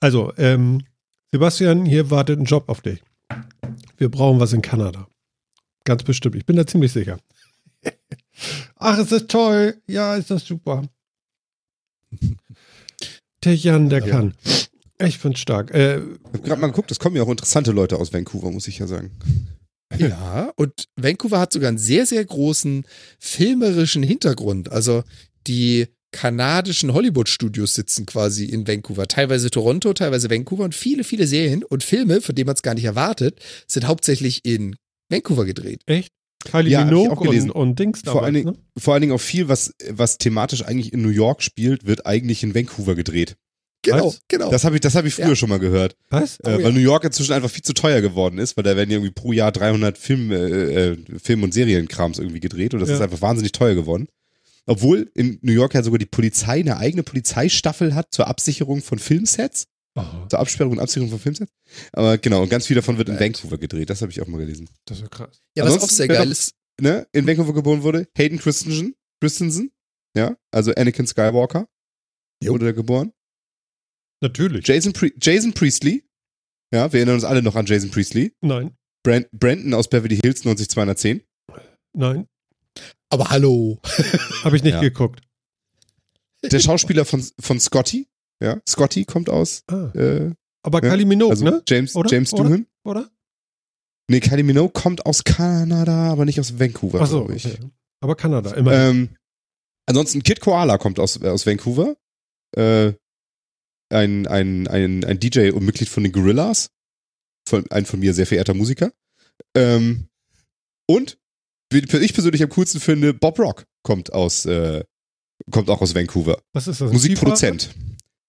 Also, 0.00 0.32
ähm, 0.38 0.82
Sebastian, 1.32 1.86
hier 1.86 2.10
wartet 2.10 2.38
ein 2.38 2.44
Job 2.44 2.68
auf 2.68 2.82
dich. 2.82 3.02
Wir 3.96 4.10
brauchen 4.10 4.38
was 4.38 4.52
in 4.52 4.60
Kanada. 4.62 5.08
Ganz 5.84 6.02
bestimmt. 6.02 6.36
Ich 6.36 6.44
bin 6.46 6.56
da 6.56 6.66
ziemlich 6.66 6.92
sicher. 6.92 7.18
Ach, 8.76 8.98
ist 8.98 9.12
das 9.12 9.26
toll. 9.26 9.80
Ja, 9.86 10.14
ist 10.16 10.30
das 10.30 10.44
super. 10.44 10.84
Der 13.44 13.54
Jan, 13.56 13.88
der 13.88 14.00
Ja. 14.00 14.06
kann. 14.10 14.34
Ich 15.00 15.18
find's 15.18 15.40
stark. 15.40 15.72
Äh, 15.72 15.96
Ich 15.98 16.02
hab 16.34 16.44
gerade 16.44 16.60
mal 16.60 16.66
geguckt, 16.68 16.90
es 16.90 16.98
kommen 16.98 17.16
ja 17.16 17.22
auch 17.22 17.28
interessante 17.28 17.72
Leute 17.72 17.96
aus 17.96 18.12
Vancouver, 18.12 18.50
muss 18.50 18.68
ich 18.68 18.78
ja 18.78 18.86
sagen. 18.86 19.10
Ja, 19.98 20.52
und 20.56 20.84
Vancouver 20.96 21.40
hat 21.40 21.52
sogar 21.52 21.68
einen 21.68 21.78
sehr, 21.78 22.06
sehr 22.06 22.24
großen 22.24 22.86
filmerischen 23.18 24.02
Hintergrund. 24.02 24.70
Also 24.70 25.02
die 25.46 25.88
kanadischen 26.12 26.92
Hollywood-Studios 26.92 27.74
sitzen 27.74 28.06
quasi 28.06 28.44
in 28.44 28.66
Vancouver. 28.68 29.08
Teilweise 29.08 29.50
Toronto, 29.50 29.92
teilweise 29.94 30.30
Vancouver 30.30 30.64
und 30.64 30.74
viele, 30.74 31.02
viele 31.04 31.26
Serien 31.26 31.64
und 31.64 31.82
Filme, 31.82 32.20
von 32.20 32.34
denen 32.34 32.46
man 32.46 32.54
es 32.54 32.62
gar 32.62 32.74
nicht 32.74 32.84
erwartet, 32.84 33.40
sind 33.66 33.86
hauptsächlich 33.86 34.44
in 34.44 34.76
Vancouver 35.10 35.44
gedreht. 35.44 35.80
Kylie 35.86 36.70
Ja, 36.72 36.80
ich 36.80 36.84
auch 36.84 36.84
Minogue 36.86 37.10
und, 37.18 37.22
gelesen. 37.28 37.50
und 37.50 37.78
Dings 37.78 38.00
Vor 38.00 38.14
damals, 38.14 38.24
allen 38.24 38.34
Dingen- 38.34 38.46
ne? 38.54 38.58
Vor 38.78 38.94
allen 38.94 39.00
Dingen 39.00 39.12
auch 39.12 39.20
viel, 39.20 39.48
was, 39.48 39.72
was 39.90 40.18
thematisch 40.18 40.64
eigentlich 40.64 40.92
in 40.92 41.02
New 41.02 41.08
York 41.10 41.42
spielt, 41.42 41.86
wird 41.86 42.06
eigentlich 42.06 42.42
in 42.42 42.54
Vancouver 42.54 42.94
gedreht. 42.94 43.36
Genau, 43.84 44.06
Was? 44.06 44.20
genau. 44.28 44.48
Das 44.50 44.62
habe 44.64 44.76
ich, 44.76 44.80
das 44.80 44.94
hab 44.94 45.04
ich 45.04 45.14
früher 45.14 45.30
Ja. 45.30 45.36
schon 45.36 45.48
mal 45.48 45.58
gehört. 45.58 45.96
Was? 46.10 46.38
Oh 46.44 46.48
äh, 46.48 46.52
ja. 46.58 46.64
weil 46.64 46.72
New 46.72 46.78
York 46.80 47.02
inzwischen 47.04 47.32
einfach 47.32 47.50
viel 47.50 47.64
zu 47.64 47.72
teuer 47.74 48.00
geworden 48.00 48.38
ist, 48.38 48.56
weil 48.56 48.62
da 48.62 48.76
werden 48.76 48.90
ja 48.90 48.96
irgendwie 48.98 49.12
pro 49.12 49.32
Jahr 49.32 49.50
300 49.50 49.98
Film, 49.98 50.30
äh, 50.30 50.90
äh, 50.92 50.96
Film- 51.20 51.42
und 51.42 51.52
Serienkrams 51.52 52.18
irgendwie 52.20 52.38
gedreht 52.40 52.74
und 52.74 52.80
das 52.80 52.90
Ja. 52.90 52.96
ist 52.96 53.00
einfach 53.00 53.20
wahnsinnig 53.22 53.50
teuer 53.52 53.74
geworden. 53.74 54.06
Obwohl 54.66 55.10
in 55.14 55.38
New 55.42 55.52
York 55.52 55.74
ja 55.74 55.82
sogar 55.82 55.98
die 55.98 56.06
Polizei 56.06 56.60
eine 56.60 56.76
eigene 56.76 57.02
Polizeistaffel 57.02 57.94
hat 57.94 58.12
zur 58.14 58.28
Absicherung 58.28 58.80
von 58.82 58.98
Filmsets, 58.98 59.66
Oh, 59.94 60.02
zur 60.30 60.38
Absperrung 60.38 60.72
und 60.72 60.78
Absicherung 60.78 61.10
von 61.10 61.18
Filmsets. 61.18 61.52
Aber 61.92 62.16
genau, 62.16 62.42
und 62.42 62.48
ganz 62.48 62.66
viel 62.66 62.76
davon 62.76 62.96
wird 62.96 63.10
in. 63.10 63.20
Vancouver 63.20 63.58
gedreht, 63.58 63.90
das 63.90 64.00
habe 64.00 64.10
ich 64.10 64.22
auch 64.22 64.26
mal 64.26 64.38
gelesen. 64.38 64.70
das 64.86 64.98
ist 64.98 65.02
ja 65.02 65.08
krass. 65.08 65.42
ja, 65.54 65.64
was 65.64 65.72
auch 65.72 65.74
ansonsten 65.74 65.96
sehr 65.96 66.08
geil 66.08 66.30
ist, 66.30 66.54
Ne? 66.80 67.06
In 67.12 67.26
Vancouver 67.26 67.52
geboren 67.52 67.82
wurde, 67.82 68.08
Hayden 68.16 68.38
Christensen, 68.38 68.94
Christensen, 69.20 69.70
ja, 70.16 70.34
also 70.50 70.72
Anakin 70.74 71.06
Skywalker, 71.06 71.68
Jo. 72.42 72.54
wurde 72.54 72.64
da 72.66 72.72
geboren. 72.72 73.12
Natürlich. 74.22 74.66
Jason, 74.66 74.92
Pri 74.94 75.12
Jason 75.20 75.52
Priestley, 75.52 76.04
ja, 76.72 76.90
wir 76.92 77.00
erinnern 77.00 77.16
uns 77.16 77.24
alle 77.24 77.42
noch 77.42 77.56
an 77.56 77.66
Jason 77.66 77.90
Priestley. 77.90 78.32
Nein, 78.40 78.76
Brand 79.04 79.28
Brandon 79.32 79.74
aus 79.74 79.90
Beverly 79.90 80.16
Hills 80.16 80.44
90210. 80.44 81.22
nein. 81.94 82.26
Aber 83.10 83.30
hallo. 83.30 83.78
Habe 84.44 84.56
ich 84.56 84.62
nicht 84.62 84.74
Ja. 84.74 84.80
geguckt. 84.80 85.20
Der 86.44 86.58
Schauspieler 86.60 87.04
von, 87.04 87.24
von 87.38 87.60
Scotty, 87.60 88.08
ja, 88.42 88.60
Scotty 88.68 89.04
kommt 89.04 89.30
aus, 89.30 89.62
Ah. 89.68 89.92
äh, 89.94 90.32
Aber 90.64 90.82
Ja, 90.82 90.90
Kylie 90.90 91.06
Minogue, 91.06 91.30
also 91.32 91.44
ne? 91.44 91.62
James, 91.68 91.94
Oder? 91.94 92.10
James 92.10 92.32
Oder? 92.32 92.44
Doohan. 92.44 92.66
Oder? 92.84 93.10
Nee, 94.10 94.20
Kylie 94.20 94.42
Minogue 94.44 94.72
kommt 94.72 95.06
aus 95.06 95.22
Kanada, 95.24 96.10
aber 96.10 96.24
nicht 96.24 96.40
aus 96.40 96.58
Vancouver, 96.58 97.00
Achso, 97.00 97.18
glaube 97.20 97.36
ich. 97.36 97.46
okay. 97.46 97.58
Aber 98.00 98.16
Kanada, 98.16 98.52
immer. 98.54 98.72
Ähm, 98.72 99.16
ansonsten 99.86 100.22
Kid 100.24 100.40
Koala 100.40 100.78
kommt 100.78 100.98
aus, 100.98 101.20
äh, 101.22 101.28
aus 101.28 101.46
Vancouver. 101.46 101.96
Äh, 102.56 102.94
ein, 103.90 104.26
ein, 104.26 104.66
ein, 104.68 105.04
ein 105.04 105.20
DJ 105.20 105.50
und 105.50 105.64
Mitglied 105.64 105.88
von 105.88 106.02
den 106.02 106.12
Gorillas. 106.12 106.70
Von, 107.48 107.70
ein 107.70 107.86
von 107.86 108.00
mir 108.00 108.14
sehr 108.14 108.26
verehrter 108.26 108.54
Musiker. 108.54 108.92
Ähm, 109.56 110.08
und, 110.88 111.18
ich 111.74 112.12
persönlich 112.14 112.42
am 112.42 112.48
coolsten 112.50 112.80
finde, 112.80 113.14
Bob 113.14 113.38
Rock 113.38 113.64
kommt 113.82 114.12
aus, 114.12 114.44
äh, 114.46 114.82
kommt 115.50 115.68
auch 115.70 115.80
aus 115.80 115.94
Vancouver. 115.94 116.38
Was 116.52 116.68
ist 116.68 116.80
das? 116.80 116.92
Musikproduzent. 116.92 117.74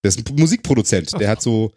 Der 0.04 0.10
ist 0.10 0.30
ein 0.30 0.36
Musikproduzent. 0.36 1.20
Der 1.20 1.30
hat 1.30 1.42
so, 1.42 1.72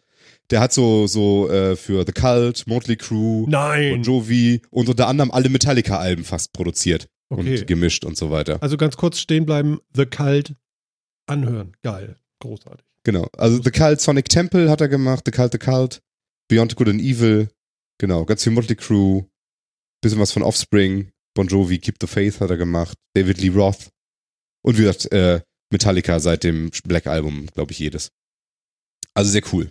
der 0.51 0.61
hat 0.61 0.73
so, 0.73 1.07
so 1.07 1.49
äh, 1.51 1.77
für 1.77 2.05
The 2.07 2.13
Cult, 2.13 2.67
Motley 2.67 2.97
Crue? 2.97 3.49
Nein. 3.49 3.91
Bon 3.95 4.03
Jovi 4.03 4.63
und 4.71 4.89
unter 4.89 5.09
anderem 5.09 5.31
alle 5.31 5.49
Metallica-Alben 5.49 6.25
fast 6.25 6.53
produziert 6.53 7.09
Okay. 7.29 7.59
und 7.61 7.67
gemischt 7.67 8.05
und 8.05 8.17
so 8.17 8.31
weiter. 8.31 8.63
Also 8.63 8.77
ganz 8.77 8.97
kurz 8.97 9.19
stehen 9.19 9.47
bleiben, 9.47 9.81
The 9.95 10.07
Cult 10.07 10.55
anhören. 11.27 11.73
Geil. 11.83 12.17
Großartig. 12.41 12.87
Genau. 13.03 13.29
Also 13.37 13.61
The 13.63 13.71
Cult, 13.71 14.01
Sonic 14.01 14.29
Temple 14.29 14.71
hat 14.71 14.81
er 14.81 14.89
gemacht, 14.89 15.23
The 15.25 15.33
Cult, 15.33 15.53
The 15.53 15.59
Cult, 15.59 16.03
Beyond 16.49 16.77
Good 16.77 16.89
and 16.89 17.01
Evil, 17.01 17.49
genau, 17.99 18.25
ganz 18.25 18.45
viel 18.45 18.53
Motley 18.53 18.77
Crue, 18.77 19.27
bisschen 20.01 20.21
was 20.21 20.31
von 20.31 20.43
Offspring, 20.45 21.11
Bon 21.37 21.47
Jovi, 21.47 21.79
Keep 21.79 21.97
the 22.01 22.07
Faith 22.07 22.41
hat 22.41 22.51
er 22.51 22.57
gemacht, 22.57 22.97
David 23.15 23.39
Lee 23.39 23.51
Roth 23.51 23.91
und 24.63 24.79
wie 24.79 24.83
gesagt, 24.83 25.13
äh, 25.13 25.43
Metallica 25.71 26.19
seit 26.19 26.45
dem 26.45 26.71
Black 26.85 27.07
Album, 27.07 27.47
glaube 27.55 27.73
ich, 27.73 27.79
jedes. 27.79 28.11
Also 29.15 29.31
sehr 29.31 29.43
cool. 29.53 29.69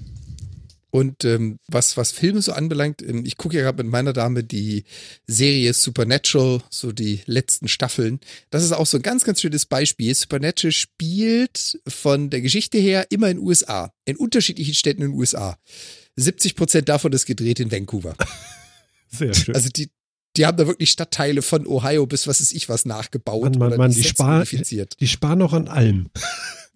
Und 0.91 1.25
ähm, 1.25 1.59
was, 1.67 1.97
was 1.97 2.11
Filme 2.11 2.41
so 2.41 2.53
anbelangt, 2.53 3.01
ähm, 3.01 3.25
ich 3.25 3.35
gucke 3.35 3.57
ja 3.57 3.63
gerade 3.63 3.83
mit 3.83 3.91
meiner 3.91 4.13
Dame 4.13 4.43
die 4.43 4.85
Serie 5.27 5.73
Supernatural, 5.73 6.61
so 6.69 6.91
die 6.91 7.21
letzten 7.25 7.67
Staffeln. 7.67 8.19
Das 8.49 8.63
ist 8.63 8.71
auch 8.71 8.85
so 8.85 8.97
ein 8.97 9.03
ganz, 9.03 9.23
ganz 9.23 9.41
schönes 9.41 9.65
Beispiel. 9.65 10.13
Supernatural 10.13 10.71
spielt 10.71 11.81
von 11.87 12.29
der 12.29 12.41
Geschichte 12.41 12.77
her 12.77 13.07
immer 13.09 13.29
in 13.29 13.39
USA, 13.39 13.91
in 14.05 14.15
unterschiedlichen 14.15 14.73
Städten 14.75 15.01
in 15.01 15.11
den 15.11 15.19
USA. 15.19 15.57
70 16.15 16.55
Prozent 16.55 16.87
davon 16.87 17.11
ist 17.11 17.25
gedreht 17.25 17.59
in 17.59 17.71
Vancouver. 17.71 18.15
Sehr 19.09 19.33
schön. 19.33 19.55
Also 19.55 19.69
die, 19.69 19.89
die 20.37 20.45
haben 20.45 20.57
da 20.57 20.67
wirklich 20.67 20.89
Stadtteile 20.91 21.41
von 21.41 21.65
Ohio 21.67 22.05
bis 22.05 22.27
was 22.27 22.41
ist 22.41 22.53
ich 22.53 22.69
was 22.69 22.85
nachgebaut 22.85 23.43
Mann, 23.43 23.57
Mann, 23.59 23.67
oder 23.69 23.77
Mann, 23.77 23.91
die 23.91 23.97
die 23.97 24.01
Sets 24.03 24.11
Spar- 24.17 24.37
modifiziert. 24.39 24.95
die 24.99 25.07
sparen 25.07 25.39
noch 25.39 25.53
an 25.53 25.67
allem. 25.67 26.09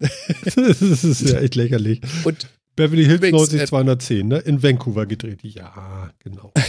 das 0.00 0.80
ist 1.04 1.20
ja 1.28 1.40
echt 1.40 1.54
lächerlich. 1.56 2.00
Und 2.24 2.48
Beverly 2.76 3.04
Hills 3.04 3.16
Übrigens, 3.18 3.38
90 3.40 3.60
äh, 3.60 3.66
210, 3.66 4.28
ne? 4.28 4.38
In 4.38 4.62
Vancouver 4.62 5.04
gedreht. 5.06 5.40
Ja, 5.42 6.10
genau. 6.20 6.52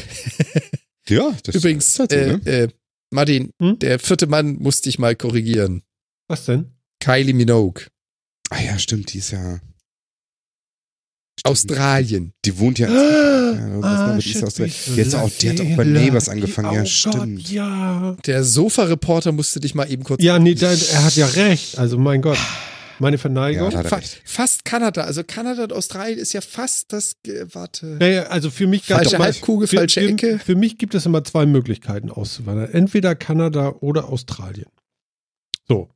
Ja, 1.09 1.35
das 1.43 1.55
übrigens, 1.55 1.87
ist 1.87 1.99
halt 1.99 2.11
so, 2.11 2.17
äh, 2.17 2.27
ne? 2.37 2.45
äh, 2.45 2.67
Martin, 3.09 3.51
Hm? 3.59 3.79
der 3.79 3.99
vierte 3.99 4.27
Mann 4.27 4.57
musste 4.57 4.87
ich 4.87 4.99
mal 4.99 5.15
korrigieren. 5.15 5.81
Was 6.29 6.45
denn? 6.45 6.71
Kylie 6.99 7.33
Minogue. 7.33 7.87
Ah 8.49 8.61
ja, 8.61 8.77
stimmt, 8.79 9.11
die 9.11 9.17
ist 9.17 9.31
ja. 9.31 9.59
Australien. 11.43 12.33
Die 12.45 12.57
wohnt 12.59 12.77
ja. 12.79 12.87
ja 12.89 13.51
der, 13.51 14.17
die, 14.17 14.33
hat 15.05 15.15
auch, 15.15 15.29
die 15.29 15.49
hat 15.49 15.61
auch 15.61 15.75
bei 15.75 15.83
Neighbors 15.83 16.29
angefangen, 16.29 16.73
ja, 16.73 16.81
oh 16.83 16.85
stimmt. 16.85 17.43
Gott, 17.43 17.49
ja. 17.49 18.15
Der 18.25 18.43
Sofa-Reporter 18.43 19.31
musste 19.31 19.59
dich 19.59 19.73
mal 19.75 19.89
eben 19.91 20.03
kurz. 20.03 20.21
Ja, 20.23 20.37
nee, 20.39 20.53
da, 20.55 20.71
er 20.71 21.03
hat 21.03 21.15
ja 21.15 21.25
recht. 21.27 21.77
Also, 21.77 21.97
mein 21.97 22.21
Gott. 22.21 22.37
Meine 22.99 23.15
Ja, 23.15 23.21
Verneigung. 23.21 23.71
er 23.71 23.83
Fa 23.83 23.95
recht. 23.95 24.21
fast 24.25 24.63
Kanada. 24.63 25.01
Also 25.01 25.23
Kanada 25.23 25.63
und 25.63 25.73
Australien 25.73 26.19
ist 26.19 26.33
ja 26.33 26.41
fast 26.41 26.93
das. 26.93 27.15
Ge- 27.23 27.47
Warte. 27.53 27.87
Naja, 27.99 28.23
also 28.27 28.51
für 28.51 28.67
mich 28.67 28.85
gab 28.85 28.99
Falsche 28.99 29.17
mal- 29.17 29.23
Halbkugel, 29.25 29.67
für, 29.67 29.77
falsche 29.77 30.01
für, 30.01 30.07
Ecke. 30.09 30.37
Für 30.37 30.55
mich 30.55 30.77
gibt 30.77 30.93
es 30.93 31.07
immer 31.07 31.23
zwei 31.23 31.47
Möglichkeiten 31.47 32.11
auszuwandern. 32.11 32.69
Entweder 32.71 33.15
Kanada 33.15 33.69
oder 33.79 34.07
Australien. 34.09 34.67
So. 35.67 35.89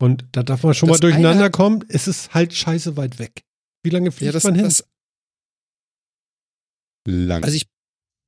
Und 0.00 0.24
da 0.30 0.44
darf 0.44 0.62
man 0.62 0.74
schon 0.74 0.88
Das 0.88 0.98
mal 0.98 1.00
durcheinander 1.00 1.40
eine- 1.46 1.50
kommen. 1.50 1.84
Es 1.88 2.06
ist 2.06 2.32
halt 2.32 2.54
scheiße 2.54 2.96
weit 2.96 3.18
weg. 3.18 3.42
Wie 3.82 3.90
lange 3.90 4.12
fliegt 4.12 4.26
Ja, 4.26 4.32
das, 4.32 4.44
man 4.44 4.54
hin? 4.54 4.62
das, 4.64 4.84
Lang. 7.04 7.42
also 7.42 7.56
ich 7.56 7.66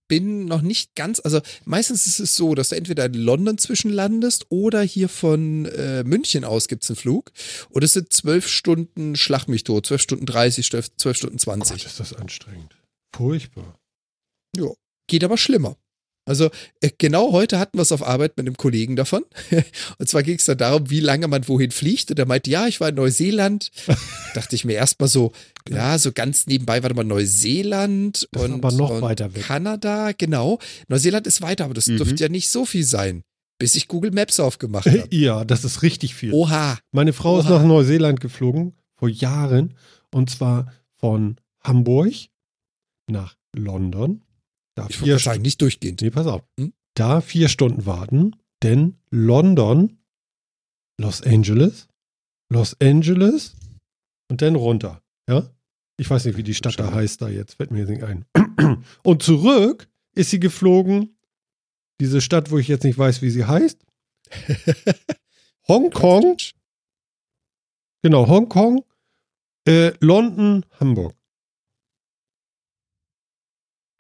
bin 0.09 0.45
noch 0.45 0.61
nicht 0.61 0.95
ganz, 0.95 1.21
also 1.21 1.41
meistens 1.65 2.07
ist 2.07 2.21
es 2.21 2.37
so, 2.37 2.55
dass 2.55 2.69
du 2.69 2.77
entweder 2.77 3.07
in 3.07 3.15
London 3.15 3.57
zwischenlandest 3.59 4.47
oder 4.51 4.83
hier 4.83 5.09
von 5.09 5.65
äh, 5.67 6.05
München 6.05 6.45
aus 6.45 6.69
gibt 6.69 6.85
es 6.85 6.91
einen 6.91 6.97
Flug. 6.97 7.33
Und 7.71 7.83
es 7.83 7.95
sind 7.95 8.13
zwölf 8.13 8.47
Stunden 8.47 9.17
Schlag 9.17 9.49
mich 9.49 9.65
tot, 9.65 9.87
zwölf 9.87 10.03
Stunden 10.03 10.27
30, 10.27 10.69
zwölf 10.69 10.95
zwölf 10.97 11.17
Stunden 11.17 11.39
Gott, 11.39 11.67
20. 11.67 11.87
ist 11.87 12.01
das 12.01 12.13
anstrengend. 12.13 12.77
Furchtbar. 13.15 13.79
Geht 15.07 15.25
aber 15.25 15.37
schlimmer. 15.37 15.77
Also 16.27 16.51
äh, 16.81 16.91
genau 16.97 17.33
heute 17.33 17.59
hatten 17.59 17.77
wir 17.77 17.83
es 17.83 17.93
auf 17.93 18.03
Arbeit 18.07 18.37
mit 18.37 18.47
einem 18.47 18.57
Kollegen 18.57 18.97
davon. 18.97 19.25
Und 19.99 20.09
zwar 20.09 20.23
ging 20.23 20.37
es 20.37 20.45
dann 20.47 20.57
darum, 20.59 20.89
wie 20.89 21.01
lange 21.01 21.29
man 21.29 21.47
wohin 21.49 21.71
fliegt. 21.71 22.11
Und 22.11 22.19
er 22.19 22.27
meinte, 22.27 22.51
ja, 22.51 22.67
ich 22.67 22.81
war 22.81 22.89
in 22.89 22.95
Neuseeland. 22.95 23.71
Dachte 24.35 24.57
ich 24.57 24.65
mir 24.65 24.73
erstmal 24.75 25.09
so, 25.09 25.33
ja, 25.69 25.99
so 25.99 26.13
ganz 26.13 26.47
nebenbei, 26.47 26.83
warte 26.83 26.97
mal, 26.97 27.05
Neuseeland 27.05 28.27
Das 28.33 28.43
ist 28.45 28.49
und, 28.51 28.65
und 28.65 29.03
weiter 29.03 29.35
weg. 29.35 29.45
Kanada, 29.45 30.13
genau. 30.17 30.59
Neuseeland 30.89 31.27
ist 31.27 31.43
weiter, 31.43 31.65
aber 31.67 31.75
das 31.75 31.87
Mhm. 31.87 31.99
dürfte 31.99 32.23
ja 32.25 32.29
nicht 32.29 32.49
so 32.49 32.65
viel 32.65 32.85
sein, 32.85 33.23
bis 33.59 33.75
ich 33.77 33.89
Google 33.89 34.11
Maps 34.11 34.41
aufgemacht 34.41 34.87
habe. 34.87 35.07
Ja, 35.15 35.45
das 35.45 35.65
ist 35.65 35.83
richtig 35.83 36.15
viel. 36.15 36.33
Oha. 36.33 36.79
Meine 36.93 37.13
Frau 37.13 37.39
ist 37.39 37.47
Oha. 37.47 37.59
nach 37.59 37.65
Neuseeland 37.65 38.21
geflogen, 38.21 38.73
vor 38.97 39.09
Jahren. 39.09 39.75
Und 40.11 40.31
zwar 40.31 40.73
von 40.97 41.37
Hamburg 41.63 42.13
nach 43.11 43.35
London. 43.55 44.23
Da 44.75 44.87
Ich 44.89 44.99
vier 44.99 45.19
sagen, 45.19 45.43
nicht 45.43 45.61
durchgehend. 45.61 46.01
Nee, 46.01 46.11
pass 46.11 46.27
auf. 46.27 46.43
Hm? 46.59 46.73
Da 46.95 47.21
vier 47.21 47.49
Stunden 47.49 47.87
warten, 47.87 48.37
denn 48.63 48.97
London, 49.11 49.99
Los 51.01 51.23
Angeles, 51.23 51.89
Los 52.51 52.81
Angeles 52.81 53.57
und 54.29 54.43
dann 54.43 54.55
runter. 54.55 55.03
Ja? 55.29 55.51
Ich 55.97 56.11
weiß 56.11 56.25
nicht, 56.25 56.37
wie 56.37 56.43
die 56.43 56.55
Stadt 56.55 56.79
da 56.79 56.93
heißt 56.93 57.23
da 57.23 57.29
jetzt, 57.29 57.55
fällt 57.55 57.71
mir 57.71 57.81
jetzt 57.81 57.89
nicht 57.91 58.03
ein. 58.03 58.25
Und 59.03 59.23
zurück 59.23 59.89
ist 60.15 60.31
sie 60.31 60.41
geflogen, 60.41 61.17
diese 62.01 62.21
Stadt, 62.21 62.51
wo 62.51 62.59
ich 62.59 62.67
jetzt 62.67 62.83
nicht 62.83 62.99
weiß, 62.99 63.23
wie 63.23 63.31
sie 63.31 63.45
heißt. 63.45 63.79
Hongkong, 65.69 66.37
genau, 68.03 68.27
Hongkong, 68.27 68.85
äh, 69.69 69.93
London, 70.01 70.67
Hamburg. 70.81 71.15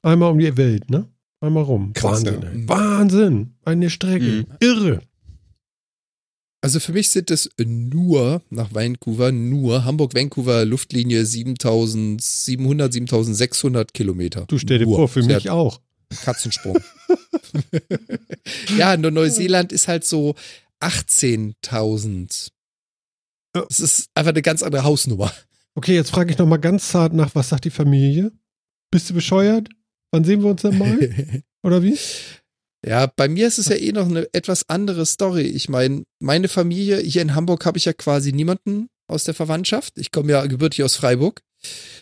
Einmal 0.04 0.32
um 0.32 0.38
die 0.38 0.56
Welt, 0.56 0.90
ne? 0.90 1.08
Einmal 1.40 1.62
rum. 1.62 1.92
Krass, 1.94 2.24
Wahnsinn, 2.24 2.42
ja. 2.42 2.48
ey. 2.50 2.68
Wahnsinn. 2.68 3.54
Eine 3.64 3.90
Strecke. 3.90 4.24
Mhm. 4.24 4.46
Irre. 4.60 5.00
Also 6.60 6.78
für 6.80 6.92
mich 6.92 7.10
sind 7.10 7.30
es 7.30 7.50
nur 7.58 8.42
nach 8.50 8.72
Vancouver, 8.72 9.32
nur 9.32 9.84
Hamburg-Vancouver 9.84 10.64
Luftlinie 10.64 11.24
7700, 11.24 12.92
7600 12.92 13.92
Kilometer. 13.92 14.44
Du 14.46 14.58
stell 14.58 14.78
dir 14.78 14.86
Nur. 14.86 14.96
vor, 14.96 15.08
für 15.08 15.22
mich 15.22 15.50
auch. 15.50 15.80
Katzensprung. 16.22 16.78
ja, 18.78 18.96
nur 18.96 19.10
Neuseeland 19.10 19.72
ist 19.72 19.88
halt 19.88 20.04
so 20.04 20.34
18.000. 20.80 22.48
Ja. 23.56 23.66
Es 23.68 23.80
ist 23.80 24.08
einfach 24.14 24.32
eine 24.32 24.42
ganz 24.42 24.62
andere 24.62 24.84
Hausnummer. 24.84 25.32
Okay, 25.74 25.94
jetzt 25.94 26.10
frage 26.10 26.30
ich 26.30 26.38
noch 26.38 26.46
mal 26.46 26.58
ganz 26.58 26.88
zart 26.88 27.12
nach, 27.12 27.34
was 27.34 27.48
sagt 27.48 27.64
die 27.64 27.70
Familie? 27.70 28.32
Bist 28.90 29.10
du 29.10 29.14
bescheuert? 29.14 29.68
Wann 30.14 30.22
sehen 30.22 30.44
wir 30.44 30.50
uns 30.50 30.62
denn 30.62 30.78
mal? 30.78 31.42
Oder 31.64 31.82
wie? 31.82 31.98
Ja, 32.86 33.06
bei 33.06 33.28
mir 33.28 33.48
ist 33.48 33.58
es 33.58 33.66
ja 33.66 33.74
eh 33.74 33.90
noch 33.90 34.06
eine 34.06 34.28
etwas 34.32 34.68
andere 34.68 35.06
Story. 35.06 35.42
Ich 35.42 35.68
meine, 35.68 36.04
meine 36.20 36.46
Familie, 36.46 36.98
hier 36.98 37.20
in 37.20 37.34
Hamburg 37.34 37.66
habe 37.66 37.78
ich 37.78 37.86
ja 37.86 37.92
quasi 37.92 38.30
niemanden 38.30 38.86
aus 39.08 39.24
der 39.24 39.34
Verwandtschaft. 39.34 39.94
Ich 39.98 40.12
komme 40.12 40.30
ja 40.30 40.46
gebürtig 40.46 40.84
aus 40.84 40.94
Freiburg. 40.94 41.42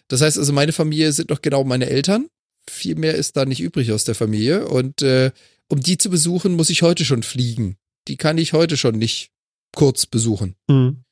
Das 0.08 0.20
heißt 0.20 0.36
also, 0.36 0.52
meine 0.52 0.72
Familie 0.72 1.12
sind 1.12 1.30
noch 1.30 1.40
genau 1.40 1.64
meine 1.64 1.88
Eltern. 1.88 2.26
Viel 2.68 2.96
mehr 2.96 3.14
ist 3.14 3.38
da 3.38 3.46
nicht 3.46 3.60
übrig 3.60 3.92
aus 3.92 4.04
der 4.04 4.14
Familie. 4.14 4.68
Und 4.68 5.00
äh, 5.00 5.30
um 5.70 5.80
die 5.80 5.96
zu 5.96 6.10
besuchen, 6.10 6.52
muss 6.52 6.68
ich 6.68 6.82
heute 6.82 7.06
schon 7.06 7.22
fliegen. 7.22 7.78
Die 8.08 8.18
kann 8.18 8.36
ich 8.36 8.52
heute 8.52 8.76
schon 8.76 8.98
nicht 8.98 9.30
kurz 9.74 10.04
besuchen. 10.04 10.54
Hm. 10.70 11.02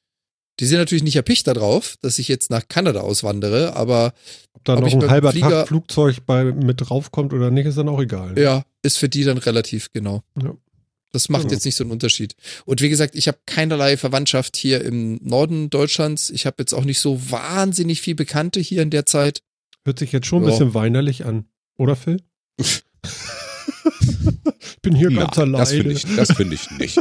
Die 0.61 0.67
sind 0.67 0.79
natürlich 0.79 1.03
nicht 1.03 1.17
erpicht 1.17 1.47
darauf, 1.47 1.97
dass 2.03 2.19
ich 2.19 2.29
jetzt 2.29 2.51
nach 2.51 2.69
Kanada 2.69 3.01
auswandere, 3.01 3.75
aber 3.77 4.13
Ob 4.53 4.65
da 4.65 4.75
Ob 4.75 4.81
noch 4.81 4.89
ich 4.89 4.95
ein 4.95 5.09
halber 5.11 5.33
Flieger- 5.33 5.49
Tag 5.51 5.69
Flugzeug 5.69 6.17
bei, 6.27 6.45
mit 6.45 6.81
draufkommt 6.83 7.33
oder 7.33 7.51
nicht, 7.51 7.67
ist 7.67 7.79
dann 7.79 7.89
auch 7.89 8.01
egal. 8.01 8.35
ne? 8.35 8.43
Ja, 8.43 8.65
ist 8.83 8.99
für 8.99 9.09
die 9.09 9.25
dann 9.25 9.39
relativ 9.39 9.91
genau. 9.93 10.23
Ja. 10.41 10.55
Das 11.13 11.29
macht 11.29 11.43
Genau. 11.43 11.55
jetzt 11.55 11.65
nicht 11.65 11.75
so 11.75 11.83
einen 11.83 11.91
Unterschied. 11.93 12.37
Und 12.67 12.81
wie 12.83 12.89
gesagt, 12.89 13.17
ich 13.17 13.27
habe 13.27 13.39
keinerlei 13.47 13.97
Verwandtschaft 13.97 14.57
hier 14.57 14.85
im 14.85 15.19
Norden 15.23 15.69
Deutschlands. 15.71 16.31
Ich 16.31 16.47
habe 16.47 16.57
jetzt 16.61 16.73
auch 16.73 16.85
nicht 16.85 17.01
so 17.01 17.21
wahnsinnig 17.31 18.01
viel 18.01 18.15
Bekannte 18.15 18.61
hier 18.61 18.83
in 18.83 18.91
der 18.91 19.07
Zeit. 19.07 19.43
Hört 19.85 19.99
sich 19.99 20.13
jetzt 20.13 20.27
schon 20.29 20.43
ein 20.43 20.45
Ja. 20.47 20.51
bisschen 20.51 20.75
weinerlich 20.75 21.25
an. 21.25 21.47
Oder, 21.79 21.97
Phil? 21.97 22.23
ich 22.59 22.83
bin 24.83 24.95
hier 24.95 25.11
Na, 25.11 25.25
ganz 25.25 25.39
alleine. 25.39 25.59
das 25.59 25.73
finde 25.73 25.93
ich, 25.93 26.05
das 26.17 26.33
finde 26.33 26.55
ich 26.55 26.71
nicht. 26.73 26.99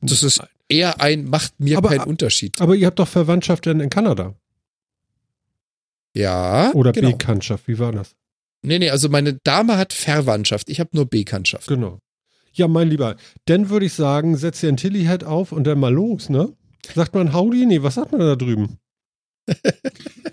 Das 0.00 0.22
ist 0.22 0.42
eher 0.68 1.00
ein, 1.00 1.24
macht 1.24 1.58
mir 1.58 1.78
Aber- 1.78 1.88
keinen 1.90 2.04
Unterschied. 2.04 2.60
Aber 2.60 2.74
ihr 2.74 2.86
habt 2.86 2.98
doch 2.98 3.08
Verwandtschaft 3.08 3.66
in, 3.66 3.80
in 3.80 3.90
Kanada. 3.90 4.34
Ja. 6.14 6.72
Oder 6.74 6.92
genau. 6.92 7.10
Bekanntschaft. 7.12 7.68
Wie 7.68 7.78
war 7.78 7.92
das? 7.92 8.14
Nee, 8.62 8.78
nee, 8.78 8.90
also 8.90 9.08
meine 9.08 9.34
Dame 9.44 9.76
hat 9.76 9.92
Verwandtschaft. 9.92 10.68
Ich 10.68 10.78
habe 10.78 10.90
nur 10.92 11.06
Bekanntschaft. 11.06 11.66
Genau. 11.68 11.98
Ja, 12.52 12.68
mein 12.68 12.88
Lieber, 12.88 13.16
dann 13.46 13.70
würde 13.70 13.86
ich 13.86 13.94
sagen, 13.94 14.36
setz 14.36 14.60
dir 14.60 14.68
ein 14.68 14.76
Tilly-Head 14.76 15.24
auf 15.24 15.52
und 15.52 15.64
dann 15.64 15.80
mal 15.80 15.92
los, 15.92 16.28
ne? 16.28 16.54
Sagt 16.94 17.14
man 17.14 17.32
Howdy? 17.32 17.64
Nee, 17.66 17.82
was 17.82 17.94
sagt 17.94 18.12
man 18.12 18.20
da 18.20 18.36
drüben? 18.36 18.78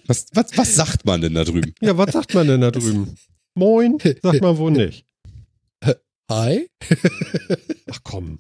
Was, 0.06 0.26
was, 0.34 0.56
was 0.58 0.76
sagt 0.76 1.06
man 1.06 1.22
denn 1.22 1.34
da 1.36 1.44
drüben? 1.44 1.74
Ja, 1.82 1.96
was 1.98 2.12
sagt 2.14 2.34
man 2.34 2.48
denn 2.48 2.62
da 2.62 2.72
drüben? 2.72 3.16
Moin? 3.56 3.98
Sagt 4.24 4.42
man 4.42 4.58
wohl 4.58 4.72
nicht. 4.72 5.06
Hi? 6.32 6.68
Ach 7.92 8.00
komm. 8.04 8.40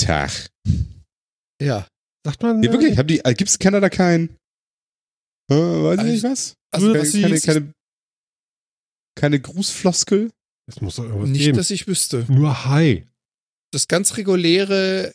Tag. 0.00 0.48
Ja. 1.62 1.86
Sagt 2.24 2.42
man. 2.42 2.60
Nee, 2.60 2.68
äh, 2.68 2.72
wirklich? 2.72 2.98
Äh, 3.24 3.34
gibt's 3.34 3.54
in 3.54 3.60
Kanada 3.60 3.88
kein, 3.88 4.36
äh, 5.50 5.54
weiß 5.54 6.00
ich 6.00 6.06
nicht 6.06 6.24
was? 6.24 6.54
Also, 6.72 6.88
keine, 6.92 7.00
was 7.02 7.12
keine, 7.12 7.28
jetzt- 7.28 7.46
keine, 7.46 7.72
keine 9.18 9.40
Grußfloskel? 9.40 10.30
Es 10.68 10.80
muss 10.80 10.96
doch 10.96 11.04
irgendwas 11.04 11.30
nicht, 11.30 11.40
geben. 11.44 11.56
dass 11.56 11.70
ich 11.70 11.86
wüsste. 11.86 12.24
Nur 12.28 12.64
Hi. 12.66 13.06
Das 13.72 13.88
ganz 13.88 14.16
reguläre 14.16 15.12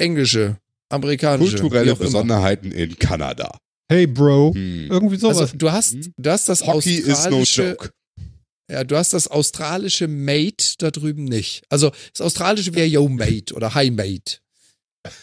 englische, 0.00 0.58
amerikanische. 0.92 1.58
Kulturelle 1.58 1.92
auch 1.92 1.96
immer. 2.00 2.06
Besonderheiten 2.06 2.72
in 2.72 2.98
Kanada. 2.98 3.58
Hey, 3.90 4.06
Bro. 4.06 4.54
Hm. 4.54 4.88
Irgendwie 4.90 5.16
sowas. 5.16 5.38
Also 5.38 5.56
du 5.56 5.70
hast, 5.70 5.94
Mhm. 5.94 6.12
du 6.16 6.30
hast 6.30 6.48
das 6.48 6.66
Hockey 6.66 6.96
is 6.96 7.26
no 7.28 7.42
joke. 7.42 7.90
Ja, 8.70 8.84
du 8.84 8.96
hast 8.96 9.12
das 9.12 9.28
australische 9.28 10.08
Mate 10.08 10.74
da 10.78 10.90
drüben 10.90 11.24
nicht. 11.24 11.64
Also 11.68 11.92
das 12.12 12.20
australische 12.20 12.74
wäre 12.74 12.86
Yo 12.86 13.08
Mate 13.08 13.54
oder 13.54 13.74
Hi 13.74 13.90
Mate. 13.90 14.38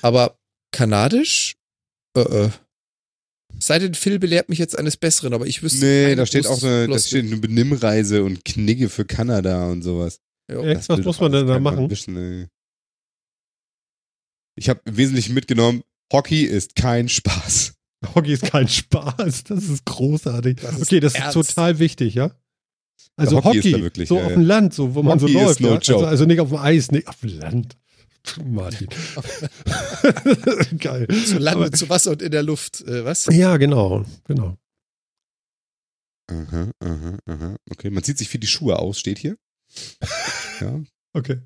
Aber 0.02 0.38
kanadisch? 0.72 1.56
Äh, 2.16 2.22
äh. 2.22 2.50
Sei 3.60 3.80
denn, 3.80 3.94
Phil 3.94 4.20
belehrt 4.20 4.50
mich 4.50 4.60
jetzt 4.60 4.78
eines 4.78 4.98
Besseren, 4.98 5.34
aber 5.34 5.46
ich 5.46 5.62
wüsste. 5.62 5.86
Nee, 5.86 6.16
da 6.16 6.26
steht 6.26 6.48
auch 6.48 6.62
eine, 6.64 6.88
da 6.88 7.00
steht 7.00 7.26
eine 7.26 7.38
Benimmreise 7.38 8.24
und 8.24 8.44
Knigge 8.46 8.90
für 8.90 9.06
Kanada 9.06 9.70
und 9.70 9.84
sowas. 9.84 10.20
Jo. 10.52 10.64
Echt? 10.64 10.90
Was 10.90 11.04
muss 11.04 11.20
man 11.20 11.32
denn 11.32 11.48
da 11.48 11.60
machen? 11.60 11.90
Wissen, 11.90 12.18
ey. 12.18 12.48
Ich 14.56 14.70
habe 14.70 14.82
im 14.86 14.98
Wesentlichen 14.98 15.34
mitgenommen, 15.34 15.84
Hockey 16.12 16.44
ist 16.44 16.76
kein 16.76 17.10
Spaß. 17.10 17.74
Hockey 18.16 18.34
ist 18.34 18.44
kein 18.44 18.68
Spaß. 18.68 19.46
Das 19.46 19.64
ist 19.64 19.86
großartig. 19.86 20.58
Das 20.62 20.76
ist 20.76 20.84
okay, 20.84 21.00
das 21.00 21.16
ernst. 21.16 21.38
ist 21.38 21.48
total 21.50 21.80
wichtig, 21.80 22.16
ja? 22.16 22.36
Also 23.16 23.38
Hockey 23.44 23.58
Hockey, 23.58 23.70
ist 23.70 23.78
da 23.78 23.82
wirklich, 23.82 24.10
so 24.10 24.18
ja, 24.18 24.26
auf 24.26 24.34
dem 24.34 24.42
Land, 24.44 24.74
so 24.74 24.96
wo 24.96 25.04
man 25.04 25.20
so 25.20 25.28
Hockey 25.28 25.34
läuft. 25.34 25.60
no 25.62 25.68
ja? 25.70 25.76
also, 25.76 26.06
also 26.06 26.26
nicht 26.26 26.40
auf 26.40 26.50
dem 26.50 26.58
Eis, 26.58 26.92
nicht 26.92 27.08
auf 27.08 27.20
dem 27.20 27.38
Land. 27.40 27.78
Martin. 28.46 28.88
Geil. 30.80 31.08
Zu 31.26 31.38
Lande, 31.40 31.66
Aber- 31.66 31.72
zu 31.72 31.90
Wasser 31.90 32.12
und 32.12 32.22
in 32.22 32.32
der 32.32 32.44
Luft. 32.44 32.82
Äh, 32.82 33.04
was? 33.06 33.26
Ja, 33.32 33.58
genau, 33.58 34.06
genau. 34.26 34.58
Aha, 36.32 36.72
aha, 36.80 37.18
aha. 37.26 37.56
Okay, 37.70 37.90
man 37.90 38.04
zieht 38.04 38.18
sich 38.18 38.30
für 38.30 38.40
die 38.40 38.48
Schuhe 38.48 38.80
aus, 38.80 39.00
steht 39.00 39.20
hier. 39.20 39.38
Ja. 40.62 40.80
Okay. 41.14 41.42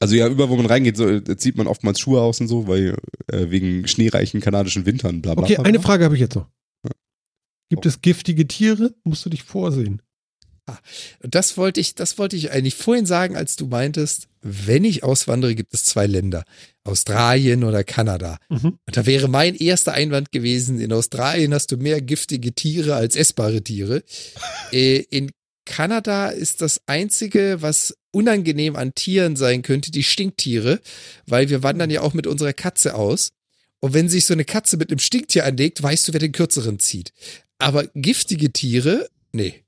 Also 0.00 0.14
ja, 0.16 0.28
überall, 0.28 0.50
wo 0.50 0.56
man 0.56 0.66
reingeht, 0.66 0.96
so, 0.96 1.08
äh, 1.08 1.36
zieht 1.38 1.56
man 1.56 1.66
oftmals 1.68 1.98
Schuhe 2.00 2.20
aus 2.20 2.40
und 2.40 2.48
so, 2.48 2.66
weil 2.68 2.96
äh, 3.28 3.48
wegen 3.50 3.86
schneereichen 3.88 4.40
kanadischen 4.40 4.84
Wintern, 4.84 5.22
bla 5.22 5.34
bla. 5.34 5.44
Okay, 5.44 5.54
bla, 5.54 5.64
eine 5.64 5.78
bla. 5.78 5.86
Frage 5.86 6.04
habe 6.04 6.14
ich 6.16 6.20
jetzt 6.20 6.34
noch. 6.34 6.48
Gibt 7.70 7.86
Oh. 7.86 7.88
es 7.88 8.00
giftige 8.02 8.46
Tiere? 8.46 8.94
Musst 9.04 9.24
du 9.24 9.30
dich 9.30 9.44
vorsehen. 9.44 10.02
Das 11.22 11.56
wollte 11.56 11.80
ich, 11.80 11.94
das 11.94 12.18
wollte 12.18 12.36
ich 12.36 12.50
eigentlich 12.50 12.74
vorhin 12.74 13.06
sagen, 13.06 13.36
als 13.36 13.56
du 13.56 13.66
meintest, 13.66 14.28
wenn 14.42 14.84
ich 14.84 15.02
auswandere, 15.02 15.54
gibt 15.54 15.74
es 15.74 15.84
zwei 15.84 16.06
Länder. 16.06 16.44
Australien 16.84 17.64
oder 17.64 17.84
Kanada. 17.84 18.38
Mhm. 18.48 18.78
Und 18.86 18.96
da 18.96 19.06
wäre 19.06 19.28
mein 19.28 19.54
erster 19.54 19.92
Einwand 19.92 20.32
gewesen, 20.32 20.80
in 20.80 20.92
Australien 20.92 21.52
hast 21.52 21.70
du 21.70 21.76
mehr 21.76 22.00
giftige 22.00 22.52
Tiere 22.52 22.94
als 22.94 23.16
essbare 23.16 23.62
Tiere. 23.62 24.02
äh, 24.72 25.04
in 25.10 25.30
Kanada 25.66 26.28
ist 26.30 26.62
das 26.62 26.80
einzige, 26.86 27.58
was 27.60 27.94
unangenehm 28.10 28.74
an 28.74 28.94
Tieren 28.94 29.36
sein 29.36 29.62
könnte, 29.62 29.90
die 29.90 30.02
Stinktiere, 30.02 30.80
weil 31.26 31.50
wir 31.50 31.62
wandern 31.62 31.90
ja 31.90 32.00
auch 32.00 32.14
mit 32.14 32.26
unserer 32.26 32.54
Katze 32.54 32.94
aus. 32.94 33.30
Und 33.80 33.92
wenn 33.92 34.08
sich 34.08 34.24
so 34.24 34.32
eine 34.32 34.44
Katze 34.44 34.76
mit 34.76 34.90
einem 34.90 34.98
Stinktier 34.98 35.44
anlegt, 35.44 35.82
weißt 35.82 36.08
du, 36.08 36.12
wer 36.12 36.20
den 36.20 36.32
kürzeren 36.32 36.78
zieht. 36.78 37.12
Aber 37.58 37.86
giftige 37.94 38.50
Tiere, 38.50 39.08
nee. 39.32 39.62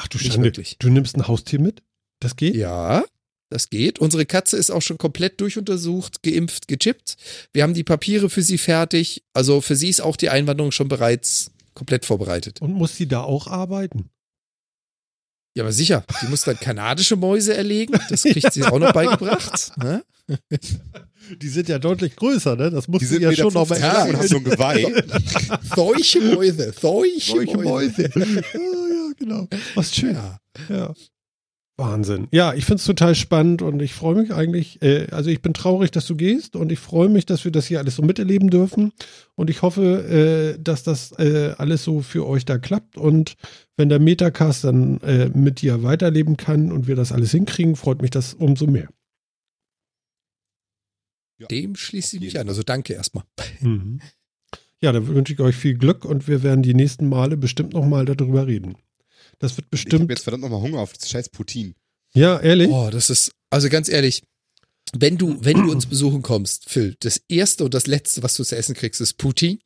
Ach 0.00 0.06
du 0.08 0.18
Schande. 0.18 0.42
wirklich. 0.44 0.76
Du 0.78 0.88
nimmst 0.90 1.16
ein 1.16 1.26
Haustier 1.26 1.60
mit? 1.60 1.82
Das 2.20 2.36
geht? 2.36 2.54
Ja, 2.54 3.04
das 3.50 3.68
geht. 3.70 3.98
Unsere 3.98 4.26
Katze 4.26 4.56
ist 4.56 4.70
auch 4.70 4.82
schon 4.82 4.98
komplett 4.98 5.40
durchuntersucht, 5.40 6.22
geimpft, 6.22 6.68
gechippt. 6.68 7.16
Wir 7.52 7.62
haben 7.62 7.74
die 7.74 7.84
Papiere 7.84 8.30
für 8.30 8.42
sie 8.42 8.58
fertig. 8.58 9.22
Also 9.32 9.60
für 9.60 9.74
sie 9.76 9.88
ist 9.88 10.00
auch 10.00 10.16
die 10.16 10.28
Einwanderung 10.30 10.70
schon 10.70 10.88
bereits 10.88 11.50
komplett 11.74 12.04
vorbereitet. 12.04 12.60
Und 12.60 12.72
muss 12.74 12.96
sie 12.96 13.06
da 13.08 13.22
auch 13.22 13.46
arbeiten? 13.46 14.10
Ja, 15.56 15.64
aber 15.64 15.72
sicher. 15.72 16.04
Die 16.22 16.26
muss 16.28 16.42
dann 16.42 16.58
kanadische 16.60 17.16
Mäuse 17.16 17.56
erlegen. 17.56 17.98
Das 18.10 18.22
kriegt 18.22 18.52
sie 18.52 18.64
auch 18.64 18.78
noch 18.78 18.92
beigebracht. 18.92 19.72
Ne? 19.82 20.04
Die 21.40 21.48
sind 21.48 21.70
ja 21.70 21.78
deutlich 21.78 22.14
größer, 22.14 22.54
ne? 22.54 22.70
Das 22.70 22.86
muss 22.86 22.98
Die 23.00 23.06
sie 23.06 23.14
sind 23.14 23.22
ja 23.22 23.32
schon 23.32 23.54
noch 23.54 23.66
mal 23.66 23.76
50 23.76 23.82
lang 23.82 24.08
und 24.10 24.16
haben 24.18 24.28
so 24.28 24.36
ein 24.36 24.44
Geweih. 24.44 25.04
Solche 25.74 26.20
Mäuse, 26.20 26.74
solche, 26.78 27.30
Solche 27.32 27.56
Mäuse. 27.56 28.10
Mäuse. 28.14 28.44
genau. 29.18 29.48
Was 29.74 29.94
schön. 29.94 30.14
Ja. 30.14 30.38
Ja. 30.68 30.94
Wahnsinn. 31.78 32.26
Ja, 32.32 32.54
ich 32.54 32.64
finde 32.64 32.80
es 32.80 32.84
total 32.84 33.14
spannend 33.14 33.62
und 33.62 33.80
ich 33.80 33.94
freue 33.94 34.16
mich 34.16 34.34
eigentlich, 34.34 34.82
äh, 34.82 35.06
also 35.12 35.30
ich 35.30 35.40
bin 35.42 35.54
traurig, 35.54 35.92
dass 35.92 36.06
du 36.06 36.16
gehst 36.16 36.56
und 36.56 36.72
ich 36.72 36.80
freue 36.80 37.08
mich, 37.08 37.24
dass 37.24 37.44
wir 37.44 37.52
das 37.52 37.66
hier 37.66 37.78
alles 37.78 37.94
so 37.94 38.02
miterleben 38.02 38.50
dürfen 38.50 38.92
und 39.36 39.48
ich 39.48 39.62
hoffe, 39.62 40.56
äh, 40.58 40.60
dass 40.60 40.82
das 40.82 41.12
äh, 41.12 41.54
alles 41.56 41.84
so 41.84 42.00
für 42.00 42.26
euch 42.26 42.44
da 42.44 42.58
klappt 42.58 42.96
und 42.96 43.36
wenn 43.76 43.88
der 43.88 44.00
Metacast 44.00 44.64
dann 44.64 45.00
äh, 45.02 45.28
mit 45.28 45.62
dir 45.62 45.84
weiterleben 45.84 46.36
kann 46.36 46.72
und 46.72 46.88
wir 46.88 46.96
das 46.96 47.12
alles 47.12 47.30
hinkriegen, 47.30 47.76
freut 47.76 48.02
mich 48.02 48.10
das 48.10 48.34
umso 48.34 48.66
mehr. 48.66 48.88
Dem 51.48 51.76
schließe 51.76 52.16
ich 52.16 52.22
mich 52.22 52.40
an. 52.40 52.48
Also 52.48 52.62
danke 52.62 52.94
erstmal. 52.94 53.24
Mhm. 53.60 54.00
Ja, 54.80 54.92
dann 54.92 55.08
wünsche 55.08 55.32
ich 55.32 55.40
euch 55.40 55.56
viel 55.56 55.76
Glück 55.76 56.04
und 56.04 56.28
wir 56.28 56.44
werden 56.44 56.62
die 56.62 56.74
nächsten 56.74 57.08
Male 57.08 57.36
bestimmt 57.36 57.72
nochmal 57.72 58.04
darüber 58.04 58.46
reden. 58.46 58.76
Das 59.40 59.52
wird 59.56 59.66
Ich 59.72 59.80
habe 59.80 59.88
bestimmt. 59.90 60.10
jetzt 60.10 60.22
verdammt 60.22 60.42
nochmal 60.42 60.60
Hunger 60.60 60.78
auf 60.80 60.92
das 60.92 61.08
scheiß 61.08 61.28
Putin. 61.30 61.74
ja, 62.14 62.38
ehrlich? 62.40 62.68
Oh, 62.68 62.90
das 62.90 63.10
ist, 63.10 63.30
also 63.50 63.68
ganz 63.68 63.88
ehrlich, 63.88 64.22
wenn 64.96 65.16
du, 65.18 65.36
wenn 65.44 65.62
du 65.64 65.70
uns 65.70 65.86
besuchen 65.90 66.22
kommst, 66.22 66.68
Phil, 66.68 66.96
das 67.00 67.20
erste 67.28 67.64
und 67.64 67.74
das 67.74 67.86
letzte, 67.86 68.22
was 68.22 68.34
du 68.34 68.44
zu 68.44 68.56
essen 68.56 68.74
kriegst, 68.74 69.00
ist 69.00 69.14
Poutine. 69.18 69.58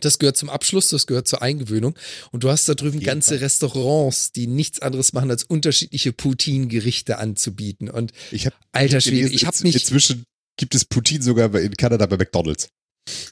Das 0.00 0.18
gehört 0.18 0.36
zum 0.36 0.50
Abschluss, 0.50 0.88
das 0.88 1.06
gehört 1.06 1.28
zur 1.28 1.40
Eingewöhnung. 1.42 1.96
Und 2.32 2.42
du 2.44 2.50
hast 2.50 2.68
da 2.68 2.74
drüben 2.74 3.00
ganze 3.00 3.30
Fall. 3.34 3.38
Restaurants, 3.44 4.32
die 4.32 4.46
nichts 4.48 4.80
anderes 4.80 5.12
machen, 5.12 5.30
als 5.30 5.44
unterschiedliche 5.44 6.12
Poutine-Gerichte 6.12 7.18
anzubieten. 7.18 7.88
Und 7.88 8.12
Ich 8.32 8.46
habe 8.46 8.56
alter 8.72 9.00
Schwede, 9.00 9.28
ich 9.28 9.46
habe 9.46 9.56
mich, 9.62 9.74
Inzwischen 9.76 10.24
gibt 10.56 10.74
es 10.74 10.84
Putin 10.84 11.22
sogar 11.22 11.48
bei- 11.48 11.62
in 11.62 11.76
Kanada 11.76 12.06
bei 12.06 12.16
McDonalds. 12.16 12.68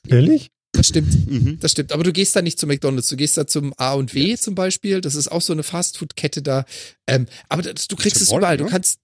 Ehrlich? 0.09 0.51
Das 0.73 0.89
stimmt, 0.89 1.31
Mhm. 1.31 1.59
das 1.61 1.73
stimmt. 1.73 1.93
Aber 1.93 2.03
du 2.03 2.13
gehst 2.13 2.35
da 2.35 2.43
nicht 2.43 2.59
zu 2.59 2.67
McDonalds, 2.67 3.09
du 3.09 3.17
gehst 3.17 3.37
da 3.37 3.47
zum 3.47 3.73
A 3.77 3.93
und 3.95 4.15
W 4.15 4.37
zum 4.37 4.55
Beispiel. 4.55 5.01
Das 5.01 5.15
ist 5.15 5.29
auch 5.31 5.43
so 5.43 5.53
eine 5.53 5.63
Fastfood-Kette 5.63 6.43
da. 6.43 6.65
Ähm, 7.07 7.27
aber 7.49 7.63
das, 7.63 7.89
du 7.89 7.97
kriegst 7.97 8.21
es 8.21 8.29
überall. 8.33 8.57
Hortons, 8.57 8.59
Du 8.59 8.65
ne? 8.65 8.71
kannst 8.71 8.99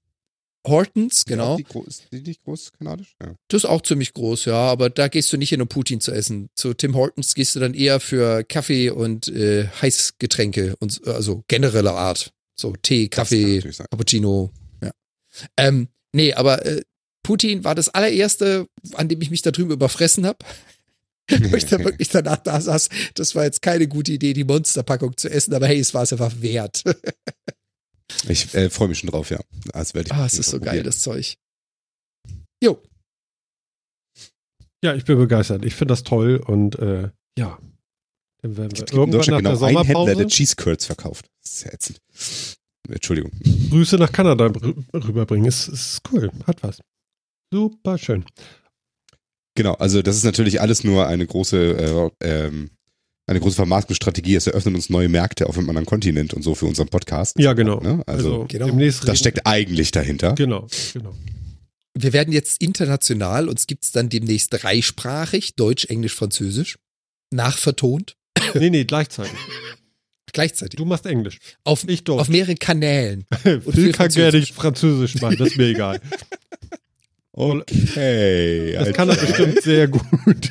Hortons, 0.67 1.25
genau. 1.25 1.57
Die, 1.57 1.65
groß, 1.65 1.87
ist 1.87 2.03
die 2.13 2.21
nicht 2.21 2.43
groß 2.45 2.73
kanadisch? 2.73 3.15
Ja. 3.23 3.35
Das 3.49 3.63
ist 3.65 3.71
auch 3.71 3.81
ziemlich 3.83 4.13
groß, 4.13 4.47
ja, 4.47 4.55
aber 4.57 4.91
da 4.91 5.09
gehst 5.09 5.33
du 5.33 5.37
nicht 5.37 5.51
hin, 5.51 5.63
um 5.63 5.69
Putin 5.69 6.01
zu 6.01 6.13
essen. 6.13 6.49
Zu 6.57 6.75
Tim 6.75 6.95
Hortons 6.95 7.35
gehst 7.35 7.55
du 7.55 7.61
dann 7.61 7.75
eher 7.75 8.01
für 8.01 8.45
Kaffee 8.45 8.91
und 8.91 9.29
äh, 9.29 9.69
Heißgetränke 9.81 10.75
und 10.81 11.07
also 11.07 11.45
genereller 11.49 11.95
Art. 11.95 12.33
So 12.55 12.75
Tee, 12.83 13.09
Kaffee. 13.09 13.61
Cappuccino. 13.61 14.51
Ja. 14.83 14.91
Ähm, 15.57 15.89
nee, 16.13 16.35
aber 16.35 16.67
äh, 16.67 16.83
Putin 17.23 17.63
war 17.65 17.75
das 17.75 17.89
allererste, 17.91 18.67
an 18.95 19.09
dem 19.09 19.23
ich 19.23 19.31
mich 19.31 19.43
da 19.43 19.53
drüben 19.53 19.71
überfressen 19.71 20.27
habe. 20.27 20.39
Wo 21.31 21.57
ich 21.57 21.67
da 21.67 21.79
wirklich 21.79 22.09
danach 22.09 22.39
da 22.39 22.61
saß, 22.61 22.89
das 23.15 23.35
war 23.35 23.45
jetzt 23.45 23.63
keine 23.63 23.87
gute 23.89 24.13
Idee, 24.13 24.33
die 24.33 24.45
Monsterpackung 24.45 25.17
zu 25.17 25.31
essen, 25.31 25.55
aber 25.55 25.67
hey, 25.67 25.79
es 25.79 25.93
war 25.95 26.03
es 26.03 26.13
einfach 26.13 26.41
wert. 26.41 26.83
Ich 28.27 28.55
äh, 28.55 28.71
freue 28.71 28.89
mich 28.89 29.01
schon 29.01 29.11
drauf, 29.11 29.29
ja. 29.31 29.39
Das 29.75 29.93
werde 29.93 30.07
ich 30.09 30.13
ah, 30.15 30.25
es 30.25 30.39
ist 30.39 30.49
so 30.49 30.59
geil, 30.59 30.69
probieren. 30.69 30.85
das 30.87 31.01
Zeug. 31.01 31.37
Jo, 32.65 32.83
Ja, 34.83 34.95
ich 34.95 35.05
bin 35.05 35.19
begeistert. 35.19 35.65
Ich 35.65 35.75
finde 35.75 35.93
das 35.93 36.05
toll 36.05 36.37
und 36.45 36.77
äh, 36.79 37.11
ja. 37.39 37.59
Dann 38.41 38.57
werden 38.57 38.71
wir 38.73 38.79
gibt 38.79 38.93
in 38.93 38.97
irgendwann 38.99 39.11
nach 39.11 39.19
Deutschland 39.19 39.45
der 39.45 39.53
genau 39.53 39.65
einen 39.67 39.77
Händler, 39.77 39.95
Sommerpause 39.95 40.17
der 40.17 40.27
Cheese 40.29 40.57
Curds 40.57 40.87
verkauft. 40.87 41.27
Das 41.43 41.53
ist 41.53 41.65
ja 41.65 41.73
ätzend. 41.73 41.99
Entschuldigung. 42.89 43.31
Grüße 43.69 43.97
nach 43.97 44.11
Kanada 44.11 44.47
rü- 44.47 44.85
rüberbringen. 44.95 45.47
Ist, 45.47 45.69
ist 45.69 46.01
cool. 46.11 46.31
Hat 46.47 46.63
was. 46.63 46.81
Super 47.53 47.99
schön. 47.99 48.25
Genau, 49.59 49.75
also 49.75 50.03
das 50.03 50.15
ist 50.17 50.23
natürlich 50.23 50.61
alles 50.61 50.85
nur 50.85 51.09
eine 51.09 51.27
große, 51.27 52.11
äh, 52.23 52.47
ähm, 52.47 52.71
eine 53.27 53.41
große 53.41 53.57
Vermarktungsstrategie. 53.57 54.37
Es 54.37 54.47
eröffnet 54.47 54.77
uns 54.77 54.89
neue 54.89 55.09
Märkte 55.09 55.49
auf 55.49 55.59
einem 55.59 55.69
anderen 55.69 55.85
Kontinent 55.85 56.33
und 56.33 56.43
so 56.43 56.55
für 56.55 56.67
unseren 56.67 56.87
Podcast. 56.87 57.37
Ja, 57.41 57.55
genau. 57.55 57.81
Ne? 57.81 58.05
Also, 58.07 58.43
Also, 58.43 58.47
genau. 58.49 58.69
das 59.05 59.19
steckt 59.19 59.49
eigentlich 59.49 59.91
dahinter. 59.91 60.37
Genau, 60.37 60.69
genau. 60.93 61.13
wir 61.95 62.13
werden 62.13 62.33
jetzt 62.33 62.63
international, 62.63 63.49
uns 63.49 63.67
gibt's 63.67 63.91
dann 63.91 64.09
demnächst 64.09 64.53
dreisprachig, 64.53 65.57
Deutsch, 65.57 65.87
Englisch, 65.87 66.15
Französisch, 66.15 66.79
nachvertont, 67.33 68.15
Nee, 68.55 68.71
nee, 68.71 68.85
gleichzeitig. 68.85 69.33
gleichzeitig. 70.33 70.79
Du 70.79 70.85
machst 70.85 71.05
Englisch. 71.05 71.39
auf, 71.65 71.83
Ich 71.89 72.05
Deutsch. 72.05 72.21
auf 72.21 72.29
mehreren 72.29 72.61
Kanälen. 72.61 73.25
Phil 73.43 73.61
viel 73.61 73.93
kann 73.93 74.09
gerne 74.09 74.31
Französisch. 74.31 74.53
Französisch 74.53 75.21
machen, 75.21 75.37
das 75.37 75.49
ist 75.49 75.57
mir 75.57 75.67
egal. 75.67 76.01
Okay. 77.39 78.73
Das 78.73 78.93
kann 78.93 79.09
er 79.09 79.13
Alter. 79.15 79.27
bestimmt 79.27 79.63
sehr 79.63 79.87
gut. 79.89 80.03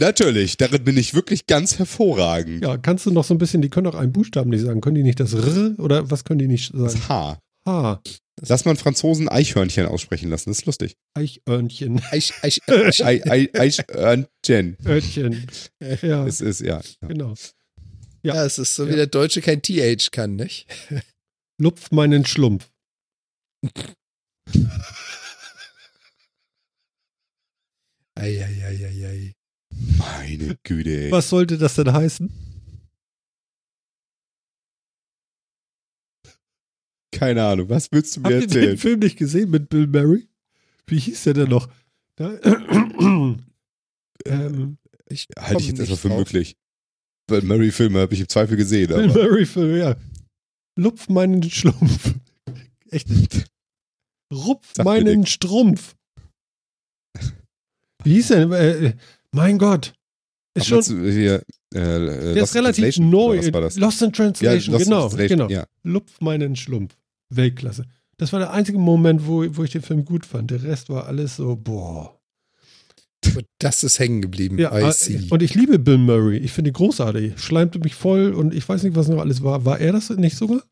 Natürlich, 0.00 0.56
darin 0.56 0.82
bin 0.82 0.96
ich 0.96 1.14
wirklich 1.14 1.46
ganz 1.46 1.78
hervorragend. 1.78 2.64
Ja, 2.64 2.76
kannst 2.76 3.06
du 3.06 3.12
noch 3.12 3.22
so 3.24 3.32
ein 3.32 3.38
bisschen, 3.38 3.62
die 3.62 3.70
können 3.70 3.86
auch 3.86 3.94
einen 3.94 4.12
Buchstaben 4.12 4.50
nicht 4.50 4.62
sagen. 4.64 4.80
Können 4.80 4.96
die 4.96 5.04
nicht 5.04 5.20
das 5.20 5.34
R 5.34 5.74
oder 5.78 6.10
was 6.10 6.24
können 6.24 6.40
die 6.40 6.48
nicht 6.48 6.72
sagen? 6.72 6.84
Das 6.84 7.08
H. 7.08 7.38
H, 7.66 8.00
Lass 8.46 8.64
mal 8.64 8.72
einen 8.72 8.78
Franzosen 8.78 9.28
Eichhörnchen 9.28 9.86
aussprechen 9.86 10.28
lassen, 10.30 10.50
das 10.50 10.58
ist 10.58 10.66
lustig. 10.66 10.96
Eichhörnchen, 11.14 12.02
Eich, 12.10 12.32
Eich, 12.42 12.60
Eich, 12.68 13.04
Ei, 13.04 13.22
Ei, 13.30 13.48
Eichhörnchen. 13.54 14.76
Örtchen. 14.84 15.46
Ja, 16.02 16.26
Es 16.26 16.40
ist, 16.40 16.60
ja. 16.60 16.82
ja. 17.02 17.08
genau. 17.08 17.34
ja, 18.24 18.44
es 18.44 18.58
ist 18.58 18.74
so, 18.74 18.86
wie 18.86 18.90
Ja. 18.90 18.96
der 18.96 19.06
Deutsche 19.06 19.40
kein 19.40 19.62
TH 19.62 20.10
kann, 20.10 20.34
nicht? 20.34 20.66
Lupf 21.58 21.92
meinen 21.92 22.26
Schlumpf. 22.26 22.68
Eieieiei. 28.24 29.34
Meine 29.98 30.56
Güte. 30.62 31.04
ey. 31.06 31.10
Was 31.12 31.28
sollte 31.28 31.58
das 31.58 31.74
denn 31.74 31.92
heißen? 31.92 32.30
Keine 37.12 37.44
Ahnung, 37.44 37.68
was 37.68 37.92
willst 37.92 38.16
du 38.16 38.20
mir 38.20 38.24
Habt 38.24 38.32
ihr 38.34 38.46
den 38.48 38.56
erzählen? 38.58 38.78
Film 38.78 38.98
nicht 39.00 39.16
gesehen 39.16 39.50
mit 39.50 39.68
Bill 39.68 39.86
Murray? 39.86 40.28
Wie 40.86 40.98
hieß 40.98 41.24
der 41.24 41.34
denn 41.34 41.48
noch? 41.48 41.68
Da, 42.16 42.34
ähm, 44.26 44.78
Ich 45.08 45.28
Halte 45.38 45.60
ich 45.62 45.68
jetzt 45.68 45.78
erstmal 45.80 45.98
für 45.98 46.08
drauf. 46.08 46.18
möglich. 46.18 46.56
Weil 47.28 47.42
Murray-Filme 47.42 48.00
habe 48.00 48.12
ich 48.14 48.20
im 48.20 48.28
Zweifel 48.28 48.56
gesehen, 48.56 48.88
Bill 48.88 49.10
aber 49.10 49.22
Murray 49.22 49.46
Film, 49.46 49.76
ja. 49.76 49.96
Lupf 50.76 51.08
meinen 51.08 51.42
Schlumpf. 51.42 52.14
Echt? 52.90 53.08
Rupf 54.32 54.76
mir 54.78 54.84
meinen. 54.84 55.24
Strumpf. 55.26 55.94
Wie 58.04 58.14
hieß 58.14 58.28
der? 58.28 58.50
Äh, 58.52 58.92
mein 59.32 59.58
Gott. 59.58 59.92
Ist 60.54 60.70
Aber 60.72 60.82
schon, 60.82 61.02
hier, 61.10 61.36
äh, 61.36 61.42
der 61.72 61.98
Lost 62.36 62.42
ist 62.50 62.54
relativ 62.54 62.84
Translation, 62.84 63.10
neu. 63.10 63.38
oder 63.38 63.46
Was 63.46 63.52
war 63.52 63.60
das? 63.62 63.76
Lost 63.76 64.02
in 64.02 64.06
Ja, 64.08 64.12
Translation, 64.12 64.72
Lost 64.74 64.84
in 64.84 64.90
genau. 64.90 65.00
Translation, 65.08 65.38
genau. 65.38 65.50
Ja. 65.50 65.66
Lupf 65.82 66.20
meinen 66.20 66.54
Schlumpf. 66.56 66.96
Weltklasse. 67.30 67.86
Das 68.18 68.32
war 68.32 68.38
der 68.38 68.52
einzige 68.52 68.78
Moment, 68.78 69.26
wo, 69.26 69.44
wo 69.56 69.64
ich 69.64 69.70
den 69.72 69.82
Film 69.82 70.04
gut 70.04 70.24
fand. 70.24 70.52
Der 70.52 70.62
Rest 70.62 70.88
war 70.88 71.06
alles 71.06 71.34
so, 71.36 71.56
boah. 71.56 72.20
Das 73.58 73.82
ist 73.82 73.98
hängen 73.98 74.20
geblieben. 74.22 74.58
Ja, 74.58 74.76
I 74.78 74.82
äh, 74.84 74.92
see. 74.92 75.26
und 75.30 75.42
ich 75.42 75.54
liebe 75.54 75.78
Bill 75.78 75.98
Murray. 75.98 76.36
Ich 76.36 76.52
finde 76.52 76.70
ihn 76.70 76.74
großartig. 76.74 77.38
Schleimte 77.40 77.78
mich 77.80 77.94
voll 77.94 78.32
und 78.34 78.54
ich 78.54 78.68
weiß 78.68 78.82
nicht, 78.84 78.94
was 78.94 79.08
noch 79.08 79.18
alles 79.18 79.42
war. 79.42 79.64
War 79.64 79.80
er 79.80 79.92
das 79.92 80.10
nicht 80.10 80.36
sogar? 80.36 80.62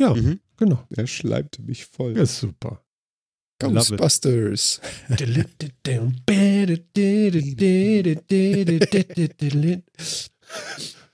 Ja, 0.00 0.14
Mhm. 0.14 0.38
genau. 0.58 0.84
Er 0.94 1.06
schleimte 1.08 1.62
mich 1.62 1.86
voll. 1.86 2.14
Ja, 2.16 2.22
ist 2.22 2.38
super. 2.38 2.84
Ghostbusters. 3.58 4.80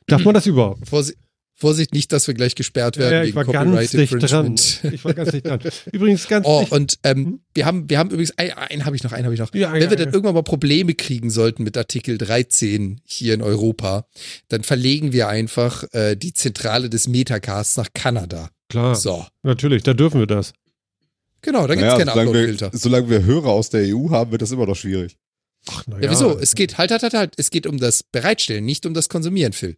Darf 0.07 0.25
man 0.25 0.35
das 0.35 0.47
überhaupt? 0.47 0.87
Vorsicht, 0.89 1.19
Vorsicht 1.57 1.95
nicht, 1.95 2.13
dass 2.13 2.27
wir 2.27 2.35
gleich 2.35 2.55
gesperrt 2.57 2.99
werden 2.99 3.13
Ja, 3.13 3.21
ich 3.23 3.29
wegen 3.29 3.37
war 3.37 3.45
Copyright 3.45 3.75
ganz 3.75 3.91
dicht 3.93 4.13
dran. 4.13 4.47
Infringement. 4.47 4.81
Ich 4.93 5.05
war 5.05 5.15
ganz 5.15 5.31
dicht 5.31 5.47
dran. 5.47 5.61
Übrigens 5.93 6.29
ganz 6.29 6.47
Oh, 6.47 6.61
dicht. 6.61 6.73
und 6.73 6.99
ähm, 7.05 7.17
Hm? 7.25 7.41
wir 7.55 7.65
haben, 7.65 7.89
wir 7.89 7.99
haben 7.99 8.11
übrigens, 8.11 8.37
ein- 8.37 8.53
einen 8.53 8.85
habe 8.85 8.97
ich 8.97 9.03
noch, 9.05 9.13
einen 9.13 9.25
habe 9.25 9.35
ich 9.35 9.41
noch. 9.41 9.55
Ja, 9.55 9.73
Wenn 9.73 9.83
ja, 9.83 9.89
wir 9.91 9.97
dann 9.97 10.13
irgendwann 10.13 10.35
mal 10.35 10.43
Probleme 10.43 10.95
kriegen 10.95 11.31
sollten 11.31 11.63
mit 11.63 11.77
Artikel 11.79 12.19
13 12.19 13.01
hier 13.05 13.35
in 13.35 13.41
Europa, 13.41 14.07
dann 14.49 14.63
verlegen 14.65 15.13
wir 15.13 15.29
einfach 15.29 15.85
äh, 15.93 16.17
die 16.17 16.35
Zentrale 16.35 16.91
des 16.91 17.09
Metacasts 17.09 17.77
nach 17.77 17.89
Kanada. 17.95 18.51
Klar, 18.69 18.95
So. 18.97 19.25
natürlich, 19.43 19.85
da 19.85 19.95
dürfen 19.95 20.19
wir 20.21 20.27
das. 20.27 20.53
Genau, 21.45 21.67
da 21.67 21.75
gibt's 21.75 21.83
Naja, 21.83 21.99
keine 21.99 22.11
solange, 22.13 22.31
Upload-Filter. 22.31 22.73
wir, 22.73 22.79
solange 22.79 23.11
wir 23.11 23.23
Hörer 23.25 23.49
aus 23.49 23.71
der 23.71 23.83
EU 23.95 24.11
haben, 24.11 24.31
wird 24.33 24.43
das 24.43 24.51
immer 24.51 24.67
noch 24.67 24.77
schwierig. 24.77 25.17
Ach, 25.69 25.85
na 25.87 26.01
Ja, 26.01 26.11
wieso? 26.11 26.39
Es 26.39 26.55
geht, 26.55 26.79
halt, 26.79 26.91
halt, 26.91 27.03
halt, 27.03 27.15
halt. 27.15 27.35
Es 27.37 27.51
geht 27.51 27.67
um 27.67 27.79
das 27.79 28.03
Bereitstellen, 28.03 28.65
nicht 28.65 28.87
um 28.87 28.95
das 28.95 29.09
Konsumieren, 29.09 29.53
Phil. 29.53 29.77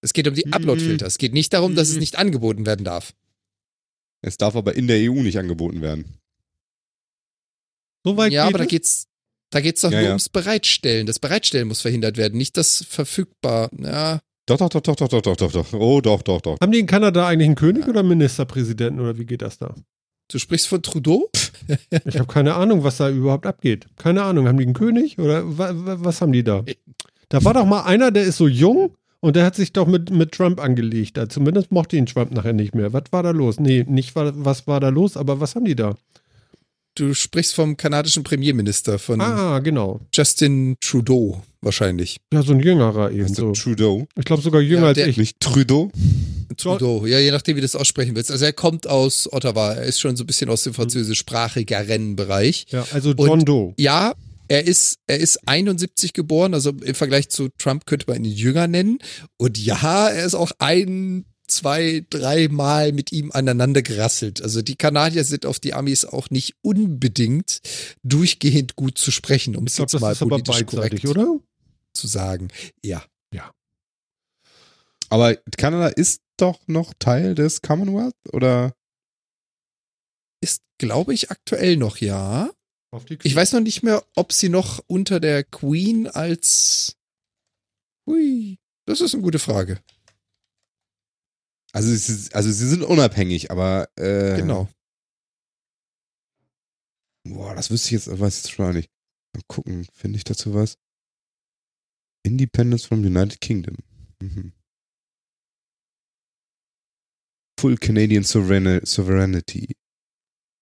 Es 0.00 0.12
geht 0.12 0.28
um 0.28 0.34
die 0.34 0.44
Mhm. 0.46 0.52
Upload-Filter. 0.52 1.06
Es 1.06 1.18
geht 1.18 1.32
nicht 1.34 1.52
darum, 1.52 1.74
dass 1.74 1.88
es 1.88 1.94
Mhm. 1.94 2.00
nicht 2.00 2.18
angeboten 2.18 2.66
werden 2.66 2.84
darf. 2.84 3.14
Es 4.22 4.36
darf 4.36 4.54
aber 4.56 4.74
in 4.76 4.86
der 4.86 4.98
EU 5.10 5.22
nicht 5.22 5.38
angeboten 5.38 5.80
werden. 5.80 6.04
So 8.04 8.16
weit 8.16 8.32
ja, 8.32 8.44
geht 8.46 8.54
aber 8.54 8.58
da 8.58 8.64
es? 8.64 8.70
geht's, 8.70 9.06
da 9.50 9.60
geht's 9.60 9.80
doch 9.80 9.90
Ja, 9.90 9.98
nur 9.98 10.04
ja. 10.06 10.10
ums 10.12 10.28
Bereitstellen. 10.28 11.06
Das 11.06 11.18
Bereitstellen 11.18 11.68
muss 11.68 11.80
verhindert 11.80 12.16
werden, 12.16 12.38
nicht 12.38 12.56
das 12.56 12.84
verfügbar. 12.88 13.70
Ja, 13.76 14.20
Doch, 14.46 14.56
doch, 14.58 14.68
doch, 14.70 14.80
doch, 14.80 14.96
doch, 14.96 15.08
doch, 15.08 15.22
doch, 15.22 15.36
doch, 15.36 15.52
doch. 15.52 15.72
Oh, 15.74 16.00
doch, 16.00 16.22
doch, 16.22 16.40
doch. 16.40 16.56
Haben 16.60 16.72
die 16.72 16.78
in 16.78 16.86
Kanada 16.86 17.26
eigentlich 17.28 17.46
einen 17.46 17.54
König 17.56 17.86
oder 17.86 18.00
einen 18.00 18.08
Ministerpräsidenten 18.08 19.00
oder 19.00 19.18
wie 19.18 19.26
geht 19.26 19.42
das 19.42 19.58
da? 19.58 19.74
Du 20.28 20.38
sprichst 20.38 20.68
von 20.68 20.82
Trudeau? 20.82 21.30
Ich 22.06 22.18
habe 22.18 22.32
keine 22.32 22.54
Ahnung, 22.54 22.84
was 22.84 22.96
da 22.98 23.10
überhaupt 23.10 23.46
abgeht. 23.46 23.86
Keine 23.96 24.22
Ahnung, 24.22 24.46
haben 24.48 24.58
die 24.58 24.64
einen 24.64 24.74
König 24.74 25.18
oder 25.18 25.42
wa 25.58 25.70
wa 25.74 25.96
was 26.00 26.20
haben 26.20 26.32
die 26.32 26.44
da? 26.44 26.64
Da 27.28 27.44
war 27.44 27.54
doch 27.54 27.66
mal 27.66 27.82
einer, 27.82 28.10
der 28.10 28.24
ist 28.24 28.38
so 28.38 28.48
jung 28.48 28.94
und 29.20 29.36
der 29.36 29.44
hat 29.44 29.54
sich 29.56 29.72
doch 29.72 29.86
mit, 29.86 30.10
mit 30.10 30.32
Trump 30.32 30.60
angelegt. 30.60 31.16
Da 31.16 31.28
zumindest 31.28 31.72
mochte 31.72 31.96
ihn 31.96 32.06
Trump 32.06 32.30
nachher 32.32 32.52
nicht 32.54 32.74
mehr. 32.74 32.92
Was 32.92 33.04
war 33.10 33.22
da 33.22 33.30
los? 33.32 33.58
Nee, 33.60 33.84
nicht 33.86 34.14
wa- 34.16 34.32
was 34.34 34.66
war 34.66 34.80
da 34.80 34.88
los, 34.88 35.16
aber 35.16 35.40
was 35.40 35.54
haben 35.54 35.64
die 35.64 35.76
da? 35.76 35.94
Du 36.94 37.14
sprichst 37.14 37.54
vom 37.54 37.76
kanadischen 37.76 38.24
Premierminister, 38.24 38.98
von 38.98 39.20
Ah, 39.20 39.58
genau. 39.60 40.00
Justin 40.14 40.76
Trudeau 40.80 41.42
wahrscheinlich. 41.60 42.18
Ja, 42.32 42.42
so 42.42 42.52
ein 42.52 42.60
jüngerer 42.60 43.10
eben 43.10 43.32
so. 43.32 43.52
Trudeau? 43.52 44.06
Ich 44.16 44.24
glaube 44.24 44.42
sogar 44.42 44.60
jünger 44.60 44.82
Ja, 44.82 44.88
als 44.88 44.98
ich. 44.98 45.16
Nicht 45.16 45.40
Trudeau? 45.40 45.90
Trudeau, 46.56 47.06
ja, 47.06 47.18
je 47.18 47.30
nachdem, 47.30 47.56
wie 47.56 47.60
du 47.60 47.64
das 47.66 47.76
aussprechen 47.76 48.16
willst. 48.16 48.30
Also 48.30 48.44
er 48.44 48.52
kommt 48.52 48.86
aus 48.86 49.32
Ottawa, 49.32 49.74
er 49.74 49.84
ist 49.84 50.00
schon 50.00 50.16
so 50.16 50.24
ein 50.24 50.26
bisschen 50.26 50.50
aus 50.50 50.62
dem 50.62 50.74
französischsprachigeren 50.74 52.16
Bereich. 52.16 52.66
Ja, 52.70 52.86
also 52.92 53.12
John 53.12 53.44
Doe. 53.44 53.74
Ja, 53.78 54.14
er 54.48 54.66
ist, 54.66 54.98
er 55.06 55.18
ist 55.18 55.46
71 55.46 56.14
geboren, 56.14 56.54
also 56.54 56.70
im 56.70 56.94
Vergleich 56.94 57.28
zu 57.28 57.48
Trump 57.58 57.86
könnte 57.86 58.06
man 58.08 58.24
ihn 58.24 58.32
jünger 58.32 58.66
nennen. 58.66 58.98
Und 59.36 59.58
ja, 59.58 60.08
er 60.08 60.24
ist 60.24 60.34
auch 60.34 60.52
ein, 60.58 61.26
zwei, 61.48 62.04
drei 62.10 62.48
Mal 62.48 62.92
mit 62.92 63.12
ihm 63.12 63.32
aneinander 63.32 63.82
gerasselt. 63.82 64.42
Also 64.42 64.62
die 64.62 64.76
Kanadier 64.76 65.24
sind 65.24 65.46
auf 65.46 65.58
die 65.58 65.74
Amis 65.74 66.04
auch 66.04 66.30
nicht 66.30 66.56
unbedingt 66.62 67.60
durchgehend 68.02 68.76
gut 68.76 68.98
zu 68.98 69.10
sprechen, 69.10 69.56
um 69.56 69.64
es 69.64 69.78
jetzt 69.78 69.94
das 69.94 70.00
mal 70.00 70.12
ist 70.12 70.20
politisch 70.20 70.66
korrekt 70.66 71.04
oder? 71.04 71.38
zu 71.94 72.06
sagen. 72.06 72.48
Ja. 72.82 73.04
Aber 75.10 75.36
Kanada 75.56 75.88
ist 75.88 76.22
doch 76.36 76.60
noch 76.66 76.92
Teil 76.98 77.34
des 77.34 77.62
Commonwealth? 77.62 78.14
Oder? 78.32 78.74
Ist, 80.40 80.62
glaube 80.78 81.14
ich, 81.14 81.30
aktuell 81.30 81.76
noch 81.76 81.98
ja. 81.98 82.50
Auf 82.90 83.04
die 83.04 83.18
Ich 83.22 83.34
weiß 83.34 83.52
noch 83.52 83.60
nicht 83.60 83.82
mehr, 83.82 84.04
ob 84.14 84.32
sie 84.32 84.48
noch 84.48 84.82
unter 84.86 85.20
der 85.20 85.44
Queen 85.44 86.06
als. 86.06 86.96
Hui, 88.06 88.58
das 88.86 89.00
ist 89.00 89.14
eine 89.14 89.22
gute 89.22 89.38
Frage. 89.38 89.80
Also, 91.78 91.92
ist, 91.92 92.34
also 92.34 92.50
sie 92.50 92.68
sind 92.68 92.82
unabhängig, 92.82 93.52
aber 93.52 93.88
äh, 93.96 94.36
Genau. 94.36 94.68
Boah, 97.24 97.54
das 97.54 97.70
wüsste 97.70 97.86
ich 97.86 97.92
jetzt, 97.92 98.08
weiß 98.08 98.38
ich 98.38 98.44
jetzt 98.44 98.52
schon 98.52 98.74
nicht. 98.74 98.90
Mal 99.32 99.42
gucken, 99.46 99.86
finde 99.92 100.16
ich 100.16 100.24
dazu 100.24 100.54
was? 100.54 100.76
Independence 102.24 102.84
from 102.84 103.04
United 103.04 103.40
Kingdom. 103.40 103.76
Mhm. 104.20 104.52
Full 107.60 107.76
Canadian 107.76 108.24
Sovereign 108.24 108.84
Sovereignty. 108.84 109.76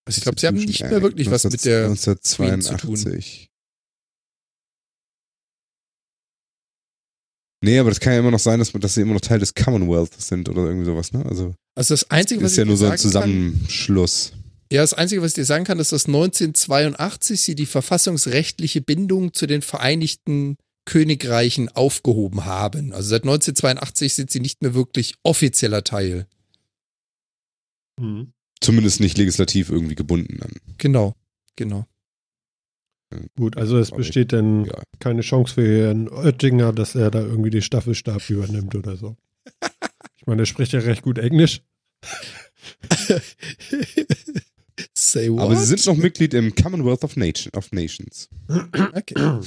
Also 0.05 0.19
ich 0.19 0.23
glaube, 0.23 0.39
sie 0.39 0.45
haben 0.45 0.57
nicht 0.57 0.81
mehr 0.81 1.01
wirklich 1.01 1.31
was 1.31 1.45
mit 1.45 1.65
der 1.65 1.87
Queen 1.87 1.97
zu 1.97 2.11
1982. 2.11 3.49
Nee, 7.61 7.79
aber 7.79 7.89
das 7.89 7.99
kann 7.99 8.13
ja 8.13 8.19
immer 8.19 8.31
noch 8.31 8.39
sein, 8.39 8.59
dass, 8.59 8.71
dass 8.71 8.93
sie 8.93 9.01
immer 9.01 9.13
noch 9.15 9.21
Teil 9.21 9.39
des 9.39 9.53
Commonwealth 9.55 10.13
sind 10.21 10.47
oder 10.47 10.65
irgendwie 10.65 10.85
sowas, 10.85 11.11
ne? 11.11 11.25
Also 11.25 11.55
Also 11.75 11.93
das 11.93 12.09
Einzige, 12.11 12.43
was 12.43 12.51
ist 12.51 12.57
ja 12.57 12.63
ich 12.63 12.67
nur 12.67 12.75
dir 12.75 12.79
so 12.79 12.85
ein 12.85 12.97
sagen 12.97 13.01
kann, 13.01 13.11
Zusammenschluss. 13.59 14.33
ja, 14.71 14.81
das 14.81 14.93
Einzige, 14.93 15.21
was 15.21 15.31
ich 15.31 15.35
dir 15.35 15.45
sagen 15.45 15.65
kann, 15.65 15.79
ist, 15.79 15.91
dass 15.91 16.05
1982 16.05 17.41
sie 17.41 17.55
die 17.55 17.65
verfassungsrechtliche 17.65 18.81
Bindung 18.81 19.33
zu 19.33 19.47
den 19.47 19.61
Vereinigten 19.63 20.57
Königreichen 20.85 21.69
aufgehoben 21.69 22.45
haben. 22.45 22.93
Also 22.93 23.09
seit 23.09 23.23
1982 23.23 24.13
sind 24.13 24.31
sie 24.31 24.39
nicht 24.39 24.61
mehr 24.61 24.73
wirklich 24.73 25.15
offizieller 25.23 25.83
Teil. 25.83 26.27
Mhm. 27.99 28.31
Zumindest 28.61 28.99
nicht 28.99 29.17
legislativ 29.17 29.69
irgendwie 29.69 29.95
gebunden 29.95 30.41
an. 30.41 30.51
Genau, 30.77 31.13
genau. 31.55 31.85
Gut, 33.37 33.55
also 33.57 33.77
es 33.77 33.89
ich. 33.89 33.95
besteht 33.95 34.33
dann 34.33 34.65
Ja. 34.65 34.81
keine 34.99 35.21
Chance 35.21 35.53
für 35.53 35.85
Herrn 35.87 36.09
Oettinger, 36.09 36.73
dass 36.73 36.93
er 36.95 37.09
da 37.11 37.21
irgendwie 37.21 37.49
den 37.49 37.61
Staffelstab 37.61 38.29
übernimmt 38.29 38.75
oder 38.75 38.97
so. 38.97 39.15
Ich 40.17 40.25
meine, 40.27 40.41
er 40.41 40.45
spricht 40.45 40.73
ja 40.73 40.79
recht 40.81 41.03
gut 41.03 41.17
Englisch. 41.17 41.61
Say 44.93 45.31
what? 45.31 45.39
Aber 45.41 45.55
sie 45.55 45.65
sind 45.65 45.85
noch 45.85 45.95
Mitglied 45.95 46.33
im 46.33 46.53
Commonwealth 46.53 47.03
of, 47.03 47.15
Nation, 47.15 47.51
of 47.55 47.71
Nations. 47.71 48.29
Okay. 48.49 49.39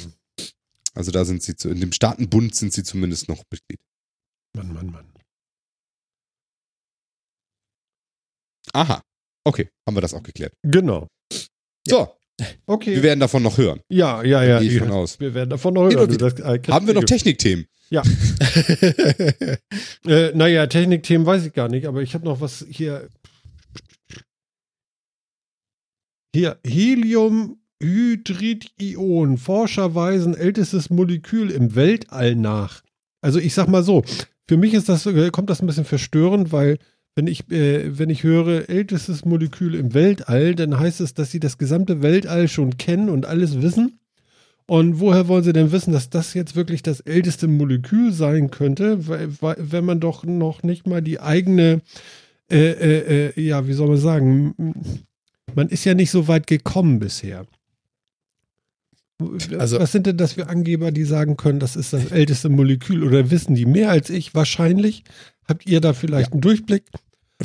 Also 0.95 1.11
da 1.13 1.25
sind 1.25 1.43
sie 1.43 1.55
zu, 1.55 1.69
in 1.69 1.81
dem 1.81 1.93
Staatenbund 1.93 2.55
sind 2.55 2.73
sie 2.73 2.83
zumindest 2.83 3.29
noch 3.29 3.43
Mitglied. 3.51 3.81
Mann, 4.57 4.73
Mann, 4.73 4.87
Mann. 4.91 5.07
Aha. 8.73 9.03
Okay, 9.45 9.69
haben 9.87 9.97
wir 9.97 10.01
das 10.01 10.15
auch 10.15 10.23
geklärt. 10.23 10.55
Genau. 10.63 11.07
So, 11.87 12.17
Okay. 12.67 12.97
wir 12.97 13.03
werden 13.03 13.21
davon 13.21 13.43
noch 13.43 13.59
hören. 13.59 13.81
ja, 13.89 14.23
ja, 14.23 14.43
ja. 14.43 14.59
Gehe 14.61 14.69
ich 14.69 14.75
ja. 14.75 14.81
von 14.81 14.91
aus. 14.93 15.21
Wir 15.21 15.35
werden 15.35 15.51
davon 15.51 15.75
noch 15.75 15.91
hören. 15.91 16.09
Du, 16.09 16.17
das, 16.17 16.35
äh, 16.41 16.61
Haben 16.69 16.87
wir 16.87 16.95
noch 16.95 17.05
Technikthemen? 17.05 17.67
Äh, 20.07 20.31
naja, 20.35 20.67
Technikthemen 20.67 21.27
weiß 21.27 21.45
ich 21.47 21.53
gar 21.53 21.69
nicht, 21.69 21.87
aber 21.87 22.03
ich 22.03 22.15
habe 22.15 22.25
noch 22.25 22.41
was 22.41 22.65
hier. 22.69 23.09
Hier, 26.35 26.59
Heliumhydrid-Ion. 26.65 29.37
Forscher 29.37 29.95
weisen 29.95 30.35
ältestes 30.35 30.89
Molekül 30.91 31.51
im 31.51 31.75
Weltall 31.75 32.37
nach. 32.37 32.83
Also 33.21 33.39
ich 33.39 33.55
sag 33.55 33.69
mal 33.69 33.83
so, 33.83 34.03
für 34.49 34.57
mich 34.57 34.75
ist 34.75 34.89
das, 34.89 35.07
äh, 35.07 35.31
kommt 35.31 35.51
das 35.51 35.61
ein 35.61 35.67
bisschen 35.67 35.85
verstörend, 35.85 36.53
weil 36.53 36.79
wenn 37.21 37.27
ich, 37.27 37.51
äh, 37.51 37.99
wenn 37.99 38.09
ich 38.09 38.23
höre 38.23 38.71
ältestes 38.71 39.27
Molekül 39.27 39.75
im 39.75 39.93
Weltall, 39.93 40.55
dann 40.55 40.79
heißt 40.81 41.03
es, 41.03 41.13
dass 41.13 41.31
sie 41.31 41.39
das 41.39 41.59
gesamte 41.59 42.01
Weltall 42.01 42.49
schon 42.49 42.79
kennen 42.79 43.11
und 43.11 43.27
alles 43.27 43.61
wissen. 43.61 43.99
Und 44.67 45.01
woher 45.01 45.29
wollen 45.29 45.45
sie 45.45 45.53
denn 45.53 45.71
wissen, 45.71 45.93
dass 45.93 46.09
das 46.09 46.33
jetzt 46.33 46.57
wirklich 46.57 46.83
das 46.83 47.01
älteste 47.01 47.47
Molekül 47.47 48.11
sein 48.13 48.51
könnte, 48.51 49.07
wenn 49.07 49.85
man 49.85 50.01
doch 50.01 50.25
noch 50.25 50.63
nicht 50.63 50.87
mal 50.87 51.03
die 51.03 51.21
eigene, 51.21 51.83
äh, 52.51 52.71
äh, 52.71 53.33
äh, 53.37 53.41
ja, 53.43 53.67
wie 53.67 53.75
soll 53.75 53.89
man 53.89 53.99
sagen, 53.99 54.55
man 55.55 55.69
ist 55.69 55.85
ja 55.85 55.93
nicht 55.93 56.11
so 56.11 56.27
weit 56.27 56.47
gekommen 56.47 57.01
bisher. 57.01 57.45
Also- 59.59 59.79
Was 59.79 59.93
sind 59.93 60.07
denn 60.07 60.17
das 60.17 60.33
für 60.33 60.49
Angeber, 60.49 60.91
die 60.91 61.05
sagen 61.05 61.37
können, 61.37 61.61
das 61.61 61.77
ist 61.77 61.93
das 61.93 62.13
älteste 62.13 62.49
Molekül? 62.49 63.03
Oder 63.03 63.31
wissen 63.31 63.55
die 63.55 63.67
mehr 63.67 63.91
als 63.91 64.09
ich 64.09 64.35
wahrscheinlich? 64.35 65.05
Habt 65.51 65.67
ihr 65.67 65.81
da 65.81 65.93
vielleicht 65.95 66.33
einen 66.33 66.41
Durchblick? 66.41 66.85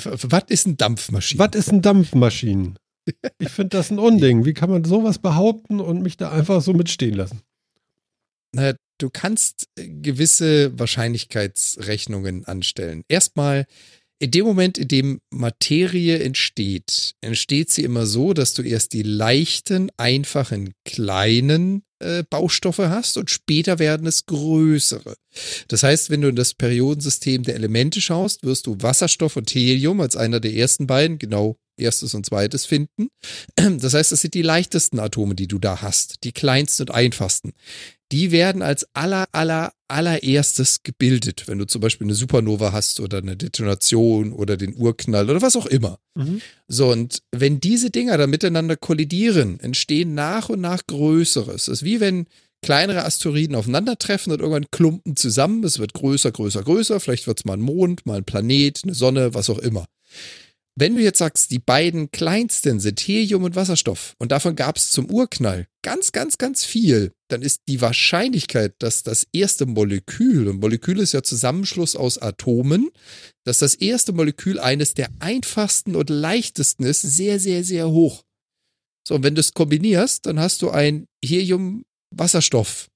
Was 0.04 0.44
ist 0.50 0.68
ein 0.68 0.78
Dampfmaschine? 0.78 1.40
Was 1.40 1.56
ist 1.56 1.72
ein 1.72 1.82
Dampfmaschinen? 1.82 2.78
Ich 3.38 3.50
finde 3.50 3.78
das 3.78 3.92
ein 3.92 4.00
Unding. 4.00 4.46
Wie 4.46 4.56
kann 4.56 4.72
man 4.72 4.84
sowas 4.84 5.20
behaupten 5.20 5.80
und 5.80 6.02
mich 6.02 6.18
da 6.18 6.32
einfach 6.32 6.60
so 6.60 6.74
mitstehen 6.74 7.14
lassen? 7.14 7.42
Na, 8.52 8.74
du 8.98 9.10
kannst 9.12 9.68
äh, 9.78 9.88
gewisse 9.88 10.78
Wahrscheinlichkeitsrechnungen 10.80 12.46
anstellen. 12.46 13.04
Erstmal, 13.08 13.68
in 14.18 14.32
dem 14.32 14.46
Moment, 14.46 14.78
in 14.80 14.88
dem 14.88 15.22
Materie 15.30 16.18
entsteht, 16.20 17.14
entsteht 17.22 17.70
sie 17.70 17.84
immer 17.84 18.08
so, 18.08 18.34
dass 18.34 18.56
du 18.56 18.64
erst 18.64 18.94
die 18.94 19.04
leichten, 19.04 19.92
einfachen, 19.98 20.74
kleinen 20.84 21.84
äh, 22.00 22.24
Baustoffe 22.30 22.80
hast 22.80 23.18
und 23.18 23.30
später 23.30 23.80
werden 23.80 24.08
es 24.08 24.26
größere. 24.26 25.16
Das 25.68 25.84
heißt, 25.84 26.10
wenn 26.10 26.22
du 26.22 26.30
in 26.30 26.36
das 26.36 26.54
Periodensystem 26.54 27.44
der 27.44 27.56
Elemente 27.56 28.02
schaust, 28.02 28.44
wirst 28.44 28.68
du 28.68 28.78
Wasserstoff 28.80 29.36
und 29.36 29.50
Helium 29.54 30.02
als 30.02 30.16
einer 30.16 30.40
der 30.40 30.54
ersten 30.54 30.88
beiden, 30.88 31.20
genau 31.20 31.58
erstes 31.78 32.14
und 32.14 32.26
zweites 32.26 32.66
finden. 32.66 33.10
Das 33.80 33.94
heißt, 33.94 34.12
das 34.12 34.22
sind 34.22 34.34
die 34.34 34.42
leichtesten 34.42 35.00
Atome, 35.00 35.36
die 35.36 35.48
du 35.48 35.60
da 35.60 35.82
hast, 35.82 36.24
die 36.24 36.32
kleinsten 36.32 36.84
und 36.84 36.92
einfachsten 36.92 37.54
die 38.12 38.32
werden 38.32 38.62
als 38.62 38.88
aller, 38.94 39.28
aller, 39.32 39.74
allererstes 39.88 40.84
gebildet, 40.84 41.48
wenn 41.48 41.58
du 41.58 41.66
zum 41.66 41.82
Beispiel 41.82 42.06
eine 42.06 42.14
Supernova 42.16 42.72
hast 42.72 43.00
oder 43.00 43.18
eine 43.20 43.36
Detonation 43.36 44.32
oder 44.34 44.58
den 44.58 44.76
Urknall 44.76 45.30
oder 45.30 45.42
was 45.42 45.56
auch 45.56 45.66
immer. 45.66 46.00
So, 46.68 46.92
und 46.92 47.24
wenn 47.32 47.60
diese 47.60 47.90
Dinger 47.90 48.18
dann 48.18 48.30
miteinander 48.30 48.78
kollidieren, 48.78 49.60
entstehen 49.60 50.14
nach 50.14 50.50
und 50.50 50.62
nach 50.62 50.86
Größeres. 50.88 51.68
Es 51.68 51.82
ist 51.82 51.84
wie 51.84 52.00
wenn 52.00 52.28
kleinere 52.62 53.06
Asteroiden 53.06 53.56
aufeinandertreffen 53.56 54.34
und 54.34 54.40
irgendwann 54.40 54.72
klumpen 54.72 55.16
zusammen. 55.16 55.64
Es 55.64 55.78
wird 55.78 55.94
größer, 55.94 56.32
größer, 56.32 56.64
größer. 56.64 57.00
Vielleicht 57.00 57.28
wird 57.28 57.40
es 57.40 57.46
mal 57.46 57.54
ein 57.54 57.62
Mond, 57.62 58.06
mal 58.08 58.18
ein 58.18 58.26
Planet, 58.26 58.82
eine 58.84 58.96
Sonne, 58.96 59.36
was 59.36 59.50
auch 59.52 59.60
immer. 59.60 59.86
Wenn 60.78 60.96
du 60.96 61.02
jetzt 61.02 61.20
sagst, 61.20 61.52
die 61.52 61.60
beiden 61.60 62.12
kleinsten 62.12 62.82
sind 62.82 63.00
Helium 63.00 63.44
und 63.44 63.56
Wasserstoff 63.56 64.14
und 64.20 64.34
davon 64.34 64.58
gab 64.58 64.76
es 64.76 64.92
zum 64.92 65.10
Urknall 65.10 65.68
ganz, 65.82 66.12
ganz, 66.12 66.38
ganz 66.38 66.66
viel, 66.66 67.14
dann 67.30 67.42
ist 67.42 67.62
die 67.70 67.80
Wahrscheinlichkeit, 67.80 68.76
dass 68.80 69.02
das 69.02 69.26
erste 69.32 69.66
Molekül, 69.66 70.50
und 70.50 70.60
Molekül 70.60 71.00
ist 71.00 71.14
ja 71.14 71.24
Zusammenschluss 71.24 71.96
aus 71.96 72.18
Atomen, 72.18 72.90
dass 73.46 73.60
das 73.60 73.76
erste 73.76 74.12
Molekül 74.12 74.60
eines 74.60 74.94
der 74.94 75.10
einfachsten 75.20 75.96
und 75.96 76.10
leichtesten 76.10 76.84
ist, 76.84 77.04
sehr, 77.04 77.40
sehr, 77.40 77.64
sehr 77.64 77.90
hoch. 77.90 78.24
So, 79.08 79.16
und 79.16 79.24
wenn 79.24 79.36
du 79.36 79.42
es 79.42 79.54
kombinierst, 79.54 80.26
dann 80.26 80.40
hast 80.40 80.62
du 80.62 80.72
ein 80.72 81.08
Helium-Wasserstoff. 81.24 82.90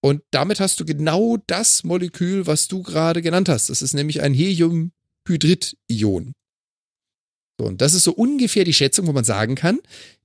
Und 0.00 0.22
damit 0.30 0.60
hast 0.60 0.78
du 0.78 0.84
genau 0.84 1.38
das 1.46 1.82
Molekül, 1.82 2.46
was 2.46 2.68
du 2.68 2.82
gerade 2.82 3.20
genannt 3.22 3.48
hast. 3.48 3.70
Das 3.70 3.82
ist 3.82 3.94
nämlich 3.94 4.20
ein 4.20 4.34
Helium-Hydrid-Ion. 5.26 6.34
So, 7.58 7.66
und 7.66 7.80
das 7.80 7.94
ist 7.94 8.04
so 8.04 8.12
ungefähr 8.12 8.64
die 8.64 8.72
Schätzung, 8.72 9.06
wo 9.06 9.12
man 9.12 9.24
sagen 9.24 9.54
kann, 9.54 9.80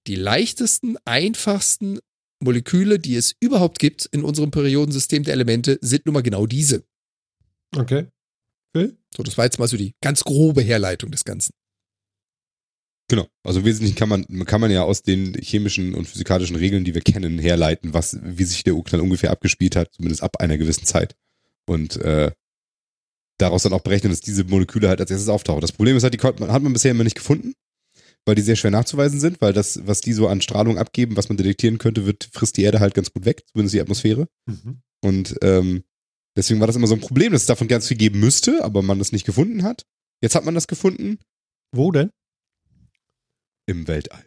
die 0.08 0.16
leichtesten, 0.16 0.98
einfachsten 1.06 2.00
Moleküle, 2.40 3.00
die 3.00 3.16
es 3.16 3.36
überhaupt 3.40 3.80
gibt 3.80 4.06
in 4.06 4.24
unserem 4.24 4.52
Periodensystem 4.52 5.24
der 5.24 5.34
Elemente, 5.34 5.78
sind 5.82 6.06
nun 6.06 6.14
mal 6.14 6.24
genau 6.24 6.48
diese. 6.48 6.84
Okay. 7.76 8.08
Phil? 8.72 8.98
So, 9.16 9.24
das 9.24 9.38
war 9.38 9.46
jetzt 9.46 9.60
mal 9.60 9.68
so 9.68 9.78
die 9.78 9.94
ganz 10.02 10.24
grobe 10.24 10.62
Herleitung 10.62 11.12
des 11.12 11.26
Ganzen. 11.26 11.54
Genau. 13.10 13.28
Also 13.44 13.60
im 13.60 13.66
Wesentlichen 13.66 13.96
kann 13.96 14.10
man, 14.10 14.26
kann 14.46 14.62
man 14.62 14.72
ja 14.72 14.84
aus 14.84 15.02
den 15.02 15.34
chemischen 15.34 15.96
und 15.96 16.08
physikalischen 16.08 16.56
Regeln, 16.56 16.84
die 16.84 16.94
wir 16.94 17.02
kennen, 17.02 17.40
herleiten, 17.40 17.94
was, 17.94 18.20
wie 18.24 18.44
sich 18.44 18.64
der 18.64 18.76
Urknall 18.76 19.02
ungefähr 19.02 19.32
abgespielt 19.32 19.76
hat, 19.76 19.94
zumindest 19.94 20.24
ab 20.24 20.38
einer 20.40 20.58
gewissen 20.58 20.86
Zeit. 20.86 21.16
Und 21.66 21.98
äh, 21.98 22.32
daraus 23.41 23.64
dann 23.64 23.74
auch 23.74 23.82
berechnen, 23.82 24.11
dass 24.11 24.22
diese 24.22 24.44
Moleküle 24.44 24.88
halt 24.90 24.99
als 25.02 25.11
erstes 25.11 25.30
auftauchen. 25.30 25.61
Das 25.61 25.72
Problem 25.72 25.98
ist 25.98 26.03
halt, 26.03 26.14
die 26.14 26.20
hat 26.20 26.40
man 26.40 26.74
bisher 26.74 26.91
immer 26.91 27.03
nicht 27.03 27.16
gefunden, 27.16 27.53
weil 28.26 28.36
die 28.36 28.41
sehr 28.41 28.56
schwer 28.56 28.72
nachzuweisen 28.72 29.20
sind, 29.20 29.41
weil 29.41 29.53
das, 29.53 29.88
was 29.88 30.02
die 30.02 30.14
so 30.14 30.28
an 30.28 30.41
Strahlung 30.41 30.78
abgeben, 30.78 31.18
was 31.18 31.30
man 31.30 31.38
detektieren 31.38 31.78
könnte, 31.78 32.06
wird, 32.06 32.30
frisst 32.32 32.57
die 32.57 32.64
Erde 32.64 32.80
halt 32.80 32.94
ganz 32.94 33.11
gut 33.11 33.26
weg, 33.26 33.44
zumindest 33.52 33.74
die 33.74 33.82
Atmosphäre. 33.82 34.28
Mhm. 34.45 34.82
Und 35.02 35.36
ähm, 35.41 35.84
deswegen 36.36 36.60
war 36.60 36.68
das 36.68 36.76
immer 36.76 36.88
so 36.88 36.95
ein 36.95 37.02
Problem, 37.02 37.32
dass 37.32 37.41
es 37.41 37.48
davon 37.48 37.68
ganz 37.68 37.88
viel 37.88 37.98
geben 37.98 38.20
müsste, 38.20 38.64
aber 38.64 38.82
man 38.82 38.99
das 38.99 39.11
nicht 39.11 39.26
gefunden 39.26 39.64
hat. 39.64 39.86
Jetzt 40.22 40.36
hat 40.36 40.45
man 40.45 40.56
das 40.56 40.68
gefunden 40.68 41.20
Wo 41.72 41.91
denn? 41.91 42.11
im 43.70 43.88
Weltall. 43.88 44.26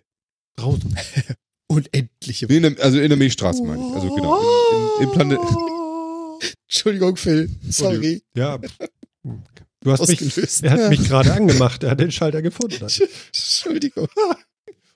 Draußen. 0.57 0.97
Unendliche. 1.69 2.47
Nee, 2.47 2.59
in 2.59 2.63
der, 2.63 2.85
also 2.85 3.01
in 3.01 3.09
der 3.09 3.19
Milchstraße 3.19 3.63
meine 3.65 3.83
ich. 3.89 3.95
Also 3.95 4.15
genau. 4.15 4.39
Im, 4.39 4.77
im, 4.77 5.09
im 5.09 5.13
Planet. 5.13 5.39
Entschuldigung, 6.69 7.17
Phil. 7.17 7.51
Sorry. 7.69 8.23
Ja. 8.37 8.59
Du 9.25 9.91
hast 9.91 10.09
mich, 10.09 10.63
er 10.63 10.71
hat 10.71 10.91
mich 10.91 11.05
gerade 11.09 11.33
angemacht. 11.33 11.83
Er 11.83 11.91
hat 11.91 12.01
den 12.01 12.13
Schalter 12.13 12.43
gefunden. 12.43 12.87
Entschuldigung. 13.27 14.09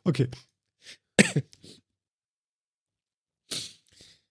Okay. 0.05 0.29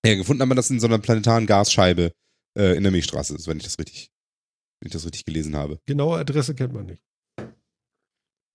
Ja, 0.06 0.16
gefunden 0.16 0.42
haben 0.42 0.48
wir 0.48 0.56
das 0.56 0.70
in 0.70 0.80
so 0.80 0.88
einer 0.88 1.00
planetaren 1.00 1.48
Gasscheibe 1.48 2.14
äh, 2.58 2.78
in 2.78 2.84
der 2.84 2.94
Milchstraße, 2.94 3.36
ist, 3.36 3.48
wenn 3.48 3.58
ich 3.58 3.64
das 3.64 3.78
richtig, 3.78 4.10
wenn 4.80 4.88
ich 4.88 4.94
das 4.94 5.04
richtig 5.04 5.26
gelesen 5.26 5.54
habe. 5.56 5.82
Genaue 5.86 6.18
Adresse 6.18 6.56
kennt 6.56 6.72
man 6.74 6.86
nicht. 6.86 7.04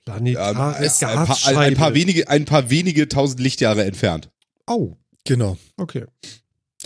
Planetare 0.06 0.48
ein, 0.48 0.56
paar, 0.56 0.76
ein, 0.76 0.82
Gasscheibe. 1.26 1.58
ein, 1.58 1.74
paar 1.74 1.92
wenige, 1.92 2.28
ein 2.30 2.46
paar 2.46 2.70
wenige 2.70 3.06
tausend 3.06 3.40
Lichtjahre 3.40 3.84
entfernt. 3.84 4.30
Oh, 4.66 4.96
Genau. 5.26 5.58
okay. 5.76 6.06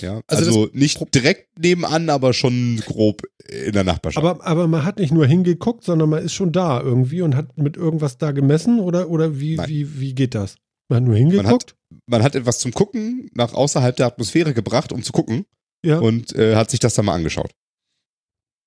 Ja, 0.04 0.20
Also 0.26 0.44
also, 0.44 0.68
nicht 0.72 1.14
direkt 1.14 1.58
nebenan, 1.58 2.10
aber 2.10 2.32
schon 2.32 2.80
grob 2.86 3.22
in 3.48 3.72
der 3.72 3.84
Nachbarschaft. 3.84 4.24
Aber, 4.24 4.46
aber 4.46 4.68
man 4.68 4.84
hat 4.84 4.98
nicht 4.98 5.12
nur 5.12 5.26
hingeguckt, 5.26 5.84
sondern 5.84 6.10
man 6.10 6.22
ist 6.22 6.34
schon 6.34 6.52
da 6.52 6.80
irgendwie 6.80 7.22
und 7.22 7.34
hat 7.34 7.56
mit 7.56 7.76
irgendwas 7.76 8.18
da 8.18 8.32
gemessen 8.32 8.80
oder, 8.80 9.08
oder 9.08 9.40
wie, 9.40 9.56
Nein. 9.56 9.68
wie, 9.68 10.00
wie 10.00 10.14
geht 10.14 10.34
das? 10.34 10.56
Man 10.88 10.98
hat 10.98 11.04
nur 11.04 11.16
hingeguckt? 11.16 11.74
Man 12.06 12.22
hat 12.22 12.34
etwas 12.34 12.58
zum 12.58 12.72
Gucken 12.72 13.30
nach 13.34 13.54
außerhalb 13.54 13.96
der 13.96 14.06
Atmosphäre 14.06 14.52
gebracht, 14.52 14.92
um 14.92 15.02
zu 15.02 15.12
gucken 15.12 15.46
ja. 15.84 15.98
und 15.98 16.34
äh, 16.34 16.56
hat 16.56 16.70
sich 16.70 16.80
das 16.80 16.94
dann 16.94 17.06
mal 17.06 17.14
angeschaut. 17.14 17.52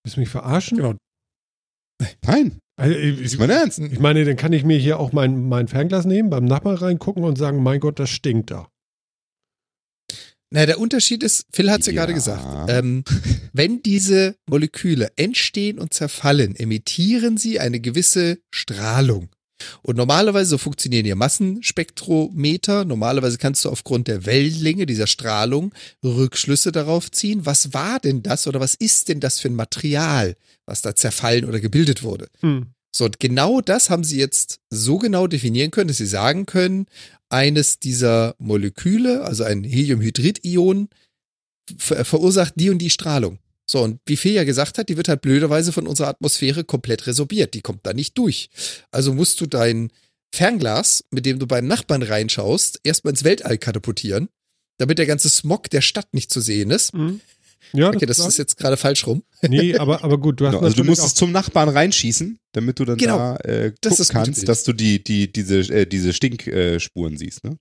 Willst 0.03 0.17
du 0.17 0.21
mich 0.21 0.29
verarschen? 0.29 0.77
Genau. 0.77 0.95
Nein, 2.25 2.59
Also, 2.79 2.95
ich, 2.95 3.21
ist 3.21 3.39
mein 3.39 3.49
Ernst. 3.49 3.79
ich 3.79 3.99
meine, 3.99 4.23
dann 4.25 4.35
kann 4.35 4.53
ich 4.53 4.63
mir 4.63 4.77
hier 4.77 4.99
auch 4.99 5.11
mein, 5.11 5.47
mein 5.47 5.67
Fernglas 5.67 6.05
nehmen, 6.05 6.29
beim 6.29 6.45
Nachbarn 6.45 6.77
reingucken 6.77 7.23
und 7.23 7.37
sagen, 7.37 7.61
mein 7.61 7.79
Gott, 7.79 7.99
das 7.99 8.09
stinkt 8.09 8.51
da. 8.51 8.69
Na, 10.49 10.65
der 10.65 10.79
Unterschied 10.79 11.23
ist, 11.23 11.45
Phil 11.51 11.69
hat 11.69 11.81
es 11.81 11.87
ja. 11.87 11.93
Ja. 11.93 11.99
gerade 11.99 12.13
gesagt, 12.13 12.69
ähm, 12.69 13.03
wenn 13.53 13.81
diese 13.81 14.35
Moleküle 14.49 15.11
entstehen 15.17 15.77
und 15.77 15.93
zerfallen, 15.93 16.55
emittieren 16.55 17.37
sie 17.37 17.59
eine 17.59 17.79
gewisse 17.79 18.39
Strahlung. 18.49 19.29
Und 19.81 19.97
normalerweise, 19.97 20.51
so 20.51 20.57
funktionieren 20.57 21.05
ja 21.05 21.15
Massenspektrometer, 21.15 22.85
normalerweise 22.85 23.37
kannst 23.37 23.65
du 23.65 23.69
aufgrund 23.69 24.07
der 24.07 24.25
Wellenlänge 24.25 24.85
dieser 24.85 25.07
Strahlung 25.07 25.73
Rückschlüsse 26.03 26.71
darauf 26.71 27.11
ziehen, 27.11 27.45
was 27.45 27.73
war 27.73 27.99
denn 27.99 28.21
das 28.21 28.47
oder 28.47 28.59
was 28.59 28.75
ist 28.75 29.09
denn 29.09 29.19
das 29.19 29.39
für 29.39 29.49
ein 29.49 29.55
Material, 29.55 30.35
was 30.65 30.81
da 30.81 30.95
zerfallen 30.95 31.45
oder 31.45 31.59
gebildet 31.59 32.03
wurde. 32.03 32.27
Hm. 32.41 32.67
So, 32.95 33.05
und 33.05 33.19
genau 33.19 33.61
das 33.61 33.89
haben 33.89 34.03
sie 34.03 34.19
jetzt 34.19 34.59
so 34.69 34.97
genau 34.97 35.27
definieren 35.27 35.71
können, 35.71 35.89
dass 35.89 35.97
sie 35.97 36.05
sagen 36.05 36.45
können, 36.45 36.87
eines 37.29 37.79
dieser 37.79 38.35
Moleküle, 38.39 39.23
also 39.23 39.43
ein 39.43 39.63
Heliumhydrid-Ion, 39.63 40.89
ver 41.77 42.05
verursacht 42.05 42.53
die 42.55 42.69
und 42.69 42.79
die 42.79 42.89
Strahlung. 42.89 43.39
So, 43.69 43.83
und 43.83 43.99
wie 44.05 44.15
Fee 44.15 44.33
ja 44.33 44.45
gesagt 44.45 44.77
hat, 44.77 44.87
die 44.87 44.95
wird 44.95 45.09
halt 45.09 45.21
blöderweise 45.21 45.73
von 45.73 45.87
unserer 45.87 46.07
Atmosphäre 46.07 46.63
komplett 46.63 47.05
resorbiert. 47.05 47.53
Die 47.53 47.61
kommt 47.61 47.85
da 47.85 47.93
nicht 47.93 48.17
durch. 48.17 48.49
Also 48.91 49.13
musst 49.13 49.41
du 49.41 49.45
dein 49.45 49.91
Fernglas, 50.33 51.03
mit 51.11 51.25
dem 51.25 51.39
du 51.39 51.47
bei 51.47 51.59
den 51.59 51.67
Nachbarn 51.67 52.03
reinschaust, 52.03 52.79
erstmal 52.83 53.11
ins 53.11 53.25
Weltall 53.25 53.57
katapultieren, 53.57 54.29
damit 54.77 54.99
der 54.99 55.05
ganze 55.05 55.29
Smog 55.29 55.69
der 55.69 55.81
Stadt 55.81 56.13
nicht 56.13 56.31
zu 56.31 56.39
sehen 56.39 56.71
ist. 56.71 56.93
Mhm. 56.93 57.19
Ja, 57.73 57.89
okay, 57.89 58.05
das, 58.05 58.19
ist 58.19 58.37
jetzt 58.37 58.57
gerade 58.57 58.77
falsch 58.77 59.05
rum. 59.07 59.23
Nee, 59.41 59.77
aber, 59.77 60.03
aber 60.03 60.17
gut, 60.17 60.39
du 60.39 60.45
hast 60.45 60.53
Genau, 60.53 60.63
also 60.63 60.77
du 60.77 60.83
musst 60.83 61.03
es 61.03 61.13
zum 61.13 61.31
Nachbarn 61.31 61.69
reinschießen, 61.69 62.39
damit 62.53 62.79
du 62.79 62.85
dann 62.85 62.97
Genau. 62.97 63.17
da 63.17 63.35
äh, 63.37 63.73
Das 63.81 63.97
gucken 63.97 63.97
gutes 63.97 64.09
kannst, 64.09 64.47
dass 64.47 64.63
du 64.63 64.73
die, 64.73 65.03
die, 65.03 65.31
diese, 65.31 65.59
äh, 65.73 65.85
diese 65.85 66.13
Stinkspuren 66.13 67.17
siehst. 67.17 67.43
Ne? 67.43 67.57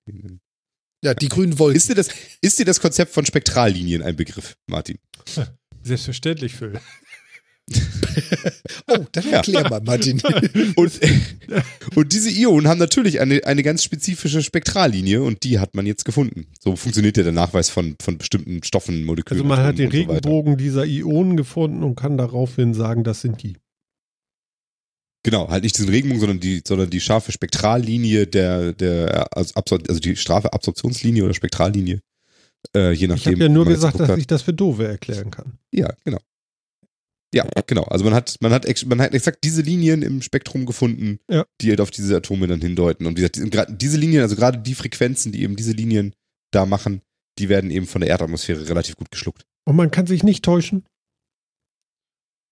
Ja, 1.02 1.14
die 1.14 1.28
grünen 1.28 1.58
Wolken. 1.58 1.76
Ist, 1.76 1.88
dir 1.88 1.94
das, 1.94 2.08
ist 2.40 2.58
dir 2.58 2.64
das 2.64 2.80
Konzept 2.80 3.12
von 3.12 3.26
Spektrallinien 3.26 4.02
ein 4.02 4.16
Begriff, 4.16 4.56
Martin? 4.66 4.98
selbstverständlich, 5.82 6.54
Phil. 6.54 6.80
oh, 8.86 9.04
dann 9.12 9.24
Ja. 9.24 9.30
erklär 9.38 9.68
mal, 9.68 9.80
Martin. 9.80 10.20
Und, 10.76 11.00
und 11.96 12.12
diese 12.12 12.30
Ionen 12.30 12.68
haben 12.68 12.78
natürlich 12.78 13.20
eine, 13.20 13.44
eine 13.44 13.62
ganz 13.62 13.82
spezifische 13.82 14.42
Spektrallinie 14.42 15.22
und 15.22 15.42
die 15.42 15.58
hat 15.58 15.74
man 15.74 15.86
jetzt 15.86 16.04
gefunden. 16.04 16.46
So 16.62 16.76
funktioniert 16.76 17.16
ja 17.16 17.22
der 17.24 17.32
Nachweis 17.32 17.68
von, 17.70 17.96
von 18.00 18.18
bestimmten 18.18 18.62
Stoffen, 18.62 19.04
Molekülen. 19.04 19.40
Also 19.42 19.48
man 19.48 19.64
hat 19.64 19.78
den 19.78 19.90
so. 19.90 19.96
Regenbogen 19.96 20.56
dieser 20.56 20.84
Ionen 20.84 21.36
gefunden 21.36 21.82
und 21.82 21.96
kann 21.96 22.16
daraufhin 22.16 22.74
sagen, 22.74 23.02
das 23.04 23.20
sind 23.20 23.42
die. 23.42 23.56
Genau, 25.24 25.48
halt 25.48 25.64
nicht 25.64 25.76
diesen 25.76 25.88
Regenbogen, 25.90 26.20
sondern 26.20 26.40
die, 26.40 26.62
sondern 26.66 26.88
die 26.88 27.00
scharfe 27.00 27.32
Spektrallinie 27.32 28.26
der, 28.28 28.72
der 28.72 29.26
also, 29.36 29.54
also 29.56 29.98
die 30.00 30.14
scharfe 30.16 30.52
Absorptionslinie 30.52 31.24
oder 31.24 31.34
Spektrallinie. 31.34 32.00
Äh, 32.76 32.92
je 32.92 33.04
Ich 33.04 33.08
nachdem. 33.08 33.34
habe 33.34 33.42
ja 33.44 33.48
nur 33.48 33.64
gesagt, 33.66 33.98
dass 33.98 34.08
hat. 34.08 34.18
ich 34.18 34.26
das 34.28 34.42
für 34.42 34.52
doofe 34.52 34.86
erklären 34.86 35.30
kann. 35.32 35.58
Ja, 35.72 35.92
genau. 36.04 36.18
Ja, 37.34 37.46
genau. 37.66 37.82
Also 37.84 38.04
man 38.04 38.14
hat, 38.14 38.36
man 38.40 38.52
hat, 38.52 38.64
ex- 38.66 38.86
man 38.86 39.00
hat 39.00 39.12
exakt 39.14 39.44
diese 39.44 39.60
Linien 39.62 40.02
im 40.02 40.22
Spektrum 40.22 40.64
gefunden, 40.64 41.18
Ja. 41.30 41.44
die 41.60 41.70
halt 41.70 41.80
auf 41.80 41.90
diese 41.90 42.16
Atome 42.16 42.46
dann 42.46 42.60
hindeuten. 42.60 43.06
Und 43.06 43.18
wie 43.18 43.28
gesagt, 43.28 43.82
diese 43.82 43.96
Linien, 43.98 44.22
also 44.22 44.36
gerade 44.36 44.58
die 44.58 44.74
Frequenzen, 44.74 45.32
die 45.32 45.42
eben 45.42 45.56
diese 45.56 45.72
Linien 45.72 46.14
da 46.52 46.64
machen, 46.66 47.02
die 47.38 47.48
werden 47.48 47.70
eben 47.70 47.86
von 47.86 48.00
der 48.00 48.10
Erdatmosphäre 48.10 48.68
relativ 48.68 48.96
gut 48.96 49.10
geschluckt. 49.10 49.42
Und 49.68 49.76
man 49.76 49.90
kann 49.90 50.06
sich 50.06 50.22
nicht 50.22 50.44
täuschen. 50.44 50.84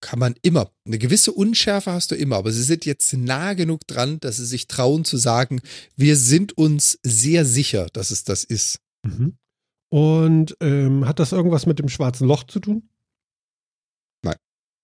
Kann 0.02 0.18
man 0.18 0.34
immer. 0.42 0.70
Eine 0.86 0.98
gewisse 0.98 1.32
Unschärfe 1.32 1.92
hast 1.92 2.10
du 2.10 2.14
immer, 2.14 2.36
aber 2.36 2.52
sie 2.52 2.62
sind 2.62 2.84
jetzt 2.84 3.10
nah 3.14 3.54
genug 3.54 3.86
dran, 3.86 4.20
dass 4.20 4.36
sie 4.36 4.44
sich 4.44 4.66
trauen 4.66 5.04
zu 5.06 5.16
sagen, 5.16 5.62
wir 5.96 6.16
sind 6.16 6.58
uns 6.58 6.98
sehr 7.02 7.46
sicher, 7.46 7.86
dass 7.94 8.10
es 8.10 8.24
das 8.24 8.44
ist. 8.44 8.80
Mhm. 9.06 9.38
Und 9.90 10.56
ähm, 10.60 11.06
hat 11.06 11.20
das 11.20 11.32
irgendwas 11.32 11.64
mit 11.64 11.78
dem 11.78 11.88
schwarzen 11.88 12.26
Loch 12.28 12.44
zu 12.44 12.60
tun? 12.60 12.90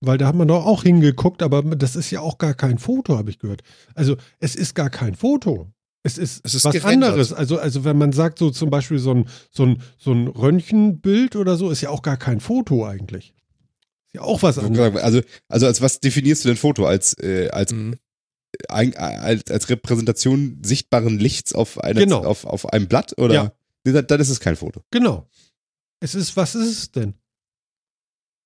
Weil 0.01 0.16
da 0.18 0.27
hat 0.28 0.35
man 0.35 0.48
doch 0.48 0.64
auch 0.64 0.82
hingeguckt, 0.82 1.43
aber 1.43 1.62
das 1.62 1.94
ist 1.94 2.10
ja 2.10 2.20
auch 2.20 2.39
gar 2.39 2.55
kein 2.55 2.78
Foto, 2.78 3.18
habe 3.18 3.28
ich 3.31 3.39
gehört. 3.39 3.62
Also 3.94 4.16
es 4.39 4.55
ist 4.56 4.74
gar 4.74 4.89
kein 4.90 5.14
Foto. 5.14 5.70
Es 6.02 6.16
ist, 6.16 6.40
Es 6.44 6.55
ist 6.55 6.64
was 6.64 6.72
gerendert. 6.72 7.10
anderes. 7.10 7.32
Also, 7.35 7.59
also 7.59 7.85
wenn 7.85 7.98
man 7.98 8.12
sagt, 8.12 8.39
so 8.39 8.51
zum 8.51 8.70
Beispiel 8.70 8.98
so 8.98 9.12
ein, 9.12 9.28
so, 9.51 9.64
ein, 9.66 9.82
so 9.98 10.12
ein 10.12 10.28
Röntgenbild 10.28 11.36
oder 11.36 11.56
so, 11.56 11.68
ist 11.70 11.82
ja 11.82 11.90
auch 11.90 12.01
gar 12.01 12.16
kein 12.16 12.40
Foto 12.40 12.86
eigentlich. 12.86 13.35
Ist 14.06 14.14
ja 14.14 14.22
auch 14.22 14.43
was 14.43 14.59
anderes. 14.59 14.97
Also, 15.02 15.20
also 15.48 15.66
als 15.66 15.82
was 15.82 16.01
definierst 16.01 16.44
du 16.44 16.48
denn 16.48 16.56
Foto? 16.56 16.86
Als, 16.86 17.12
äh, 17.18 17.51
als, 17.51 17.72
Mhm. 17.74 17.97
ein, 18.70 18.97
als, 18.97 19.51
als 19.51 19.68
Repräsentation 19.68 20.62
sichtbaren 20.64 21.18
Lichts 21.18 21.55
auf, 21.55 21.78
einer, 21.78 22.01
Genau. 22.01 22.24
auf, 22.24 22.47
auf 22.47 22.72
einem 22.72 22.89
Blatt? 22.89 23.18
Oder? 23.18 23.35
Ja. 23.35 23.52
Nee, 23.85 23.93
Dann, 23.93 24.06
dann 24.06 24.20
ist 24.20 24.31
es 24.31 24.40
kein 24.40 24.56
Foto. 24.56 24.81
Genau. 24.90 25.28
Es 26.01 26.14
ist, 26.14 26.35
was 26.39 26.55
ist 26.55 26.70
es 26.78 26.90
denn? 26.93 27.12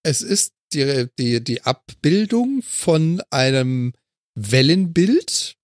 Es 0.04 0.22
ist 0.22 0.52
die, 0.72 1.06
die, 1.18 1.42
die 1.42 1.62
Abbildung 1.62 2.62
von 2.62 3.22
einem 3.30 3.92
Wellenbild, 4.34 5.54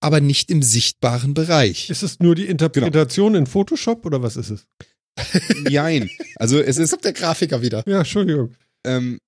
aber 0.00 0.20
nicht 0.20 0.50
im 0.50 0.62
sichtbaren 0.62 1.34
Bereich. 1.34 1.90
Ist 1.90 2.02
es 2.02 2.18
nur 2.20 2.34
die 2.34 2.46
Interpretation 2.46 3.34
in 3.34 3.46
Photoshop 3.46 4.04
oder 4.06 4.22
was 4.22 4.36
ist 4.36 4.50
es? 4.50 4.66
Nein. 5.70 6.10
Also 6.36 6.58
es 6.58 6.76
Jetzt 6.76 6.78
ist, 6.78 6.90
kommt 6.90 7.04
der 7.04 7.12
Grafiker 7.12 7.62
wieder. 7.62 7.82
Ja, 7.86 7.98
Entschuldigung. 7.98 8.54
ähm, 8.86 9.18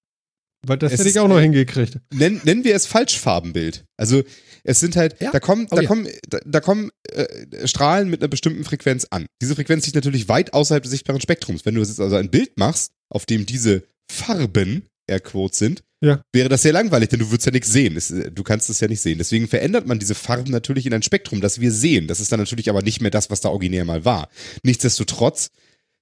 Weil 0.66 0.78
das 0.78 0.92
hätte 0.92 1.08
ich 1.08 1.18
auch 1.18 1.28
noch 1.28 1.40
hingekriegt. 1.40 1.98
nennen, 2.12 2.40
nennen 2.44 2.64
wir 2.64 2.74
es 2.74 2.86
Falschfarbenbild. 2.86 3.84
Also 3.98 4.22
es 4.62 4.80
sind 4.80 4.96
halt, 4.96 5.20
Ja. 5.20 5.30
da 5.30 5.40
kommen, 5.40 5.66
Oh 5.70 5.76
da 5.76 5.82
ja. 5.82 5.88
kommen, 5.88 6.08
da, 6.28 6.38
da 6.46 6.60
kommen 6.60 6.90
äh, 7.10 7.68
Strahlen 7.68 8.08
mit 8.08 8.20
einer 8.22 8.28
bestimmten 8.28 8.64
Frequenz 8.64 9.06
an. 9.10 9.26
Diese 9.42 9.54
Frequenz 9.54 9.84
liegt 9.84 9.96
natürlich 9.96 10.28
weit 10.28 10.54
außerhalb 10.54 10.82
des 10.82 10.90
sichtbaren 10.92 11.20
Spektrums. 11.20 11.66
Wenn 11.66 11.74
du 11.74 11.82
jetzt 11.82 12.00
also 12.00 12.16
ein 12.16 12.30
Bild 12.30 12.56
machst, 12.58 12.92
auf 13.10 13.26
dem 13.26 13.44
diese 13.46 13.82
Farben 14.10 14.86
Airquotes 15.06 15.58
sind, 15.58 15.82
Ja. 16.02 16.22
wäre 16.32 16.48
das 16.48 16.62
sehr 16.62 16.72
langweilig, 16.72 17.10
denn 17.10 17.20
du 17.20 17.30
würdest 17.30 17.46
ja 17.46 17.52
nichts 17.52 17.70
sehen. 17.70 17.96
Es, 17.96 18.10
äh, 18.10 18.30
du 18.30 18.42
kannst 18.42 18.70
es 18.70 18.80
ja 18.80 18.88
nicht 18.88 19.00
sehen. 19.00 19.18
Deswegen 19.18 19.48
verändert 19.48 19.86
man 19.86 19.98
diese 19.98 20.14
Farben 20.14 20.50
natürlich 20.50 20.86
in 20.86 20.94
ein 20.94 21.02
Spektrum, 21.02 21.40
das 21.40 21.60
wir 21.60 21.72
sehen. 21.72 22.06
Das 22.06 22.20
ist 22.20 22.32
dann 22.32 22.40
natürlich 22.40 22.70
aber 22.70 22.82
nicht 22.82 23.00
mehr 23.00 23.10
das, 23.10 23.28
was 23.30 23.40
da 23.42 23.50
originär 23.50 23.84
mal 23.84 24.04
war. 24.04 24.28
Nichtsdestotrotz 24.62 25.50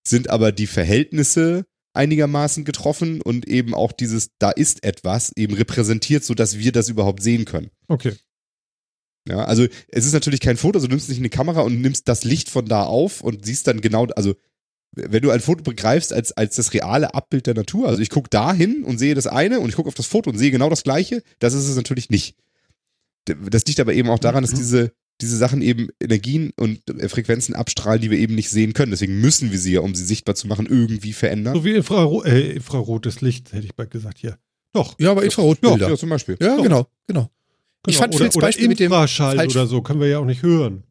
sind 0.07 0.31
aber 0.31 0.53
die 0.53 0.66
Verhältnisse 0.69 1.65
einigermaßen 1.95 2.65
getroffen 2.65 3.20
und 3.20 3.47
eben 3.47 3.74
auch 3.74 3.93
dieses, 3.93 4.31
da 4.39 4.51
ist 4.51 4.83
etwas, 4.85 5.33
eben 5.37 5.55
repräsentiert, 5.55 6.24
sodass 6.24 6.59
wir 6.59 6.73
das 6.73 6.89
überhaupt 6.89 7.23
sehen 7.23 7.45
können. 7.45 7.70
Okay. 7.89 8.15
Ja, 9.29 9.45
also 9.45 9.66
es 9.89 10.07
ist 10.07 10.15
natürlich 10.15 10.41
kein 10.41 10.57
Foto, 10.57 10.79
also 10.79 10.89
du 10.89 10.93
nimmst 10.95 11.09
nicht 11.09 11.19
eine 11.19 11.29
Kamera 11.31 11.61
und 11.61 11.81
nimmst 11.81 12.09
das 12.09 12.24
Licht 12.24 12.51
von 12.51 12.66
da 12.66 12.85
auf 12.85 13.20
und 13.20 13.45
siehst 13.45 13.66
dann 13.69 13.81
genau, 13.81 14.07
also 14.16 14.35
wenn 14.94 15.23
du 15.23 15.31
ein 15.31 15.40
Foto 15.40 15.62
begreifst 15.62 16.12
als, 16.12 16.32
als 16.32 16.56
das 16.56 16.73
reale 16.74 17.14
Abbild 17.14 17.47
der 17.47 17.55
Natur, 17.55 17.89
also 17.89 18.01
ich 18.02 18.10
gucke 18.10 18.28
da 18.31 18.52
hin 18.52 18.85
und 18.85 18.98
sehe 18.98 19.14
das 19.14 19.27
eine 19.27 19.60
und 19.60 19.69
ich 19.69 19.77
gucke 19.77 19.89
auf 19.89 19.94
das 19.94 20.06
Foto 20.06 20.31
und 20.31 20.39
sehe 20.39 20.51
genau 20.51 20.69
das 20.69 20.82
gleiche, 20.82 21.23
das 21.39 21.55
ist 21.55 21.69
es 21.69 21.77
natürlich 21.77 22.10
nicht. 22.10 22.36
Das 23.27 23.64
liegt 23.66 23.81
aber 23.81 23.94
eben 23.94 24.10
auch 24.10 24.19
daran, 24.19 24.43
dass 24.43 24.52
diese, 24.52 24.93
diese 25.20 25.36
Sachen 25.36 25.62
eben 25.62 25.89
Energien 26.01 26.52
und 26.59 26.81
äh, 26.90 27.09
Frequenzen 27.09 27.55
abstrahlen, 27.55 28.01
die 28.02 28.10
wir 28.10 28.19
eben 28.19 28.35
nicht 28.35 28.51
sehen 28.51 28.73
können. 28.73 28.90
Deswegen 28.90 29.20
müssen 29.20 29.52
wir 29.52 29.59
sie 29.59 29.74
ja, 29.74 29.81
um 29.81 29.94
sie 29.94 30.05
sichtbar 30.05 30.35
zu 30.35 30.47
machen, 30.48 30.66
irgendwie 30.66 31.12
verändern. 31.12 31.55
So 31.55 31.64
wie 31.64 31.73
Infraro 31.73 32.23
äh, 32.24 32.52
infrarotes 32.52 33.20
Licht, 33.20 33.52
hätte 33.52 33.64
ich 33.64 33.74
bald 33.77 33.90
gesagt 33.90 34.19
hier. 34.19 34.39
Doch. 34.73 34.98
Ja, 34.98 35.12
aber 35.12 35.20
Ja, 35.23 35.27
Infrarotbilder. 35.27 35.90
ja, 35.90 35.97
zum 35.97 36.09
Beispiel. 36.09 36.36
Ja, 36.40 36.56
Doch. 36.56 36.62
genau, 36.64 36.86
genau. 37.06 37.31
Ich 37.86 37.94
Genau. 37.94 37.98
fand 38.02 38.14
oder, 38.14 38.24
Phils 38.24 38.36
oder 38.36 38.47
Beispiel 38.47 38.69
mit 38.69 38.81
dem 38.81 38.86
Infraschall 38.86 39.47
oder 39.47 39.66
so, 39.66 39.82
können 39.82 40.01
wir 40.01 40.09
ja 40.09 40.19
auch 40.19 40.24
nicht 40.24 40.43
hören. 40.43 40.85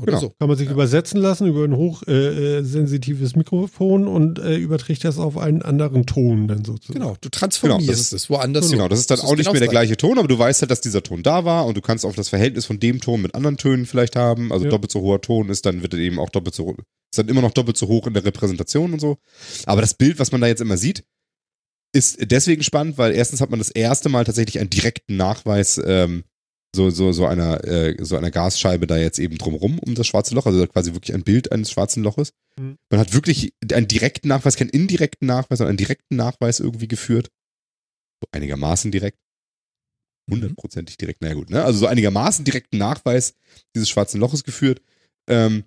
Oder 0.00 0.06
Genau. 0.12 0.20
so. 0.20 0.30
Kann 0.38 0.48
man 0.48 0.56
sich 0.56 0.70
übersetzen 0.70 1.20
lassen 1.20 1.46
über 1.46 1.64
ein 1.64 1.76
hochsensitives 1.76 2.38
äh, 2.38 2.64
sensitives 2.64 3.36
Mikrofon 3.36 4.08
und 4.08 4.38
äh, 4.38 4.56
überträgt 4.56 5.04
das 5.04 5.18
auf 5.18 5.36
einen 5.36 5.60
anderen 5.62 6.06
Ton 6.06 6.48
dann 6.48 6.64
sozusagen. 6.64 6.98
Genau, 6.98 7.16
du 7.20 7.28
transformierst 7.28 7.80
Genau, 7.82 7.92
das 7.92 8.00
ist- 8.00 8.12
es 8.12 8.30
woanders. 8.30 8.70
Genau, 8.70 8.88
das 8.88 9.00
ist 9.00 9.10
dann 9.10 9.18
Das 9.18 9.26
auch 9.26 9.32
nicht 9.32 9.40
genau 9.40 9.52
mehr 9.52 9.60
der 9.60 9.68
gleiche 9.68 9.96
Ton, 9.98 10.18
aber 10.18 10.28
du 10.28 10.38
weißt 10.38 10.62
halt, 10.62 10.70
dass 10.70 10.80
dieser 10.80 11.02
Ton 11.02 11.22
da 11.22 11.44
war 11.44 11.66
und 11.66 11.76
du 11.76 11.82
kannst 11.82 12.06
auch 12.06 12.14
das 12.14 12.30
Verhältnis 12.30 12.64
von 12.64 12.80
dem 12.80 13.00
Ton 13.00 13.20
mit 13.20 13.34
anderen 13.34 13.58
Tönen 13.58 13.84
vielleicht 13.84 14.16
haben. 14.16 14.50
Also 14.50 14.64
Ja. 14.64 14.70
doppelt 14.70 14.90
so 14.92 15.02
hoher 15.02 15.20
Ton 15.20 15.50
ist 15.50 15.66
dann, 15.66 15.82
wird 15.82 15.92
er 15.92 16.00
eben 16.00 16.18
auch 16.18 16.30
doppelt 16.30 16.54
so, 16.54 16.70
ist 16.70 17.18
dann 17.18 17.28
immer 17.28 17.42
noch 17.42 17.52
doppelt 17.52 17.76
so 17.76 17.86
hoch 17.86 18.06
in 18.06 18.14
der 18.14 18.24
Repräsentation 18.24 18.94
und 18.94 19.00
so. 19.00 19.18
Aber 19.66 19.82
das 19.82 19.92
Bild, 19.94 20.18
was 20.18 20.32
man 20.32 20.40
da 20.40 20.46
jetzt 20.46 20.62
immer 20.62 20.78
sieht, 20.78 21.04
ist 21.94 22.16
deswegen 22.30 22.62
spannend, 22.62 22.96
weil 22.96 23.12
erstens 23.12 23.42
hat 23.42 23.50
man 23.50 23.58
das 23.58 23.68
erste 23.68 24.08
Mal 24.08 24.24
tatsächlich 24.24 24.58
einen 24.58 24.70
direkten 24.70 25.18
Nachweis 25.18 25.78
ähm, 25.84 26.24
so, 26.74 26.90
so, 26.90 27.12
so 27.12 27.26
einer, 27.26 27.64
äh, 27.64 27.96
so 28.02 28.16
einer 28.16 28.30
Gasscheibe 28.30 28.86
da 28.86 28.96
jetzt 28.96 29.18
eben 29.18 29.36
drumrum 29.36 29.78
um 29.78 29.94
das 29.94 30.06
schwarze 30.06 30.34
Loch, 30.34 30.46
also 30.46 30.66
quasi 30.66 30.94
wirklich 30.94 31.14
ein 31.14 31.22
Bild 31.22 31.52
eines 31.52 31.70
schwarzen 31.70 32.02
Loches. 32.02 32.32
Mhm. 32.58 32.78
Man 32.90 33.00
hat 33.00 33.12
wirklich 33.12 33.52
einen 33.72 33.88
direkten 33.88 34.28
Nachweis, 34.28 34.56
keinen 34.56 34.70
indirekten 34.70 35.26
Nachweis, 35.26 35.58
sondern 35.58 35.72
einen 35.72 35.78
direkten 35.78 36.16
Nachweis 36.16 36.60
irgendwie 36.60 36.88
geführt. 36.88 37.30
So 38.22 38.28
einigermaßen 38.32 38.90
direkt. 38.90 39.18
Mhm. 40.26 40.34
Hundertprozentig 40.34 40.96
direkt, 40.96 41.20
naja 41.20 41.34
gut, 41.34 41.50
ne? 41.50 41.62
Also 41.62 41.80
so 41.80 41.86
einigermaßen 41.86 42.44
direkten 42.44 42.78
Nachweis 42.78 43.34
dieses 43.74 43.90
schwarzen 43.90 44.20
Loches 44.20 44.44
geführt. 44.44 44.80
Ähm, 45.28 45.64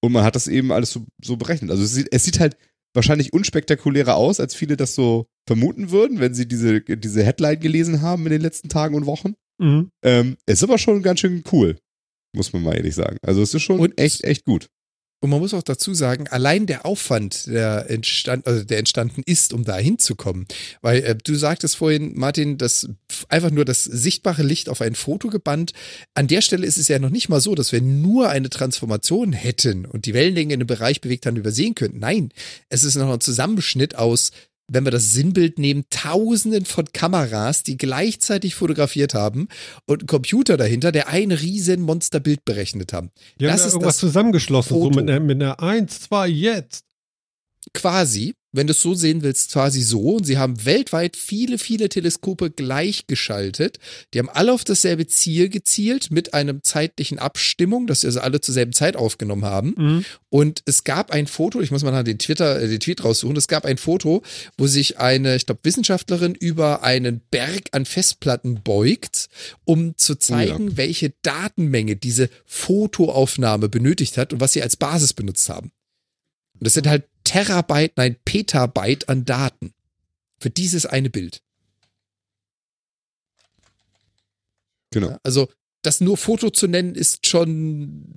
und 0.00 0.12
man 0.12 0.24
hat 0.24 0.36
das 0.36 0.46
eben 0.46 0.72
alles 0.72 0.92
so, 0.92 1.06
so 1.24 1.36
berechnet. 1.36 1.70
Also 1.70 1.82
es 1.82 1.92
sieht, 1.92 2.08
es 2.12 2.24
sieht 2.24 2.38
halt 2.38 2.56
wahrscheinlich 2.94 3.32
unspektakulärer 3.32 4.16
aus, 4.16 4.40
als 4.40 4.54
viele 4.54 4.76
das 4.76 4.94
so 4.94 5.26
vermuten 5.46 5.90
würden, 5.90 6.20
wenn 6.20 6.34
sie 6.34 6.46
diese, 6.46 6.80
diese 6.80 7.24
Headline 7.24 7.60
gelesen 7.60 8.02
haben 8.02 8.26
in 8.26 8.32
den 8.32 8.42
letzten 8.42 8.68
Tagen 8.68 8.94
und 8.94 9.06
Wochen. 9.06 9.34
Mhm. 9.58 9.90
Ähm, 10.02 10.36
es 10.46 10.58
ist 10.58 10.62
aber 10.64 10.78
schon 10.78 11.02
ganz 11.02 11.20
schön 11.20 11.42
cool, 11.52 11.76
muss 12.34 12.52
man 12.52 12.62
mal 12.62 12.76
ehrlich 12.76 12.94
sagen. 12.94 13.18
Also 13.22 13.42
es 13.42 13.54
ist 13.54 13.62
schon 13.62 13.80
Und- 13.80 13.98
echt, 14.00 14.24
echt 14.24 14.44
gut. 14.44 14.68
Und 15.20 15.30
man 15.30 15.40
muss 15.40 15.52
auch 15.52 15.64
dazu 15.64 15.94
sagen, 15.94 16.28
allein 16.28 16.66
der 16.66 16.86
Aufwand, 16.86 17.48
der, 17.48 17.90
entstand, 17.90 18.46
also 18.46 18.62
der 18.62 18.78
entstanden 18.78 19.24
ist, 19.26 19.52
um 19.52 19.64
da 19.64 19.76
hinzukommen. 19.76 20.46
Weil 20.80 21.02
äh, 21.02 21.16
du 21.16 21.34
sagtest 21.34 21.74
vorhin, 21.74 22.12
Martin, 22.16 22.56
dass 22.56 22.88
einfach 23.28 23.50
nur 23.50 23.64
das 23.64 23.82
sichtbare 23.82 24.44
Licht 24.44 24.68
auf 24.68 24.80
ein 24.80 24.94
Foto 24.94 25.26
gebannt. 25.28 25.72
An 26.14 26.28
der 26.28 26.40
Stelle 26.40 26.64
ist 26.64 26.78
es 26.78 26.86
ja 26.86 27.00
noch 27.00 27.10
nicht 27.10 27.28
mal 27.28 27.40
so, 27.40 27.56
dass 27.56 27.72
wir 27.72 27.80
nur 27.80 28.28
eine 28.28 28.48
Transformation 28.48 29.32
hätten 29.32 29.86
und 29.86 30.06
die 30.06 30.14
Wellenlänge 30.14 30.54
in 30.54 30.60
einem 30.60 30.68
Bereich 30.68 31.00
bewegt 31.00 31.26
haben, 31.26 31.34
übersehen 31.36 31.74
könnten. 31.74 31.98
Nein, 31.98 32.30
es 32.68 32.84
ist 32.84 32.94
noch 32.94 33.12
ein 33.12 33.20
Zusammenschnitt 33.20 33.96
aus 33.96 34.30
wenn 34.70 34.84
wir 34.84 34.90
das 34.90 35.12
Sinnbild 35.12 35.58
nehmen, 35.58 35.84
tausenden 35.90 36.64
von 36.66 36.84
Kameras, 36.92 37.62
die 37.62 37.76
gleichzeitig 37.76 38.54
fotografiert 38.54 39.14
haben 39.14 39.48
und 39.86 40.02
ein 40.02 40.06
Computer 40.06 40.56
dahinter, 40.56 40.92
der 40.92 41.08
ein 41.08 41.32
riesen 41.32 41.80
Monsterbild 41.80 42.44
berechnet 42.44 42.92
haben. 42.92 43.10
Die 43.40 43.46
haben 43.46 43.52
Das 43.52 43.60
ja 43.62 43.66
ist 43.68 43.72
irgendwas 43.72 43.94
das 43.94 44.00
zusammengeschlossen, 44.00 44.68
so 44.68 44.84
Foto. 44.84 45.00
mit 45.00 45.08
einer, 45.10 45.20
mit 45.20 45.42
einer 45.42 45.60
1, 45.60 46.00
2, 46.02 46.28
jetzt. 46.28 46.84
quasi, 47.74 48.34
wenn 48.52 48.66
du 48.66 48.70
es 48.72 48.80
so 48.80 48.94
sehen 48.94 49.22
willst, 49.22 49.52
quasi 49.52 49.82
so. 49.82 50.00
Und 50.16 50.24
sie 50.24 50.38
haben 50.38 50.64
weltweit 50.64 51.16
viele, 51.16 51.58
viele 51.58 51.88
Teleskope 51.88 52.50
gleichgeschaltet. 52.50 53.78
Die 54.14 54.18
haben 54.18 54.30
alle 54.30 54.52
auf 54.52 54.64
dasselbe 54.64 55.06
Ziel 55.06 55.48
gezielt 55.48 56.10
mit 56.10 56.32
einem 56.32 56.62
zeitlichen 56.62 57.18
Abstimmung, 57.18 57.86
dass 57.86 58.00
sie 58.00 58.06
also 58.06 58.20
alle 58.20 58.40
zur 58.40 58.54
selben 58.54 58.72
Zeit 58.72 58.96
aufgenommen 58.96 59.44
haben. 59.44 59.74
Mhm. 59.76 60.04
Und 60.30 60.62
es 60.64 60.84
gab 60.84 61.10
ein 61.10 61.26
Foto, 61.26 61.60
ich 61.60 61.70
muss 61.70 61.82
mal 61.82 61.90
nach 61.90 62.04
den 62.04 62.18
Twitter, 62.18 62.60
äh, 62.60 62.68
den 62.68 62.80
Tweet 62.80 63.04
raussuchen, 63.04 63.36
es 63.36 63.48
gab 63.48 63.66
ein 63.66 63.78
Foto, 63.78 64.22
wo 64.56 64.66
sich 64.66 64.98
eine, 64.98 65.36
ich 65.36 65.46
glaube, 65.46 65.60
Wissenschaftlerin 65.64 66.34
über 66.34 66.82
einen 66.82 67.20
Berg 67.30 67.68
an 67.72 67.84
Festplatten 67.84 68.62
beugt, 68.62 69.28
um 69.64 69.96
zu 69.96 70.14
zeigen, 70.14 70.76
welche 70.76 71.12
Datenmenge 71.22 71.96
diese 71.96 72.30
Fotoaufnahme 72.46 73.68
benötigt 73.68 74.16
hat 74.16 74.32
und 74.32 74.40
was 74.40 74.54
sie 74.54 74.62
als 74.62 74.76
Basis 74.76 75.12
benutzt 75.12 75.48
haben. 75.50 75.70
Und 76.54 76.66
das 76.66 76.74
sind 76.74 76.86
halt 76.86 77.04
Terabyte, 77.28 77.92
nein, 77.96 78.16
Petabyte 78.24 79.08
an 79.10 79.26
Daten. 79.26 79.74
Für 80.40 80.48
dieses 80.48 80.86
eine 80.86 81.10
Bild. 81.10 81.42
Genau. 84.90 85.10
Ja, 85.10 85.20
Also, 85.22 85.48
das 85.82 86.00
nur 86.00 86.16
Foto 86.16 86.48
zu 86.48 86.68
nennen, 86.68 86.94
ist 86.94 87.26
schon 87.26 88.14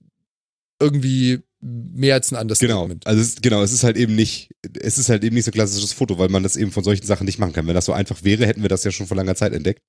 irgendwie 0.80 1.42
mehr 1.60 2.16
als 2.16 2.32
ein 2.32 2.38
anderes 2.38 2.60
Genau, 2.60 2.90
also 3.04 3.22
es, 3.22 3.36
genau, 3.36 3.62
es 3.62 3.74
ist 3.74 3.84
halt 3.84 3.98
eben 3.98 4.16
nicht, 4.16 4.50
es 4.80 4.98
ist 4.98 5.10
halt 5.10 5.24
eben 5.26 5.36
nicht 5.36 5.46
so 5.46 5.52
klassisches 5.52 5.92
Foto, 5.92 6.18
weil 6.18 6.30
man 6.30 6.42
das 6.42 6.56
eben 6.56 6.72
von 6.72 6.84
solchen 6.86 7.06
Sachen 7.06 7.26
nicht 7.26 7.38
machen 7.38 7.54
kann. 7.54 7.68
Wenn 7.68 7.76
das 7.76 7.86
so 7.86 7.94
einfach 7.94 8.24
wäre, 8.24 8.48
hätten 8.48 8.62
wir 8.62 8.70
das 8.70 8.86
ja 8.86 8.92
schon 8.92 9.08
vor 9.08 9.18
langer 9.18 9.36
Zeit 9.36 9.52
entdeckt. 9.52 9.84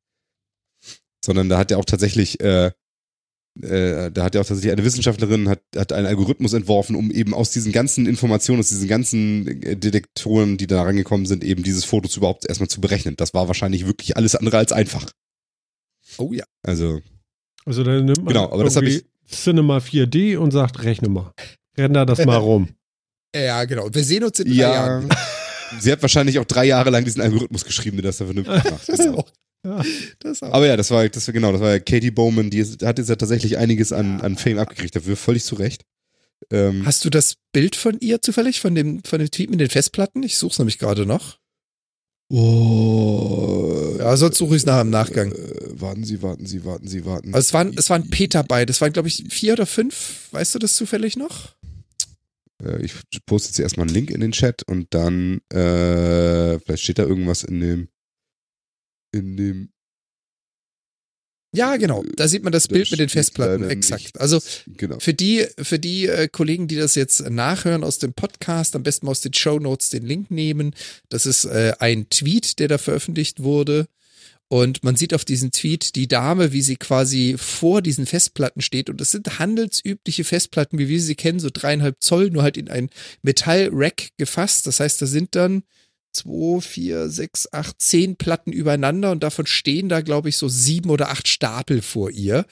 Sondern 1.24 1.48
da 1.48 1.58
hat 1.58 1.70
ja 1.70 1.76
auch 1.76 1.84
tatsächlich, 1.84 2.40
äh, 2.40 2.72
äh, 3.60 4.10
da 4.10 4.24
hat 4.24 4.34
ja 4.34 4.40
auch 4.40 4.46
tatsächlich 4.46 4.72
eine 4.72 4.84
Wissenschaftlerin 4.84 5.48
hat, 5.48 5.60
hat 5.76 5.92
einen 5.92 6.06
Algorithmus 6.06 6.52
entworfen, 6.54 6.96
um 6.96 7.10
eben 7.10 7.34
aus 7.34 7.50
diesen 7.50 7.70
ganzen 7.72 8.06
Informationen, 8.06 8.60
aus 8.60 8.68
diesen 8.68 8.88
ganzen 8.88 9.46
äh, 9.62 9.76
Detektoren, 9.76 10.56
die 10.56 10.66
da 10.66 10.82
rangekommen 10.82 11.26
sind, 11.26 11.44
eben 11.44 11.62
dieses 11.62 11.84
Foto 11.84 12.08
zu 12.08 12.20
überhaupt 12.20 12.46
erstmal 12.48 12.68
zu 12.68 12.80
berechnen. 12.80 13.14
Das 13.16 13.34
war 13.34 13.48
wahrscheinlich 13.48 13.86
wirklich 13.86 14.16
alles 14.16 14.34
andere 14.36 14.58
als 14.58 14.72
einfach. 14.72 15.10
Oh 16.18 16.32
ja. 16.32 16.44
Also, 16.62 17.00
Also 17.64 17.84
dann 17.84 18.04
nimmt 18.06 18.18
man 18.24 18.28
Genau, 18.28 18.50
aber 18.50 18.64
das 18.64 18.76
irgendwie 18.76 19.02
Cinema 19.26 19.78
4D 19.78 20.36
und 20.36 20.50
sagt, 20.50 20.82
rechne 20.82 21.08
mal. 21.08 21.32
Render 21.76 22.06
das 22.06 22.24
mal 22.24 22.36
rum. 22.36 22.68
Ja, 23.34 23.64
genau. 23.64 23.88
Wir 23.92 24.04
sehen 24.04 24.24
uns 24.24 24.38
in 24.40 24.48
drei 24.48 24.54
ja, 24.54 24.72
Jahren. 24.74 25.08
sie 25.80 25.90
hat 25.90 26.02
wahrscheinlich 26.02 26.38
auch 26.38 26.44
drei 26.44 26.66
Jahre 26.66 26.90
lang 26.90 27.04
diesen 27.04 27.22
Algorithmus 27.22 27.64
geschrieben, 27.64 27.96
der 27.96 28.04
das 28.04 28.18
da 28.18 28.26
vernünftig 28.26 28.64
macht. 28.70 28.88
Das 28.88 28.98
Genau. 28.98 29.18
auch. 29.18 29.32
Ja. 29.64 29.82
Das. 30.18 30.42
Aber 30.42 30.66
ja, 30.66 30.76
das 30.76 30.90
war, 30.90 31.08
das 31.08 31.26
war 31.28 31.32
genau, 31.32 31.52
das 31.52 31.60
war 31.60 31.70
ja 31.70 31.78
Katie 31.78 32.10
Bowman, 32.10 32.50
die 32.50 32.64
hat 32.64 32.98
jetzt 32.98 33.08
ja 33.08 33.16
tatsächlich 33.16 33.58
einiges 33.58 33.92
an, 33.92 34.20
an 34.20 34.36
Fame 34.36 34.58
abgekriegt, 34.58 34.96
dafür 34.96 35.16
völlig 35.16 35.44
zu 35.44 35.54
Recht. 35.54 35.82
Ähm, 36.50 36.84
Hast 36.84 37.04
du 37.04 37.10
das 37.10 37.36
Bild 37.52 37.76
von 37.76 37.98
ihr 38.00 38.20
zufällig, 38.20 38.60
von 38.60 38.74
dem, 38.74 39.04
von 39.04 39.20
dem 39.20 39.30
Tweet 39.30 39.50
mit 39.50 39.60
den 39.60 39.70
Festplatten? 39.70 40.22
Ich 40.24 40.36
suche 40.38 40.52
es 40.52 40.58
nämlich 40.58 40.78
gerade 40.78 41.06
noch. 41.06 41.38
oh, 42.30 43.96
Ja, 43.98 44.16
sonst 44.16 44.38
suche 44.38 44.56
ich 44.56 44.62
es 44.62 44.66
nachher 44.66 44.80
im 44.82 44.90
Nachgang. 44.90 45.32
Äh, 45.32 45.80
warten 45.80 46.04
Sie, 46.04 46.22
warten 46.22 46.46
Sie, 46.46 46.64
warten 46.64 46.88
Sie, 46.88 47.04
warten 47.04 47.34
Also 47.34 47.46
es 47.46 47.52
waren, 47.54 47.70
Sie. 47.72 47.78
es 47.78 47.90
waren 47.90 48.10
Petabyte. 48.10 48.70
Es 48.70 48.80
waren, 48.80 48.92
glaube 48.92 49.08
ich, 49.08 49.24
vier 49.28 49.52
oder 49.54 49.66
fünf. 49.66 50.28
Weißt 50.32 50.54
du 50.54 50.58
das 50.58 50.74
zufällig 50.74 51.16
noch? 51.16 51.54
Äh, 52.62 52.84
ich 52.84 52.94
poste 53.26 53.48
jetzt 53.50 53.60
erstmal 53.60 53.86
einen 53.86 53.94
Link 53.94 54.10
in 54.10 54.20
den 54.20 54.32
Chat 54.32 54.62
und 54.64 54.88
dann, 54.90 55.40
äh, 55.52 56.58
vielleicht 56.60 56.82
steht 56.82 56.98
da 56.98 57.04
irgendwas 57.04 57.44
in 57.44 57.60
dem, 57.60 57.88
in 59.12 59.36
dem. 59.36 59.68
Ja, 61.54 61.76
genau. 61.76 62.02
Da 62.16 62.28
sieht 62.28 62.44
man 62.44 62.52
das 62.52 62.66
Bild 62.66 62.90
mit 62.90 62.98
den 62.98 63.10
Festplatten. 63.10 63.68
Exakt. 63.68 64.02
nichts. 64.02 64.18
Also 64.18 64.40
genau. 64.66 64.98
für 64.98 65.12
die, 65.12 65.46
für 65.58 65.78
die 65.78 66.06
äh, 66.06 66.28
Kollegen, 66.28 66.66
die 66.66 66.76
das 66.76 66.94
jetzt 66.94 67.28
nachhören 67.28 67.84
aus 67.84 67.98
dem 67.98 68.14
Podcast, 68.14 68.74
am 68.74 68.82
besten 68.82 69.04
mal 69.04 69.12
aus 69.12 69.20
den 69.20 69.34
Show 69.34 69.58
Notes 69.58 69.90
den 69.90 70.06
Link 70.06 70.30
nehmen. 70.30 70.74
Das 71.10 71.26
ist 71.26 71.44
äh, 71.44 71.74
ein 71.78 72.08
Tweet, 72.08 72.58
der 72.58 72.68
da 72.68 72.78
veröffentlicht 72.78 73.42
wurde. 73.42 73.86
Und 74.48 74.82
man 74.84 74.96
sieht 74.96 75.14
auf 75.14 75.24
diesem 75.24 75.50
Tweet 75.50 75.94
die 75.94 76.08
Dame, 76.08 76.52
wie 76.52 76.60
sie 76.60 76.76
quasi 76.76 77.36
vor 77.38 77.80
diesen 77.80 78.06
Festplatten 78.06 78.60
steht. 78.60 78.90
Und 78.90 79.00
das 79.00 79.10
sind 79.10 79.38
handelsübliche 79.38 80.24
Festplatten, 80.24 80.78
wie 80.78 80.88
wir 80.88 81.00
sie 81.00 81.14
kennen, 81.14 81.40
so 81.40 81.48
dreieinhalb 81.50 81.96
Zoll, 82.00 82.30
nur 82.30 82.42
halt 82.42 82.56
in 82.56 82.68
ein 82.68 82.90
Metallrack 83.22 84.10
gefasst. 84.18 84.66
Das 84.66 84.80
heißt, 84.80 85.00
da 85.00 85.06
sind 85.06 85.34
dann 85.36 85.62
zwei, 86.12 86.60
vier, 86.60 87.08
sechs, 87.08 87.48
acht, 87.52 87.80
zehn 87.80 88.16
Platten 88.16 88.52
übereinander 88.52 89.10
und 89.10 89.22
davon 89.22 89.46
stehen 89.46 89.88
da, 89.88 90.00
glaube 90.00 90.28
ich, 90.28 90.36
so 90.36 90.48
sieben 90.48 90.90
oder 90.90 91.10
acht 91.10 91.28
Stapel 91.28 91.82
vor 91.82 92.10
ihr. 92.10 92.46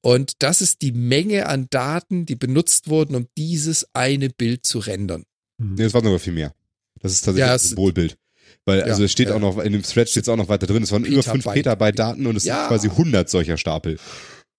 Und 0.00 0.32
das 0.38 0.60
ist 0.60 0.82
die 0.82 0.92
Menge 0.92 1.46
an 1.46 1.66
Daten, 1.70 2.24
die 2.24 2.36
benutzt 2.36 2.88
wurden, 2.88 3.14
um 3.16 3.26
dieses 3.36 3.86
eine 3.94 4.30
Bild 4.30 4.64
zu 4.64 4.78
rendern. 4.78 5.24
Nee, 5.58 5.82
das 5.84 5.94
war 5.94 6.02
sogar 6.04 6.18
viel 6.20 6.32
mehr. 6.34 6.54
Das 7.00 7.12
ist 7.12 7.22
tatsächlich 7.22 7.48
Ja, 7.48 7.54
es- 7.54 7.68
Symbolbild. 7.70 8.16
Weil, 8.64 8.82
also 8.82 9.00
Ja, 9.02 9.06
es 9.06 9.12
steht 9.12 9.28
ja. 9.28 9.34
auch 9.34 9.40
noch, 9.40 9.58
in 9.58 9.72
dem 9.72 9.82
Thread 9.82 10.08
steht 10.08 10.22
es 10.24 10.28
auch 10.28 10.36
noch 10.36 10.48
weiter 10.48 10.66
drin, 10.66 10.82
es 10.82 10.92
waren 10.92 11.04
über 11.04 11.22
5 11.22 11.44
Petabyte. 11.44 11.54
Petabyte 11.64 11.98
Daten 11.98 12.26
und 12.26 12.36
es 12.36 12.44
sind 12.44 12.52
quasi 12.68 12.88
100 12.88 13.28
solcher 13.28 13.56
Stapel, 13.56 13.98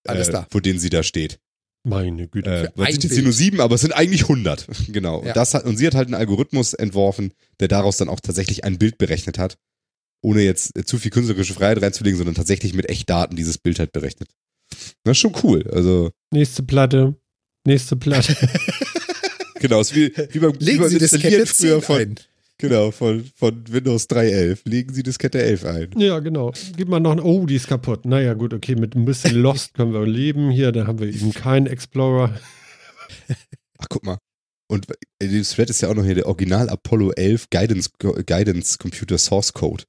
Alles 0.06 0.28
äh, 0.28 0.32
da. 0.32 0.46
vor 0.50 0.60
denen 0.60 0.78
sie 0.78 0.90
da 0.90 1.02
steht. 1.02 1.38
Meine 1.82 2.28
Güte. 2.28 2.72
Äh, 2.76 2.82
ein 2.82 2.92
sieht 2.92 3.04
jetzt 3.04 3.22
nur 3.22 3.32
sieben, 3.32 3.60
aber 3.60 3.74
es 3.74 3.80
sind 3.80 3.92
eigentlich 3.92 4.22
100. 4.22 4.66
genau. 4.88 5.22
Ja. 5.22 5.28
Und, 5.28 5.36
das 5.36 5.54
hat, 5.54 5.64
und 5.64 5.76
sie 5.76 5.86
hat 5.86 5.94
halt 5.94 6.08
einen 6.08 6.14
Algorithmus 6.14 6.74
entworfen, 6.74 7.32
der 7.58 7.68
daraus 7.68 7.96
dann 7.96 8.08
auch 8.08 8.20
tatsächlich 8.20 8.64
ein 8.64 8.78
Bild 8.78 8.98
berechnet 8.98 9.38
hat, 9.38 9.56
ohne 10.22 10.42
jetzt 10.42 10.76
äh, 10.76 10.84
zu 10.84 10.98
viel 10.98 11.10
künstlerische 11.10 11.54
Freiheit 11.54 11.82
reinzulegen, 11.82 12.18
sondern 12.18 12.34
tatsächlich 12.34 12.74
mit 12.74 12.88
Echtdaten 12.88 13.36
dieses 13.36 13.58
Bild 13.58 13.78
halt 13.78 13.92
berechnet. 13.92 14.28
Das 15.04 15.12
ist 15.12 15.18
schon 15.18 15.34
cool. 15.42 15.68
Also, 15.72 16.10
Nächste 16.30 16.62
Platte. 16.62 17.14
Nächste 17.66 17.96
Platte. 17.96 18.36
genau, 19.60 19.80
ist 19.80 19.94
wie, 19.94 20.12
wie 20.30 20.38
beim, 20.38 20.58
wie 20.60 20.64
Legen 20.64 20.80
beim 20.80 20.88
Sie 20.88 20.98
das 20.98 21.12
Installieren 21.12 21.46
früher 21.46 21.80
10 21.80 21.82
von, 21.82 22.00
ein. 22.00 22.20
Genau, 22.60 22.90
von, 22.90 23.24
von 23.36 23.64
Windows 23.68 24.08
3.11. 24.08 24.60
Legen 24.68 24.92
Sie 24.94 25.02
Diskette 25.02 25.42
11 25.42 25.64
ein. 25.64 25.90
ja, 25.96 26.18
genau. 26.20 26.52
Gib 26.76 26.88
mal 26.88 27.00
noch 27.00 27.12
ein. 27.12 27.20
Oh, 27.20 27.46
die 27.46 27.56
ist 27.56 27.66
kaputt. 27.68 28.04
Naja, 28.04 28.34
gut, 28.34 28.54
okay. 28.54 28.74
Mit 28.76 28.94
ein 28.94 29.04
bisschen 29.04 29.34
Lost 29.42 29.74
können 29.74 29.92
wir 29.92 30.06
leben 30.06 30.50
hier. 30.50 30.70
Da 30.72 30.86
haben 30.86 30.98
wir 31.00 31.08
eben 31.08 31.32
keinen 31.32 31.66
Explorer. 31.66 32.38
Ach, 33.78 33.86
guck 33.88 34.04
mal. 34.04 34.18
Und 34.70 34.86
in 35.20 35.32
dem 35.32 35.42
Thread 35.42 35.68
ist 35.70 35.80
ja 35.80 35.88
auch 35.88 35.94
noch 35.94 36.04
hier 36.04 36.14
der 36.14 36.26
Original 36.26 36.68
Apollo 36.68 37.12
11 37.12 37.50
Guidance, 37.50 37.90
Guidance 37.98 38.78
Computer 38.78 39.18
Source 39.18 39.52
Code. 39.52 39.82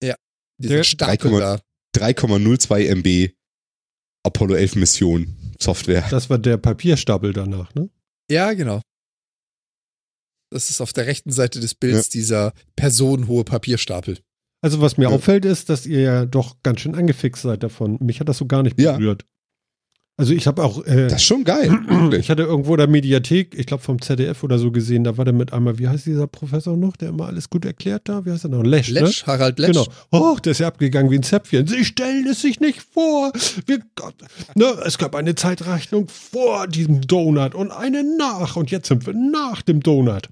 Dieser 0.00 0.16
Der- 0.58 0.84
Stapel 0.84 1.30
3,0 1.32 1.38
da. 1.40 1.60
3,02 1.96 2.86
MB 2.94 3.30
Apollo 4.24 4.54
11 4.54 4.76
Mission 4.76 5.36
Software. 5.60 6.04
Das 6.10 6.30
war 6.30 6.38
der 6.38 6.56
Papierstapel 6.56 7.32
danach, 7.32 7.74
ne? 7.74 7.90
Ja, 8.30 8.52
genau. 8.52 8.80
Das 10.52 10.70
ist 10.70 10.80
auf 10.80 10.92
der 10.92 11.06
rechten 11.06 11.32
Seite 11.32 11.60
des 11.60 11.74
Bilds 11.74 12.08
dieser 12.08 12.52
personenhohe 12.76 13.44
Papierstapel. 13.44 14.18
Also, 14.60 14.80
was 14.80 14.96
mir 14.96 15.04
Ja. 15.04 15.10
auffällt, 15.10 15.44
ist, 15.44 15.68
dass 15.70 15.86
ihr 15.86 16.00
ja 16.00 16.24
doch 16.26 16.56
ganz 16.62 16.80
schön 16.80 16.94
angefixt 16.94 17.42
seid 17.42 17.62
davon. 17.62 17.98
Mich 18.00 18.20
hat 18.20 18.28
das 18.28 18.38
so 18.38 18.46
gar 18.46 18.62
nicht 18.62 18.78
Ja. 18.80 18.92
berührt. 18.92 19.24
Also, 20.18 20.34
ich 20.34 20.46
habe 20.46 20.62
auch. 20.62 20.84
Äh, 20.86 21.04
Das 21.08 21.14
ist 21.14 21.24
schon 21.24 21.42
geil. 21.42 21.74
Ich 22.20 22.30
hatte 22.30 22.42
irgendwo 22.42 22.74
in 22.74 22.78
der 22.78 22.86
Mediathek, 22.86 23.58
ich 23.58 23.66
glaube 23.66 23.82
vom 23.82 24.00
ZDF 24.00 24.44
oder 24.44 24.58
so 24.58 24.70
gesehen, 24.70 25.02
da 25.04 25.16
war 25.16 25.24
der 25.24 25.32
mit 25.34 25.52
einmal, 25.54 25.78
wie 25.78 25.88
heißt 25.88 26.04
dieser 26.06 26.26
Professor 26.26 26.76
noch, 26.76 26.96
der 26.96 27.08
immer 27.08 27.26
alles 27.26 27.48
gut 27.50 27.64
erklärt 27.64 28.08
da? 28.08 28.24
Wie 28.24 28.30
heißt 28.30 28.44
er 28.44 28.50
noch? 28.50 28.62
Lesch, 28.62 28.88
Lesch, 28.90 29.26
Harald 29.26 29.58
ne? 29.58 29.68
Lesch. 29.68 29.76
Genau. 29.78 29.86
Oh, 30.12 30.36
der 30.38 30.52
ist 30.52 30.58
ja 30.58 30.68
abgegangen 30.68 31.10
wie 31.10 31.16
ein 31.16 31.22
Zäpfchen. 31.22 31.66
Sie 31.66 31.84
stellen 31.84 32.26
es 32.28 32.42
sich 32.42 32.60
nicht 32.60 32.82
vor. 32.82 33.32
Wir, 33.66 33.80
Gott, 33.96 34.14
ne, 34.54 34.66
es 34.84 34.98
gab 34.98 35.14
eine 35.16 35.34
Zeitrechnung 35.34 36.06
vor 36.08 36.68
diesem 36.68 37.00
Donut 37.00 37.54
und 37.54 37.70
eine 37.72 38.04
nach. 38.16 38.54
Und 38.54 38.70
jetzt 38.70 38.88
sind 38.88 39.06
wir 39.06 39.14
nach 39.14 39.62
dem 39.62 39.80
Donut. 39.80 40.28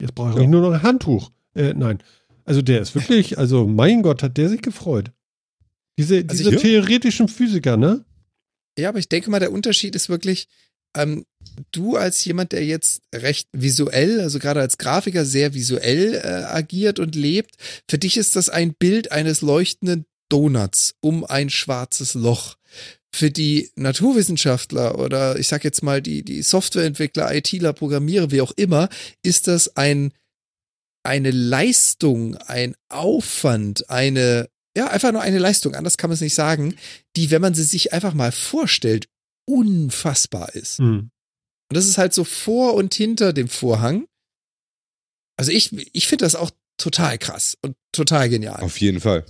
Jetzt 0.00 0.14
brauche 0.14 0.30
ich 0.30 0.36
Ja. 0.36 0.46
nur 0.46 0.60
noch 0.62 0.72
ein 0.72 0.82
Handtuch. 0.82 1.30
Äh, 1.54 1.74
nein. 1.74 2.02
Also 2.44 2.62
der 2.62 2.80
ist 2.80 2.94
wirklich, 2.94 3.38
also 3.38 3.66
mein 3.66 4.02
Gott, 4.02 4.22
hat 4.22 4.36
der 4.36 4.48
sich 4.48 4.62
gefreut. 4.62 5.10
Diese, 5.98 6.24
Also 6.28 6.44
diese 6.44 6.56
ich- 6.56 6.62
theoretischen 6.62 7.28
Physiker, 7.28 7.76
ne? 7.76 8.04
Ja, 8.78 8.88
aber 8.88 8.98
ich 8.98 9.08
denke 9.08 9.30
mal, 9.30 9.38
der 9.38 9.52
Unterschied 9.52 9.94
ist 9.94 10.08
wirklich, 10.08 10.48
ähm, 10.96 11.24
du 11.70 11.96
als 11.96 12.24
jemand, 12.24 12.50
der 12.52 12.64
jetzt 12.66 13.02
recht 13.14 13.48
visuell, 13.52 14.20
also 14.20 14.40
gerade 14.40 14.60
als 14.60 14.78
Grafiker 14.78 15.24
sehr 15.24 15.54
visuell 15.54 16.14
äh, 16.16 16.44
agiert 16.44 16.98
und 16.98 17.14
lebt, 17.14 17.54
für 17.88 17.98
dich 17.98 18.16
ist 18.16 18.34
das 18.34 18.48
ein 18.48 18.74
Bild 18.74 19.12
eines 19.12 19.40
leuchtenden 19.42 20.06
Donuts 20.28 20.94
um 21.00 21.24
ein 21.24 21.50
schwarzes 21.50 22.14
Loch. 22.14 22.56
Für 23.14 23.30
die 23.30 23.70
Naturwissenschaftler 23.76 24.98
oder 24.98 25.38
ich 25.38 25.46
sag 25.46 25.62
jetzt 25.62 25.84
mal 25.84 26.02
die, 26.02 26.24
die 26.24 26.42
Softwareentwickler, 26.42 27.32
ITler, 27.32 27.72
Programmierer, 27.72 28.32
wie 28.32 28.40
auch 28.40 28.50
immer, 28.56 28.88
ist 29.22 29.46
das 29.46 29.76
ein, 29.76 30.12
eine 31.04 31.30
Leistung, 31.30 32.34
ein 32.34 32.74
Aufwand, 32.88 33.88
eine, 33.88 34.48
ja, 34.76 34.88
einfach 34.88 35.12
nur 35.12 35.22
eine 35.22 35.38
Leistung, 35.38 35.76
anders 35.76 35.96
kann 35.96 36.10
man 36.10 36.14
es 36.14 36.22
nicht 36.22 36.34
sagen, 36.34 36.74
die, 37.14 37.30
wenn 37.30 37.40
man 37.40 37.54
sie 37.54 37.62
sich 37.62 37.92
einfach 37.92 38.14
mal 38.14 38.32
vorstellt, 38.32 39.06
unfassbar 39.48 40.52
ist. 40.56 40.78
Hm. 40.78 41.10
Und 41.70 41.76
das 41.76 41.86
ist 41.86 41.98
halt 41.98 42.14
so 42.14 42.24
vor 42.24 42.74
und 42.74 42.94
hinter 42.94 43.32
dem 43.32 43.46
Vorhang. 43.46 44.08
Also 45.36 45.52
ich, 45.52 45.72
ich 45.94 46.08
finde 46.08 46.24
das 46.24 46.34
auch 46.34 46.50
total 46.78 47.16
krass 47.18 47.56
und 47.62 47.76
total 47.92 48.28
genial. 48.28 48.60
Auf 48.60 48.80
jeden 48.80 49.00
Fall. 49.00 49.24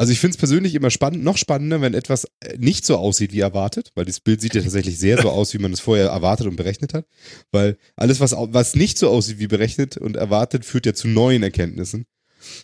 Also 0.00 0.12
ich 0.14 0.20
finde 0.20 0.32
es 0.32 0.38
persönlich 0.38 0.74
immer 0.74 0.88
spannend, 0.88 1.24
noch 1.24 1.36
spannender, 1.36 1.82
wenn 1.82 1.92
etwas 1.92 2.24
äh, 2.40 2.56
nicht 2.56 2.86
so 2.86 2.96
aussieht 2.96 3.34
wie 3.34 3.40
erwartet, 3.40 3.92
weil 3.94 4.06
das 4.06 4.18
Bild 4.18 4.40
sieht 4.40 4.54
ja 4.54 4.62
tatsächlich 4.62 4.98
sehr 4.98 5.20
so 5.20 5.28
aus, 5.28 5.52
wie 5.52 5.58
man 5.58 5.74
es 5.74 5.80
vorher 5.80 6.06
erwartet 6.06 6.46
und 6.46 6.56
berechnet 6.56 6.94
hat. 6.94 7.04
Weil 7.52 7.76
alles, 7.96 8.18
was, 8.18 8.32
was 8.34 8.74
nicht 8.74 8.96
so 8.96 9.10
aussieht 9.10 9.40
wie 9.40 9.46
berechnet 9.46 9.98
und 9.98 10.16
erwartet, 10.16 10.64
führt 10.64 10.86
ja 10.86 10.94
zu 10.94 11.06
neuen 11.06 11.42
Erkenntnissen. 11.42 12.06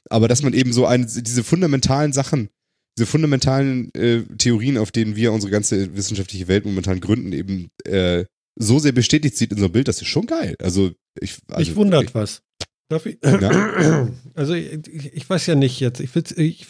Aber 0.09 0.29
dass 0.29 0.41
man 0.41 0.55
eben 0.55 0.73
so 0.73 0.87
eine, 0.87 1.05
diese 1.05 1.45
fundamentalen 1.45 2.15
Sachen, 2.15 2.49
diese 2.97 3.05
fundamentalen 3.05 3.93
äh, 3.93 4.23
Theorien, 4.39 4.79
auf 4.79 4.91
denen 4.91 5.15
wir 5.15 5.31
unsere 5.31 5.53
ganze 5.53 5.95
wissenschaftliche 5.95 6.49
Welt 6.49 6.65
momentan 6.65 7.01
gründen, 7.01 7.35
eben 7.35 7.69
äh, 7.85 8.25
so 8.59 8.79
sehr 8.79 8.93
bestätigt 8.93 9.37
sieht 9.37 9.53
in 9.53 9.59
so 9.59 9.65
einem 9.65 9.73
Bild, 9.73 9.89
das 9.89 10.01
ist 10.01 10.09
schon 10.09 10.25
geil. 10.25 10.57
Also 10.59 10.93
ich, 11.21 11.37
also, 11.49 11.71
Mich 11.71 11.77
wundert 11.77 12.15
was. 12.15 12.41
Darf 12.89 13.07
ich? 13.07 13.19
Ja. 13.25 14.09
Also 14.35 14.53
ich, 14.53 14.87
ich 15.15 15.31
weiß 15.31 15.47
ja 15.47 15.55
nicht 15.55 15.81
jetzt, 15.81 15.99
ich 15.99 16.15
will 16.15 16.23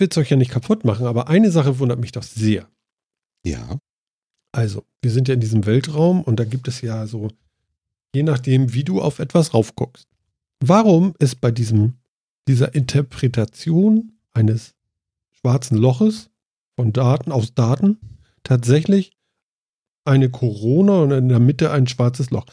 es 0.08 0.16
euch 0.18 0.30
ja 0.30 0.36
nicht 0.36 0.52
kaputt 0.52 0.84
machen, 0.84 1.04
aber 1.04 1.26
eine 1.26 1.50
Sache 1.50 1.80
wundert 1.80 1.98
mich 1.98 2.12
doch 2.12 2.22
sehr. 2.22 2.68
Ja. 3.44 3.80
Also, 4.52 4.84
wir 5.02 5.10
sind 5.10 5.26
ja 5.26 5.34
in 5.34 5.40
diesem 5.40 5.66
Weltraum 5.66 6.22
und 6.22 6.38
da 6.38 6.44
gibt 6.44 6.68
es 6.68 6.80
ja 6.80 7.06
so, 7.08 7.28
je 8.14 8.22
nachdem, 8.22 8.72
wie 8.72 8.84
du 8.84 9.02
auf 9.02 9.18
etwas 9.18 9.52
raufguckst. 9.52 10.06
Warum 10.60 11.14
ist 11.18 11.40
bei 11.40 11.50
diesem, 11.50 11.94
dieser 12.48 12.74
Interpretation 12.74 14.12
eines 14.32 14.74
schwarzen 15.32 15.76
Loches 15.76 16.30
von 16.76 16.92
Daten, 16.92 17.32
aus 17.32 17.54
Daten, 17.54 17.98
tatsächlich 18.44 19.12
eine 20.04 20.30
Corona 20.30 21.02
und 21.02 21.10
in 21.10 21.28
der 21.28 21.40
Mitte 21.40 21.70
ein 21.72 21.86
schwarzes 21.86 22.30
Loch? 22.30 22.46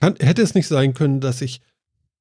Kann, 0.00 0.14
hätte 0.18 0.42
es 0.42 0.54
nicht 0.54 0.68
sein 0.68 0.94
können, 0.94 1.20
dass 1.20 1.42
ich, 1.42 1.60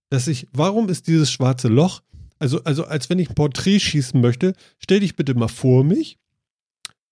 dass 0.09 0.27
ich, 0.27 0.47
warum 0.51 0.89
ist 0.89 1.07
dieses 1.07 1.31
schwarze 1.31 1.67
Loch, 1.67 2.01
also, 2.39 2.63
also 2.63 2.85
als 2.85 3.09
wenn 3.09 3.19
ich 3.19 3.29
ein 3.29 3.35
Porträt 3.35 3.79
schießen 3.79 4.19
möchte, 4.19 4.53
stell 4.79 5.01
dich 5.01 5.15
bitte 5.15 5.33
mal 5.35 5.47
vor 5.49 5.83
mich 5.83 6.17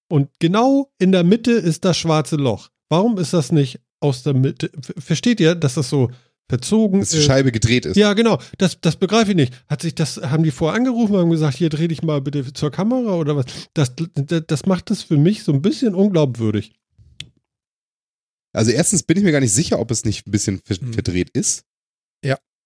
und 0.10 0.30
genau 0.40 0.91
in 0.99 1.11
der 1.11 1.24
Mitte 1.24 1.52
ist 1.52 1.84
das 1.86 1.98
schwarze 1.98 2.38
Loch. 2.38 2.69
Warum 2.90 3.18
ist 3.18 3.34
das 3.34 3.52
nicht 3.52 3.80
aus 3.99 4.24
der 4.24 4.34
Mitte? 4.34 4.72
Ver- 4.82 4.94
Versteht 5.02 5.40
ihr, 5.41 5.53
dass 5.56 5.74
das 5.74 5.90
so 5.90 6.10
verzogen 6.49 7.02
Dass 7.02 7.10
die 7.10 7.18
ist? 7.18 7.26
Scheibe 7.26 7.52
gedreht 7.52 7.86
ist. 7.86 7.98
Ja, 7.98 8.14
genau. 8.14 8.40
Das, 8.57 8.80
das 8.80 8.95
begreife 8.95 9.32
ich 9.32 9.36
nicht. 9.36 9.53
Hat 9.68 9.82
sich 9.82 9.94
das, 9.95 10.15
haben 10.18 10.44
die 10.44 10.52
vorher 10.52 10.78
angerufen 10.78 11.14
und 11.15 11.19
haben 11.19 11.30
gesagt, 11.30 11.57
hier 11.57 11.68
dreh 11.68 11.90
dich 11.90 12.03
mal 12.03 12.22
bitte 12.22 12.53
zur 12.53 12.72
Kamera 12.72 13.15
oder 13.15 13.36
was? 13.36 13.45
Das, 13.74 13.91
das, 14.15 14.44
das 14.48 14.65
macht 14.65 14.90
es 14.91 15.03
für 15.03 15.18
mich 15.18 15.44
so 15.44 15.52
ein 15.52 15.61
bisschen 15.61 15.94
unglaubwürdig. 15.94 16.72
Also 18.53 18.72
erstens 18.72 19.03
bin 19.03 19.18
ich 19.18 19.24
mir 19.24 19.34
gar 19.34 19.41
nicht 19.41 19.53
sicher, 19.53 19.78
ob 19.80 19.91
es 19.91 20.06
nicht 20.06 20.26
ein 20.26 20.32
bisschen 20.32 20.61
Hm. 20.65 20.94
verdreht 20.94 21.30
ist. 21.32 21.65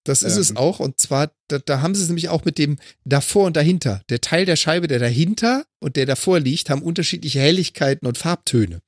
Das 0.04 0.22
ist 0.22 0.34
Ähm. 0.34 0.40
es 0.40 0.56
auch. 0.56 0.80
Und 0.80 0.98
zwar, 0.98 1.32
da, 1.48 1.58
da 1.58 1.80
haben 1.80 1.94
sie 1.94 2.02
es 2.02 2.08
nämlich 2.08 2.28
auch 2.28 2.44
mit 2.44 2.58
dem 2.58 2.78
davor 3.04 3.46
und 3.46 3.56
dahinter. 3.56 4.02
Der 4.08 4.20
Teil 4.20 4.44
der 4.46 4.56
Scheibe, 4.56 4.88
der 4.88 4.98
dahinter 4.98 5.64
und 5.80 5.96
der 5.96 6.06
davor 6.06 6.40
liegt, 6.40 6.70
haben 6.70 6.82
unterschiedliche 6.82 7.40
Helligkeiten 7.40 8.06
und 8.06 8.18
Farbtöne. 8.18 8.80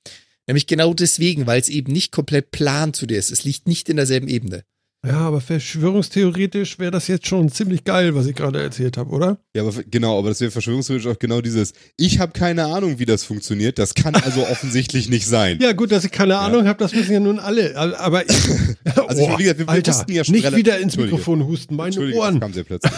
Nämlich 0.47 0.67
genau 0.67 0.93
deswegen, 0.93 1.47
weil 1.47 1.61
es 1.61 1.69
eben 1.69 1.93
nicht 1.93 2.13
komplett 2.13 2.51
plan 2.51 2.93
zu 2.93 3.07
dir 3.07 3.19
ist. 3.19 3.31
Es 3.31 3.45
liegt 3.45 3.67
nicht 3.67 3.89
in 3.89 3.97
derselben 3.97 4.29
Ebene. 4.29 4.65
Ja, 5.07 5.19
aber 5.19 5.41
verschwörungstheoretisch 5.41 6.79
wäre 6.79 6.91
das 6.91 7.09
jetzt 7.09 7.27
schon 7.27 7.51
ziemlich 7.51 7.85
geil, 7.85 8.15
was 8.15 8.27
ich 8.27 8.35
gerade 8.35 8.63
erzählt 8.63 8.97
habe, 8.97 9.11
oder? 9.11 9.39
Ja, 9.55 9.63
aber 9.63 9.73
genau, 9.91 10.19
aber 10.19 10.31
das 10.31 10.41
wäre 10.41 10.51
verschwörungstheoretisch 10.51 11.11
auch 11.13 11.19
genau 11.19 11.41
dieses, 11.41 11.75
ich 11.97 12.19
habe 12.21 12.33
keine 12.33 12.65
Ahnung, 12.65 12.99
wie 12.99 13.05
das 13.05 13.23
funktioniert, 13.25 13.79
das 13.79 13.95
kann 13.95 14.15
also 14.15 14.47
offensichtlich 14.51 15.09
nicht 15.11 15.27
sein. 15.27 15.59
Ja, 15.61 15.73
gut, 15.73 15.93
dass 15.93 16.05
ich 16.05 16.11
keine 16.13 16.39
Ahnung 16.39 16.67
habe, 16.67 16.79
das 16.79 16.95
wissen 16.95 17.13
ja 17.13 17.21
nun 17.21 17.39
alle. 17.39 17.77
Aber 17.77 18.25
ich, 18.29 18.35
Also 19.07 19.23
ich- 19.23 19.39
wie 19.39 19.43
gesagt, 19.43 19.59
wir- 19.61 19.69
Alter, 19.69 20.07
ja 20.09 20.25
schon 20.25 20.35
nicht 20.35 20.57
wieder 20.57 20.79
ins. 20.79 20.97
Mikrofon 20.97 21.45
husten, 21.47 21.77
meine 21.77 21.89
Entschuldigung, 21.89 22.21
das 22.23 22.31
Ohren. 22.31 22.41
kam 22.41 22.53
sehr 22.53 22.65
plötzlich. 22.65 22.93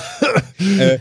äh, 0.78 0.98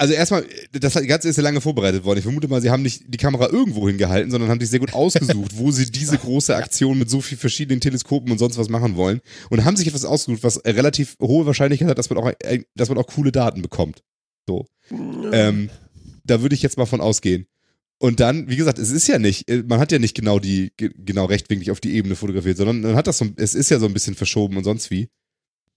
also 0.00 0.14
erstmal, 0.14 0.46
das 0.72 0.94
Ganze 0.94 1.28
ist 1.28 1.36
ja 1.36 1.42
lange 1.42 1.60
vorbereitet 1.60 2.04
worden. 2.04 2.18
Ich 2.18 2.24
vermute 2.24 2.48
mal, 2.48 2.60
sie 2.62 2.70
haben 2.70 2.82
nicht 2.82 3.02
die 3.06 3.18
Kamera 3.18 3.48
irgendwo 3.50 3.86
hingehalten, 3.86 4.30
sondern 4.30 4.48
haben 4.48 4.58
sich 4.60 4.70
sehr 4.70 4.80
gut 4.80 4.94
ausgesucht, 4.94 5.52
wo 5.56 5.70
sie 5.70 5.90
diese 5.90 6.16
große 6.24 6.56
Aktion 6.56 6.98
mit 6.98 7.10
so 7.10 7.20
viel 7.20 7.36
verschiedenen 7.36 7.80
Teleskopen 7.80 8.32
und 8.32 8.38
sonst 8.38 8.56
was 8.56 8.68
machen 8.70 8.96
wollen. 8.96 9.20
Und 9.50 9.64
haben 9.64 9.76
sich 9.76 9.86
etwas 9.86 10.04
ausgesucht, 10.04 10.42
was 10.42 10.64
relativ 10.64 11.16
hohe 11.20 11.44
Wahrscheinlichkeit 11.46 11.88
hat, 11.88 11.98
dass 11.98 12.08
man 12.10 12.18
auch, 12.18 12.32
dass 12.74 12.88
man 12.88 12.98
auch 12.98 13.06
coole 13.06 13.30
Daten 13.30 13.62
bekommt. 13.62 14.02
So. 14.46 14.66
Ähm, 15.32 15.68
da 16.24 16.40
würde 16.42 16.54
ich 16.54 16.62
jetzt 16.62 16.78
mal 16.78 16.86
von 16.86 17.00
ausgehen. 17.00 17.46
Und 17.98 18.18
dann, 18.20 18.48
wie 18.48 18.56
gesagt, 18.56 18.78
es 18.78 18.90
ist 18.90 19.06
ja 19.08 19.18
nicht, 19.18 19.48
äh, 19.50 19.62
man 19.66 19.78
hat 19.78 19.92
ja 19.92 19.98
nicht 19.98 20.14
genau 20.16 20.38
die, 20.38 20.72
ge- 20.78 20.92
genau 20.96 21.26
rechtwinklig 21.26 21.70
auf 21.70 21.80
die 21.80 21.92
Ebene 21.94 22.16
fotografiert, 22.16 22.56
sondern 22.56 22.80
man 22.80 22.96
hat 22.96 23.06
das 23.06 23.18
so, 23.18 23.26
es 23.36 23.54
ist 23.54 23.70
ja 23.70 23.78
so 23.78 23.84
ein 23.86 23.92
bisschen 23.92 24.14
verschoben 24.14 24.56
und 24.56 24.64
sonst 24.64 24.90
wie. 24.90 25.08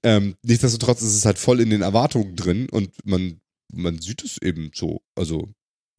Ähm, 0.03 0.35
nichtsdestotrotz 0.43 1.01
ist 1.01 1.15
es 1.15 1.25
halt 1.25 1.37
voll 1.37 1.59
in 1.59 1.69
den 1.69 1.81
Erwartungen 1.81 2.35
drin 2.37 2.69
und 2.69 2.91
man, 3.03 3.41
man 3.73 3.99
sieht 3.99 4.23
es 4.23 4.41
eben 4.41 4.71
so. 4.73 5.01
Also, 5.15 5.49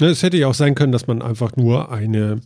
Ne, 0.00 0.08
Es 0.08 0.22
hätte 0.22 0.36
ja 0.36 0.48
auch 0.48 0.54
sein 0.54 0.74
können, 0.74 0.92
dass 0.92 1.06
man 1.06 1.22
einfach 1.22 1.56
nur 1.56 1.92
eine, 1.92 2.40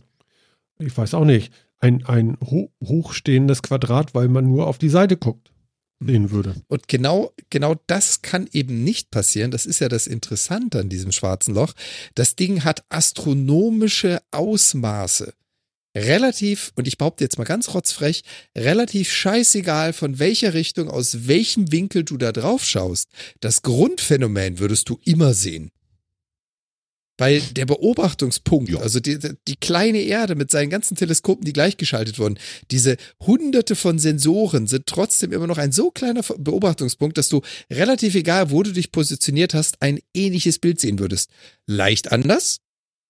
ich 0.77 0.95
weiß 0.95 1.13
auch 1.15 1.25
nicht, 1.25 1.51
ein, 1.79 2.05
ein 2.05 2.37
ho 2.41 2.71
hochstehendes 2.83 3.63
Quadrat, 3.63 4.13
weil 4.13 4.27
man 4.27 4.45
nur 4.45 4.67
auf 4.67 4.77
die 4.77 4.89
Seite 4.89 5.17
guckt, 5.17 5.51
sehen 5.99 6.29
würde. 6.29 6.55
Und 6.67 6.87
genau, 6.87 7.31
genau 7.49 7.75
das 7.87 8.21
kann 8.21 8.47
eben 8.51 8.83
nicht 8.83 9.09
passieren. 9.09 9.49
Das 9.51 9.65
ist 9.65 9.79
ja 9.79 9.89
das 9.89 10.05
Interessante 10.05 10.79
an 10.79 10.89
diesem 10.89 11.11
schwarzen 11.11 11.55
Loch. 11.55 11.73
Das 12.15 12.35
Ding 12.35 12.63
hat 12.63 12.83
astronomische 12.89 14.21
Ausmaße. 14.31 15.33
Relativ, 15.95 16.71
und 16.75 16.87
ich 16.87 16.97
behaupte 16.97 17.23
jetzt 17.23 17.37
mal 17.37 17.45
ganz 17.45 17.73
rotzfrech, 17.73 18.21
relativ 18.55 19.11
scheißegal, 19.11 19.93
von 19.93 20.19
welcher 20.19 20.53
Richtung, 20.53 20.89
aus 20.89 21.27
welchem 21.27 21.71
Winkel 21.71 22.03
du 22.03 22.17
da 22.17 22.31
drauf 22.31 22.63
schaust. 22.63 23.09
Das 23.39 23.63
Grundphänomen 23.63 24.59
würdest 24.59 24.87
du 24.89 24.99
immer 25.03 25.33
sehen. 25.33 25.71
Weil 27.17 27.41
der 27.41 27.65
Beobachtungspunkt, 27.65 28.69
Ja. 28.69 28.79
also 28.79 29.01
die, 29.01 29.19
die 29.47 29.57
kleine 29.57 29.99
Erde 29.99 30.35
mit 30.35 30.51
seinen 30.51 30.69
ganzen 30.69 30.95
Teleskopen, 30.95 31.43
die 31.43 31.51
gleichgeschaltet 31.51 32.17
wurden, 32.17 32.39
diese 32.71 32.95
hunderte 33.19 33.75
von 33.75 33.99
Sensoren 33.99 34.67
sind 34.67 34.85
trotzdem 34.85 35.33
immer 35.33 35.47
noch 35.47 35.57
ein 35.57 35.73
so 35.73 35.91
kleiner 35.91 36.21
Beobachtungspunkt, 36.21 37.17
dass 37.17 37.27
du 37.27 37.41
relativ 37.69 38.15
egal, 38.15 38.51
wo 38.51 38.63
du 38.63 38.71
dich 38.71 38.93
positioniert 38.93 39.53
hast, 39.53 39.81
ein 39.81 39.99
ähnliches 40.13 40.59
Bild 40.59 40.79
sehen 40.79 40.99
würdest. 40.99 41.29
Leicht 41.65 42.13
anders, 42.13 42.59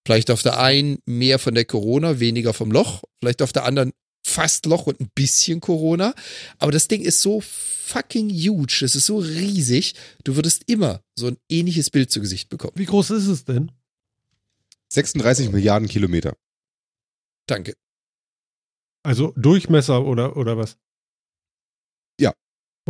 vielleicht 0.06 0.30
auf 0.30 0.42
der 0.42 0.58
einen 0.58 0.98
mehr 1.06 1.38
von 1.38 1.54
der 1.54 1.64
Corona, 1.64 2.20
weniger 2.20 2.54
vom 2.54 2.70
Loch, 2.70 3.02
vielleicht 3.20 3.42
auf 3.42 3.52
der 3.52 3.64
anderen 3.64 3.92
fast 4.24 4.66
Loch 4.66 4.86
und 4.86 5.00
ein 5.00 5.10
bisschen 5.14 5.60
Corona, 5.60 6.14
aber 6.58 6.72
das 6.72 6.88
Ding 6.88 7.02
ist 7.02 7.22
so 7.22 7.40
fucking 7.40 8.30
huge, 8.30 8.82
es 8.84 8.94
ist 8.94 9.06
so 9.06 9.18
riesig, 9.18 9.94
du 10.24 10.36
würdest 10.36 10.64
immer 10.66 11.02
so 11.16 11.28
ein 11.28 11.38
ähnliches 11.48 11.90
Bild 11.90 12.10
zu 12.10 12.20
Gesicht 12.20 12.48
bekommen. 12.48 12.74
Wie 12.76 12.84
groß 12.84 13.10
ist 13.10 13.26
es 13.26 13.44
denn? 13.44 13.72
36 14.92 15.50
Milliarden 15.50 15.88
Kilometer. 15.88 16.36
Danke. 17.46 17.74
Also 19.02 19.32
Durchmesser 19.36 20.04
oder, 20.04 20.36
oder 20.36 20.56
was? 20.56 20.76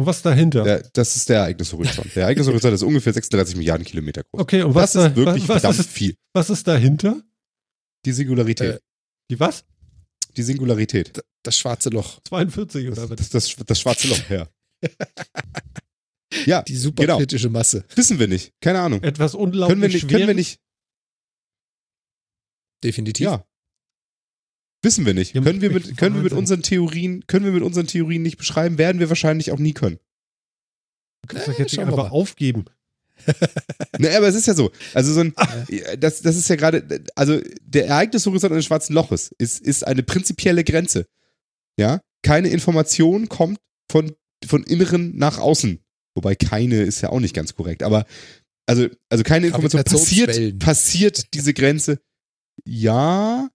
Und 0.01 0.07
was 0.07 0.23
dahinter? 0.23 0.65
Der, 0.65 0.89
das 0.95 1.15
ist 1.15 1.29
der 1.29 1.41
Ereignishorizont. 1.41 2.17
Der 2.17 2.23
Ereignishorizont 2.23 2.73
ist 2.75 2.83
ungefähr 2.83 3.13
36 3.13 3.55
Milliarden 3.57 3.85
Kilometer 3.85 4.23
groß. 4.25 4.41
Okay, 4.41 4.63
und 4.63 4.75
was, 4.75 4.93
das 4.93 5.05
ist 5.05 5.11
da, 5.11 5.17
wirklich 5.17 5.43
was, 5.43 5.57
was, 5.57 5.61
verdammt 5.63 5.81
ist, 5.81 5.91
viel. 5.91 6.15
was 6.33 6.49
ist 6.49 6.67
dahinter? 6.67 7.23
Die 8.07 8.13
Singularität. 8.13 8.77
Äh, 8.77 8.81
Die 9.31 9.39
was? 9.39 9.65
die 10.39 10.43
Singularität. 10.43 11.23
Das 11.43 11.59
schwarze 11.59 11.91
Loch. 11.91 12.19
42 12.23 12.87
oder 12.87 12.95
Das, 12.97 13.11
was? 13.11 13.17
das, 13.19 13.29
das, 13.31 13.57
das 13.67 13.81
schwarze 13.81 14.09
Loch, 14.09 14.31
ja. 14.31 14.49
ja, 16.47 16.63
Die 16.63 16.73
genau. 16.73 16.83
superkritische 16.85 17.51
Masse. 17.51 17.85
Wissen 17.95 18.19
wir 18.19 18.29
nicht. 18.29 18.55
Keine 18.63 18.81
Ahnung. 18.81 19.03
Etwas 19.03 19.35
unglaublich 19.35 19.69
Können 19.69 19.83
wir 19.83 19.89
nicht, 19.91 20.09
können 20.09 20.27
wir 20.29 20.35
nicht, 20.35 20.61
Definitiv. 22.83 23.25
ja. 23.25 23.45
Wissen 24.83 25.05
wir 25.05 25.15
nicht. 25.15 25.35
Ja, 25.35 25.43
Können 25.43 25.61
wir 25.61 25.71
mit, 25.71 25.97
können 25.99 26.17
wir 26.17 26.23
mit 26.23 26.33
unseren 26.33 26.63
Theorien, 26.63 27.27
können 27.27 27.45
wir 27.45 27.53
mit 27.53 27.63
unseren 27.63 27.87
Theorien 27.87 28.23
nicht 28.23 28.39
beschreiben, 28.39 28.79
werden 28.79 28.99
wir 28.99 29.09
wahrscheinlich 29.11 29.53
auch 29.53 29.59
nie 29.59 29.75
können. 29.75 29.99
Du 31.23 31.29
kannst 31.29 31.49
doch 31.49 31.55
Äh, 31.55 31.63
jetzt 31.63 31.73
nicht 31.73 31.81
einfach 31.81 31.97
mal. 31.97 32.09
aufgeben. 32.09 32.65
Ne, 33.99 34.17
aber 34.17 34.29
es 34.29 34.35
ist 34.35 34.47
ja 34.47 34.55
so. 34.55 34.71
Also 34.95 35.13
so 35.13 35.21
ein, 35.21 35.35
das, 35.99 36.23
das 36.23 36.37
ist 36.37 36.49
ja 36.49 36.57
gerade, 36.57 37.05
also 37.15 37.39
der 37.61 37.87
Ereignishorizont 37.89 38.51
eines 38.51 38.65
schwarzen 38.65 38.95
Loches 38.95 39.31
ist, 39.37 39.61
ist 39.61 39.87
eine 39.87 40.03
prinzipielle 40.03 40.65
Grenze. 40.65 41.07
Ja, 41.79 42.01
keine 42.23 42.49
Information 42.49 43.29
kommt 43.29 43.59
von, 43.93 44.13
von 44.47 44.63
Inneren 44.65 45.15
nach 45.19 45.37
außen. 45.39 45.81
Wobei 46.15 46.35
keine 46.35 46.81
ist 46.83 47.03
ja 47.03 47.11
auch 47.11 47.21
nicht 47.21 47.35
ganz 47.35 47.55
korrekt. 47.55 47.83
Aber 47.83 48.07
also, 48.65 48.89
also 49.11 49.23
keine 49.23 49.49
Information 49.49 49.85
passiert, 49.85 50.59
passiert 50.59 51.35
diese 51.35 51.53
Grenze. 51.53 52.01
Ja, 52.65 53.51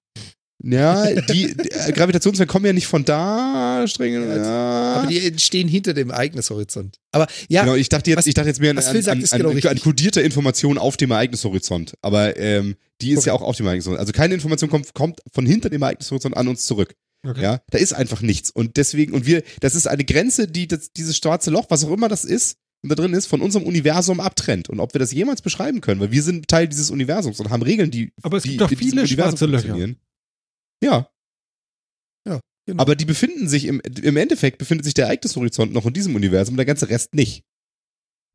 ja, 0.68 1.06
die, 1.22 1.56
die 1.56 1.72
äh, 1.72 1.92
Gravitationswellen 1.92 2.48
kommen 2.48 2.66
ja 2.66 2.74
nicht 2.74 2.88
von 2.88 3.06
da, 3.06 3.86
streng. 3.88 4.14
Ja, 4.14 4.94
Aber 4.96 5.08
die 5.08 5.26
entstehen 5.28 5.68
hinter 5.68 5.94
dem 5.94 6.10
Ereignishorizont. 6.10 6.98
Aber 7.12 7.28
ja, 7.50 7.64
Genau, 7.64 7.76
ich 7.76 7.90
dachte 7.90 8.10
jetzt, 8.10 8.18
was- 8.18 8.28
ich 8.28 8.34
dachte 8.34 8.50
jetzt 8.50 8.60
mehr 8.60 8.72
an, 8.72 8.78
an, 8.80 8.86
an, 8.88 8.96
an, 9.10 9.20
genau 9.22 9.50
an, 9.50 9.56
richtig. 9.56 9.82
kodierte 9.84 10.22
Informationen 10.22 10.78
auf 10.80 10.98
dem 10.98 11.12
Ereignishorizont. 11.12 11.94
Aber 12.02 12.36
ähm, 12.38 12.76
die 13.02 13.12
ist 13.12 13.26
ja 13.26 13.34
auch 13.34 13.42
auf 13.42 13.58
dem 13.58 13.68
Ereignishorizont. 13.68 14.00
Also 14.00 14.12
keine 14.12 14.34
Information 14.34 14.70
kommt, 14.70 14.94
kommt 14.94 15.20
von 15.32 15.46
hinter 15.46 15.70
dem 15.70 15.82
Ereignishorizont 15.82 16.36
an 16.36 16.48
uns 16.48 16.66
zurück. 16.66 16.96
Okay. 17.28 17.42
Ja, 17.42 17.62
da 17.72 17.78
ist 17.78 17.94
einfach 17.94 18.22
nichts. 18.22 18.52
Und 18.52 18.78
deswegen, 18.78 19.14
und 19.14 19.26
wir, 19.26 19.44
das 19.60 19.76
ist 19.76 19.88
eine 19.88 20.04
Grenze, 20.06 20.48
die 20.48 20.68
das, 20.68 20.92
dieses 20.94 21.18
schwarze 21.18 21.50
Loch, 21.52 21.66
was 21.70 21.84
auch 21.84 21.92
immer 21.92 22.08
das 22.08 22.24
ist, 22.24 22.58
da 22.84 22.94
drin 22.94 23.14
ist, 23.14 23.26
von 23.26 23.42
unserem 23.42 23.66
Universum 23.66 24.20
abtrennt 24.20 24.70
und 24.70 24.80
ob 24.80 24.94
wir 24.94 25.00
das 25.00 25.12
jemals 25.12 25.42
beschreiben 25.42 25.82
können, 25.82 26.00
weil 26.02 26.12
wir 26.12 26.22
sind 26.22 26.48
Teil 26.48 26.68
dieses 26.68 26.92
Universums 26.92 27.40
und 27.40 27.50
haben 27.50 27.64
Regeln, 27.64 27.90
die 27.90 28.12
Aber 28.22 28.38
es 28.38 28.44
die 28.44 28.50
gibt 28.50 28.62
doch 28.62 28.70
viele 28.70 29.02
Universum 29.02 29.38
schwarze 29.38 29.46
Löcher. 29.48 29.76
Funktionieren. 30.82 31.06
Ja, 32.28 32.40
Genau. 32.68 32.82
aber 32.82 32.96
die 32.96 33.06
befinden 33.06 33.48
sich 33.48 33.66
im, 33.66 33.80
im 33.82 34.18
Endeffekt 34.18 34.58
befindet 34.58 34.86
sich 34.86 34.96
der 34.96 35.06
Ereignishorizont 35.06 35.72
noch 35.72 35.86
in 35.86 35.94
diesem 35.94 36.16
Universum 36.16 36.54
und 36.54 36.58
der 36.58 36.66
ganze 36.66 36.90
Rest 36.90 37.14
nicht. 37.14 37.44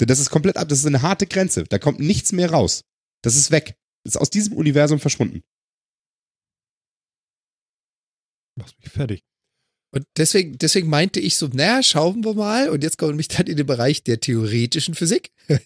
Denn 0.00 0.06
das 0.06 0.20
ist 0.20 0.30
komplett 0.30 0.56
ab, 0.56 0.68
das 0.68 0.78
ist 0.78 0.86
eine 0.86 1.02
harte 1.02 1.26
Grenze. 1.26 1.64
Da 1.64 1.78
kommt 1.78 1.98
nichts 1.98 2.30
mehr 2.32 2.50
raus. 2.50 2.84
Das 3.22 3.34
ist 3.36 3.50
weg. 3.50 3.74
Das 4.04 4.14
ist 4.14 4.20
aus 4.20 4.30
diesem 4.30 4.56
Universum 4.56 5.00
verschwunden. 5.00 5.42
Machst 8.56 8.78
mich 8.78 8.88
fertig. 8.90 9.22
Und 9.92 10.06
deswegen, 10.16 10.56
deswegen 10.56 10.88
meinte 10.88 11.18
ich 11.18 11.36
so, 11.36 11.48
naja, 11.52 11.82
schauen 11.82 12.24
wir 12.24 12.34
mal. 12.34 12.68
Und 12.68 12.84
jetzt 12.84 12.96
kommen 12.96 13.12
wir 13.12 13.16
mich 13.16 13.28
dann 13.28 13.46
in 13.46 13.56
den 13.56 13.66
Bereich 13.66 14.04
der 14.04 14.20
theoretischen 14.20 14.94
Physik. 14.94 15.32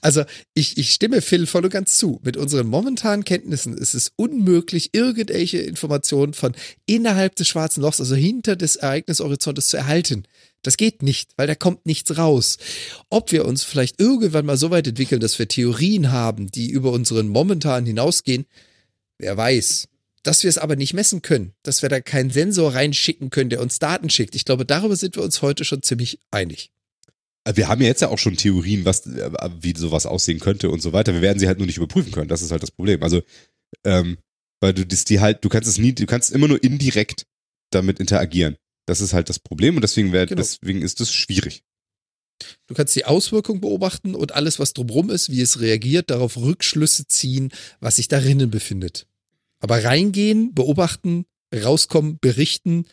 also 0.00 0.22
ich, 0.54 0.78
ich 0.78 0.92
stimme 0.92 1.20
Phil 1.20 1.46
voll 1.46 1.64
und 1.64 1.70
ganz 1.70 1.96
zu. 1.96 2.20
Mit 2.22 2.36
unseren 2.36 2.68
momentanen 2.68 3.24
Kenntnissen 3.24 3.76
ist 3.76 3.94
es 3.94 4.12
unmöglich, 4.14 4.90
irgendwelche 4.92 5.58
Informationen 5.58 6.34
von 6.34 6.54
innerhalb 6.86 7.34
des 7.34 7.48
schwarzen 7.48 7.82
Lochs, 7.82 8.00
also 8.00 8.14
hinter 8.14 8.54
des 8.54 8.76
Ereignishorizontes 8.76 9.68
zu 9.68 9.76
erhalten. 9.76 10.24
Das 10.62 10.76
geht 10.76 11.02
nicht, 11.02 11.32
weil 11.36 11.48
da 11.48 11.56
kommt 11.56 11.84
nichts 11.84 12.16
raus. 12.16 12.58
Ob 13.10 13.32
wir 13.32 13.44
uns 13.44 13.64
vielleicht 13.64 14.00
irgendwann 14.00 14.46
mal 14.46 14.56
so 14.56 14.70
weit 14.70 14.86
entwickeln, 14.86 15.20
dass 15.20 15.38
wir 15.40 15.48
Theorien 15.48 16.12
haben, 16.12 16.48
die 16.52 16.70
über 16.70 16.92
unseren 16.92 17.26
momentanen 17.26 17.86
hinausgehen, 17.86 18.46
wer 19.18 19.36
weiß. 19.36 19.88
Dass 20.22 20.42
wir 20.44 20.50
es 20.50 20.58
aber 20.58 20.76
nicht 20.76 20.94
messen 20.94 21.20
können, 21.22 21.52
dass 21.62 21.82
wir 21.82 21.88
da 21.88 22.00
keinen 22.00 22.30
Sensor 22.30 22.74
reinschicken 22.74 23.30
können, 23.30 23.50
der 23.50 23.60
uns 23.60 23.78
Daten 23.80 24.08
schickt. 24.08 24.34
Ich 24.36 24.44
glaube, 24.44 24.64
darüber 24.64 24.94
sind 24.96 25.16
wir 25.16 25.22
uns 25.22 25.42
heute 25.42 25.64
schon 25.64 25.82
ziemlich 25.82 26.20
einig. 26.30 26.70
Äh, 27.44 27.56
Wir 27.56 27.66
haben 27.68 27.80
ja 27.82 27.88
jetzt 27.88 28.02
ja 28.02 28.08
auch 28.08 28.18
schon 28.18 28.36
Theorien, 28.36 28.84
was, 28.84 29.06
äh, 29.06 29.30
wie 29.60 29.74
sowas 29.76 30.06
aussehen 30.06 30.38
könnte 30.38 30.70
und 30.70 30.80
so 30.80 30.92
weiter. 30.92 31.12
Wir 31.12 31.22
werden 31.22 31.40
sie 31.40 31.48
halt 31.48 31.58
nur 31.58 31.66
nicht 31.66 31.76
überprüfen 31.78 32.12
können. 32.12 32.28
Das 32.28 32.42
ist 32.42 32.52
halt 32.52 32.62
das 32.62 32.70
Problem. 32.70 33.02
Also, 33.02 33.22
ähm, 33.84 34.18
weil 34.60 34.72
du 34.72 34.86
das, 34.86 35.04
die 35.04 35.18
halt, 35.18 35.44
du 35.44 35.48
kannst 35.48 35.68
es 35.68 35.78
nie, 35.78 35.92
du 35.92 36.06
kannst 36.06 36.30
immer 36.30 36.46
nur 36.46 36.62
indirekt 36.62 37.26
damit 37.70 37.98
interagieren. 37.98 38.56
Das 38.86 39.00
ist 39.00 39.12
halt 39.12 39.28
das 39.28 39.40
Problem 39.40 39.74
und 39.76 39.82
deswegen, 39.82 40.12
wär, 40.12 40.26
Genau. 40.26 40.40
deswegen 40.40 40.82
ist 40.82 41.00
das 41.00 41.12
schwierig. 41.12 41.64
Du 42.66 42.74
kannst 42.74 42.94
die 42.94 43.04
Auswirkung 43.04 43.60
beobachten 43.60 44.14
und 44.14 44.32
alles, 44.32 44.58
was 44.58 44.72
drumherum 44.72 45.10
ist, 45.10 45.30
wie 45.30 45.40
es 45.40 45.60
reagiert, 45.60 46.10
darauf 46.10 46.36
Rückschlüsse 46.36 47.06
ziehen, 47.06 47.52
was 47.80 47.96
sich 47.96 48.08
darinnen 48.08 48.50
befindet. 48.50 49.06
Aber 49.62 49.82
reingehen, 49.82 50.52
beobachten, 50.54 51.24
rauskommen, 51.54 52.18
berichten, 52.20 52.84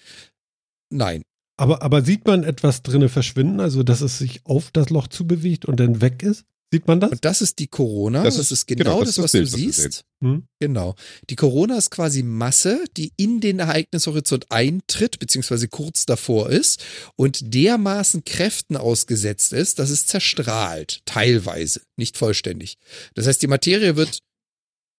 nein. 0.90 1.24
Aber, 1.58 1.82
aber 1.82 2.04
sieht 2.04 2.26
man 2.26 2.44
etwas 2.44 2.84
drinne 2.84 3.10
verschwinden, 3.10 3.60
also 3.60 3.84
dass 3.84 4.00
es 4.02 4.18
sich 4.18 4.46
auf 4.46 4.72
das 4.72 4.90
Loch 4.90 5.08
zubewegt 5.10 5.66
und 5.66 5.78
dann 5.80 6.00
weg 6.02 6.24
ist? 6.24 6.46
Sieht 6.72 6.88
man 6.88 7.00
das? 7.00 7.10
Und 7.12 7.26
das 7.26 7.42
ist 7.42 7.58
die 7.58 7.68
Corona. 7.68 8.24
Das 8.24 8.36
Das, 8.38 8.46
ist- 8.46 8.52
ist 8.60 8.68
genau, 8.68 8.84
genau, 8.84 9.00
das 9.04 9.16
das, 9.16 9.24
was 9.26 9.32
Bild, 9.34 9.52
du 9.52 9.58
siehst. 9.58 10.04
Hm? 10.24 10.44
Genau. 10.60 10.94
Die 11.30 11.36
Corona 11.36 11.78
ist 11.78 11.90
quasi 11.90 12.22
Masse, 12.22 12.86
die 12.96 13.12
in 13.18 13.42
den 13.42 13.58
Ereignishorizont 13.60 14.46
eintritt, 14.52 15.18
beziehungsweise 15.20 15.68
kurz 15.68 16.06
davor 16.06 16.50
ist 16.52 16.84
und 17.16 17.56
dermaßen 17.56 18.24
Kräften 18.24 18.78
ausgesetzt 18.78 19.52
ist, 19.52 19.80
dass 19.80 19.90
es 19.90 20.06
zerstrahlt. 20.06 21.02
Teilweise, 21.06 21.82
nicht 21.98 22.18
vollständig. 22.18 22.78
Das 23.16 23.26
heißt, 23.26 23.42
die 23.42 23.48
Materie 23.48 23.96
wird, 23.96 24.20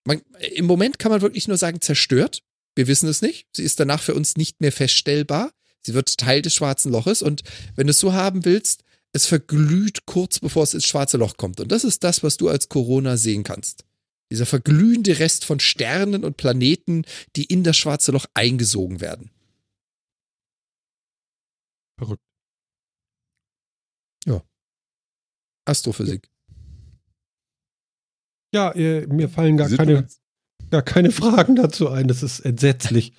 man, 0.05 0.22
im 0.55 0.66
Moment 0.66 0.98
kann 0.98 1.10
man 1.10 1.20
wirklich 1.20 1.48
nur 1.48 1.56
sagen, 1.56 1.81
zerstört. 1.81 2.43
Wir 2.74 2.86
wissen 2.86 3.09
es 3.09 3.22
nicht. 3.22 3.48
Sie 3.55 3.64
ist 3.64 3.81
danach 3.81 4.02
für 4.02 4.14
uns 4.14 4.36
nicht 4.36 4.60
mehr 4.60 4.72
feststellbar. 4.72 5.52
Sie 5.82 5.94
wird 5.94 6.16
Teil 6.18 6.43
des 6.43 6.55
schwarzen 6.55 6.93
Loches 6.93 7.22
und 7.22 7.43
wenn 7.74 7.86
du 7.86 7.93
es 7.93 7.98
so 7.98 8.12
haben 8.12 8.44
willst, 8.44 8.85
es 9.12 9.27
verglüht 9.27 10.06
kurz 10.06 10.39
bevor 10.39 10.62
es 10.62 10.74
ins 10.74 10.86
schwarze 10.86 11.16
Loch 11.16 11.36
kommt. 11.36 11.59
Und 11.60 11.72
das 11.72 11.85
ist 11.85 12.05
das, 12.05 12.22
was 12.22 12.36
du 12.36 12.48
als 12.48 12.68
Corona 12.68 13.16
sehen 13.16 13.44
kannst. 13.44 13.85
Dieser 14.31 14.47
verglühende 14.47 15.18
Rest 15.18 15.44
von 15.44 15.59
Sternen 15.59 16.24
und 16.24 16.36
Planeten, 16.36 17.05
die 17.35 17.44
in 17.44 17.64
das 17.64 17.77
schwarze 17.77 18.12
Loch 18.12 18.27
eingesogen 18.35 19.01
werden. 19.01 19.31
Verrückt. 21.98 22.22
Astrophysik. 25.70 26.28
Ja, 28.52 28.72
äh, 28.72 29.06
mir 29.06 29.28
fallen 29.28 29.56
gar 29.56 29.68
keine, 29.70 30.09
gar 30.70 30.82
keine 30.82 31.10
Fragen 31.12 31.56
dazu 31.56 31.89
ein. 31.89 32.09
Das 32.09 32.22
ist 32.22 32.40
entsetzlich. 32.40 33.12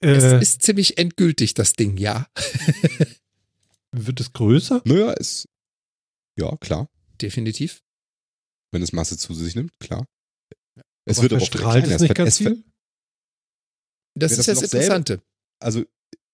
Es 0.00 0.22
Äh, 0.24 0.40
ist 0.40 0.62
ziemlich 0.62 0.98
endgültig, 0.98 1.54
das 1.54 1.74
Ding, 1.74 1.96
ja. 1.96 2.26
wird 3.92 4.20
es 4.20 4.32
größer? 4.32 4.82
Naja, 4.84 5.12
ist, 5.12 5.48
ja, 6.36 6.56
klar. 6.56 6.88
Definitiv. 7.20 7.82
Wenn 8.72 8.82
es 8.82 8.92
Masse 8.92 9.18
zu 9.18 9.34
sich 9.34 9.54
nimmt, 9.56 9.78
klar. 9.80 10.06
Es 11.04 11.18
Aber 11.18 11.22
wird 11.24 11.32
aber 11.34 11.42
auch 11.42 11.50
kleiner. 11.50 11.94
es 11.96 12.00
nicht 12.02 12.14
ganz 12.14 12.38
viel? 12.38 12.62
Das 14.14 14.32
ist 14.32 14.38
das 14.38 14.46
das 14.46 14.54
Loch 14.62 14.68
selber- 14.68 14.84
Interessante. 14.96 15.22
Also, 15.58 15.84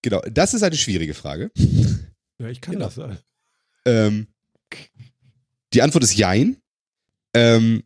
genau, 0.03 0.21
das 0.31 0.55
ist 0.55 0.63
eine 0.63 0.77
schwierige 0.77 1.15
Frage. 1.15 1.51
Ja, 2.39 2.49
ich 2.51 2.61
kann 2.61 2.75
Genau. 2.75 2.91
das. 2.91 2.99
äh. 2.99 3.17
Ähm, 3.87 4.27
die 5.73 5.81
Antwort 5.81 6.05
ist 6.05 6.15
Jein. 6.15 6.59
Ähm, 7.33 7.83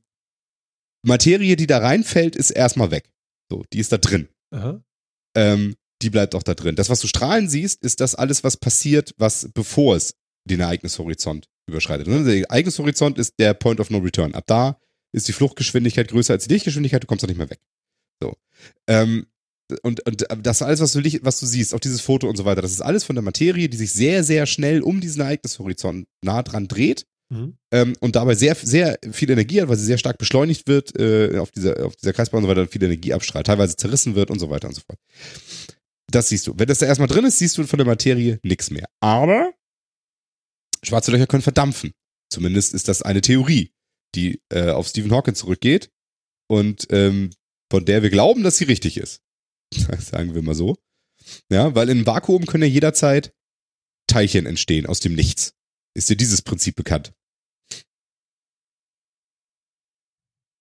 Materie, 1.03 1.57
die 1.57 1.67
da 1.67 1.79
reinfällt, 1.79 2.37
ist 2.37 2.51
erstmal 2.51 2.91
weg. 2.91 3.11
So, 3.51 3.65
die 3.73 3.79
ist 3.79 3.93
da 3.93 3.99
drin. 3.99 4.29
Ähm, 5.35 5.77
die 6.03 6.11
bleibt 6.11 6.35
auch 6.35 6.43
da 6.43 6.55
drin. 6.55 6.77
Das, 6.77 6.89
was 6.89 7.01
du 7.01 7.07
strahlen 7.07 7.49
siehst, 7.49 7.83
ist 7.83 8.01
das 8.01 8.15
alles, 8.15 8.45
was 8.45 8.57
passiert, 8.57 9.15
was 9.19 9.49
bevor 9.53 9.97
es 9.97 10.15
den 10.45 10.61
Ereignishorizont 10.61 11.49
überschreitet. 11.67 12.07
Ne? 12.07 12.25
Der 12.25 12.49
Ereignishorizont 12.49 13.19
ist 13.19 13.35
der 13.39 13.55
Point 13.55 13.81
of 13.81 13.91
No 13.91 13.99
Return. 13.99 14.35
Ab 14.35 14.45
da 14.47 14.79
ist 15.13 15.29
die 15.29 15.33
Fluchtgeschwindigkeit 15.33 16.09
größer 16.09 16.35
als 16.35 16.47
die 16.47 16.55
Lichtgeschwindigkeit, 16.55 17.03
du 17.03 17.07
kommst 17.07 17.23
da 17.23 17.27
nicht 17.27 17.37
mehr 17.37 17.51
weg. 17.51 17.61
So. 18.23 18.37
Ähm, 18.87 19.27
und, 19.83 20.07
und 20.07 20.27
das 20.43 20.63
alles, 20.63 20.81
was 20.81 20.93
du, 20.93 21.03
was 21.23 21.39
du 21.39 21.47
siehst, 21.47 21.75
auch 21.75 21.81
dieses 21.81 22.01
Foto 22.01 22.29
und 22.29 22.37
so 22.37 22.45
weiter, 22.45 22.63
das 22.63 22.73
ist 22.73 22.81
alles 22.81 23.05
von 23.05 23.15
der 23.15 23.23
Materie, 23.23 23.69
die 23.69 23.77
sich 23.77 23.93
sehr, 23.93 24.25
sehr 24.25 24.47
schnell 24.47 24.83
um 24.83 25.01
diesen 25.01 25.21
Ereignishorizont 25.21 26.09
nah 26.23 26.43
dran 26.43 26.67
dreht 26.67 27.07
Mhm. 27.33 27.57
ähm, 27.73 27.97
und 28.01 28.17
dabei 28.17 28.35
sehr, 28.35 28.57
sehr 28.57 28.99
viel 29.13 29.31
Energie 29.31 29.63
hat, 29.63 29.69
weil 29.69 29.77
sie 29.77 29.85
sehr 29.85 29.99
stark 29.99 30.19
beschleunigt 30.19 30.67
wird 30.67 30.99
äh, 30.99 31.39
auf, 31.39 31.53
dieser, 31.53 31.87
auf 31.87 31.95
dieser 31.95 32.13
Kreisbahn 32.13 32.39
und 32.39 32.51
so 32.51 32.57
weiter, 32.57 32.67
viel 32.67 32.83
Energie 32.83 33.13
abstrahlt, 33.13 33.47
teilweise 33.47 33.77
zerrissen 33.77 34.17
wird 34.17 34.31
und 34.31 34.41
so 34.41 34.51
weiter 34.51 34.67
und 34.67 34.75
so 34.75 34.81
fort. 34.81 34.99
Das 36.11 36.29
siehst 36.29 36.49
du. 36.49 36.55
Wenn 36.57 36.67
das 36.67 36.79
da 36.79 36.87
erstmal 36.87 37.07
drin 37.07 37.25
ist, 37.25 37.39
siehst 37.39 37.57
du 37.57 37.65
von 37.67 37.77
der 37.77 37.87
Materie 37.87 38.41
nichts 38.43 38.71
mehr. 38.71 38.89
Aber 39.01 39.53
schwarze 40.83 41.13
Löcher 41.13 41.29
können 41.29 41.43
verdampfen. 41.43 41.93
Zumindest 42.33 42.75
ist 42.75 42.89
das 42.89 43.03
eine 43.03 43.21
Theorie, 43.21 43.73
die 44.17 44.41
äh, 44.53 44.71
auf 44.71 44.89
Stephen 44.89 45.13
Hawking 45.13 45.37
zurückgeht 45.37 45.91
und 46.49 46.89
ähm, 46.91 47.31
von 47.71 47.85
der 47.85 48.03
wir 48.03 48.11
glauben, 48.11 48.43
dass 48.43 48.57
sie 48.57 48.65
richtig 48.65 48.97
ist. 48.97 49.21
Sagen 50.01 50.35
wir 50.35 50.43
mal 50.43 50.57
so. 50.57 50.77
Ja, 51.49 51.77
weil 51.77 51.91
im 51.91 52.07
Vakuum 52.07 52.47
können 52.47 52.65
ja 52.65 52.69
jederzeit 52.69 53.33
Teilchen 54.09 54.47
entstehen 54.47 54.87
aus 54.87 54.99
dem 54.99 55.15
Nichts. 55.15 55.55
Ist 55.95 56.09
dir 56.09 56.17
dieses 56.17 56.43
Prinzip 56.43 56.75
bekannt? 56.75 57.13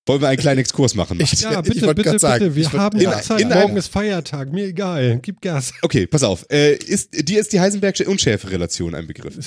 Wollen 0.09 0.21
wir 0.21 0.27
einen 0.27 0.39
kleinen 0.39 0.59
Exkurs 0.59 0.95
machen? 0.95 1.19
Ich- 1.21 1.39
Ja, 1.41 1.59
Ich 1.59 1.67
bitte, 1.69 1.81
wollte 1.83 1.95
bitte, 1.95 2.09
grad 2.09 2.19
sagen, 2.19 2.43
bitte. 2.45 2.55
Wir 2.55 2.63
ich 2.63 2.73
haben 2.73 2.97
in- 2.97 3.03
ja 3.03 3.21
Zeit. 3.21 3.41
in 3.41 3.49
Morgen 3.49 3.77
ist 3.77 3.87
Feiertag. 3.87 4.51
Mir 4.51 4.65
egal. 4.65 5.19
Gib 5.21 5.39
Gas. 5.39 5.71
Okay, 5.83 6.07
pass 6.07 6.23
auf. 6.23 6.45
Äh, 6.49 6.75
ist, 6.77 7.09
dir 7.29 7.39
ist 7.39 7.53
die 7.53 7.59
Heisenbergsche 7.59 8.05
Unschärferelation 8.09 8.95
ein 8.95 9.05
Begriff. 9.07 9.37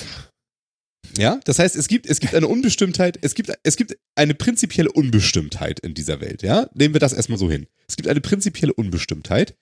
Ja, 1.17 1.39
das 1.43 1.59
heißt, 1.59 1.75
es 1.75 1.87
gibt, 1.87 2.07
es 2.07 2.19
gibt 2.19 2.33
eine 2.33 2.47
Unbestimmtheit, 2.47 3.19
es 3.21 3.35
gibt, 3.35 3.51
es 3.61 3.75
gibt 3.75 3.97
eine 4.15 4.33
prinzipielle 4.33 4.91
Unbestimmtheit 4.91 5.79
in 5.81 5.93
dieser 5.93 6.21
Welt, 6.21 6.41
ja? 6.41 6.67
Nehmen 6.73 6.95
wir 6.95 6.99
das 6.99 7.13
erstmal 7.13 7.37
so 7.37 7.51
hin. 7.51 7.67
Es 7.87 7.97
gibt 7.97 8.07
eine 8.07 8.21
prinzipielle 8.21 8.73
Unbestimmtheit, 8.73 9.55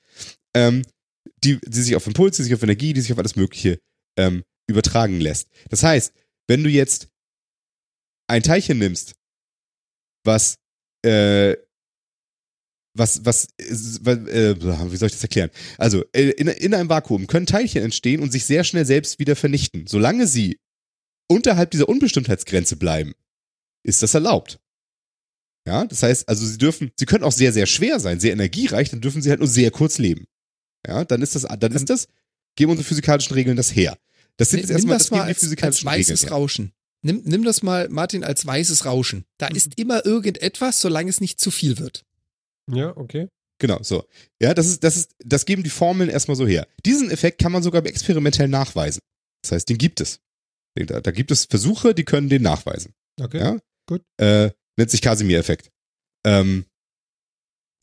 ähm, 0.56 0.84
die, 1.44 1.60
die 1.65 1.82
sich 1.82 1.95
auf 1.95 2.07
Impuls, 2.07 2.38
die 2.38 2.44
sich 2.44 2.53
auf 2.53 2.64
Energie, 2.64 2.94
die 2.94 3.02
sich 3.02 3.11
auf 3.11 3.18
alles 3.19 3.36
Mögliche 3.36 3.80
ähm, 4.18 4.44
übertragen 4.69 5.19
lässt. 5.19 5.49
Das 5.69 5.84
heißt, 5.84 6.14
wenn 6.48 6.64
du 6.64 6.69
jetzt 6.69 7.07
ein 8.30 8.44
Teilchen 8.44 8.78
nimmst, 8.78 9.14
was, 10.23 10.56
äh, 11.03 11.56
was, 12.94 13.23
was, 13.26 13.48
äh, 13.57 14.56
wie 14.57 14.98
soll 14.98 15.07
ich 15.07 15.14
das 15.14 15.23
erklären? 15.23 15.49
Also, 15.78 16.03
äh, 16.14 16.32
in, 16.32 16.48
in 16.48 16.73
einem 16.73 16.90
Vakuum 16.90 17.28
können 17.28 17.45
Teilchen 17.45 17.84
entstehen 17.84 18.22
und 18.22 18.32
sich 18.32 18.45
sehr 18.45 18.64
schnell 18.64 18.86
selbst 18.86 19.18
wieder 19.19 19.36
vernichten. 19.36 19.88
Solange 19.88 20.28
sie 20.28 20.60
unterhalb 21.30 21.72
dieser 21.72 21.88
Unbestimmtheitsgrenze 21.88 22.76
bleiben, 22.76 23.14
ist 23.84 24.03
das 24.03 24.14
erlaubt. 24.14 24.60
Ja, 25.65 25.86
das 25.86 26.03
heißt, 26.03 26.28
also 26.28 26.45
sie 26.45 26.57
dürfen, 26.57 26.91
sie 26.98 27.06
können 27.06 27.23
auch 27.23 27.32
sehr, 27.32 27.53
sehr 27.53 27.68
schwer 27.68 27.99
sein, 27.99 28.19
sehr 28.19 28.34
energiereich, 28.34 28.90
dann 28.90 29.02
dürfen 29.02 29.22
sie 29.22 29.30
halt 29.30 29.40
nur 29.40 29.48
sehr 29.48 29.72
kurz 29.72 29.98
leben. 29.98 30.26
Ja, 30.86 31.06
dann 31.06 31.22
ist 31.22 31.36
das, 31.36 31.44
dann 31.44 31.72
ist 31.72 31.90
das, 31.90 32.07
geben 32.56 32.72
unsere 32.72 32.88
physikalischen 32.88 33.36
Regeln 33.36 33.56
das 33.56 33.76
her. 33.76 33.98
Das 34.38 34.49
sind 34.49 34.60
jetzt 34.60 34.72
erstmal, 34.72 34.98
das 34.98 35.10
das 35.10 35.11
mal 35.11 35.18
geben 35.18 35.26
die 35.26 35.30
als, 35.30 35.38
als 35.38 35.44
physikalischen 35.44 35.86
weißes 35.88 36.22
Regeln. 36.23 36.34
Rauschen. 36.34 36.72
Nimm, 37.03 37.22
nimm 37.26 37.44
das 37.44 37.64
mal, 37.64 37.90
Martin, 37.90 38.23
als 38.23 38.45
weißes 38.45 38.86
Rauschen. 38.86 39.26
Da 39.40 39.49
Mhm. 39.49 39.56
ist 39.56 39.80
immer 39.80 40.06
irgendetwas, 40.06 40.80
solange 40.80 41.10
es 41.10 41.19
nicht 41.22 41.40
zu 41.40 41.49
viel 41.52 41.80
wird. 41.80 42.03
Ja, 42.72 42.95
okay. 42.95 43.28
Genau, 43.60 43.82
so. 43.84 44.06
Ja, 44.41 44.53
das 44.53 44.68
ist, 44.68 44.84
das 44.84 44.98
ist, 44.98 45.11
das 45.23 45.45
geben 45.45 45.64
die 45.64 45.69
Formeln 45.69 46.10
erstmal 46.10 46.36
so 46.38 46.48
her. 46.48 46.68
Diesen 46.86 47.11
Effekt 47.11 47.40
kann 47.41 47.52
man 47.52 47.64
sogar 47.64 47.86
experimentell 47.86 48.48
nachweisen. 48.48 48.99
Das 49.44 49.52
heißt, 49.52 49.69
den 49.69 49.78
gibt 49.78 50.02
es. 50.02 50.19
Da, 50.76 51.02
da 51.02 51.11
gibt 51.11 51.32
es 51.32 51.45
Versuche, 51.45 51.94
die 51.94 52.06
können 52.06 52.30
den 52.30 52.41
nachweisen. 52.44 52.94
Okay. 53.19 53.40
Ja? 53.40 53.57
gut. 53.88 54.02
Äh, 54.18 54.52
nennt 54.78 54.90
sich 54.90 55.02
Casimir-Effekt. 55.02 55.69
Ähm, 56.26 56.65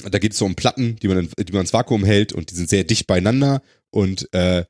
da 0.04 0.18
geht 0.18 0.32
es 0.32 0.38
so 0.38 0.46
um 0.46 0.54
Platten, 0.54 0.96
die 0.96 1.08
man, 1.08 1.28
die 1.38 1.52
man 1.52 1.62
ins 1.62 1.72
Vakuum 1.72 2.04
hält 2.04 2.32
und 2.32 2.50
die 2.50 2.54
sind 2.54 2.70
sehr 2.70 2.84
dicht 2.84 3.06
beieinander 3.06 3.62
und 3.90 4.32
äh, 4.32 4.64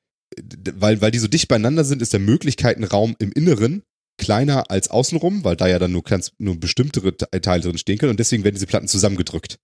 weil, 0.74 1.00
weil 1.00 1.10
die 1.10 1.18
so 1.18 1.28
dicht 1.28 1.48
beieinander 1.48 1.84
sind, 1.84 2.02
ist 2.02 2.12
der 2.12 2.20
Möglichkeitenraum 2.20 3.14
im 3.18 3.32
Inneren 3.32 3.82
kleiner 4.18 4.70
als 4.70 4.88
außenrum, 4.88 5.44
weil 5.44 5.56
da 5.56 5.66
ja 5.66 5.78
dann 5.78 5.92
nur, 5.92 6.02
ganz, 6.02 6.32
nur 6.38 6.58
bestimmtere 6.60 7.16
Te- 7.16 7.40
Teile 7.40 7.62
drin 7.62 7.78
stehen 7.78 7.98
können 7.98 8.10
und 8.10 8.20
deswegen 8.20 8.44
werden 8.44 8.54
diese 8.54 8.66
Platten 8.66 8.88
zusammengedrückt. 8.88 9.58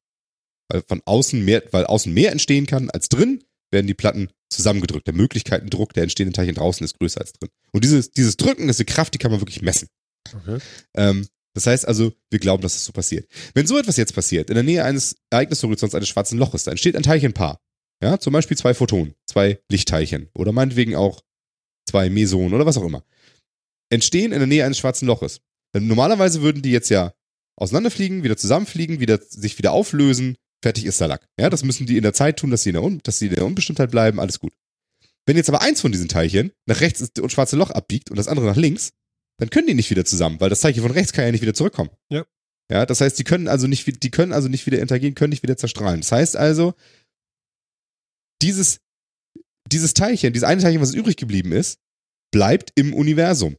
Weil 0.68 0.82
von 0.88 1.02
außen 1.04 1.44
mehr, 1.44 1.62
weil 1.72 1.84
außen 1.84 2.12
mehr 2.12 2.32
entstehen 2.32 2.66
kann 2.66 2.88
als 2.90 3.08
drin, 3.08 3.44
werden 3.70 3.86
die 3.86 3.94
Platten 3.94 4.28
zusammengedrückt. 4.48 5.06
Der 5.06 5.14
Möglichkeitendruck 5.14 5.92
der 5.92 6.04
entstehenden 6.04 6.32
Teilchen 6.32 6.54
draußen 6.54 6.84
ist 6.84 6.98
größer 6.98 7.20
als 7.20 7.32
drin. 7.34 7.50
Und 7.72 7.84
dieses, 7.84 8.12
dieses 8.12 8.36
Drücken 8.36 8.68
ist 8.68 8.78
eine 8.78 8.86
Kraft, 8.86 9.12
die 9.12 9.18
kann 9.18 9.30
man 9.30 9.40
wirklich 9.40 9.60
messen. 9.60 9.88
Okay. 10.32 10.58
Ähm, 10.96 11.26
das 11.54 11.66
heißt 11.66 11.86
also, 11.86 12.12
wir 12.30 12.38
glauben, 12.38 12.62
dass 12.62 12.74
das 12.74 12.84
so 12.84 12.92
passiert. 12.92 13.28
Wenn 13.52 13.66
so 13.66 13.78
etwas 13.78 13.96
jetzt 13.96 14.14
passiert, 14.14 14.48
in 14.48 14.54
der 14.54 14.64
Nähe 14.64 14.84
eines 14.84 15.16
Ereignishorizonts 15.30 15.94
eines 15.94 16.08
schwarzen 16.08 16.38
Loches, 16.38 16.64
da 16.64 16.70
entsteht 16.70 16.96
ein 16.96 17.02
Teilchenpaar. 17.02 17.60
Ja, 18.02 18.18
zum 18.18 18.32
Beispiel 18.32 18.56
zwei 18.56 18.74
Photonen, 18.74 19.14
zwei 19.26 19.60
Lichtteilchen 19.70 20.28
oder 20.34 20.52
meinetwegen 20.52 20.96
auch 20.96 21.22
zwei 21.88 22.10
Mesonen 22.10 22.54
oder 22.54 22.66
was 22.66 22.76
auch 22.76 22.84
immer. 22.84 23.04
Entstehen 23.90 24.32
in 24.32 24.38
der 24.38 24.46
Nähe 24.46 24.64
eines 24.64 24.78
schwarzen 24.78 25.06
Loches. 25.06 25.40
Denn 25.74 25.86
normalerweise 25.86 26.42
würden 26.42 26.62
die 26.62 26.70
jetzt 26.70 26.90
ja 26.90 27.12
auseinanderfliegen, 27.56 28.22
wieder 28.22 28.36
zusammenfliegen, 28.36 29.00
wieder, 29.00 29.20
sich 29.20 29.58
wieder 29.58 29.72
auflösen, 29.72 30.36
fertig 30.62 30.86
ist 30.86 31.00
der 31.00 31.08
Lack. 31.08 31.26
Ja, 31.38 31.50
das 31.50 31.64
müssen 31.64 31.86
die 31.86 31.96
in 31.96 32.02
der 32.02 32.14
Zeit 32.14 32.38
tun, 32.38 32.50
dass 32.50 32.62
sie 32.62 32.70
in 32.70 32.74
der, 32.74 32.82
Un 32.82 33.00
dass 33.02 33.18
sie 33.18 33.26
in 33.26 33.34
der 33.34 33.44
Unbestimmtheit 33.44 33.90
bleiben, 33.90 34.18
alles 34.18 34.40
gut. 34.40 34.52
Wenn 35.26 35.36
jetzt 35.36 35.48
aber 35.48 35.62
eins 35.62 35.80
von 35.80 35.92
diesen 35.92 36.08
Teilchen 36.08 36.52
nach 36.66 36.80
rechts 36.80 37.00
ins 37.00 37.32
schwarze 37.32 37.56
Loch 37.56 37.70
abbiegt 37.70 38.10
und 38.10 38.16
das 38.16 38.28
andere 38.28 38.46
nach 38.46 38.56
links, 38.56 38.92
dann 39.38 39.50
können 39.50 39.66
die 39.66 39.74
nicht 39.74 39.90
wieder 39.90 40.04
zusammen, 40.04 40.40
weil 40.40 40.50
das 40.50 40.60
Teilchen 40.60 40.82
von 40.82 40.92
rechts 40.92 41.12
kann 41.12 41.24
ja 41.24 41.32
nicht 41.32 41.42
wieder 41.42 41.54
zurückkommen. 41.54 41.90
Ja. 42.10 42.24
Ja, 42.70 42.86
das 42.86 43.00
heißt, 43.00 43.18
die 43.18 43.24
können 43.24 43.46
also 43.46 43.66
nicht, 43.66 44.02
die 44.02 44.10
können 44.10 44.32
also 44.32 44.48
nicht 44.48 44.64
wieder 44.64 44.80
interagieren, 44.80 45.14
können 45.14 45.30
nicht 45.30 45.42
wieder 45.42 45.56
zerstrahlen. 45.56 46.00
Das 46.00 46.12
heißt 46.12 46.36
also, 46.36 46.74
dieses, 48.40 48.80
dieses 49.70 49.92
Teilchen, 49.92 50.32
dieses 50.32 50.48
eine 50.48 50.62
Teilchen, 50.62 50.80
was 50.80 50.94
übrig 50.94 51.16
geblieben 51.16 51.52
ist, 51.52 51.78
bleibt 52.32 52.72
im 52.74 52.94
Universum. 52.94 53.56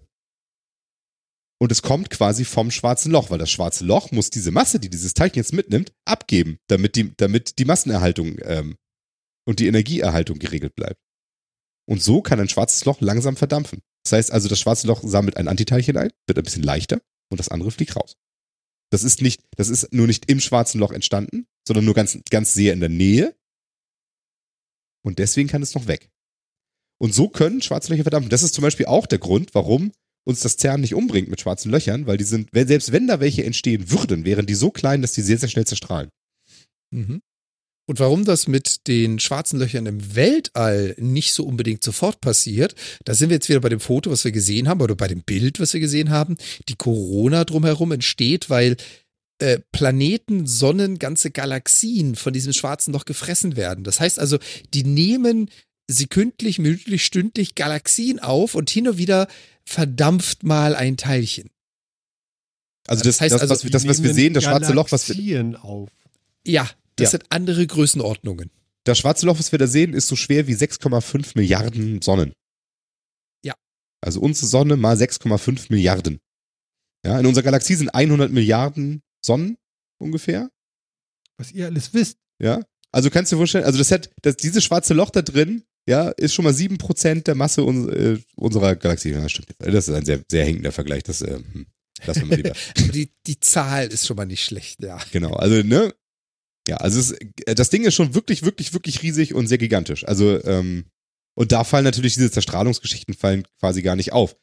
Und 1.57 1.71
es 1.71 1.81
kommt 1.81 2.09
quasi 2.09 2.43
vom 2.43 2.69
schwarzen 2.69 3.11
Loch, 3.11 3.29
weil 3.29 3.37
das 3.37 3.49
schwarze 3.49 3.85
Loch 3.85 4.11
muss 4.11 4.29
diese 4.29 4.51
Masse, 4.51 4.79
die 4.79 4.89
dieses 4.89 5.13
Teilchen 5.13 5.37
jetzt 5.37 5.53
mitnimmt, 5.53 5.93
abgeben, 6.03 6.59
damit 6.67 6.95
die, 6.95 7.15
damit 7.15 7.59
die 7.59 7.65
Massenerhaltung 7.65 8.37
ähm, 8.41 8.77
und 9.47 9.59
die 9.59 9.67
Energieerhaltung 9.67 10.37
geregelt 10.37 10.75
bleibt. 10.75 10.99
Und 11.87 12.01
so 12.01 12.21
kann 12.21 12.39
ein 12.39 12.49
schwarzes 12.49 12.83
Loch 12.85 12.99
langsam 12.99 13.37
verdampfen. 13.37 13.81
Das 14.03 14.13
heißt 14.13 14.31
also, 14.31 14.49
das 14.49 14.59
schwarze 14.59 14.87
Loch 14.87 15.01
sammelt 15.03 15.37
ein 15.37 15.47
Antiteilchen 15.47 15.97
ein, 15.97 16.11
wird 16.27 16.37
ein 16.37 16.43
bisschen 16.43 16.63
leichter 16.63 17.01
und 17.29 17.39
das 17.39 17.49
andere 17.49 17.71
fliegt 17.71 17.95
raus. 17.95 18.17
Das 18.91 19.03
ist 19.03 19.21
nicht, 19.21 19.43
das 19.55 19.69
ist 19.69 19.93
nur 19.93 20.07
nicht 20.07 20.29
im 20.29 20.39
schwarzen 20.39 20.79
Loch 20.79 20.91
entstanden, 20.91 21.47
sondern 21.67 21.85
nur 21.85 21.95
ganz, 21.95 22.17
ganz 22.29 22.53
sehr 22.53 22.73
in 22.73 22.79
der 22.81 22.89
Nähe. 22.89 23.35
Und 25.03 25.19
deswegen 25.19 25.49
kann 25.49 25.61
es 25.61 25.75
noch 25.75 25.87
weg. 25.87 26.11
Und 26.99 27.13
so 27.13 27.29
können 27.29 27.61
schwarze 27.61 27.91
Löcher 27.91 28.03
verdampfen. 28.03 28.29
Das 28.29 28.43
ist 28.43 28.53
zum 28.53 28.61
Beispiel 28.61 28.85
auch 28.85 29.05
der 29.05 29.19
Grund, 29.19 29.53
warum 29.53 29.91
uns 30.25 30.41
das 30.41 30.57
CERN 30.57 30.81
nicht 30.81 30.93
umbringt 30.93 31.29
mit 31.29 31.39
schwarzen 31.39 31.71
Löchern, 31.71 32.07
weil 32.07 32.17
die 32.17 32.23
sind, 32.23 32.49
selbst 32.53 32.91
wenn 32.91 33.07
da 33.07 33.19
welche 33.19 33.45
entstehen 33.45 33.89
würden, 33.91 34.25
wären 34.25 34.45
die 34.45 34.55
so 34.55 34.71
klein, 34.71 35.01
dass 35.01 35.13
die 35.13 35.21
sehr, 35.21 35.37
sehr 35.37 35.49
schnell 35.49 35.65
zerstrahlen. 35.65 36.09
Mhm. 36.91 37.21
Und 37.87 37.99
warum 37.99 38.25
das 38.25 38.47
mit 38.47 38.87
den 38.87 39.19
schwarzen 39.19 39.59
Löchern 39.59 39.85
im 39.85 40.15
Weltall 40.15 40.95
nicht 40.97 41.33
so 41.33 41.45
unbedingt 41.45 41.83
sofort 41.83 42.19
passiert, 42.19 42.73
da 43.03 43.13
sind 43.13 43.29
wir 43.29 43.35
jetzt 43.35 43.47
wieder 43.47 43.59
bei 43.59 43.69
dem 43.69 43.79
Foto, 43.79 44.09
was 44.09 44.25
wir 44.25 44.31
gesehen 44.31 44.67
haben, 44.67 44.81
oder 44.81 44.95
bei 44.95 45.07
dem 45.07 45.21
Bild, 45.21 45.59
was 45.59 45.73
wir 45.73 45.79
gesehen 45.79 46.09
haben. 46.09 46.35
Die 46.67 46.75
Corona 46.75 47.43
drumherum 47.43 47.91
entsteht, 47.91 48.49
weil 48.49 48.75
äh, 49.37 49.59
Planeten, 49.71 50.47
Sonnen, 50.47 50.97
ganze 50.97 51.29
Galaxien 51.29 52.15
von 52.15 52.33
diesem 52.33 52.53
schwarzen 52.53 52.93
Loch 52.93 53.05
gefressen 53.05 53.55
werden. 53.55 53.83
Das 53.83 53.99
heißt 53.99 54.17
also, 54.17 54.39
die 54.73 54.83
nehmen 54.83 55.51
sekündlich, 55.89 56.59
minütlich, 56.59 57.05
stündlich 57.05 57.55
Galaxien 57.55 58.19
auf 58.19 58.55
und 58.55 58.69
hin 58.69 58.87
und 58.87 58.97
wieder 58.97 59.27
verdampft 59.65 60.43
mal 60.43 60.75
ein 60.75 60.97
Teilchen. 60.97 61.49
Also 62.87 63.03
Das 63.03 63.17
das, 63.17 63.21
heißt 63.21 63.33
das, 63.35 63.41
also, 63.41 63.53
was, 63.53 63.63
wir- 63.63 63.71
das, 63.71 63.87
was 63.87 64.03
wir 64.03 64.13
sehen, 64.13 64.33
das 64.33 64.43
schwarze 64.43 64.73
Loch, 64.73 64.91
was 64.91 65.09
wir, 65.09 65.63
auf. 65.63 65.89
Ja, 66.45 66.69
das 66.97 67.05
Ja. 67.05 67.11
sind 67.11 67.25
andere 67.29 67.65
Größenordnungen. 67.67 68.51
das 68.83 68.99
schwarze 68.99 69.25
Loch, 69.25 69.39
was 69.39 69.51
wir 69.51 69.57
da 69.57 69.65
sehen, 69.65 69.93
ist 69.93 70.07
so 70.07 70.15
schwer 70.15 70.45
wie 70.45 70.53
6,5 70.53 71.31
Milliarden 71.35 72.03
Sonnen. 72.03 72.33
Ja. 73.43 73.55
Also 74.01 74.19
unsere 74.19 74.45
Sonne 74.45 74.77
mal 74.77 74.95
6,5 74.95 75.71
Milliarden. 75.71 76.19
Ja, 77.03 77.19
in 77.19 77.25
unserer 77.25 77.43
Galaxie 77.45 77.73
sind 77.75 77.89
100 77.89 78.31
Milliarden 78.31 79.01
Sonnen 79.25 79.57
ungefähr. 79.99 80.49
Was 81.37 81.51
ihr 81.51 81.65
alles 81.65 81.95
wisst. 81.95 82.17
Ja. 82.39 82.61
Also 82.91 83.09
kannst 83.09 83.31
du 83.31 83.35
dir 83.35 83.39
vorstellen, 83.39 83.65
also 83.65 83.79
das 83.79 83.89
hat, 83.91 84.11
das, 84.21 84.37
dieses 84.37 84.63
schwarze 84.63 84.93
Loch 84.93 85.09
da 85.09 85.23
drin, 85.23 85.63
ja, 85.87 86.09
ist 86.09 86.33
schon 86.33 86.45
mal 86.45 86.53
7% 86.53 87.23
der 87.23 87.35
Masse 87.35 87.63
uns, 87.63 87.87
äh, 87.87 88.17
unserer 88.35 88.75
Galaxie. 88.75 89.11
Ja, 89.11 89.27
stimmt. 89.29 89.49
Das 89.59 89.87
ist 89.87 89.93
ein 89.93 90.05
sehr, 90.05 90.23
sehr 90.29 90.45
hängender 90.45 90.71
Vergleich. 90.71 91.03
Das 91.03 91.21
äh, 91.21 91.37
hm, 91.37 91.67
lassen 92.05 92.21
wir 92.21 92.27
mal 92.27 92.35
lieber. 92.37 92.53
Die, 92.93 93.11
die 93.27 93.39
Zahl 93.39 93.87
ist 93.87 94.07
schon 94.07 94.17
mal 94.17 94.25
nicht 94.25 94.43
schlecht, 94.43 94.81
ja. 94.81 94.99
Genau, 95.11 95.33
also, 95.33 95.61
ne? 95.61 95.93
Ja, 96.67 96.77
also 96.77 96.99
es, 96.99 97.15
das 97.45 97.69
Ding 97.69 97.83
ist 97.83 97.93
schon 97.93 98.15
wirklich, 98.15 98.43
wirklich, 98.43 98.73
wirklich 98.73 99.03
riesig 99.03 99.35
und 99.35 99.47
sehr 99.47 99.59
gigantisch. 99.59 100.07
Also, 100.07 100.43
ähm, 100.45 100.85
und 101.35 101.51
da 101.51 101.63
fallen 101.63 101.83
natürlich 101.83 102.15
diese 102.15 102.31
Zerstrahlungsgeschichten 102.31 103.13
fallen 103.13 103.45
quasi 103.59 103.81
gar 103.81 103.95
nicht 103.95 104.13
auf. 104.13 104.35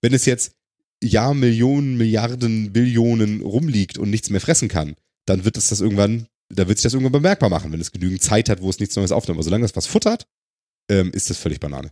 Wenn 0.00 0.14
es 0.14 0.24
jetzt 0.24 0.54
Jahr, 1.02 1.34
Millionen, 1.34 1.98
Milliarden, 1.98 2.72
Billionen 2.72 3.42
rumliegt 3.42 3.98
und 3.98 4.08
nichts 4.08 4.30
mehr 4.30 4.40
fressen 4.40 4.68
kann, 4.68 4.96
dann 5.26 5.44
wird 5.44 5.58
es 5.58 5.68
das 5.68 5.80
irgendwann, 5.80 6.28
da 6.48 6.68
wird 6.68 6.78
sich 6.78 6.84
das 6.84 6.94
irgendwann 6.94 7.12
bemerkbar 7.12 7.50
machen, 7.50 7.72
wenn 7.72 7.80
es 7.80 7.92
genügend 7.92 8.22
Zeit 8.22 8.48
hat, 8.48 8.62
wo 8.62 8.70
es 8.70 8.78
nichts 8.78 8.96
Neues 8.96 9.12
aufnimmt. 9.12 9.36
Aber 9.36 9.44
solange 9.44 9.62
das 9.62 9.76
was 9.76 9.86
futtert, 9.86 10.26
ähm, 10.88 11.10
ist 11.12 11.30
das 11.30 11.38
völlig 11.38 11.60
Banane. 11.60 11.90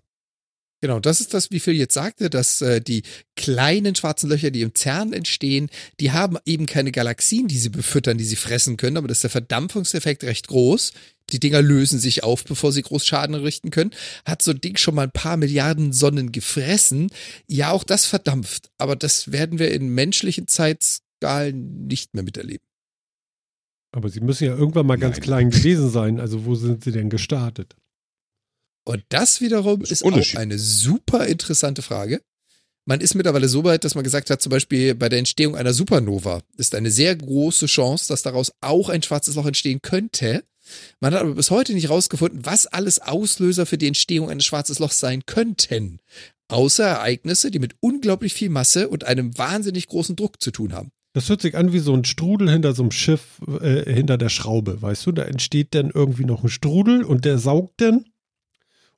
Genau, 0.85 1.01
das 1.01 1.23
ist 1.23 1.33
das, 1.33 1.51
wie 1.51 1.61
Phil 1.61 1.77
jetzt 1.77 1.95
sagte, 1.95 2.29
dass 2.29 2.61
äh, 2.61 2.79
die 2.79 3.05
kleinen 3.37 3.95
schwarzen 3.95 4.29
Löcher, 4.29 4.51
die 4.51 4.61
im 4.61 4.75
CERN 4.75 5.15
entstehen, 5.15 5.71
die 5.99 6.13
haben 6.13 6.37
eben 6.45 6.67
keine 6.67 6.93
Galaxien, 6.93 7.49
die 7.49 7.57
sie 7.57 7.71
befüttern, 7.71 8.19
die 8.19 8.25
sie 8.25 8.37
fressen 8.37 8.77
können, 8.77 8.99
aber 8.99 9.09
das 9.09 9.19
ist 9.19 9.23
der 9.23 9.31
Verdampfungseffekt 9.31 10.25
recht 10.25 10.47
groß. 10.49 10.93
Die 11.31 11.41
Dinger 11.41 11.63
lösen 11.63 11.99
sich 11.99 12.23
auf, 12.23 12.45
bevor 12.45 12.71
sie 12.71 12.83
groß 12.83 13.07
Schaden 13.07 13.35
richten 13.35 13.71
können. 13.71 13.93
Hat 14.27 14.43
so 14.43 14.51
ein 14.51 14.61
Ding 14.61 14.77
schon 14.77 14.95
mal 14.95 15.05
ein 15.05 15.11
paar 15.11 15.39
Milliarden 15.39 15.95
Sonnen 15.95 16.33
gefressen. 16.33 17.11
Ja, 17.49 17.71
auch 17.71 17.85
das 17.85 18.05
verdampft, 18.05 18.71
aber 18.77 18.95
das 18.95 19.33
werden 19.33 19.59
wir 19.59 19.71
in 19.71 19.89
menschlichen 19.89 20.49
Zeitskalen 20.49 21.87
nicht 21.87 22.13
mehr 22.13 22.25
miterleben. 22.25 22.67
Aber 23.93 24.11
sie 24.11 24.21
müssen 24.21 24.45
ja 24.45 24.55
irgendwann 24.55 24.87
mal 24.87 24.99
ganz 24.99 25.17
Nein. 25.17 25.23
klein 25.23 25.51
gewesen 25.51 25.89
sein. 25.89 26.21
Also 26.21 26.45
wo 26.45 26.57
sind 26.57 26.85
sie 26.85 26.93
denn 26.93 27.09
gestartet? 27.09 27.75
Und 28.85 29.03
das 29.09 29.41
wiederum 29.41 29.83
ist 29.83 29.91
ist 29.91 30.05
auch 30.05 30.39
eine 30.39 30.59
super 30.59 31.27
interessante 31.27 31.83
Frage. 31.83 32.21
Man 32.87 33.01
ist 33.01 33.15
mittlerweile 33.15 33.49
so 33.49 33.65
weit, 33.65 33.85
dass 33.85 33.95
man 33.95 34.05
gesagt 34.05 34.29
hat, 34.29 34.43
zum 34.43 34.51
Beispiel 34.51 34.95
bei 34.95 35.09
der 35.09 35.19
Entstehung 35.19 35.57
einer 35.57 35.73
Supernova 35.73 36.43
ist 36.59 36.75
eine 36.75 36.91
sehr 36.91 37.17
große 37.17 37.65
Chance, 37.65 38.09
dass 38.09 38.23
daraus 38.23 38.53
auch 38.61 38.91
ein 38.91 39.03
schwarzes 39.03 39.37
Loch 39.37 39.47
entstehen 39.47 39.81
könnte. 39.81 40.45
Man 41.01 41.15
hat 41.15 41.23
aber 41.23 41.35
bis 41.35 41.51
heute 41.51 41.73
nicht 41.73 41.85
herausgefunden, 41.85 42.45
was 42.45 42.67
alles 42.67 42.99
Auslöser 42.99 43.65
für 43.65 43.79
die 43.79 43.87
Entstehung 43.87 44.29
eines 44.29 44.45
schwarzes 44.45 44.79
Lochs 44.81 45.01
sein 45.01 45.25
könnten. 45.25 45.99
Außer 46.49 46.85
Ereignisse, 46.85 47.51
die 47.51 47.59
mit 47.59 47.75
unglaublich 47.81 48.35
viel 48.35 48.51
Masse 48.51 48.89
und 48.89 49.05
einem 49.05 49.37
wahnsinnig 49.39 49.87
großen 49.87 50.15
Druck 50.15 50.43
zu 50.43 50.51
tun 50.51 50.75
haben. 50.75 50.91
Das 51.15 51.29
hört 51.29 51.41
sich 51.41 51.57
an 51.57 51.73
wie 51.73 51.79
so 51.79 51.95
ein 51.95 52.05
Strudel 52.05 52.51
hinter 52.51 52.75
so 52.75 52.83
einem 52.83 52.91
Schiff, 52.91 53.41
äh, 53.61 53.91
hinter 53.91 54.19
der 54.19 54.29
Schraube, 54.29 54.83
weißt 54.83 55.07
du? 55.07 55.13
Da 55.13 55.23
entsteht 55.23 55.75
dann 55.75 55.91
irgendwie 55.91 56.25
noch 56.25 56.43
ein 56.43 56.51
Strudel 56.51 57.03
und 57.05 57.25
der 57.25 57.39
saugt 57.39 57.81
dann 57.81 58.05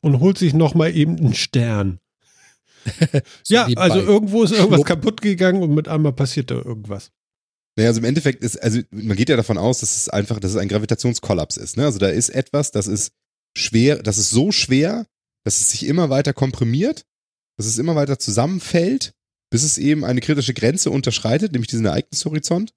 und 0.00 0.20
holt 0.20 0.38
sich 0.38 0.54
nochmal 0.54 0.94
eben 0.94 1.16
einen 1.16 1.34
Stern. 1.34 2.00
So 3.42 3.52
ja, 3.52 3.66
also 3.74 3.98
irgendwo 3.98 4.44
ist 4.44 4.52
irgendwas 4.52 4.78
Schwupp. 4.78 4.86
kaputt 4.86 5.20
gegangen 5.20 5.60
und 5.60 5.74
mit 5.74 5.88
einmal 5.88 6.12
passiert 6.12 6.52
da 6.52 6.54
irgendwas. 6.54 7.10
Naja, 7.76 7.88
also 7.88 7.98
im 7.98 8.04
Endeffekt 8.04 8.42
ist, 8.44 8.62
also 8.62 8.80
man 8.90 9.16
geht 9.16 9.28
ja 9.28 9.36
davon 9.36 9.58
aus, 9.58 9.80
dass 9.80 9.96
es 9.96 10.08
einfach, 10.08 10.38
dass 10.38 10.52
es 10.52 10.56
ein 10.56 10.68
Gravitationskollaps 10.68 11.56
ist. 11.56 11.76
Ne? 11.76 11.84
Also 11.84 11.98
da 11.98 12.08
ist 12.08 12.28
etwas, 12.28 12.70
das 12.70 12.86
ist 12.86 13.12
schwer, 13.56 14.02
das 14.02 14.18
ist 14.18 14.30
so 14.30 14.52
schwer, 14.52 15.06
dass 15.44 15.60
es 15.60 15.70
sich 15.70 15.86
immer 15.86 16.10
weiter 16.10 16.32
komprimiert, 16.32 17.04
dass 17.56 17.66
es 17.66 17.78
immer 17.78 17.94
weiter 17.94 18.18
zusammenfällt, 18.18 19.14
bis 19.50 19.62
es 19.62 19.78
eben 19.78 20.04
eine 20.04 20.20
kritische 20.20 20.54
Grenze 20.54 20.90
unterschreitet, 20.90 21.52
nämlich 21.52 21.68
diesen 21.68 21.86
Ereignishorizont. 21.86 22.72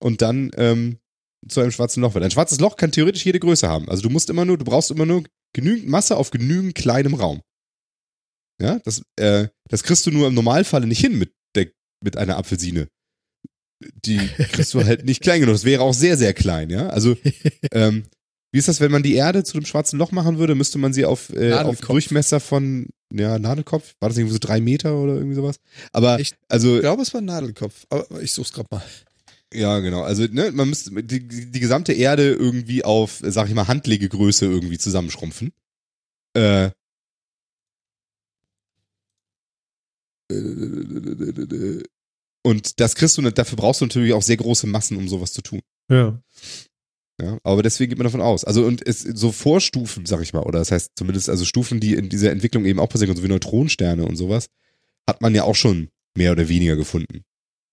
Und 0.00 0.22
dann 0.22 0.50
ähm, 0.56 0.98
zu 1.48 1.60
einem 1.60 1.70
schwarzen 1.70 2.02
Loch 2.02 2.14
wird. 2.14 2.24
Ein 2.24 2.30
schwarzes 2.30 2.60
Loch 2.60 2.76
kann 2.76 2.92
theoretisch 2.92 3.24
jede 3.24 3.40
Größe 3.40 3.68
haben. 3.68 3.88
Also 3.88 4.02
du 4.02 4.10
musst 4.10 4.30
immer 4.30 4.44
nur, 4.44 4.58
du 4.58 4.64
brauchst 4.64 4.90
immer 4.90 5.06
nur 5.06 5.24
genügend 5.54 5.88
Masse 5.88 6.16
auf 6.16 6.30
genügend 6.30 6.74
kleinem 6.74 7.14
Raum. 7.14 7.40
Ja, 8.60 8.78
das, 8.84 9.02
äh, 9.16 9.48
das 9.68 9.82
kriegst 9.82 10.06
du 10.06 10.10
nur 10.10 10.28
im 10.28 10.34
Normalfall 10.34 10.86
nicht 10.86 11.00
hin 11.00 11.18
mit, 11.18 11.32
der, 11.56 11.68
mit 12.02 12.16
einer 12.16 12.36
Apfelsine 12.36 12.88
die 14.04 14.18
kriegst 14.52 14.74
du 14.74 14.84
halt 14.84 15.04
nicht 15.04 15.22
klein 15.22 15.40
genug. 15.40 15.54
Das 15.54 15.64
wäre 15.64 15.82
auch 15.82 15.94
sehr, 15.94 16.16
sehr 16.16 16.34
klein, 16.34 16.70
ja. 16.70 16.88
Also, 16.88 17.16
ähm, 17.72 18.04
wie 18.52 18.58
ist 18.58 18.68
das, 18.68 18.80
wenn 18.80 18.92
man 18.92 19.02
die 19.02 19.14
Erde 19.14 19.42
zu 19.42 19.58
dem 19.58 19.66
schwarzen 19.66 19.98
Loch 19.98 20.12
machen 20.12 20.38
würde, 20.38 20.54
müsste 20.54 20.78
man 20.78 20.92
sie 20.92 21.04
auf, 21.04 21.30
äh, 21.30 21.52
auf. 21.52 21.80
Durchmesser 21.80 22.40
von 22.40 22.86
ja, 23.12 23.38
Nadelkopf, 23.38 23.94
war 24.00 24.08
das 24.08 24.18
irgendwie 24.18 24.34
so 24.34 24.38
drei 24.40 24.60
Meter 24.60 24.96
oder 24.96 25.14
irgendwie 25.14 25.34
sowas? 25.34 25.56
Aber, 25.92 26.20
Ich 26.20 26.34
also, 26.48 26.76
Ich 26.76 26.82
glaube, 26.82 27.02
es 27.02 27.12
war 27.12 27.20
ein 27.20 27.26
Nadelkopf, 27.26 27.86
aber 27.90 28.22
ich 28.22 28.32
such's 28.32 28.52
gerade 28.52 28.68
mal. 28.70 28.82
Ja, 29.54 29.78
genau. 29.80 30.02
Also, 30.02 30.24
ne, 30.24 30.50
man 30.52 30.68
müsste 30.68 30.90
die, 31.02 31.26
die 31.26 31.60
gesamte 31.60 31.92
Erde 31.92 32.32
irgendwie 32.32 32.84
auf, 32.84 33.20
sag 33.22 33.48
ich 33.48 33.54
mal, 33.54 33.68
Handlegegröße 33.68 34.46
irgendwie 34.46 34.78
zusammenschrumpfen. 34.78 35.52
Äh. 36.36 36.70
Und 42.46 42.80
das 42.80 42.94
kriegst 42.94 43.16
du, 43.16 43.22
nicht- 43.22 43.38
dafür 43.38 43.56
brauchst 43.56 43.80
du 43.80 43.86
natürlich 43.86 44.12
auch 44.12 44.22
sehr 44.22 44.36
große 44.36 44.66
Massen, 44.66 44.96
um 44.96 45.08
sowas 45.08 45.32
zu 45.32 45.42
tun. 45.42 45.60
Ja. 45.90 46.20
Ja, 47.22 47.38
aber 47.44 47.62
deswegen 47.62 47.90
geht 47.90 47.98
man 47.98 48.06
davon 48.06 48.20
aus. 48.20 48.44
Also 48.44 48.66
und 48.66 48.86
es 48.86 49.00
so 49.00 49.30
Vorstufen, 49.30 50.04
sag 50.04 50.20
ich 50.20 50.32
mal, 50.32 50.42
oder 50.42 50.58
das 50.58 50.72
heißt 50.72 50.92
zumindest 50.96 51.28
also 51.30 51.44
Stufen, 51.44 51.78
die 51.78 51.94
in 51.94 52.08
dieser 52.08 52.32
Entwicklung 52.32 52.64
eben 52.64 52.80
auch 52.80 52.88
passieren, 52.88 53.08
können, 53.08 53.18
so 53.18 53.22
wie 53.24 53.32
Neutronensterne 53.32 54.04
und 54.04 54.16
sowas, 54.16 54.48
hat 55.08 55.20
man 55.22 55.32
ja 55.34 55.44
auch 55.44 55.54
schon 55.54 55.90
mehr 56.16 56.32
oder 56.32 56.48
weniger 56.48 56.74
gefunden. 56.74 57.22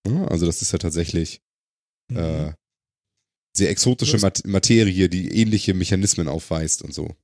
Ja, 0.06 0.26
also 0.26 0.46
das 0.46 0.62
ist 0.62 0.72
ja 0.72 0.78
tatsächlich 0.78 1.40
äh, 2.16 2.52
sehr 3.56 3.70
exotische 3.70 4.18
Mat 4.18 4.42
Materie, 4.46 5.08
die 5.08 5.40
ähnliche 5.40 5.74
Mechanismen 5.74 6.28
aufweist 6.28 6.82
und 6.82 6.94
so. 6.94 7.14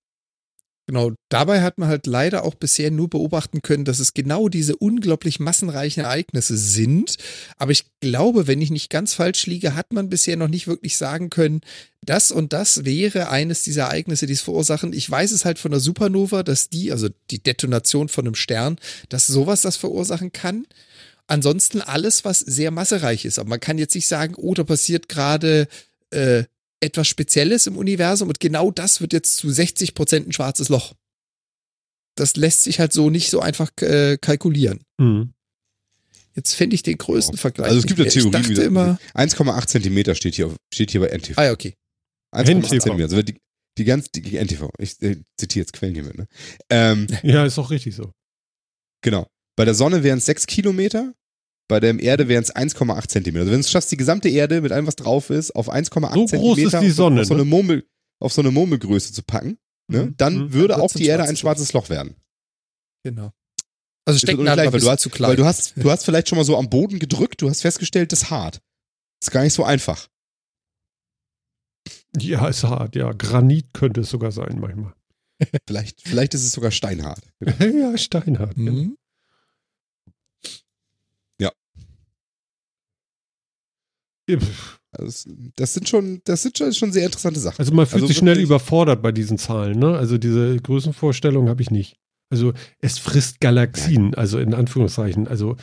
Genau, 0.89 1.13
dabei 1.29 1.61
hat 1.61 1.77
man 1.77 1.91
halt 1.91 2.07
leider 2.07 2.45
auch 2.47 2.55
bisher 2.55 2.91
nur 2.91 3.11
beobachten 3.11 3.61
können, 3.61 3.85
dass 3.85 3.99
es 3.99 4.15
genau 4.15 4.49
diese 4.49 4.75
unglaublich 4.75 5.39
massenreichen 5.39 6.03
Ereignisse 6.03 6.57
sind. 6.57 7.19
Aber 7.59 7.73
ich 7.73 7.85
glaube, 8.01 8.47
wenn 8.47 8.63
ich 8.63 8.71
nicht 8.71 8.89
ganz 8.89 9.13
falsch 9.13 9.45
liege, 9.45 9.75
hat 9.75 9.93
man 9.93 10.09
bisher 10.09 10.39
noch 10.39 10.49
nicht 10.49 10.67
wirklich 10.67 10.97
sagen 10.97 11.29
können, 11.29 11.61
das 12.01 12.31
und 12.31 12.55
das 12.55 12.87
wäre 12.87 13.29
eines 13.29 13.61
dieser 13.61 13.83
Ereignisse, 13.83 14.25
die 14.25 14.33
es 14.33 14.41
verursachen. 14.41 14.95
Ich 14.95 15.11
weiß 15.11 15.33
es 15.33 15.45
halt 15.45 15.59
von 15.59 15.73
der 15.73 15.81
Supernova, 15.81 16.43
dass 16.43 16.71
die, 16.71 16.91
also 16.91 17.11
die 17.31 17.43
Detonation 17.43 18.09
von 18.09 18.27
einem 18.27 18.35
Stern, 18.35 18.79
dass 19.11 19.27
sowas 19.27 19.61
das 19.61 19.77
verursachen 19.77 20.33
kann. 20.33 20.67
Ansonsten 21.29 21.81
alles, 21.83 22.25
was 22.25 22.41
sehr 22.41 22.71
massereich 22.71 23.25
ist. 23.25 23.39
Aber 23.39 23.51
man 23.51 23.61
kann 23.61 23.79
jetzt 23.79 23.95
nicht 23.95 24.09
sagen, 24.09 24.35
oh, 24.37 24.55
da 24.55 24.65
passiert 24.65 25.09
gerade 25.09 25.69
äh, 26.11 26.45
etwas 26.81 27.07
Spezielles 27.07 27.67
im 27.67 27.77
Universum 27.77 28.29
und 28.29 28.41
genau 28.41 28.71
das 28.71 29.01
wird 29.01 29.13
jetzt 29.13 29.37
zu 29.37 29.51
60 29.51 29.95
Prozent 29.95 30.27
ein 30.27 30.33
schwarzes 30.33 30.69
Loch. 30.69 30.95
Das 32.17 32.37
lässt 32.37 32.65
sich 32.65 32.81
halt 32.81 32.93
so 32.93 33.11
nicht 33.11 33.31
so 33.31 33.41
einfach 33.41 33.71
äh, 33.81 34.17
kalkulieren. 34.19 34.81
Mhm. 34.99 35.35
Jetzt 36.35 36.55
fände 36.55 36.75
ich 36.75 36.83
den 36.83 36.97
größten 36.99 37.37
Vergleich. 37.37 37.67
Also 37.69 37.81
es 37.81 37.87
gibt 37.87 37.99
ja 37.99 38.07
Ich 38.07 38.59
immer, 38.59 38.99
1,8 39.15 39.67
Zentimeter 39.67 40.15
steht 40.15 40.37
hier, 40.37 40.55
steht 40.73 40.93
hier 40.93 41.01
bei 41.01 41.09
NTV. 41.09 41.37
ah 41.37 41.45
ja, 41.45 41.53
okay. 41.53 41.75
1,8 42.33 42.51
NTV. 42.51 42.69
Zentimeter. 42.69 43.03
Also 43.05 43.23
die, 43.23 43.35
die 43.77 43.85
ganz, 43.85 44.11
die, 44.11 44.23
die 44.23 44.37
NTV. 44.37 44.71
Ich 44.79 45.03
äh, 45.03 45.17
zitiere 45.37 45.65
jetzt 45.65 45.73
Quellen 45.73 45.95
hiermit, 45.95 46.17
ne? 46.17 46.27
Ähm, 46.71 47.07
Ja, 47.23 47.45
ist 47.45 47.59
auch 47.59 47.71
richtig 47.71 47.97
so. 47.97 48.13
Genau. 49.03 49.27
Bei 49.57 49.65
der 49.65 49.75
Sonne 49.75 50.05
wären 50.05 50.19
es 50.19 50.27
6 50.27 50.47
Kilometer, 50.47 51.13
bei 51.69 51.81
der 51.81 51.99
Erde 52.01 52.29
wären 52.29 52.43
es 52.43 52.55
1,8 52.55 53.09
Zentimeter. 53.09 53.43
Also 53.43 53.53
wenn 53.53 53.61
es 53.61 53.71
schaffst, 53.71 53.93
die 53.93 53.97
gesamte 53.97 54.29
Erde 54.29 54.61
mit 54.61 54.73
allem, 54.73 54.87
was 54.87 54.97
drauf 54.97 55.31
ist, 55.31 55.55
auf 55.55 55.71
1,8 55.71 56.15
So 56.15 56.27
Zentimeter 56.27 56.91
Sonne, 56.91 57.21
auf, 57.21 57.27
so 57.27 57.35
ne? 57.35 57.43
eine 57.43 57.49
Murmel, 57.49 57.87
auf 58.21 58.33
so 58.33 58.41
eine 58.41 58.51
Murmelgröße 58.51 59.13
zu 59.13 59.23
packen, 59.23 59.59
ne? 59.89 60.07
Mhm. 60.07 60.17
dann 60.17 60.37
Mhm. 60.39 60.53
würde 60.55 60.75
Dann 60.75 60.81
auch 60.81 60.93
die 60.93 61.07
Erde 61.07 61.25
ein 61.25 61.37
schwarzes 61.37 61.73
Loch 61.75 61.89
werden. 61.91 62.17
Genau. 63.05 63.33
Also 64.07 64.27
mal 64.39 64.57
weil, 64.57 64.81
du 64.81 64.91
hast, 64.91 65.01
zu 65.03 65.11
klein. 65.11 65.31
weil 65.31 65.37
du 65.37 65.45
hast, 65.45 65.75
du 65.77 65.91
hast 65.91 66.05
vielleicht 66.05 66.29
schon 66.29 66.39
mal 66.39 66.45
so 66.45 66.57
am 66.57 66.71
Boden 66.71 66.99
gedrückt, 66.99 67.43
du 67.43 67.51
hast 67.51 67.61
festgestellt, 67.61 68.11
das 68.13 68.23
ist 68.23 68.31
hart. 68.31 68.63
Ist 69.23 69.31
gar 69.31 69.43
nicht 69.43 69.53
so 69.53 69.65
einfach. 69.65 70.09
Ja, 72.19 72.49
ist 72.49 72.65
hart. 72.65 72.97
Ja, 72.97 73.13
Granit 73.13 73.75
könnte 73.75 74.01
es 74.01 74.11
sogar 74.11 74.33
sein 74.33 74.59
manchmal. 74.61 74.95
Vielleicht, 75.67 76.01
vielleicht 76.09 76.35
ist 76.35 76.45
es 76.45 76.53
sogar 76.53 76.71
steinhart. 76.71 77.21
ja, 77.61 77.97
steinhart. 77.99 78.55
genau. 78.57 78.73
Mhm. 78.73 78.97
Also 84.93 85.07
es- 85.07 85.29
das 85.57 85.75
sind 85.75 85.89
schon, 85.89 86.21
das 86.25 86.43
sind 86.43 86.57
schon, 86.57 86.73
schon 86.73 86.93
sehr 86.93 87.05
interessante 87.07 87.41
Sachen. 87.41 87.59
Also 87.59 87.73
man 87.75 87.87
fühlt 87.87 88.03
Also 88.03 88.07
sich 88.09 88.17
schnell 88.19 88.39
überfordert 88.41 89.03
bei 89.03 89.13
diesen 89.13 89.39
Zahlen, 89.39 89.79
ne? 89.79 89.97
Also 89.97 90.19
diese 90.19 90.57
Größenvorstellung 90.57 91.49
habe 91.49 91.63
ich 91.63 91.71
nicht. 91.71 91.97
Also 92.31 92.53
es 92.81 92.99
frisst 92.99 93.41
Galaxien, 93.41 94.15
also 94.15 94.39
in 94.39 94.55
Anführungszeichen. 94.55 95.29
Also 95.29 95.57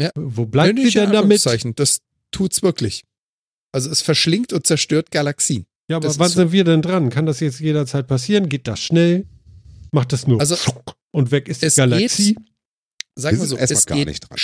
Ja. 0.00 0.10
wo 0.16 0.46
bleibt 0.46 0.74
nicht 0.74 0.96
in 0.96 1.02
denn 1.04 1.12
damit? 1.12 1.44
Das 1.76 1.98
tut's 2.30 2.62
wirklich. 2.62 3.04
Also 3.72 3.90
es 3.90 4.02
verschlingt 4.02 4.52
und 4.52 4.66
zerstört 4.66 5.10
Galaxien. 5.10 5.66
Ja, 5.88 5.96
aber 5.96 6.08
das 6.08 6.18
wann 6.18 6.26
ist 6.28 6.34
so. 6.34 6.40
sind 6.40 6.52
wir 6.52 6.64
denn 6.64 6.82
dran? 6.82 7.10
Kann 7.10 7.26
das 7.26 7.40
jetzt 7.40 7.60
jederzeit 7.60 8.06
passieren? 8.06 8.48
Geht 8.48 8.66
das 8.68 8.80
schnell? 8.80 9.26
Macht 9.92 10.12
das 10.12 10.26
nur 10.26 10.40
Also, 10.40 10.56
und 11.10 11.30
weg 11.30 11.48
ist 11.48 11.62
die 11.62 11.66
es 11.66 11.74
Galaxie? 11.76 12.36
Sagen 13.14 13.36
Wir 13.36 13.40
sind 13.46 13.48
so, 13.50 13.56
es 13.58 13.86
gar 13.86 13.98
geht, 13.98 14.08
nicht 14.08 14.20
dran. 14.28 14.38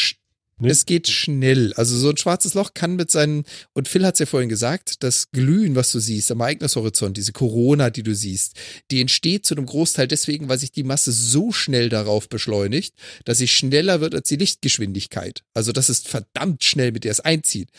Sch- 0.59 0.63
Ne? 0.65 0.71
es 0.71 0.87
geht 0.87 1.09
schnell. 1.09 1.73
Also 1.75 1.97
so 1.97 2.11
ein 2.11 2.17
schwarzes 2.17 2.55
Loch 2.55 2.75
kann 2.75 2.97
mit 2.97 3.11
seinen, 3.11 3.45
und 3.75 3.89
Phil 3.89 4.05
hat 4.05 4.15
es 4.15 4.21
ja 4.21 4.27
vorhin 4.27 4.49
gesagt, 4.49 5.03
das 5.03 5.31
Glühen, 5.31 5.75
was 5.77 5.93
du 5.93 6.01
siehst 6.01 6.31
am 6.33 6.41
Ereignishorizont, 6.41 7.17
diese 7.17 7.33
Corona, 7.33 7.91
die 7.91 8.03
du 8.03 8.15
siehst, 8.15 8.55
die 8.91 9.01
entsteht 9.01 9.47
zu 9.47 9.55
einem 9.55 9.67
Großteil 9.67 10.09
deswegen, 10.09 10.49
weil 10.49 10.59
sich 10.59 10.73
die 10.73 10.83
Masse 10.83 11.13
so 11.13 11.53
schnell 11.53 11.89
darauf 11.89 12.29
beschleunigt, 12.29 12.95
dass 13.25 13.39
sie 13.39 13.49
schneller 13.49 14.01
wird 14.01 14.15
als 14.15 14.29
die 14.29 14.37
Lichtgeschwindigkeit. 14.37 15.43
Also 15.55 15.73
das 15.73 15.89
ist 15.91 16.09
verdammt 16.09 16.65
schnell, 16.65 16.93
mit 16.93 17.05
der 17.05 17.13
es 17.13 17.21
einzieht. 17.21 17.71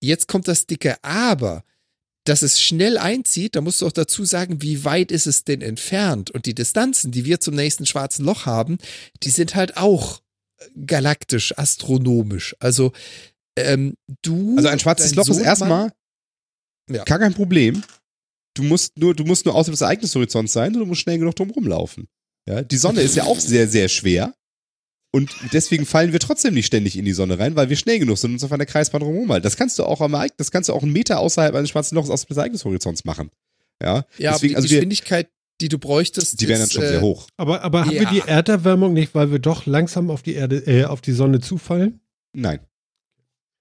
Jetzt 0.00 0.28
kommt 0.28 0.46
das 0.48 0.66
dicke 0.66 0.96
Aber. 1.02 1.64
Dass 2.24 2.42
es 2.42 2.60
schnell 2.60 2.98
einzieht, 2.98 3.54
da 3.54 3.60
musst 3.60 3.80
du 3.80 3.86
auch 3.86 3.92
dazu 3.92 4.24
sagen, 4.24 4.60
wie 4.60 4.84
weit 4.84 5.12
ist 5.12 5.28
es 5.28 5.44
denn 5.44 5.62
entfernt? 5.62 6.32
Und 6.32 6.46
die 6.46 6.56
Distanzen, 6.56 7.12
die 7.12 7.24
wir 7.24 7.38
zum 7.38 7.54
nächsten 7.54 7.86
schwarzen 7.86 8.24
Loch 8.24 8.46
haben, 8.46 8.78
die 9.22 9.30
sind 9.30 9.54
halt 9.54 9.76
auch 9.76 10.20
galaktisch, 10.86 11.56
astronomisch. 11.58 12.56
Also 12.60 12.92
ähm, 13.56 13.94
du. 14.22 14.56
Also 14.56 14.68
ein 14.68 14.78
schwarzes 14.78 15.14
Loch 15.14 15.22
ist 15.28 15.36
Sohnemann- 15.36 15.44
erstmal 15.46 15.92
Ja. 16.90 17.04
gar 17.04 17.18
kein 17.18 17.34
Problem. 17.34 17.82
Du 18.54 18.62
musst 18.62 18.96
nur, 18.98 19.14
du 19.14 19.24
musst 19.24 19.44
nur 19.44 19.54
außerhalb 19.54 19.72
des 19.74 19.80
Ereignishorizonts 19.82 20.52
sein 20.52 20.72
und 20.74 20.80
du 20.80 20.86
musst 20.86 21.02
schnell 21.02 21.18
genug 21.18 21.36
drum 21.36 21.50
rumlaufen. 21.50 22.08
Ja, 22.48 22.62
die 22.62 22.76
Sonne 22.76 23.00
ist 23.02 23.16
ja 23.16 23.24
auch 23.24 23.38
sehr, 23.40 23.68
sehr 23.68 23.88
schwer. 23.88 24.34
Und 25.12 25.30
deswegen 25.52 25.86
fallen 25.86 26.12
wir 26.12 26.20
trotzdem 26.20 26.54
nicht 26.54 26.66
ständig 26.66 26.96
in 26.96 27.04
die 27.04 27.12
Sonne 27.12 27.38
rein, 27.38 27.56
weil 27.56 27.68
wir 27.70 27.76
schnell 27.76 27.98
genug 27.98 28.18
sind 28.18 28.30
und 28.30 28.34
uns 28.36 28.44
auf 28.44 28.52
einer 28.52 28.66
Kreisbahn 28.66 29.02
rumhalten. 29.02 29.42
Das 29.42 29.56
kannst 29.56 29.78
du 29.78 29.84
auch 29.84 30.00
am 30.00 30.14
Ereignis, 30.14 30.36
das 30.38 30.50
kannst 30.50 30.68
du 30.68 30.74
auch 30.74 30.82
einen 30.82 30.92
Meter 30.92 31.18
außerhalb 31.20 31.54
eines 31.54 31.70
schwarzen 31.70 31.94
Loches 31.96 32.10
außerhalb 32.10 32.28
des 32.28 32.36
Ereignishorizonts 32.36 33.04
machen. 33.04 33.30
Ja, 33.82 34.04
Ja, 34.18 34.30
aber 34.30 34.36
deswegen, 34.38 34.52
die 34.52 34.56
also 34.56 34.68
Geschwindigkeit, 34.68 35.28
die 35.60 35.68
du 35.68 35.78
bräuchtest, 35.78 36.40
die 36.40 36.48
wären 36.48 36.58
dann 36.60 36.66
ist, 36.68 36.74
schon 36.74 36.82
äh, 36.82 36.88
sehr 36.88 37.00
hoch. 37.00 37.28
Aber, 37.36 37.62
aber 37.62 37.82
haben 37.86 37.90
wir 37.92 38.02
Ja. 38.02 38.10
die 38.10 38.20
Erderwärmung 38.20 38.92
nicht, 38.92 39.14
weil 39.14 39.30
wir 39.32 39.38
doch 39.38 39.64
langsam 39.66 40.10
auf 40.10 40.22
die 40.22 40.34
Erde, 40.34 40.58
äh, 40.66 40.84
auf 40.84 41.00
die 41.00 41.12
Sonne 41.12 41.40
zufallen? 41.40 42.00
Nein. 42.34 42.60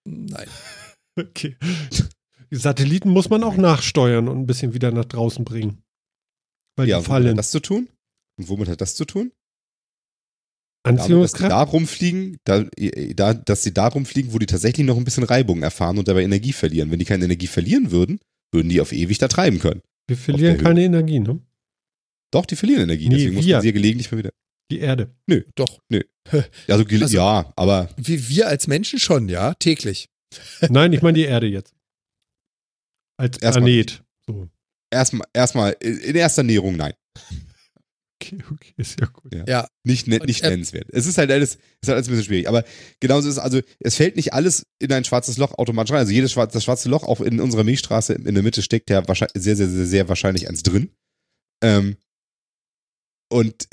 Nein. 0.07 0.47
Okay. 1.17 1.55
Die 2.51 2.57
Satelliten 2.57 3.07
muss 3.09 3.29
man 3.29 3.41
auch 3.45 3.55
nachsteuern 3.55 4.27
und 4.27 4.37
ein 4.37 4.45
bisschen 4.45 4.73
wieder 4.73 4.91
nach 4.91 5.05
draußen 5.05 5.45
bringen. 5.45 5.81
Weil 6.75 6.89
Ja, 6.89 6.99
die 6.99 7.05
womit 7.05 7.15
hat 7.15 7.23
fallen. 7.23 7.37
das 7.37 7.51
zu 7.51 7.61
tun? 7.61 7.87
Und 8.37 8.49
womit 8.49 8.67
hat 8.67 8.81
das 8.81 8.95
zu 8.95 9.05
tun? 9.05 9.31
Damit, 10.83 10.99
dass 10.99 11.07
die 11.07 11.13
Anziehungskraft? 11.13 11.51
da 11.53 11.61
rumfliegen, 11.61 12.37
da, 12.43 12.65
da, 13.15 13.33
dass 13.33 13.63
sie 13.63 13.73
da 13.73 13.87
rumfliegen, 13.87 14.33
wo 14.33 14.39
die 14.39 14.45
tatsächlich 14.45 14.85
noch 14.85 14.97
ein 14.97 15.05
bisschen 15.05 15.23
Reibung 15.23 15.63
erfahren 15.63 15.97
und 15.97 16.09
dabei 16.09 16.23
Energie 16.23 16.51
verlieren. 16.51 16.91
Wenn 16.91 16.99
die 16.99 17.05
keine 17.05 17.23
Energie 17.23 17.47
verlieren 17.47 17.91
würden, 17.91 18.19
würden 18.51 18.67
die 18.67 18.81
auf 18.81 18.91
ewig 18.91 19.17
da 19.17 19.29
treiben 19.29 19.59
können. 19.59 19.81
Wir 20.07 20.17
verlieren 20.17 20.57
keine 20.57 20.83
Energie, 20.83 21.19
ne? 21.21 21.39
Doch, 22.31 22.45
die 22.45 22.55
verlieren 22.55 22.83
Energie, 22.83 23.07
Nee, 23.09 23.15
deswegen 23.15 23.35
muss 23.35 23.45
wir. 23.45 23.55
man 23.55 23.61
sie 23.61 23.67
ja 23.69 23.73
gelegentlich 23.73 24.11
mal 24.11 24.17
wieder. 24.17 24.31
Die 24.71 24.79
Erde. 24.79 25.15
Doch. 25.55 25.79
Also, 26.67 26.83
gele- 26.85 27.03
Also- 27.03 27.15
ja, 27.17 27.53
aber 27.55 27.89
Wie 27.97 28.27
wir 28.29 28.47
als 28.47 28.67
Menschen 28.67 28.99
schon, 28.99 29.29
ja, 29.29 29.53
täglich. 29.53 30.09
Nein, 30.69 30.91
ich 30.93 31.01
meine 31.01 31.17
die 31.17 31.25
Erde 31.25 31.47
jetzt. 31.47 31.73
Als 33.17 33.37
Erstmal 33.37 33.63
Planet. 33.69 34.03
So. 34.27 34.49
erstmal, 34.91 35.27
erstmal 35.33 35.71
in 35.79 36.15
erster 36.15 36.43
Näherung 36.43 36.75
nein. 36.75 36.93
Okay, 38.21 38.37
okay, 38.51 38.73
ist 38.77 38.99
ja 38.99 39.07
gut. 39.07 39.33
Ja, 39.47 39.67
Nicht, 39.83 40.07
ne, 40.07 40.17
nicht 40.25 40.41
nennenswert. 40.41 40.87
Es 40.91 41.05
ist 41.05 41.17
halt 41.17 41.29
alles, 41.31 41.55
ist 41.55 41.87
halt 41.87 41.95
alles 41.97 42.07
ein 42.07 42.11
bisschen 42.11 42.25
schwierig. 42.25 42.47
Aber 42.49 42.63
genauso 42.99 43.29
ist 43.29 43.35
es, 43.35 43.39
also 43.39 43.61
es 43.79 43.95
fällt 43.95 44.15
nicht 44.15 44.33
alles 44.33 44.65
in 44.79 44.91
ein 44.91 45.03
schwarzes 45.03 45.37
Loch 45.37 45.53
automatisch 45.57 45.91
rein. 45.91 45.99
Also 45.99 46.11
jedes 46.11 46.31
schwarze, 46.31 46.53
das 46.53 46.63
schwarze 46.63 46.89
Loch, 46.89 47.03
auch 47.03 47.21
in 47.21 47.39
unserer 47.39 47.63
Milchstraße 47.63 48.13
in 48.13 48.33
der 48.33 48.43
Mitte 48.43 48.61
steckt 48.63 48.89
ja 48.89 49.07
wahrscheinlich, 49.07 49.41
sehr, 49.43 49.55
sehr, 49.55 49.67
sehr, 49.69 49.85
sehr 49.85 50.09
wahrscheinlich 50.09 50.49
eins 50.49 50.63
drin. 50.63 50.89
Ähm, 51.63 51.97
und 53.35 53.67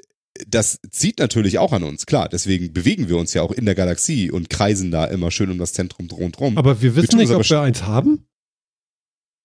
das 0.49 0.79
zieht 0.91 1.19
natürlich 1.19 1.59
auch 1.59 1.73
an 1.73 1.83
uns, 1.85 2.07
klar. 2.07 2.29
Deswegen 2.29 2.73
bewegen 2.73 3.09
wir 3.09 3.17
uns 3.17 3.35
ja 3.35 3.43
auch 3.43 3.53
in 3.53 3.65
der 3.67 3.75
Galaxie 3.75 4.31
und 4.31 4.49
kreisen 4.51 4.91
da 4.91 5.05
immer 5.05 5.31
schön 5.31 5.51
um 5.51 5.59
das 5.59 5.73
Zentrum 5.73 6.09
rundherum. 6.11 6.57
Aber 6.59 6.81
wir 6.83 6.97
wissen 6.97 7.11
tun 7.11 7.21
nicht, 7.21 7.31
uns 7.31 7.47
ob 7.47 7.51
wir 7.51 7.61
eins 7.61 7.83
haben. 7.83 8.27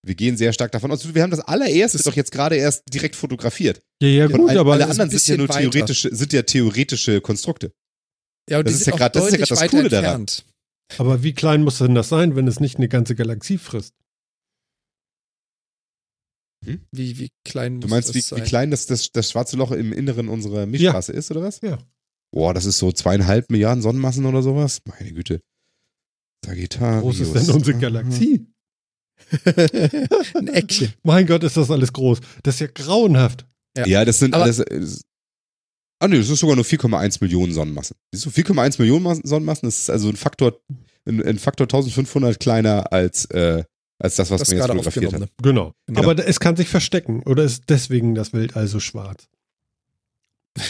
Wir 0.06 0.15
gehen 0.15 0.38
sehr 0.38 0.53
stark 0.53 0.72
davon 0.72 0.91
aus. 0.91 1.14
Wir 1.14 1.22
haben 1.22 1.31
das 1.31 1.41
allererste 1.41 1.98
Das- 1.98 2.06
doch 2.06 2.15
jetzt 2.15 2.31
gerade 2.31 2.56
erst 2.56 2.84
direkt 2.94 3.15
fotografiert. 3.15 3.81
Ja, 4.02 4.07
ja, 4.07 4.27
gut, 4.27 4.49
alle, 4.49 4.60
aber 4.60 4.73
alle 4.73 4.81
das 4.84 4.91
ist 4.91 4.99
anderen 4.99 5.18
sind 5.19 5.27
ja 5.27 5.38
nur 5.38 5.48
theoretische, 5.49 6.15
sind 6.15 6.34
ja 6.34 6.41
theoretische 6.44 7.19
Konstrukte. 7.22 7.73
ja, 8.49 8.60
und 8.60 8.65
Das 8.68 8.73
die 8.73 8.77
ist 8.80 8.85
sind 8.85 8.94
ja 8.94 8.98
grad- 8.98 9.15
das 9.15 9.26
ist 9.26 9.31
ja 9.34 9.38
grad 9.39 9.52
das 9.52 9.68
Coole 9.69 9.89
daran. 9.89 10.22
entfernt. 10.22 10.45
Aber 10.98 11.22
wie 11.23 11.34
klein 11.34 11.64
muss 11.64 11.80
denn 11.80 11.95
das 11.95 12.07
sein, 12.07 12.38
wenn 12.38 12.48
es 12.48 12.61
nicht 12.61 12.77
eine 12.77 12.88
ganze 12.88 13.14
Galaxie 13.15 13.57
frisst? 13.57 13.94
Wie, 16.91 17.18
wie 17.19 17.30
klein 17.45 17.80
Du 17.81 17.88
muss 17.88 17.91
meinst, 17.91 18.10
das 18.10 18.15
wie, 18.15 18.22
sein? 18.22 18.39
wie 18.39 18.44
klein 18.44 18.72
das, 18.72 18.85
das, 18.85 19.11
das 19.11 19.31
schwarze 19.31 19.56
Loch 19.57 19.72
im 19.72 19.94
Inneren 19.94 20.27
unserer 20.30 20.65
Milchstraße 20.65 21.11
ist, 21.14 21.31
oder 21.31 21.41
was? 21.44 21.61
Ja. 21.61 21.77
Boah, 22.31 22.53
das 22.53 22.65
ist 22.65 22.77
so 22.77 22.91
zweieinhalb 22.91 23.49
Milliarden 23.49 23.81
Sonnenmassen 23.81 24.26
oder 24.26 24.41
sowas. 24.41 24.81
Meine 24.85 25.14
Güte. 25.14 25.41
Sagittarius. 26.45 27.02
groß 27.02 27.19
ist 27.22 27.34
denn 27.48 27.56
unsere 27.56 27.77
Galaxie? 27.80 28.45
Ein 30.35 30.48
Eckchen. 30.49 30.94
Mein 31.03 31.26
Gott, 31.26 31.44
ist 31.44 31.57
das 31.57 31.72
alles 31.72 31.91
groß. 31.94 32.19
Das 32.44 32.56
ist 32.56 32.60
ja 32.61 32.68
grauenhaft. 32.68 33.45
Ja. 33.77 33.85
Ja, 33.88 34.06
das 34.06 34.19
sind 34.19 34.34
Aber- 34.34 34.44
alles. 34.44 34.57
das- 34.57 35.03
Ah, 35.99 36.07
nee, 36.07 36.18
das 36.19 36.30
ist 36.30 36.39
sogar 36.39 36.56
nur 36.56 36.64
4,1 36.65 37.18
Millionen 37.22 37.53
Sonnenmassen. 37.53 37.95
Siehst 38.14 38.27
du, 38.27 38.30
4,1 38.30 38.77
Millionen 38.80 39.02
Mas- 39.03 39.19
Sonnenmassen, 39.23 39.65
das 39.68 39.80
ist 39.80 39.89
also 39.89 40.10
ein 40.10 40.15
Faktor, 40.15 40.60
ein, 41.06 41.23
ein 41.23 41.39
Faktor 41.39 41.65
1500 41.65 42.39
kleiner 42.39 42.94
als, 42.94 43.26
äh, 43.31 43.64
als 43.99 44.15
das, 44.15 44.31
was 44.31 44.39
Das 44.39 44.49
man 44.49 44.57
jetzt 44.57 44.67
fotografiert 44.67 45.13
hat. 45.13 45.19
Ne? 45.19 45.27
Genau. 45.41 45.73
Genau. 45.87 45.99
Aber 46.01 46.27
es 46.27 46.39
kann 46.39 46.55
sich 46.55 46.69
verstecken. 46.69 47.23
Oder 47.25 47.43
ist 47.43 47.63
deswegen 47.69 48.15
das 48.15 48.33
Weltall 48.33 48.67
so 48.67 48.79
schwarz? 48.79 49.27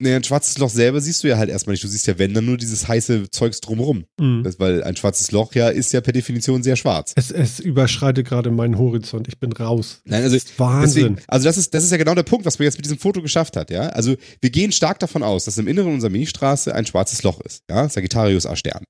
Nee, 0.00 0.14
ein 0.14 0.22
schwarzes 0.22 0.58
Loch 0.58 0.70
selber 0.70 1.00
siehst 1.00 1.24
du 1.24 1.28
ja 1.28 1.38
halt 1.38 1.50
erstmal 1.50 1.72
nicht. 1.72 1.82
Du 1.82 1.88
siehst 1.88 2.06
ja, 2.06 2.16
wenn, 2.20 2.32
dann 2.32 2.44
nur 2.44 2.56
dieses 2.56 2.86
heiße 2.86 3.30
Zeugs 3.30 3.60
drumrum. 3.60 4.04
Mhm. 4.20 4.44
Das, 4.44 4.60
weil 4.60 4.84
ein 4.84 4.94
schwarzes 4.94 5.32
Loch 5.32 5.54
ja 5.56 5.70
ist 5.70 5.92
ja 5.92 6.00
per 6.00 6.12
Definition 6.12 6.62
sehr 6.62 6.76
schwarz. 6.76 7.12
Es, 7.16 7.32
es 7.32 7.58
überschreitet 7.58 8.28
gerade 8.28 8.52
meinen 8.52 8.78
Horizont. 8.78 9.26
Ich 9.26 9.40
bin 9.40 9.52
raus. 9.52 10.00
Nein, 10.04 10.22
also 10.22 10.36
Das 10.36 10.44
ist 10.44 10.58
Wahnsinn. 10.60 11.02
Deswegen, 11.02 11.22
also 11.26 11.48
das 11.48 11.58
ist, 11.58 11.74
das 11.74 11.82
ist 11.82 11.90
ja 11.90 11.96
genau 11.96 12.14
der 12.14 12.22
Punkt, 12.22 12.46
was 12.46 12.60
man 12.60 12.66
jetzt 12.66 12.76
mit 12.76 12.84
diesem 12.84 12.98
Foto 12.98 13.22
geschafft 13.22 13.56
hat, 13.56 13.70
ja. 13.70 13.88
Also 13.88 14.14
wir 14.40 14.50
gehen 14.50 14.70
stark 14.70 15.00
davon 15.00 15.24
aus, 15.24 15.46
dass 15.46 15.58
im 15.58 15.66
Inneren 15.66 15.94
unserer 15.94 16.10
Milchstraße 16.10 16.72
ein 16.72 16.86
schwarzes 16.86 17.24
Loch 17.24 17.40
ist, 17.40 17.64
ja. 17.68 17.88
Sagittarius 17.88 18.46
A 18.46 18.54
Stern. 18.54 18.84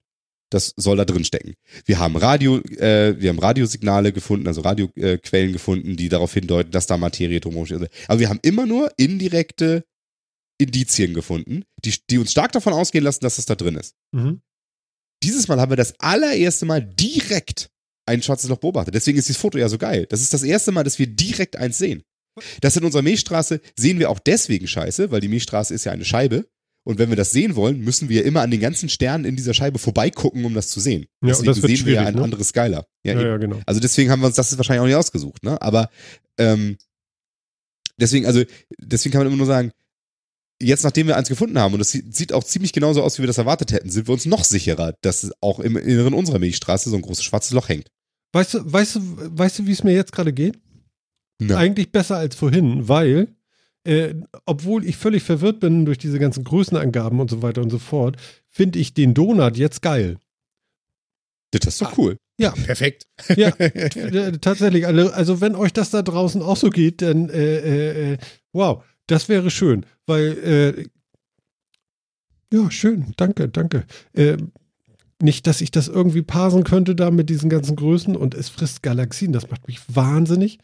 Das 0.50 0.72
soll 0.76 0.96
da 0.96 1.04
drin 1.04 1.24
stecken. 1.24 1.54
Wir 1.84 1.98
haben 1.98 2.16
Radio, 2.16 2.58
äh, 2.78 3.20
wir 3.20 3.28
haben 3.28 3.38
Radiosignale 3.38 4.12
gefunden, 4.12 4.46
also 4.46 4.62
Radioquellen 4.62 5.50
äh, 5.50 5.52
gefunden, 5.52 5.96
die 5.96 6.08
darauf 6.08 6.32
hindeuten, 6.32 6.70
dass 6.70 6.86
da 6.86 6.96
Materie 6.96 7.40
drumherum 7.40 7.66
steht. 7.66 7.90
Aber 8.08 8.20
wir 8.20 8.28
haben 8.28 8.40
immer 8.42 8.66
nur 8.66 8.90
indirekte 8.96 9.84
Indizien 10.58 11.14
gefunden, 11.14 11.64
die, 11.84 11.94
die 12.10 12.18
uns 12.18 12.32
stark 12.32 12.52
davon 12.52 12.72
ausgehen 12.72 13.04
lassen, 13.04 13.20
dass 13.22 13.38
es 13.38 13.46
da 13.46 13.54
drin 13.54 13.76
ist. 13.76 13.94
Mhm. 14.12 14.40
Dieses 15.22 15.48
Mal 15.48 15.60
haben 15.60 15.70
wir 15.70 15.76
das 15.76 15.98
allererste 15.98 16.66
Mal 16.66 16.82
direkt 16.82 17.70
ein 18.06 18.22
schwarzes 18.22 18.48
Loch 18.48 18.58
beobachtet. 18.58 18.94
Deswegen 18.94 19.18
ist 19.18 19.28
dieses 19.28 19.40
Foto 19.40 19.58
ja 19.58 19.68
so 19.68 19.78
geil. 19.78 20.06
Das 20.08 20.22
ist 20.22 20.32
das 20.32 20.42
erste 20.42 20.72
Mal, 20.72 20.84
dass 20.84 20.98
wir 20.98 21.06
direkt 21.06 21.56
eins 21.56 21.78
sehen. 21.78 22.02
Das 22.60 22.76
in 22.76 22.84
unserer 22.84 23.02
Milchstraße 23.02 23.60
sehen 23.76 23.98
wir 23.98 24.10
auch 24.10 24.20
deswegen 24.20 24.66
scheiße, 24.66 25.10
weil 25.10 25.20
die 25.20 25.28
Milchstraße 25.28 25.74
ist 25.74 25.84
ja 25.84 25.92
eine 25.92 26.04
Scheibe. 26.04 26.48
Und 26.88 26.98
wenn 26.98 27.10
wir 27.10 27.16
das 27.16 27.32
sehen 27.32 27.54
wollen, 27.54 27.80
müssen 27.80 28.08
wir 28.08 28.24
immer 28.24 28.40
an 28.40 28.50
den 28.50 28.60
ganzen 28.60 28.88
Sternen 28.88 29.26
in 29.26 29.36
dieser 29.36 29.52
Scheibe 29.52 29.78
vorbeigucken, 29.78 30.46
um 30.46 30.54
das 30.54 30.70
zu 30.70 30.80
sehen. 30.80 31.04
Ja, 31.20 31.28
deswegen 31.28 31.46
das 31.46 31.56
sehen 31.58 31.84
wir 31.84 31.92
ja 31.92 32.06
ein 32.06 32.14
ne? 32.14 32.22
anderes 32.22 32.48
Skylar. 32.48 32.86
Ja, 33.04 33.12
Ja, 33.12 33.26
ja, 33.26 33.36
genau. 33.36 33.60
Also 33.66 33.78
deswegen 33.78 34.10
haben 34.10 34.22
wir 34.22 34.26
uns 34.28 34.36
das 34.36 34.56
wahrscheinlich 34.56 34.80
auch 34.80 34.86
nicht 34.86 34.94
ausgesucht, 34.94 35.42
ne? 35.42 35.60
Aber 35.60 35.90
ähm, 36.38 36.78
deswegen, 38.00 38.24
also 38.24 38.42
deswegen 38.78 39.12
kann 39.12 39.20
man 39.20 39.26
immer 39.26 39.36
nur 39.36 39.44
sagen, 39.44 39.70
jetzt 40.62 40.82
nachdem 40.82 41.08
wir 41.08 41.18
eins 41.18 41.28
gefunden 41.28 41.58
haben 41.58 41.74
und 41.74 41.80
es 41.80 41.90
sieht, 41.90 42.32
auch 42.32 42.42
ziemlich 42.42 42.72
genauso 42.72 43.02
aus, 43.02 43.18
wie 43.18 43.22
wir 43.22 43.26
das 43.26 43.36
erwartet 43.36 43.70
hätten, 43.70 43.90
sind 43.90 44.08
wir 44.08 44.14
uns 44.14 44.24
noch 44.24 44.44
sicherer, 44.44 44.94
dass 45.02 45.30
auch 45.42 45.60
im 45.60 45.76
Inneren 45.76 46.14
unserer 46.14 46.38
Milchstraße 46.38 46.88
so 46.88 46.96
ein 46.96 47.02
großes 47.02 47.22
schwarzes 47.22 47.52
Loch 47.52 47.68
hängt. 47.68 47.88
Weißt 48.32 48.54
du, 48.54 48.72
weißt 48.72 48.96
du, 48.96 49.00
weißt 49.38 49.58
du, 49.58 49.66
wie 49.66 49.72
es 49.72 49.84
mir 49.84 49.92
jetzt 49.92 50.12
gerade 50.12 50.32
geht? 50.32 50.58
Na. 51.38 51.58
Eigentlich 51.58 51.92
besser 51.92 52.16
als 52.16 52.34
vorhin, 52.34 52.88
weil, 52.88 53.36
äh, 53.88 54.14
obwohl 54.46 54.84
ich 54.84 54.96
völlig 54.96 55.22
verwirrt 55.22 55.60
bin 55.60 55.84
durch 55.86 55.98
diese 55.98 56.18
ganzen 56.18 56.44
Größenangaben 56.44 57.18
und 57.20 57.30
so 57.30 57.42
weiter 57.42 57.62
und 57.62 57.70
so 57.70 57.78
fort, 57.78 58.16
finde 58.48 58.78
ich 58.78 58.94
den 58.94 59.14
Donut 59.14 59.56
jetzt 59.56 59.82
geil. 59.82 60.18
Das 61.50 61.66
ist 61.66 61.80
doch 61.80 61.92
Ah. 61.92 61.94
cool. 61.96 62.16
Ja, 62.38 62.50
Perfekt. 62.52 63.06
ja, 63.36 63.48
äh, 63.58 64.32
tatsächlich. 64.38 64.86
Also, 64.86 65.10
also 65.10 65.40
wenn 65.40 65.54
euch 65.56 65.72
das 65.72 65.90
da 65.90 66.02
draußen 66.02 66.42
auch 66.42 66.56
so 66.56 66.70
geht, 66.70 67.02
dann 67.02 67.30
äh, 67.30 67.56
äh, 67.56 68.12
äh, 68.12 68.18
wow, 68.52 68.84
das 69.06 69.28
wäre 69.28 69.50
schön, 69.50 69.84
weil 70.06 70.88
äh, 72.52 72.56
ja, 72.56 72.70
schön, 72.70 73.12
danke, 73.16 73.48
danke. 73.48 73.84
Äh, 74.12 74.36
nicht, 75.20 75.46
dass 75.46 75.60
ich 75.60 75.70
das 75.70 75.88
irgendwie 75.88 76.22
parsen 76.22 76.62
könnte 76.64 76.94
da 76.94 77.10
mit 77.10 77.28
diesen 77.28 77.50
ganzen 77.50 77.74
Größen 77.74 78.14
und 78.16 78.34
es 78.34 78.48
frisst 78.50 78.82
Galaxien, 78.82 79.32
das 79.32 79.50
macht 79.50 79.66
mich 79.66 79.80
wahnsinnig. 79.88 80.58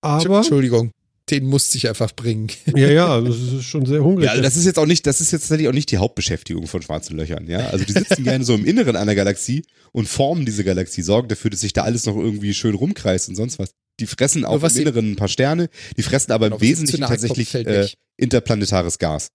Aber 0.00 0.38
Entschuldigung, 0.38 0.92
den 1.30 1.46
musste 1.46 1.78
ich 1.78 1.88
einfach 1.88 2.12
bringen. 2.14 2.48
ja, 2.74 2.88
ja, 2.88 3.20
das 3.20 3.36
ist 3.36 3.64
schon 3.64 3.86
sehr 3.86 4.02
hungrig. 4.02 4.26
Ja, 4.26 4.32
also 4.32 4.42
das 4.42 4.56
ist 4.56 4.64
jetzt 4.64 4.78
auch 4.78 4.86
nicht, 4.86 5.06
das 5.06 5.20
ist 5.20 5.30
jetzt 5.32 5.42
tatsächlich 5.42 5.68
auch 5.68 5.72
nicht 5.72 5.90
die 5.90 5.98
Hauptbeschäftigung 5.98 6.66
von 6.66 6.82
schwarzen 6.82 7.16
Löchern, 7.16 7.46
ja. 7.46 7.68
Also 7.68 7.84
die 7.84 7.92
sitzen 7.92 8.24
gerne 8.24 8.44
so 8.44 8.54
im 8.54 8.64
Inneren 8.64 8.96
einer 8.96 9.14
Galaxie 9.14 9.64
und 9.92 10.08
formen 10.08 10.44
diese 10.44 10.64
Galaxie, 10.64 11.02
sorgen 11.02 11.28
dafür, 11.28 11.50
dass 11.50 11.60
sich 11.60 11.72
da 11.72 11.82
alles 11.82 12.06
noch 12.06 12.16
irgendwie 12.16 12.54
schön 12.54 12.74
rumkreist 12.74 13.28
und 13.28 13.36
sonst 13.36 13.58
was. 13.58 13.70
Die 14.00 14.06
fressen 14.06 14.44
auch 14.44 14.62
im 14.62 14.76
Inneren 14.76 15.12
ein 15.12 15.16
paar 15.16 15.28
Sterne, 15.28 15.68
die 15.96 16.02
fressen 16.02 16.32
aber 16.32 16.46
Genau, 16.46 16.56
im 16.56 16.62
Wesentlichen 16.62 17.02
tatsächlich 17.02 17.54
äh, 17.54 17.88
interplanetares 18.16 18.98
Gas. 18.98 19.28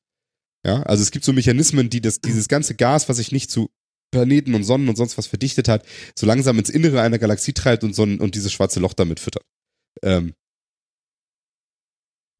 Ja, 0.66 0.84
also 0.84 1.04
es 1.04 1.12
gibt 1.12 1.26
so 1.26 1.34
Mechanismen, 1.34 1.90
die 1.90 2.00
das, 2.00 2.22
dieses 2.22 2.48
ganze 2.48 2.76
Gas, 2.76 3.10
was 3.10 3.18
sich 3.18 3.34
nicht 3.34 3.52
zu 3.52 3.70
Planeten 4.12 4.54
und 4.54 4.64
Sonnen 4.64 4.88
und 4.88 4.96
sonst 4.96 5.18
was 5.18 5.28
verdichtet 5.28 5.68
hat, 5.68 5.86
so 6.16 6.26
langsam 6.26 6.58
ins 6.60 6.70
Innere 6.70 7.02
einer 7.02 7.20
Galaxie 7.20 7.52
treibt 7.52 7.84
und, 7.84 7.94
Sonnen 7.94 8.20
und 8.20 8.36
dieses 8.36 8.54
schwarze 8.54 8.80
Loch 8.80 8.94
damit 8.94 9.20
füttert. 9.20 9.44
Ähm, 10.02 10.34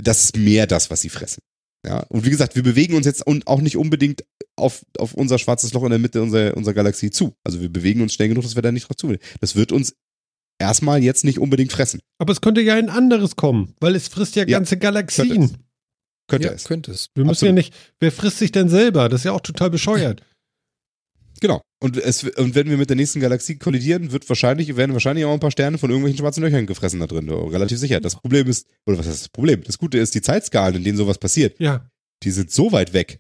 das 0.02 0.24
ist 0.24 0.38
mehr 0.38 0.68
das, 0.68 0.90
was 0.90 1.02
sie 1.02 1.10
fressen. 1.10 1.42
Ja, 1.86 2.00
und 2.10 2.26
wie 2.26 2.30
gesagt, 2.30 2.56
wir 2.56 2.64
bewegen 2.64 2.96
uns 2.96 3.06
jetzt 3.06 3.26
und 3.28 3.46
auch 3.48 3.60
nicht 3.60 3.76
unbedingt 3.76 4.24
auf, 4.56 4.86
auf 4.98 5.14
unser 5.14 5.38
schwarzes 5.38 5.74
Loch 5.74 5.84
in 5.84 5.90
der 5.90 6.00
Mitte 6.00 6.22
unserer, 6.22 6.56
unserer 6.56 6.74
Galaxie 6.74 7.12
zu. 7.12 7.36
Also 7.44 7.62
wir 7.62 7.70
bewegen 7.70 8.02
uns 8.02 8.14
schnell 8.14 8.30
genug, 8.30 8.44
dass 8.44 8.56
wir 8.56 8.62
da 8.62 8.72
nicht 8.72 8.88
drauf 8.88 8.96
zu. 8.96 9.14
Das 9.42 9.56
wird 9.56 9.74
uns 9.74 9.94
erstmal 10.60 11.04
jetzt 11.04 11.26
nicht 11.26 11.40
unbedingt 11.40 11.74
fressen. 11.74 12.00
Aber 12.20 12.32
es 12.32 12.40
könnte 12.40 12.62
ja 12.62 12.76
ein 12.76 12.90
anderes 12.90 13.36
kommen, 13.36 13.76
weil 13.82 13.96
es 13.96 14.08
frisst 14.08 14.36
ja 14.36 14.44
Ja, 14.44 14.58
ganze 14.58 14.76
könnte 14.76 14.86
Galaxien. 14.86 15.58
Könnte 16.30 16.48
ja, 16.48 16.54
es. 16.54 16.64
könnte 16.64 16.92
es. 16.92 17.10
Wir 17.16 17.26
müssen 17.26 17.32
Absolut. 17.32 17.50
ja 17.50 17.54
nicht, 17.56 17.74
wer 18.00 18.12
frisst 18.14 18.40
sich 18.40 18.54
denn 18.54 18.70
selber? 18.70 19.10
Das 19.10 19.22
ist 19.22 19.26
ja 19.26 19.34
auch 19.34 19.42
total 19.42 19.70
bescheuert. 19.70 20.22
Genau. 21.44 21.62
Und, 21.82 21.98
es, 21.98 22.24
und 22.24 22.56
wenn 22.56 22.70
wir 22.70 22.78
mit 22.78 22.90
der 22.90 22.96
nächsten 22.96 23.20
Galaxie 23.20 23.58
kollidieren, 23.58 24.14
wird 24.14 24.30
wahrscheinlich, 24.30 24.78
werden 24.78 24.94
wahrscheinlich 24.94 25.26
auch 25.26 25.34
ein 25.34 25.42
paar 25.42 25.52
Sterne 25.52 25.78
von 25.78 25.90
irgendwelchen 25.90 26.18
schwarzen 26.20 26.42
Löchern 26.42 26.66
gefressen 26.66 27.02
da 27.02 27.06
drin. 27.08 27.30
Relativ 27.30 27.78
sicher. 27.80 28.00
Das 28.00 28.16
Problem 28.16 28.48
ist, 28.48 28.66
oder 28.86 28.98
was 28.98 29.08
ist 29.08 29.22
das 29.24 29.28
Problem? 29.30 29.62
Das 29.66 29.78
Gute 29.78 29.98
ist, 29.98 30.16
die 30.16 30.22
Zeitskalen, 30.22 30.76
in 30.78 30.86
denen 30.86 30.98
sowas 30.98 31.18
passiert, 31.18 31.60
Ja, 31.60 31.90
die 32.24 32.32
sind 32.32 32.50
so 32.50 32.72
weit 32.72 32.94
weg. 32.94 33.20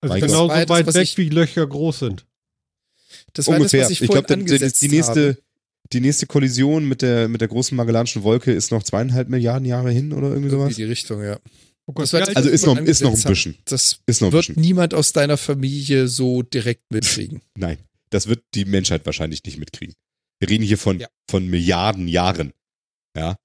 also 0.00 0.14
genauso 0.14 0.48
Das 0.48 0.60
das, 0.60 0.68
weit 0.70 0.86
was 0.86 0.94
weg, 0.94 1.02
ich- 1.02 1.18
wie 1.18 1.28
Löcher 1.28 1.66
groß 1.66 1.98
sind. 1.98 2.24
Das 3.34 3.46
war 3.46 3.56
Ungefähr. 3.56 3.80
das, 3.80 3.88
was 3.90 3.92
ich, 3.92 4.02
ich 4.02 4.10
glaube, 4.10 4.26
die, 4.26 4.88
nächste, 4.88 5.28
habe. 5.28 5.38
die 5.92 6.00
nächste 6.00 6.26
Kollision 6.26 6.88
mit 6.88 7.02
der, 7.02 7.28
mit 7.28 7.42
der 7.42 7.48
großen 7.48 7.76
Magellanischen 7.76 8.22
Wolke 8.22 8.52
ist 8.52 8.70
noch 8.70 8.82
zweieinhalb 8.84 9.28
Milliarden 9.28 9.66
Jahre 9.68 9.90
hin 9.90 10.14
oder 10.14 10.28
irgendwie 10.28 10.48
Irgendwie 10.48 10.50
sowas. 10.64 10.76
die 10.76 10.84
Richtung, 10.84 11.22
ja. 11.22 11.38
Oh 11.86 11.92
Gott, 11.92 12.04
Das 12.04 12.12
war 12.14 12.36
Also 12.36 12.48
ist 12.48 12.64
noch, 12.66 12.78
ist 12.78 13.02
noch 13.02 13.14
ein 13.14 13.22
bisschen. 13.22 13.56
Das 13.66 14.00
Ist 14.06 14.20
noch 14.22 14.28
ein 14.28 14.32
wird 14.32 14.46
bisschen. 14.48 14.60
niemand 14.62 14.94
aus 14.94 15.12
deiner 15.12 15.36
Familie 15.36 16.08
so 16.08 16.42
direkt 16.42 16.90
mitkriegen. 16.90 17.42
Nein, 17.58 17.78
das 18.10 18.26
wird 18.26 18.42
die 18.54 18.64
Menschheit 18.64 19.04
wahrscheinlich 19.06 19.44
nicht 19.44 19.58
mitkriegen. 19.58 19.94
Wir 20.40 20.48
reden 20.48 20.64
hier 20.64 20.78
von, 20.78 20.98
Ja. 21.00 21.08
von 21.30 21.46
Milliarden 21.46 22.08
Jahren. 22.08 22.52
Ja. 23.16 23.36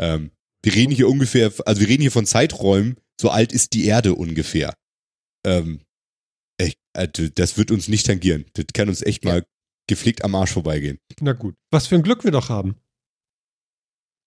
Ähm, 0.00 0.30
wir 0.62 0.74
reden 0.74 0.94
hier 0.94 1.08
ungefähr, 1.08 1.52
also 1.66 1.80
wir 1.80 1.88
reden 1.88 2.02
hier 2.02 2.12
von 2.12 2.26
Zeiträumen, 2.26 2.96
so 3.20 3.30
alt 3.30 3.52
ist 3.52 3.72
die 3.72 3.86
Erde 3.86 4.14
ungefähr. 4.14 4.74
Ähm, 5.44 5.80
echt, 6.58 6.78
also 6.92 7.28
das 7.28 7.56
wird 7.58 7.70
uns 7.70 7.88
nicht 7.88 8.06
tangieren. 8.06 8.44
Das 8.54 8.66
kann 8.72 8.88
uns 8.88 9.02
echt 9.02 9.24
Ja. 9.24 9.32
mal 9.32 9.46
gepflegt 9.88 10.22
am 10.22 10.34
Arsch 10.36 10.52
vorbeigehen. 10.52 10.98
Na 11.20 11.32
gut. 11.32 11.56
Was 11.70 11.86
für 11.88 11.96
ein 11.96 12.02
Glück 12.02 12.22
wir 12.24 12.30
doch 12.30 12.48
haben. 12.50 12.76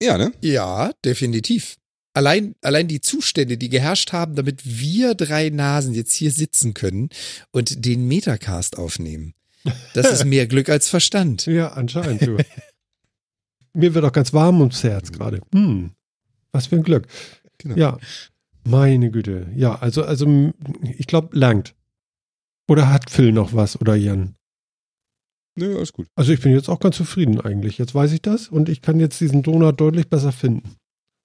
Ja, 0.02 0.18
ne? 0.18 0.34
Ja, 0.42 0.92
definitiv. 1.06 1.78
Allein, 2.14 2.56
allein 2.62 2.88
die 2.88 3.02
Zustände, 3.02 3.58
die 3.58 3.70
geherrscht 3.70 4.14
haben, 4.14 4.36
damit 4.36 4.62
wir 4.64 5.16
drei 5.16 5.50
Nasen 5.50 5.94
jetzt 5.96 6.14
hier 6.14 6.32
sitzen 6.32 6.74
können 6.74 7.10
und 7.52 7.86
den 7.86 8.08
Metacast 8.08 8.78
aufnehmen. 8.78 9.34
Das 9.94 10.12
ist 10.12 10.26
mehr 10.26 10.46
Glück 10.46 10.70
als 10.70 10.90
Verstand. 10.90 11.46
Ja, 11.48 11.70
anscheinend. 11.70 12.22
Du. 12.22 12.38
Mir 13.74 13.96
wird 13.96 14.06
auch 14.06 14.12
ganz 14.12 14.34
warm 14.34 14.60
ums 14.60 14.84
Herz 14.84 15.12
gerade. 15.12 15.42
Hm, 15.54 15.92
was 16.52 16.68
für 16.68 16.76
ein 16.76 16.84
Glück. 16.84 17.08
Genau. 17.58 17.76
Ja, 17.76 17.98
meine 18.64 19.10
Güte. 19.10 19.48
Ja, 19.56 19.76
also, 19.76 20.04
also 20.04 20.54
ich 20.98 21.08
glaube, 21.08 21.36
langt. 21.36 21.74
Oder 22.68 22.92
hat 22.94 23.10
Phil 23.10 23.32
noch 23.32 23.54
was 23.54 23.80
oder 23.82 23.96
Jan? 23.96 24.36
Nö, 25.56 25.76
alles 25.76 25.94
gut. 25.94 26.08
Also 26.16 26.32
ich 26.32 26.42
bin 26.42 26.54
jetzt 26.54 26.70
auch 26.70 26.80
ganz 26.80 26.96
zufrieden 26.96 27.42
eigentlich. 27.42 27.78
Jetzt 27.78 27.94
weiß 27.94 28.12
ich 28.12 28.22
das 28.22 28.48
und 28.48 28.70
ich 28.70 28.82
kann 28.82 29.00
jetzt 29.00 29.20
diesen 29.20 29.44
Donut 29.44 29.80
deutlich 29.80 30.10
besser 30.10 30.32
finden. 30.32 30.76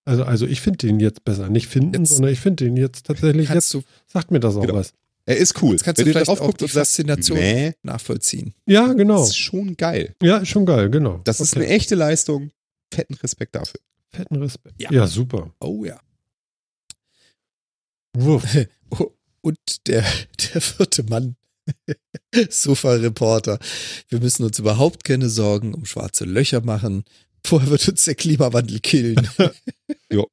Also, 0.09 0.25
also 0.25 0.47
ich 0.47 0.61
finde 0.63 0.79
den 0.79 1.01
jetzt 1.01 1.25
besser. 1.25 1.49
Nicht 1.51 1.67
finden, 1.69 2.01
Jetzt- 2.05 2.15
sondern 2.15 2.33
ich 2.33 2.41
finde 2.41 2.65
den 2.65 2.77
jetzt 2.77 3.05
tatsächlich, 3.07 3.51
jetzt 3.51 3.73
du, 3.75 3.83
sagt 4.07 4.31
mir 4.31 4.41
das 4.41 4.57
auch 4.57 4.63
Genau. 4.63 4.75
was. 4.75 4.93
Er 5.27 5.37
ist 5.37 5.61
cool. 5.63 5.73
jetzt 5.73 5.85
kannst 5.85 6.01
du 6.01 6.07
Wenn 6.07 6.13
vielleicht 6.13 6.29
drauf 6.29 6.41
auch 6.41 6.55
die 6.55 6.67
Faszination 6.69 7.37
Nee, 7.39 7.75
nachvollziehen. 7.83 8.55
Ja, 8.65 8.93
genau. 8.95 9.19
das 9.19 9.29
ist 9.29 9.37
schon 9.37 9.77
geil. 9.77 10.15
Ja, 10.23 10.39
ist 10.39 10.49
schon 10.49 10.65
geil, 10.65 10.89
genau. 10.89 11.21
Das 11.25 11.41
ist 11.41 11.53
Okay. 11.55 11.67
eine 11.67 11.75
echte 11.75 11.95
Leistung. 11.95 12.51
Fetten 12.95 13.13
Respekt 13.15 13.55
dafür. 13.55 13.81
Fetten 14.11 14.37
Respekt. 14.37 14.81
Ja. 14.81 14.91
Ja, 14.91 15.07
super. 15.07 15.53
Oh 15.61 15.85
ja. 15.85 16.01
Wuff. 18.17 18.45
Oh, 18.91 19.11
Und 19.43 19.59
der, 19.87 20.03
der 20.55 20.61
vierte 20.63 21.03
Mann, 21.03 21.37
Sofa-Reporter. 22.49 23.59
Wir 24.09 24.21
müssen 24.21 24.45
uns 24.45 24.59
überhaupt 24.59 25.05
keine 25.05 25.29
Sorgen 25.29 25.75
um 25.75 25.85
schwarze 25.85 26.25
Löcher 26.25 26.63
machen. 26.63 27.05
Vorher 27.49 27.71
wird 27.71 27.89
uns 27.89 28.05
der 28.05 28.15
Klimawandel 28.15 28.81
killen. 28.81 29.29
Jo. 30.13 30.27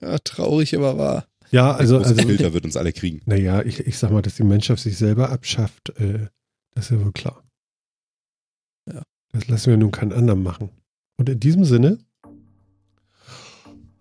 Ja, 0.00 0.18
traurig, 0.18 0.76
aber 0.76 0.98
wahr. 0.98 1.26
Ja, 1.50 1.72
also, 1.72 1.98
also 1.98 2.14
Filter 2.14 2.52
wird 2.52 2.64
uns 2.64 2.76
alle 2.76 2.92
kriegen. 2.92 3.22
naja, 3.26 3.62
ich, 3.62 3.80
ich 3.80 3.96
sag 3.96 4.10
mal, 4.10 4.22
dass 4.22 4.36
die 4.36 4.44
Menschheit 4.44 4.78
sich 4.78 4.96
selber 4.96 5.30
abschafft, 5.30 5.90
äh, 6.00 6.26
das 6.74 6.86
ist 6.86 6.90
ja 6.90 7.04
wohl 7.04 7.12
klar. 7.12 7.44
Ja. 8.92 9.02
Das 9.32 9.48
lassen 9.48 9.70
wir 9.70 9.76
nun 9.76 9.90
keinen 9.92 10.12
anderen 10.12 10.42
machen. 10.42 10.70
Und 11.16 11.28
in 11.28 11.40
diesem 11.40 11.64
Sinne, 11.64 11.98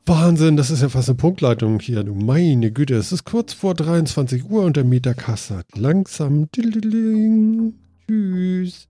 Wahnsinn, 0.05 0.57
das 0.57 0.71
ist 0.71 0.81
ja 0.81 0.89
fast 0.89 1.09
eine 1.09 1.17
Punktleitung 1.17 1.79
hier. 1.79 2.03
Du 2.03 2.15
meine 2.15 2.71
Güte, 2.71 2.95
es 2.95 3.11
ist 3.11 3.25
kurz 3.25 3.53
vor 3.53 3.73
23 3.73 4.45
Uhr 4.45 4.63
und 4.63 4.77
der 4.77 4.85
Metakasse 4.85 5.57
hat 5.57 5.77
langsam. 5.77 6.49
Tschüss. 8.07 8.87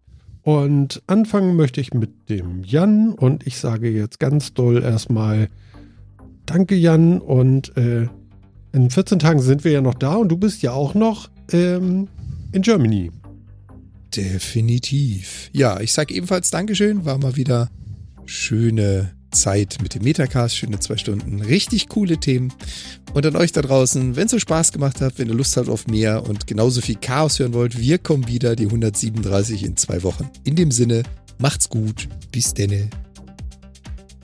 Und 0.48 1.04
anfangen 1.08 1.58
möchte 1.58 1.82
ich 1.82 1.94
mit 1.94 2.30
dem 2.30 2.64
Jan 2.64 3.12
und 3.12 3.46
ich 3.46 3.58
sage 3.58 3.90
jetzt 3.90 4.18
ganz 4.18 4.54
doll 4.54 4.82
erstmal 4.82 5.50
Danke 6.46 6.74
Jan 6.74 7.20
und 7.20 7.76
äh, 7.76 8.08
in 8.72 8.90
14 8.90 9.20
Tagen 9.20 9.42
sind 9.42 9.66
wir 9.66 9.74
ja 9.74 9.82
noch 9.82 9.96
da 9.96 10.16
und 10.16 10.30
du 10.30 10.38
bist 10.38 10.62
ja 10.62 10.72
auch 10.72 10.94
noch 10.94 11.30
ähm, 11.52 12.08
in 12.54 12.62
Germany. 12.62 13.12
Definitiv. 14.16 15.50
Ja, 15.52 15.82
ich 15.82 15.92
sage 15.92 16.14
ebenfalls 16.14 16.50
Dankeschön. 16.50 17.04
War 17.04 17.18
mal 17.18 17.36
wieder 17.36 17.70
schöne 18.24 19.17
Zeit 19.32 19.78
mit 19.82 19.96
dem 19.96 20.04
Metacast, 20.04 20.56
schöne 20.56 20.80
zwei 20.80 20.98
Stunden, 20.98 21.42
richtig 21.42 21.90
coole 21.90 22.18
Themen. 22.18 22.54
Und 23.14 23.26
an 23.26 23.36
euch 23.36 23.52
da 23.52 23.62
draußen, 23.62 24.16
wenn 24.16 24.26
es 24.26 24.32
so 24.32 24.40
Spaß 24.40 24.72
gemacht 24.72 25.02
hat, 25.02 25.18
wenn 25.18 25.28
ihr 25.28 25.36
Lust 25.36 25.58
habt 25.58 25.70
auf 25.70 25.88
mehr 25.88 26.24
und 26.28 26.48
genauso 26.48 26.82
viel 26.82 26.96
Chaos 26.96 27.40
hören 27.40 27.54
wollt, 27.54 27.80
wir 27.80 27.98
kommen 27.98 28.28
wieder, 28.28 28.56
die 28.56 28.66
137 28.66 29.64
in 29.64 29.78
zwei 29.78 30.04
Wochen. 30.04 30.30
In 30.44 30.56
dem 30.56 30.72
Sinne, 30.72 31.04
macht's 31.38 31.70
gut, 31.70 32.08
bis 32.32 32.54
denne. 32.54 32.90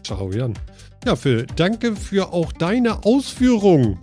Ciao 0.04 0.32
Jan. 0.32 0.54
Ja, 1.06 1.16
Phil, 1.16 1.46
danke 1.56 1.96
für 1.96 2.32
auch 2.32 2.52
deine 2.54 3.04
Ausführung. 3.04 4.00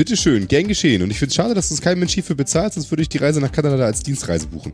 Bitteschön, 0.00 0.48
gern 0.48 0.66
geschehen. 0.66 1.02
Und 1.02 1.10
ich 1.10 1.18
finde 1.18 1.28
es 1.28 1.34
schade, 1.34 1.52
dass 1.52 1.70
uns 1.70 1.82
kein 1.82 1.98
Mensch 1.98 2.14
hierfür 2.14 2.34
bezahlt, 2.34 2.72
sonst 2.72 2.90
würde 2.90 3.02
ich 3.02 3.10
die 3.10 3.18
Reise 3.18 3.38
nach 3.38 3.52
Kanada 3.52 3.84
als 3.84 4.02
Dienstreise 4.02 4.46
buchen. 4.46 4.72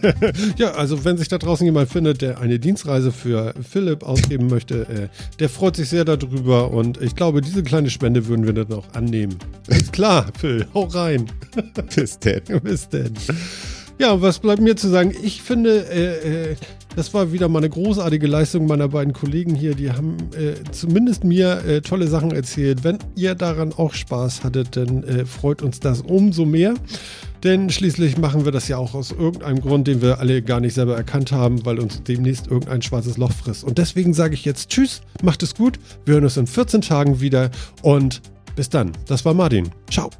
ja, 0.58 0.70
also 0.74 1.04
wenn 1.04 1.16
sich 1.16 1.26
da 1.26 1.38
draußen 1.38 1.66
jemand 1.66 1.90
findet, 1.90 2.22
der 2.22 2.38
eine 2.38 2.60
Dienstreise 2.60 3.10
für 3.10 3.52
Philipp 3.68 4.04
ausgeben 4.04 4.46
möchte, 4.46 4.82
äh, 4.82 5.08
der 5.40 5.48
freut 5.48 5.74
sich 5.74 5.88
sehr 5.88 6.04
darüber 6.04 6.70
und 6.70 7.02
ich 7.02 7.16
glaube, 7.16 7.40
diese 7.40 7.64
kleine 7.64 7.90
Spende 7.90 8.28
würden 8.28 8.46
wir 8.46 8.52
dann 8.52 8.72
auch 8.72 8.86
annehmen. 8.92 9.36
Ist 9.66 9.92
klar, 9.92 10.30
Phil, 10.38 10.64
hau 10.72 10.84
rein. 10.84 11.26
Bis 11.92 12.20
denn. 12.20 12.42
Bis 12.62 12.88
denn. 12.88 13.14
Ja, 13.98 14.12
und 14.12 14.22
was 14.22 14.38
bleibt 14.38 14.62
mir 14.62 14.76
zu 14.76 14.88
sagen? 14.88 15.12
Ich 15.20 15.42
finde, 15.42 15.84
äh, 15.90 16.52
äh, 16.52 16.56
das 16.96 17.14
war 17.14 17.32
wieder 17.32 17.48
mal 17.48 17.58
eine 17.58 17.70
großartige 17.70 18.26
Leistung 18.26 18.66
meiner 18.66 18.88
beiden 18.88 19.12
Kollegen 19.12 19.54
hier. 19.54 19.74
Die 19.74 19.92
haben 19.92 20.16
äh, 20.34 20.54
zumindest 20.72 21.24
mir 21.24 21.64
äh, 21.64 21.80
tolle 21.80 22.08
Sachen 22.08 22.32
erzählt. 22.32 22.84
Wenn 22.84 22.98
ihr 23.16 23.34
daran 23.34 23.72
auch 23.72 23.94
Spaß 23.94 24.44
hattet, 24.44 24.76
dann 24.76 25.04
äh, 25.04 25.24
freut 25.24 25.62
uns 25.62 25.80
das 25.80 26.00
umso 26.00 26.44
mehr. 26.44 26.74
Denn 27.42 27.70
schließlich 27.70 28.18
machen 28.18 28.44
wir 28.44 28.52
das 28.52 28.68
ja 28.68 28.76
auch 28.76 28.94
aus 28.94 29.12
irgendeinem 29.12 29.60
Grund, 29.60 29.86
den 29.86 30.02
wir 30.02 30.18
alle 30.18 30.42
gar 30.42 30.60
nicht 30.60 30.74
selber 30.74 30.96
erkannt 30.96 31.32
haben, 31.32 31.64
weil 31.64 31.78
uns 31.78 32.02
demnächst 32.02 32.48
irgendein 32.48 32.82
schwarzes 32.82 33.16
Loch 33.16 33.32
frisst. 33.32 33.64
Und 33.64 33.78
deswegen 33.78 34.12
sage 34.12 34.34
ich 34.34 34.44
jetzt 34.44 34.68
Tschüss, 34.68 35.00
macht 35.22 35.42
es 35.42 35.54
gut. 35.54 35.78
Wir 36.04 36.14
hören 36.14 36.24
uns 36.24 36.36
in 36.36 36.46
14 36.46 36.82
Tagen 36.82 37.20
wieder 37.20 37.50
und 37.82 38.20
bis 38.56 38.68
dann. 38.68 38.92
Das 39.06 39.24
war 39.24 39.32
Martin. 39.32 39.70
Ciao. 39.90 40.10